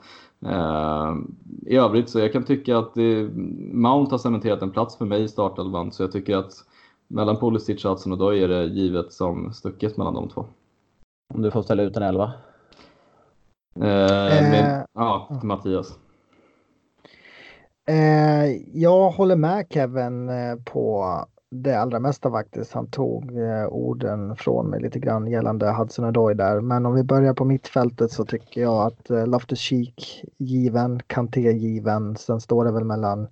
I 1.66 1.76
övrigt 1.76 2.10
så 2.10 2.20
jag 2.20 2.34
kan 2.34 2.44
tycka 2.44 2.78
att 2.78 2.94
det, 2.94 3.30
Mount 3.74 4.12
har 4.12 4.18
cementerat 4.18 4.62
en 4.62 4.72
plats 4.72 4.98
för 4.98 5.06
mig 5.06 5.24
i 5.24 5.28
startelvan 5.28 5.92
så 5.92 6.04
jag 6.04 6.12
tycker 6.12 6.38
att 6.38 6.52
mellan 7.10 7.38
Pulisic 7.38 7.86
och 7.86 7.92
Hudson 7.92 8.14
Odoi 8.14 8.44
är 8.44 8.48
det 8.48 8.66
givet 8.66 9.14
som 9.14 9.54
stucket 9.54 9.98
mellan 9.98 10.14
de 10.14 10.30
två. 10.30 10.46
Om 11.34 11.42
du 11.42 11.52
får 11.52 11.62
ställa 11.62 11.84
ut 11.84 11.98
en 11.98 12.04
elva? 12.04 12.34
Eh, 13.76 13.82
med, 13.82 14.80
eh, 14.80 14.86
ja, 14.94 15.28
till 15.40 15.48
Mattias. 15.48 16.00
Eh, 17.90 18.46
jag 18.74 19.10
håller 19.10 19.36
med 19.36 19.66
Kevin 19.70 20.30
eh, 20.30 20.56
på 20.66 21.16
det 21.52 21.74
allra 21.74 22.00
mesta 22.00 22.32
faktiskt. 22.32 22.74
Han 22.74 22.88
tog 22.88 23.38
eh, 23.38 23.68
orden 23.68 24.36
från 24.36 24.70
mig 24.70 24.82
lite 24.82 25.00
grann 25.00 25.28
gällande 25.28 25.72
Hudson 25.72 26.06
Odoi 26.06 26.34
där. 26.34 26.62
Men 26.62 26.86
om 26.86 26.96
vi 26.96 27.04
börjar 27.04 27.34
på 27.34 27.46
mittfältet 27.46 28.12
så 28.12 28.26
tycker 28.26 28.62
jag 28.62 28.88
att 28.88 29.10
eh, 29.10 29.28
Loftus 29.28 29.60
Cheek 29.60 30.24
given, 30.38 31.00
Kanté 31.08 31.52
given. 31.52 32.16
Sen 32.16 32.42
står 32.42 32.66
det 32.66 32.72
väl 32.72 32.84
mellan 32.84 33.28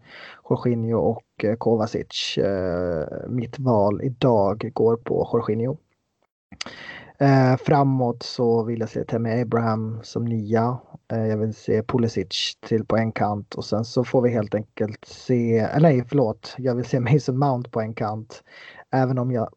Jorginho 0.49 0.97
och 0.97 1.43
eh, 1.43 1.55
Kovacic. 1.55 2.37
Eh, 2.37 3.07
mitt 3.29 3.59
val 3.59 4.01
idag 4.03 4.71
går 4.73 4.95
på 4.95 5.29
Jorginho. 5.33 5.77
Eh, 7.19 7.57
framåt 7.57 8.23
så 8.23 8.63
vill 8.63 8.79
jag 8.79 8.89
se 8.89 9.03
Temi 9.03 9.41
Abraham 9.41 9.99
som 10.03 10.25
nia. 10.25 10.77
Eh, 11.11 11.25
jag 11.25 11.37
vill 11.37 11.53
se 11.53 11.83
Pulisic 11.83 12.57
till 12.67 12.85
på 12.85 12.97
en 12.97 13.11
kant 13.11 13.55
och 13.55 13.65
sen 13.65 13.85
så 13.85 14.03
får 14.03 14.21
vi 14.21 14.29
helt 14.29 14.55
enkelt 14.55 15.05
se, 15.05 15.57
eller 15.57 15.89
nej 15.89 16.05
förlåt, 16.09 16.55
jag 16.57 16.75
vill 16.75 16.85
se 16.85 16.99
Mason 17.13 17.37
Mount 17.37 17.69
på 17.69 17.81
en 17.81 17.93
kant. 17.93 18.43
Även 18.91 19.17
om 19.17 19.31
jag 19.31 19.49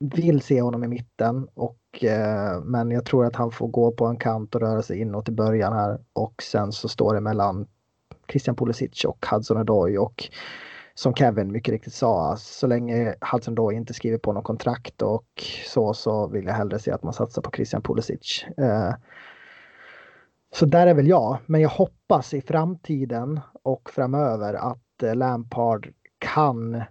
vill 0.00 0.40
se 0.40 0.62
honom 0.62 0.84
i 0.84 0.88
mitten 0.88 1.48
och 1.54 2.04
eh, 2.04 2.60
men 2.64 2.90
jag 2.90 3.04
tror 3.04 3.26
att 3.26 3.36
han 3.36 3.50
får 3.50 3.68
gå 3.68 3.92
på 3.92 4.06
en 4.06 4.18
kant 4.18 4.54
och 4.54 4.60
röra 4.60 4.82
sig 4.82 5.00
inåt 5.00 5.28
i 5.28 5.32
början 5.32 5.72
här 5.72 5.98
och 6.12 6.42
sen 6.42 6.72
så 6.72 6.88
står 6.88 7.14
det 7.14 7.20
mellan 7.20 7.66
Christian 8.28 8.56
Pulisic 8.56 9.04
och 9.04 9.26
Hudson 9.26 9.56
Odoi 9.56 9.98
och 9.98 10.28
som 10.98 11.14
Kevin 11.14 11.52
mycket 11.52 11.72
riktigt 11.72 11.94
sa, 11.94 12.36
så 12.36 12.66
länge 12.66 13.14
Hudson 13.32 13.54
då 13.54 13.72
inte 13.72 13.94
skriver 13.94 14.18
på 14.18 14.32
något 14.32 14.44
kontrakt 14.44 15.02
och 15.02 15.44
så, 15.66 15.94
så 15.94 16.28
vill 16.28 16.44
jag 16.46 16.54
hellre 16.54 16.78
se 16.78 16.90
att 16.90 17.02
man 17.02 17.12
satsar 17.12 17.42
på 17.42 17.50
Christian 17.50 17.82
Pulisic. 17.82 18.44
Eh, 18.56 18.94
så 20.54 20.66
där 20.66 20.86
är 20.86 20.94
väl 20.94 21.08
jag, 21.08 21.38
men 21.46 21.60
jag 21.60 21.68
hoppas 21.68 22.34
i 22.34 22.40
framtiden 22.40 23.40
och 23.62 23.90
framöver 23.90 24.54
att 24.54 25.02
eh, 25.02 25.14
Lampard 25.14 25.92
kan 26.18 26.82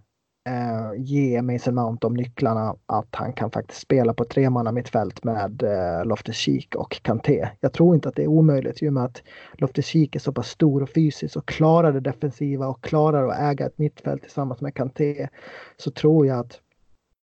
eh, 0.48 1.02
ge 1.02 1.42
Mason 1.42 1.76
Mount 1.76 1.98
de 2.02 2.14
nycklarna 2.14 2.76
att 2.86 3.16
han 3.16 3.34
kan 3.34 3.52
faktiskt 3.52 3.82
spela 3.82 4.14
på 4.14 4.26
tremanna 4.26 4.72
mittfält 4.72 5.24
med 5.24 5.64
eh, 5.64 6.06
Loftus-Cheek 6.06 6.76
och 6.76 7.02
Kanté. 7.02 7.50
Jag 7.60 7.74
tror 7.74 7.96
inte 7.96 8.10
att 8.10 8.16
det 8.16 8.24
är 8.24 8.28
omöjligt 8.28 8.84
i 8.84 8.90
och 8.90 8.94
med 8.94 9.04
att 9.04 9.24
Loftus-Cheek 9.58 10.16
är 10.16 10.20
så 10.20 10.32
pass 10.32 10.50
stor 10.50 10.84
och 10.84 10.90
fysisk 10.90 11.38
och 11.38 11.48
klarar 11.48 11.94
det 11.94 12.00
defensiva 12.00 12.68
och 12.68 12.84
klarar 12.84 13.28
att 13.28 13.40
äga 13.40 13.66
ett 13.66 13.78
mittfält 13.78 14.22
tillsammans 14.22 14.62
med 14.62 14.76
Kanté. 14.76 15.28
Så 15.78 15.92
tror 15.92 16.28
jag 16.28 16.40
att 16.40 16.60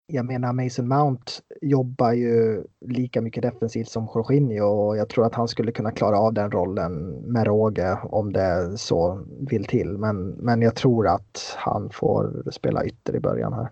jag 0.08 0.26
menar 0.26 0.54
Mason 0.54 0.88
Mount 0.88 1.32
jobbar 1.62 2.12
ju 2.12 2.64
lika 2.86 3.22
mycket 3.22 3.44
defensivt 3.44 3.90
som 3.90 4.08
Jorginho 4.16 4.66
och 4.66 4.98
jag 4.98 5.10
tror 5.10 5.26
att 5.26 5.36
han 5.36 5.48
skulle 5.48 5.72
kunna 5.72 5.92
klara 5.92 6.20
av 6.20 6.34
den 6.34 6.52
rollen 6.52 7.10
med 7.10 7.48
råge 7.48 7.98
om 8.04 8.34
det 8.34 8.78
så 8.78 9.22
vill 9.50 9.66
till. 9.66 9.98
Men, 9.98 10.28
men 10.28 10.62
jag 10.62 10.76
tror 10.76 11.08
att 11.08 11.56
han 11.58 11.90
får 11.90 12.52
spela 12.52 12.86
ytter 12.86 13.16
i 13.16 13.20
början 13.20 13.54
här. 13.54 13.70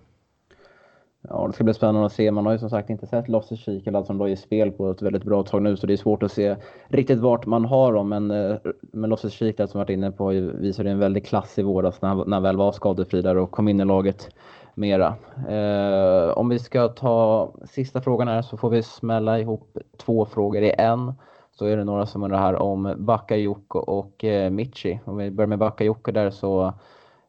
Ja, 1.29 1.47
det 1.47 1.53
ska 1.53 1.63
bli 1.63 1.73
spännande 1.73 2.05
att 2.05 2.13
se. 2.13 2.31
Man 2.31 2.45
har 2.45 2.53
ju 2.53 2.59
som 2.59 2.69
sagt 2.69 2.89
inte 2.89 3.07
sett 3.07 3.29
Loftus 3.29 3.59
kik, 3.59 3.87
eller 3.87 4.03
som 4.03 4.17
då 4.17 4.29
i 4.29 4.35
spel 4.35 4.71
på 4.71 4.91
ett 4.91 5.01
väldigt 5.01 5.23
bra 5.23 5.43
tag 5.43 5.61
nu, 5.61 5.77
så 5.77 5.87
det 5.87 5.93
är 5.93 5.97
svårt 5.97 6.23
att 6.23 6.31
se 6.31 6.55
riktigt 6.87 7.19
vart 7.19 7.45
man 7.45 7.65
har 7.65 7.93
dem. 7.93 8.09
Men, 8.09 8.31
eh, 8.31 8.55
men 8.81 9.09
Loftus 9.09 9.33
Cheek, 9.33 9.55
som 9.57 9.79
varit 9.79 9.89
inne 9.89 10.11
på, 10.11 10.27
visade 10.59 10.91
en 10.91 10.99
väldig 10.99 11.25
klass 11.25 11.59
i 11.59 11.63
våras 11.63 12.01
när 12.01 12.09
han, 12.09 12.17
när 12.17 12.35
han 12.35 12.43
väl 12.43 12.57
var 12.57 12.71
skadefri 12.71 13.21
där 13.21 13.37
och 13.37 13.51
kom 13.51 13.67
in 13.67 13.79
i 13.79 13.85
laget 13.85 14.29
mera. 14.75 15.15
Eh, 15.49 16.37
om 16.37 16.49
vi 16.49 16.59
ska 16.59 16.87
ta 16.87 17.51
sista 17.65 18.01
frågan 18.01 18.27
här 18.27 18.41
så 18.41 18.57
får 18.57 18.69
vi 18.69 18.83
smälla 18.83 19.39
ihop 19.39 19.77
två 19.97 20.25
frågor 20.25 20.63
i 20.63 20.73
en. 20.77 21.13
Så 21.51 21.65
är 21.65 21.77
det 21.77 21.83
några 21.83 22.05
som 22.05 22.23
undrar 22.23 22.39
här 22.39 22.55
om 22.55 22.93
Bakayoko 22.97 23.79
och 23.79 24.23
eh, 24.23 24.49
Michi. 24.49 24.99
Om 25.05 25.17
vi 25.17 25.31
börjar 25.31 25.47
med 25.47 25.59
Bakayoko 25.59 26.11
där 26.11 26.29
så, 26.29 26.73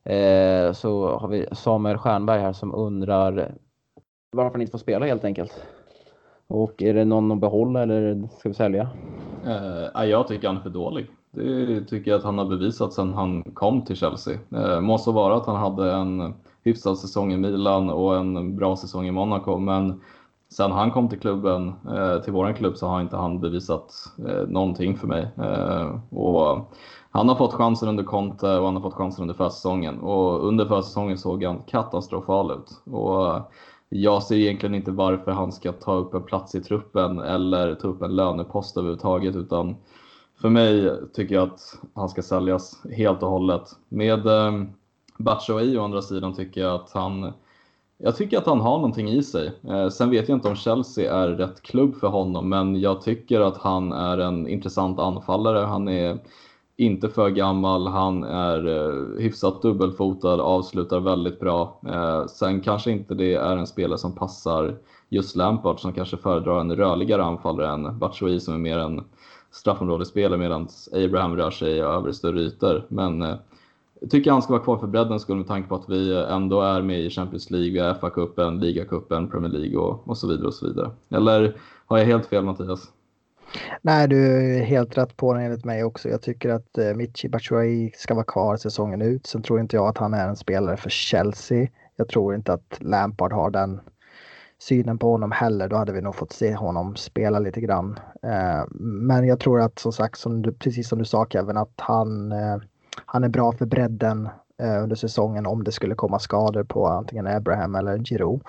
eh, 0.05 0.73
så 0.73 1.19
har 1.19 1.29
vi 1.29 1.47
Samuel 1.53 1.99
Stjernberg 1.99 2.41
här 2.41 2.53
som 2.53 2.75
undrar 2.75 3.55
varför 4.33 4.51
han 4.53 4.61
inte 4.61 4.71
får 4.71 4.79
spela 4.79 5.07
helt 5.07 5.25
enkelt. 5.25 5.63
Och 6.47 6.83
är 6.83 6.95
det 6.95 7.05
någon 7.05 7.33
att 7.33 7.41
behålla 7.41 7.83
eller 7.83 8.29
ska 8.39 8.49
vi 8.49 8.55
sälja? 8.55 8.89
Eh, 9.47 10.05
jag 10.05 10.29
tycker 10.29 10.49
han 10.49 10.57
är 10.57 10.61
för 10.61 10.71
dålig. 10.71 11.07
Det 11.31 11.85
tycker 11.85 12.11
jag 12.11 12.19
att 12.19 12.25
han 12.25 12.39
har 12.39 12.45
bevisat 12.45 12.93
sedan 12.93 13.15
han 13.15 13.43
kom 13.43 13.85
till 13.85 13.97
Chelsea. 13.97 14.39
Eh, 14.57 14.81
måste 14.81 15.11
vara 15.11 15.37
att 15.37 15.47
han 15.47 15.57
hade 15.57 15.93
en 15.93 16.35
hyfsad 16.67 16.99
säsong 16.99 17.33
i 17.33 17.37
Milan 17.37 17.91
och 17.91 18.17
en 18.17 18.57
bra 18.57 18.77
säsong 18.77 19.07
i 19.07 19.11
Monaco. 19.11 19.59
Men 19.59 20.01
sen 20.53 20.73
han 20.73 20.91
kom 20.91 21.09
till 21.09 21.21
klubben, 21.21 21.69
eh, 21.69 22.23
till 22.23 22.33
våran 22.33 22.55
klubb, 22.55 22.77
så 22.77 22.87
har 22.87 23.01
inte 23.01 23.17
han 23.17 23.41
bevisat 23.41 23.95
eh, 24.29 24.49
någonting 24.49 24.97
för 24.97 25.07
mig. 25.07 25.29
Eh, 25.37 26.01
och 26.11 26.73
han 27.11 27.29
har 27.29 27.37
fått 27.37 27.55
chansen 27.55 27.89
under 27.89 28.05
Conte 28.05 28.59
och 28.59 28.65
han 28.65 28.75
har 28.75 28.83
fått 28.83 28.95
chansen 28.95 29.23
under 29.23 29.35
försäsongen. 29.35 29.99
Och 29.99 30.49
under 30.49 30.67
försäsongen 30.67 31.19
såg 31.19 31.45
han 31.45 31.63
katastrofal 31.67 32.51
ut. 32.51 32.95
Och 32.95 33.53
jag 33.89 34.23
ser 34.23 34.37
egentligen 34.37 34.75
inte 34.75 34.91
varför 34.91 35.31
han 35.31 35.53
ska 35.53 35.73
ta 35.73 35.95
upp 35.95 36.15
en 36.15 36.23
plats 36.23 36.55
i 36.55 36.61
truppen 36.61 37.19
eller 37.19 37.75
ta 37.75 37.89
upp 37.89 38.03
en 38.03 38.17
lönepost 38.17 38.77
överhuvudtaget 38.77 39.37
utan 39.37 39.77
för 40.41 40.49
mig 40.49 40.93
tycker 41.15 41.35
jag 41.35 41.45
att 41.45 41.61
han 41.95 42.09
ska 42.09 42.23
säljas 42.23 42.83
helt 42.97 43.23
och 43.23 43.31
hållet. 43.31 43.63
Med 43.89 44.27
eh, 44.27 44.53
Batshuayi 45.19 45.79
å 45.79 45.85
andra 45.85 46.03
sidan 46.03 46.35
tycker 46.35 46.61
jag 46.61 46.75
att 46.75 46.91
han 46.93 47.33
jag 47.99 48.17
tycker 48.17 48.39
att 48.39 48.47
han 48.47 48.61
har 48.61 48.77
någonting 48.77 49.09
i 49.09 49.23
sig. 49.23 49.53
Eh, 49.69 49.89
sen 49.89 50.11
vet 50.11 50.29
jag 50.29 50.37
inte 50.37 50.49
om 50.49 50.57
Chelsea 50.57 51.15
är 51.15 51.29
rätt 51.29 51.63
klubb 51.63 51.97
för 51.97 52.09
honom, 52.09 52.49
men 52.49 52.81
jag 52.81 53.03
tycker 53.03 53.41
att 53.41 53.57
han 53.57 53.93
är 53.93 54.19
en 54.19 54.49
intressant 54.49 54.99
anfallare. 54.99 55.59
Han 55.59 55.89
är 55.89 56.19
inte 56.77 57.09
för 57.09 57.31
gammal, 57.31 57.87
han 57.87 58.25
är 58.25 58.67
eh, 58.67 59.21
hyfsat 59.21 59.63
dubbelfotad, 59.63 60.41
avslutar 60.41 61.01
väldigt 61.01 61.41
bra. 61.41 61.81
Eh, 61.87 62.27
sen 62.27 62.61
kanske 62.61 62.91
inte 62.91 63.15
det 63.15 63.35
är 63.35 63.57
en 63.57 63.67
spelare 63.67 63.99
som 63.99 64.15
passar 64.15 64.79
just 65.09 65.37
Lampard 65.37 65.81
som 65.81 65.93
kanske 65.93 66.17
föredrar 66.17 66.61
en 66.61 66.77
rörligare 66.77 67.25
anfallare 67.25 67.69
än 67.69 67.99
Batshuayi 67.99 68.41
som 68.41 68.55
är 68.55 68.59
mer 68.59 68.79
en 68.79 69.05
straffområdesspelare 69.51 70.39
medan 70.39 70.69
Abraham 70.93 71.37
rör 71.37 71.51
sig 71.51 71.81
över 71.81 72.13
större 72.13 72.41
ytor. 72.41 72.87
Men 72.89 73.23
eh, 73.23 73.35
jag 74.07 74.11
tycker 74.11 74.31
han 74.31 74.43
ska 74.43 74.53
vara 74.53 74.63
kvar 74.63 74.79
för 74.79 74.87
breddens 74.87 75.23
skull 75.23 75.37
med 75.37 75.47
tanke 75.47 75.69
på 75.69 75.75
att 75.75 75.89
vi 75.89 76.25
ändå 76.31 76.61
är 76.61 76.83
med 76.83 77.01
i 77.01 77.11
Champions 77.11 77.51
League, 77.51 77.95
FA-cupen, 77.95 78.61
ligacupen, 78.61 79.31
Premier 79.31 79.53
League 79.53 79.79
och, 79.79 80.09
och 80.09 80.19
så 80.19 80.29
vidare 80.29 80.47
och 80.47 80.55
så 80.55 80.67
vidare. 80.67 80.91
Eller 81.11 81.57
har 81.87 81.99
jag 81.99 82.05
helt 82.05 82.27
fel 82.27 82.45
Mattias? 82.45 82.93
Nej, 83.83 84.09
du 84.09 84.27
är 84.59 84.65
helt 84.65 84.99
rätt 84.99 85.17
på 85.17 85.35
det 85.35 85.43
enligt 85.43 85.65
mig 85.65 85.85
också. 85.85 86.09
Jag 86.09 86.23
tycker 86.23 86.51
att 86.51 86.79
eh, 86.79 86.95
Michi 86.95 87.29
Batshuayi 87.29 87.93
ska 87.95 88.15
vara 88.15 88.25
kvar 88.25 88.57
säsongen 88.57 89.03
ut. 89.03 89.27
Sen 89.27 89.43
tror 89.43 89.61
inte 89.61 89.77
jag 89.77 89.89
att 89.89 89.99
han 89.99 90.15
är 90.15 90.29
en 90.29 90.37
spelare 90.37 90.77
för 90.77 90.91
Chelsea. 90.91 91.69
Jag 91.97 92.09
tror 92.09 92.35
inte 92.35 92.53
att 92.53 92.79
Lampard 92.81 93.33
har 93.33 93.51
den 93.51 93.81
synen 94.59 94.99
på 94.99 95.11
honom 95.11 95.33
heller. 95.33 95.69
Då 95.69 95.77
hade 95.77 95.93
vi 95.93 96.01
nog 96.01 96.15
fått 96.15 96.33
se 96.33 96.55
honom 96.55 96.97
spela 96.97 97.39
lite 97.39 97.61
grann. 97.61 97.99
Eh, 98.23 98.65
men 98.81 99.27
jag 99.27 99.41
tror 99.41 99.61
att 99.61 99.79
som 99.79 99.93
sagt, 99.93 100.19
som 100.19 100.43
du, 100.43 100.53
precis 100.53 100.89
som 100.89 100.99
du 100.99 101.05
sa 101.05 101.27
Kevin, 101.31 101.57
att 101.57 101.75
han, 101.77 102.33
eh, 102.33 102.57
han 103.07 103.25
är 103.25 103.29
bra 103.29 103.53
för 103.53 103.67
bredden 103.67 104.29
eh, 104.63 104.83
under 104.83 104.97
säsongen 104.97 105.47
om 105.47 105.65
det 105.65 105.73
skulle 105.73 105.95
komma 105.95 106.19
skador 106.19 106.65
på 106.65 106.87
antingen 106.87 107.27
Abraham 107.27 107.75
eller 107.75 107.99
Giroud. 107.99 108.41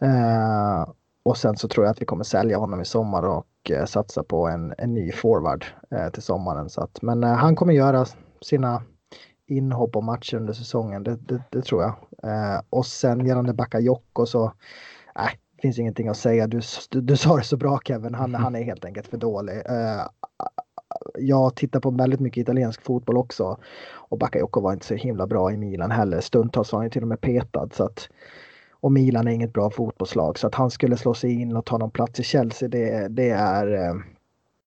Eh, 0.00 0.88
och 1.22 1.36
sen 1.36 1.56
så 1.56 1.68
tror 1.68 1.86
jag 1.86 1.90
att 1.90 2.02
vi 2.02 2.06
kommer 2.06 2.24
sälja 2.24 2.58
honom 2.58 2.80
i 2.80 2.84
sommar 2.84 3.22
och 3.22 3.70
eh, 3.70 3.84
satsa 3.84 4.22
på 4.22 4.48
en, 4.48 4.74
en 4.78 4.94
ny 4.94 5.12
forward 5.12 5.64
eh, 5.90 6.08
till 6.08 6.22
sommaren. 6.22 6.70
Så 6.70 6.80
att, 6.80 7.02
men 7.02 7.24
eh, 7.24 7.32
han 7.32 7.56
kommer 7.56 7.72
göra 7.72 8.06
sina 8.40 8.82
inhopp 9.46 9.96
och 9.96 10.04
matcher 10.04 10.36
under 10.36 10.52
säsongen, 10.52 11.02
det, 11.02 11.16
det, 11.16 11.42
det 11.50 11.62
tror 11.62 11.82
jag. 11.82 11.94
Eh, 12.22 12.60
och 12.70 12.86
sen 12.86 13.26
gällande 13.26 13.54
Bakayoko 13.54 14.26
så, 14.26 14.52
nej, 15.16 15.30
finns 15.62 15.78
ingenting 15.78 16.08
att 16.08 16.16
säga. 16.16 16.46
Du, 16.46 16.60
du, 16.90 17.00
du, 17.00 17.16
sa 17.16 17.36
det 17.36 17.44
så 17.44 17.56
bra 17.56 17.80
Kevin, 17.84 18.14
han, 18.14 18.34
han 18.34 18.54
är 18.54 18.62
helt 18.62 18.84
enkelt 18.84 19.06
för 19.06 19.16
dålig. 19.16 19.56
Eh, 19.56 20.06
jag 21.18 21.54
tittar 21.54 21.80
på 21.80 21.90
väldigt 21.90 22.20
mycket 22.20 22.40
italiensk 22.40 22.82
fotboll 22.82 23.16
också. 23.16 23.58
Och 23.92 24.18
Bakayoko 24.18 24.60
var 24.60 24.72
inte 24.72 24.86
så 24.86 24.94
himla 24.94 25.26
bra 25.26 25.52
i 25.52 25.56
Milan 25.56 25.90
heller. 25.90 26.20
Stundtals 26.20 26.72
var 26.72 26.80
han 26.80 26.90
till 26.90 27.02
och 27.02 27.08
med 27.08 27.20
petad 27.20 27.68
så 27.72 27.84
att 27.84 28.08
och 28.80 28.92
Milan 28.92 29.28
är 29.28 29.32
inget 29.32 29.52
bra 29.52 29.70
fotbollslag. 29.70 30.38
Så 30.38 30.46
att 30.46 30.54
han 30.54 30.70
skulle 30.70 30.96
slå 30.96 31.14
sig 31.14 31.40
in 31.40 31.56
och 31.56 31.64
ta 31.64 31.78
någon 31.78 31.90
plats 31.90 32.20
i 32.20 32.22
Chelsea 32.22 32.68
det, 32.68 33.08
det 33.08 33.30
är 33.30 33.74
eh, 33.74 33.94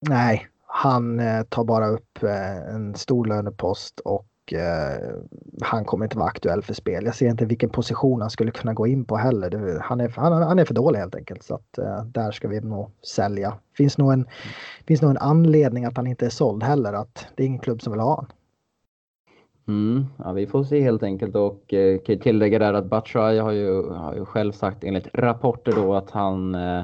nej, 0.08 0.48
han 0.66 1.20
eh, 1.20 1.42
tar 1.42 1.64
bara 1.64 1.86
upp 1.86 2.22
eh, 2.22 2.74
en 2.74 2.94
stor 2.94 3.26
lönepost 3.26 4.00
och 4.00 4.26
Eh, 4.53 5.14
han 5.62 5.84
kommer 5.84 6.05
inte 6.05 6.18
vara 6.18 6.28
aktuell 6.28 6.62
för 6.62 6.74
spel. 6.74 7.05
Jag 7.05 7.14
ser 7.14 7.28
inte 7.28 7.45
vilken 7.45 7.70
position 7.70 8.20
han 8.20 8.30
skulle 8.30 8.51
kunna 8.51 8.74
gå 8.74 8.86
in 8.86 9.05
på 9.05 9.16
heller. 9.16 9.78
Han 9.82 10.01
är, 10.01 10.09
han, 10.16 10.32
han 10.32 10.59
är 10.59 10.64
för 10.64 10.74
dålig 10.74 10.99
helt 10.99 11.14
enkelt 11.14 11.42
så 11.42 11.55
att 11.55 11.78
eh, 11.78 12.05
där 12.05 12.30
ska 12.30 12.49
vi 12.49 12.61
nog 12.61 12.90
sälja. 13.03 13.55
Finns 13.76 13.99
nog 13.99 14.12
en, 14.12 14.26
finns 14.86 15.03
nog 15.03 15.11
en 15.11 15.18
anledning 15.18 15.84
att 15.84 15.97
han 15.97 16.07
inte 16.07 16.26
är 16.26 16.30
såld 16.30 16.62
heller 16.62 16.92
att 16.92 17.26
det 17.34 17.42
är 17.42 17.47
ingen 17.47 17.61
klubb 17.61 17.82
som 17.82 17.92
vill 17.92 18.01
ha 18.01 18.14
honom. 18.14 18.30
Mm, 19.68 20.07
ja, 20.18 20.32
vi 20.32 20.47
får 20.47 20.64
se 20.64 20.80
helt 20.80 21.03
enkelt 21.03 21.36
och 21.36 21.74
eh, 21.74 21.99
kan 21.99 22.18
tillägga 22.18 22.59
där 22.59 22.74
att 22.74 22.86
Batshuayi 22.86 23.38
har 23.38 23.53
ju, 23.53 23.90
har 23.90 24.14
ju 24.14 24.24
själv 24.24 24.53
sagt 24.53 24.84
enligt 24.84 25.09
rapporter 25.14 25.72
då 25.72 25.95
att 25.95 26.11
han 26.11 26.55
eh, 26.55 26.82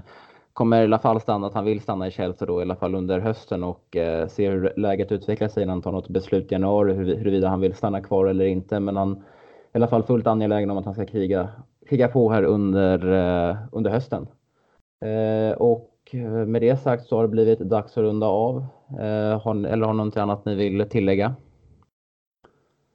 kommer 0.60 0.80
i 0.80 0.84
alla 0.84 0.98
fall 0.98 1.20
stanna, 1.20 1.46
att 1.46 1.54
han 1.54 1.64
vill 1.64 1.80
stanna 1.80 2.06
i 2.06 2.10
Chelsea 2.10 2.46
då 2.46 2.60
i 2.60 2.62
alla 2.62 2.76
fall 2.76 2.94
under 2.94 3.20
hösten 3.20 3.64
och 3.64 3.96
eh, 3.96 4.28
se 4.28 4.50
hur 4.50 4.72
läget 4.76 5.12
utvecklar 5.12 5.48
sig 5.48 5.62
innan 5.62 5.72
han 5.72 5.82
tar 5.82 5.92
något 5.92 6.08
beslut 6.08 6.52
i 6.52 6.54
januari 6.54 6.92
hur, 6.92 7.16
huruvida 7.16 7.48
han 7.48 7.60
vill 7.60 7.74
stanna 7.74 8.00
kvar 8.00 8.26
eller 8.26 8.44
inte. 8.44 8.80
Men 8.80 8.96
han 8.96 9.12
är 9.12 9.16
i 9.16 9.22
alla 9.72 9.88
fall 9.88 10.02
fullt 10.02 10.26
angelägen 10.26 10.70
om 10.70 10.78
att 10.78 10.84
han 10.84 10.94
ska 10.94 11.06
kriga, 11.06 11.48
kriga 11.88 12.08
på 12.08 12.30
här 12.30 12.42
under, 12.42 13.12
eh, 13.12 13.56
under 13.72 13.90
hösten. 13.90 14.26
Eh, 15.04 15.56
och 15.56 16.14
med 16.46 16.62
det 16.62 16.76
sagt 16.76 17.06
så 17.06 17.16
har 17.16 17.22
det 17.22 17.28
blivit 17.28 17.58
dags 17.58 17.92
att 17.92 18.02
runda 18.02 18.26
av. 18.26 18.56
Eh, 18.90 19.40
har, 19.42 19.66
eller 19.66 19.86
har 19.86 19.94
något 19.94 20.16
annat 20.16 20.44
ni 20.44 20.54
vill 20.54 20.88
tillägga? 20.88 21.34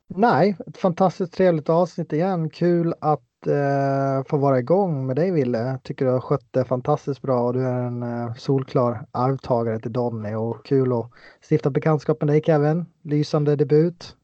Nej, 0.08 0.58
ett 0.68 0.78
fantastiskt 0.78 1.34
trevligt 1.34 1.70
avsnitt 1.70 2.14
igen. 2.14 2.50
Kul 2.50 2.94
att 3.02 3.35
Eh, 3.48 4.24
få 4.30 4.38
vara 4.38 4.60
igång 4.60 5.08
med 5.08 5.16
dig 5.16 5.32
Ville. 5.32 5.80
Tycker 5.84 6.06
du 6.06 6.12
har 6.12 6.20
skött 6.20 6.48
det 6.52 6.66
fantastiskt 6.66 7.22
bra 7.22 7.40
och 7.40 7.54
du 7.54 7.64
är 7.64 7.84
en 7.84 8.04
eh, 8.04 8.34
solklar 8.34 9.06
arvtagare 9.12 9.80
till 9.80 9.94
Donny 9.94 10.34
och 10.36 10.66
kul 10.66 10.94
att 10.94 11.12
stifta 11.50 11.70
bekantskap 11.70 12.22
med 12.22 12.28
dig 12.28 12.42
Kevin. 12.46 12.86
Lysande 13.04 13.56
debut. 13.56 14.16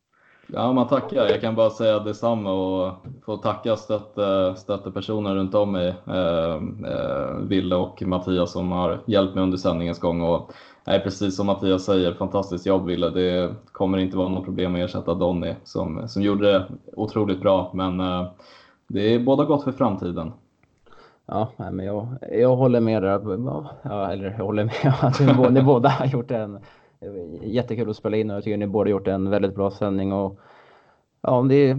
Ja, 0.47 0.73
man 0.73 0.87
tackar. 0.87 1.27
Jag 1.27 1.41
kan 1.41 1.55
bara 1.55 1.69
säga 1.69 1.99
detsamma 1.99 2.51
och 2.51 2.93
få 3.25 3.37
tacka 3.37 3.75
stötte, 3.75 4.55
stöttepersoner 4.57 5.35
runt 5.35 5.55
om 5.55 5.71
mig. 5.71 5.95
Eh, 6.07 6.55
eh, 6.91 7.35
Ville 7.47 7.75
och 7.75 8.01
Mattias 8.01 8.51
som 8.51 8.71
har 8.71 9.03
hjälpt 9.05 9.35
mig 9.35 9.43
under 9.43 9.57
sändningens 9.57 9.99
gång. 9.99 10.21
Och 10.21 10.51
Nej, 10.83 10.99
precis 10.99 11.35
som 11.35 11.45
Mattias 11.45 11.85
säger, 11.85 12.13
fantastiskt 12.13 12.65
jobb 12.65 12.85
Wille. 12.85 13.09
Det 13.09 13.55
kommer 13.71 13.97
inte 13.97 14.17
vara 14.17 14.29
något 14.29 14.45
problem 14.45 14.75
att 14.75 14.81
ersätta 14.81 15.13
Donny 15.13 15.55
som, 15.63 16.07
som 16.07 16.21
gjorde 16.21 16.51
det 16.51 16.65
otroligt 16.93 17.41
bra. 17.41 17.71
Men 17.73 17.99
uh, 17.99 18.27
det 18.93 19.01
är 19.01 19.19
båda 19.19 19.45
gott 19.45 19.63
för 19.63 19.71
framtiden. 19.71 20.31
Ja, 21.25 21.51
men 21.57 21.79
jag, 21.85 22.07
jag 22.31 22.55
håller 22.55 22.79
med 22.79 23.03
där. 23.03 23.21
Ja, 23.83 24.11
eller 24.11 24.35
jag 24.37 24.45
håller 24.45 24.63
med 24.63 24.93
att 25.01 25.19
ni, 25.19 25.49
ni 25.51 25.61
båda 25.61 25.89
har 25.89 26.05
gjort 26.05 26.31
en 26.31 26.59
jättekul 27.41 27.89
att 27.89 27.95
spela 27.95 28.17
in 28.17 28.29
och 28.29 28.35
jag 28.35 28.43
tycker 28.43 28.57
ni 28.57 28.67
båda 28.67 28.89
gjort 28.89 29.07
en 29.07 29.29
väldigt 29.29 29.55
bra 29.55 29.71
sändning. 29.71 30.13
Och, 30.13 30.39
ja, 31.21 31.45
det, 31.49 31.73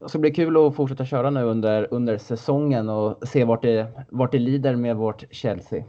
det 0.00 0.08
ska 0.08 0.18
bli 0.18 0.30
kul 0.30 0.66
att 0.66 0.74
fortsätta 0.74 1.04
köra 1.04 1.30
nu 1.30 1.42
under, 1.42 1.88
under 1.90 2.18
säsongen 2.18 2.88
och 2.88 3.28
se 3.28 3.44
vart 3.44 3.62
det, 3.62 3.86
vart 4.10 4.32
det 4.32 4.38
lider 4.38 4.76
med 4.76 4.96
vårt 4.96 5.24
Chelsea 5.30 5.84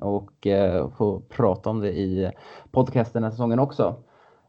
och 0.00 0.46
eh, 0.46 0.90
få 0.90 1.20
prata 1.20 1.70
om 1.70 1.80
det 1.80 1.92
i 1.92 2.30
podcasten 2.70 3.22
den 3.22 3.24
här 3.24 3.30
säsongen 3.30 3.58
också. 3.58 3.94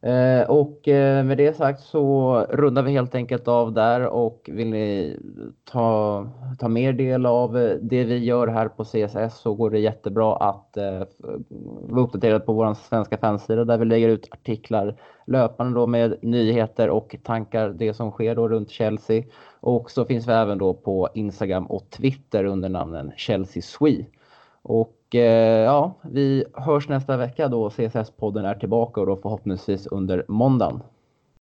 Eh, 0.02 0.50
och 0.50 0.88
eh, 0.88 1.24
med 1.26 1.38
det 1.38 1.58
sagt 1.58 1.82
så 1.82 2.39
rundar 2.50 2.84
vi 2.84 2.91
helt 2.91 3.16
enkelt 3.16 3.47
av 3.47 3.74
där 3.74 4.06
och 4.06 4.50
vill 4.54 4.70
ni 4.70 5.18
ta, 5.64 6.28
ta 6.60 6.68
mer 6.68 6.93
del 6.93 7.26
av 7.26 7.58
eh, 7.58 7.76
det 7.82 8.04
vi 8.04 8.18
gör 8.18 8.47
här 8.47 8.68
på 8.68 8.84
CSS 8.84 9.41
så 9.41 9.54
går 9.54 9.70
det 9.70 9.80
jättebra 9.80 10.36
att 10.36 10.78
vara 11.89 12.04
uppdaterad 12.04 12.45
på 12.45 12.54
vår 12.54 12.74
svenska 12.74 13.18
fansida 13.18 13.66
där 13.66 13.78
vi 13.78 13.86
lägger 13.86 14.10
ut 14.10 14.28
artiklar 14.32 14.95
löpande 15.26 15.80
då 15.80 15.88
med 15.88 16.18
nyheter 16.22 16.89
och 16.89 17.16
tankar, 17.24 17.70
det 17.70 17.93
som 17.93 18.12
sker 18.12 18.36
då 18.36 18.47
runt 18.47 18.70
Chelsea. 18.70 19.24
Och 19.60 19.91
så 19.91 20.06
finns 20.06 20.28
vi 20.28 20.32
även 20.32 20.58
då 20.58 20.74
på 20.74 21.10
Instagram 21.14 21.66
och 21.66 21.89
Twitter 21.89 22.43
under 22.43 22.70
namnen 22.70 23.12
Chelsea 23.18 23.62
Swe. 23.62 24.06
Och 25.10 25.16
Eh, 25.16 25.64
ja, 25.64 25.93
vi 26.01 26.45
hörs 26.53 26.89
nästa 26.89 27.18
vecka 27.18 27.47
då 27.47 27.70
CSS-podden 27.70 28.45
är 28.45 28.55
tillbaka 28.55 29.01
och 29.01 29.07
då 29.07 29.16
förhoppningsvis 29.16 29.88
under 29.88 30.26
måndagen. 30.28 30.82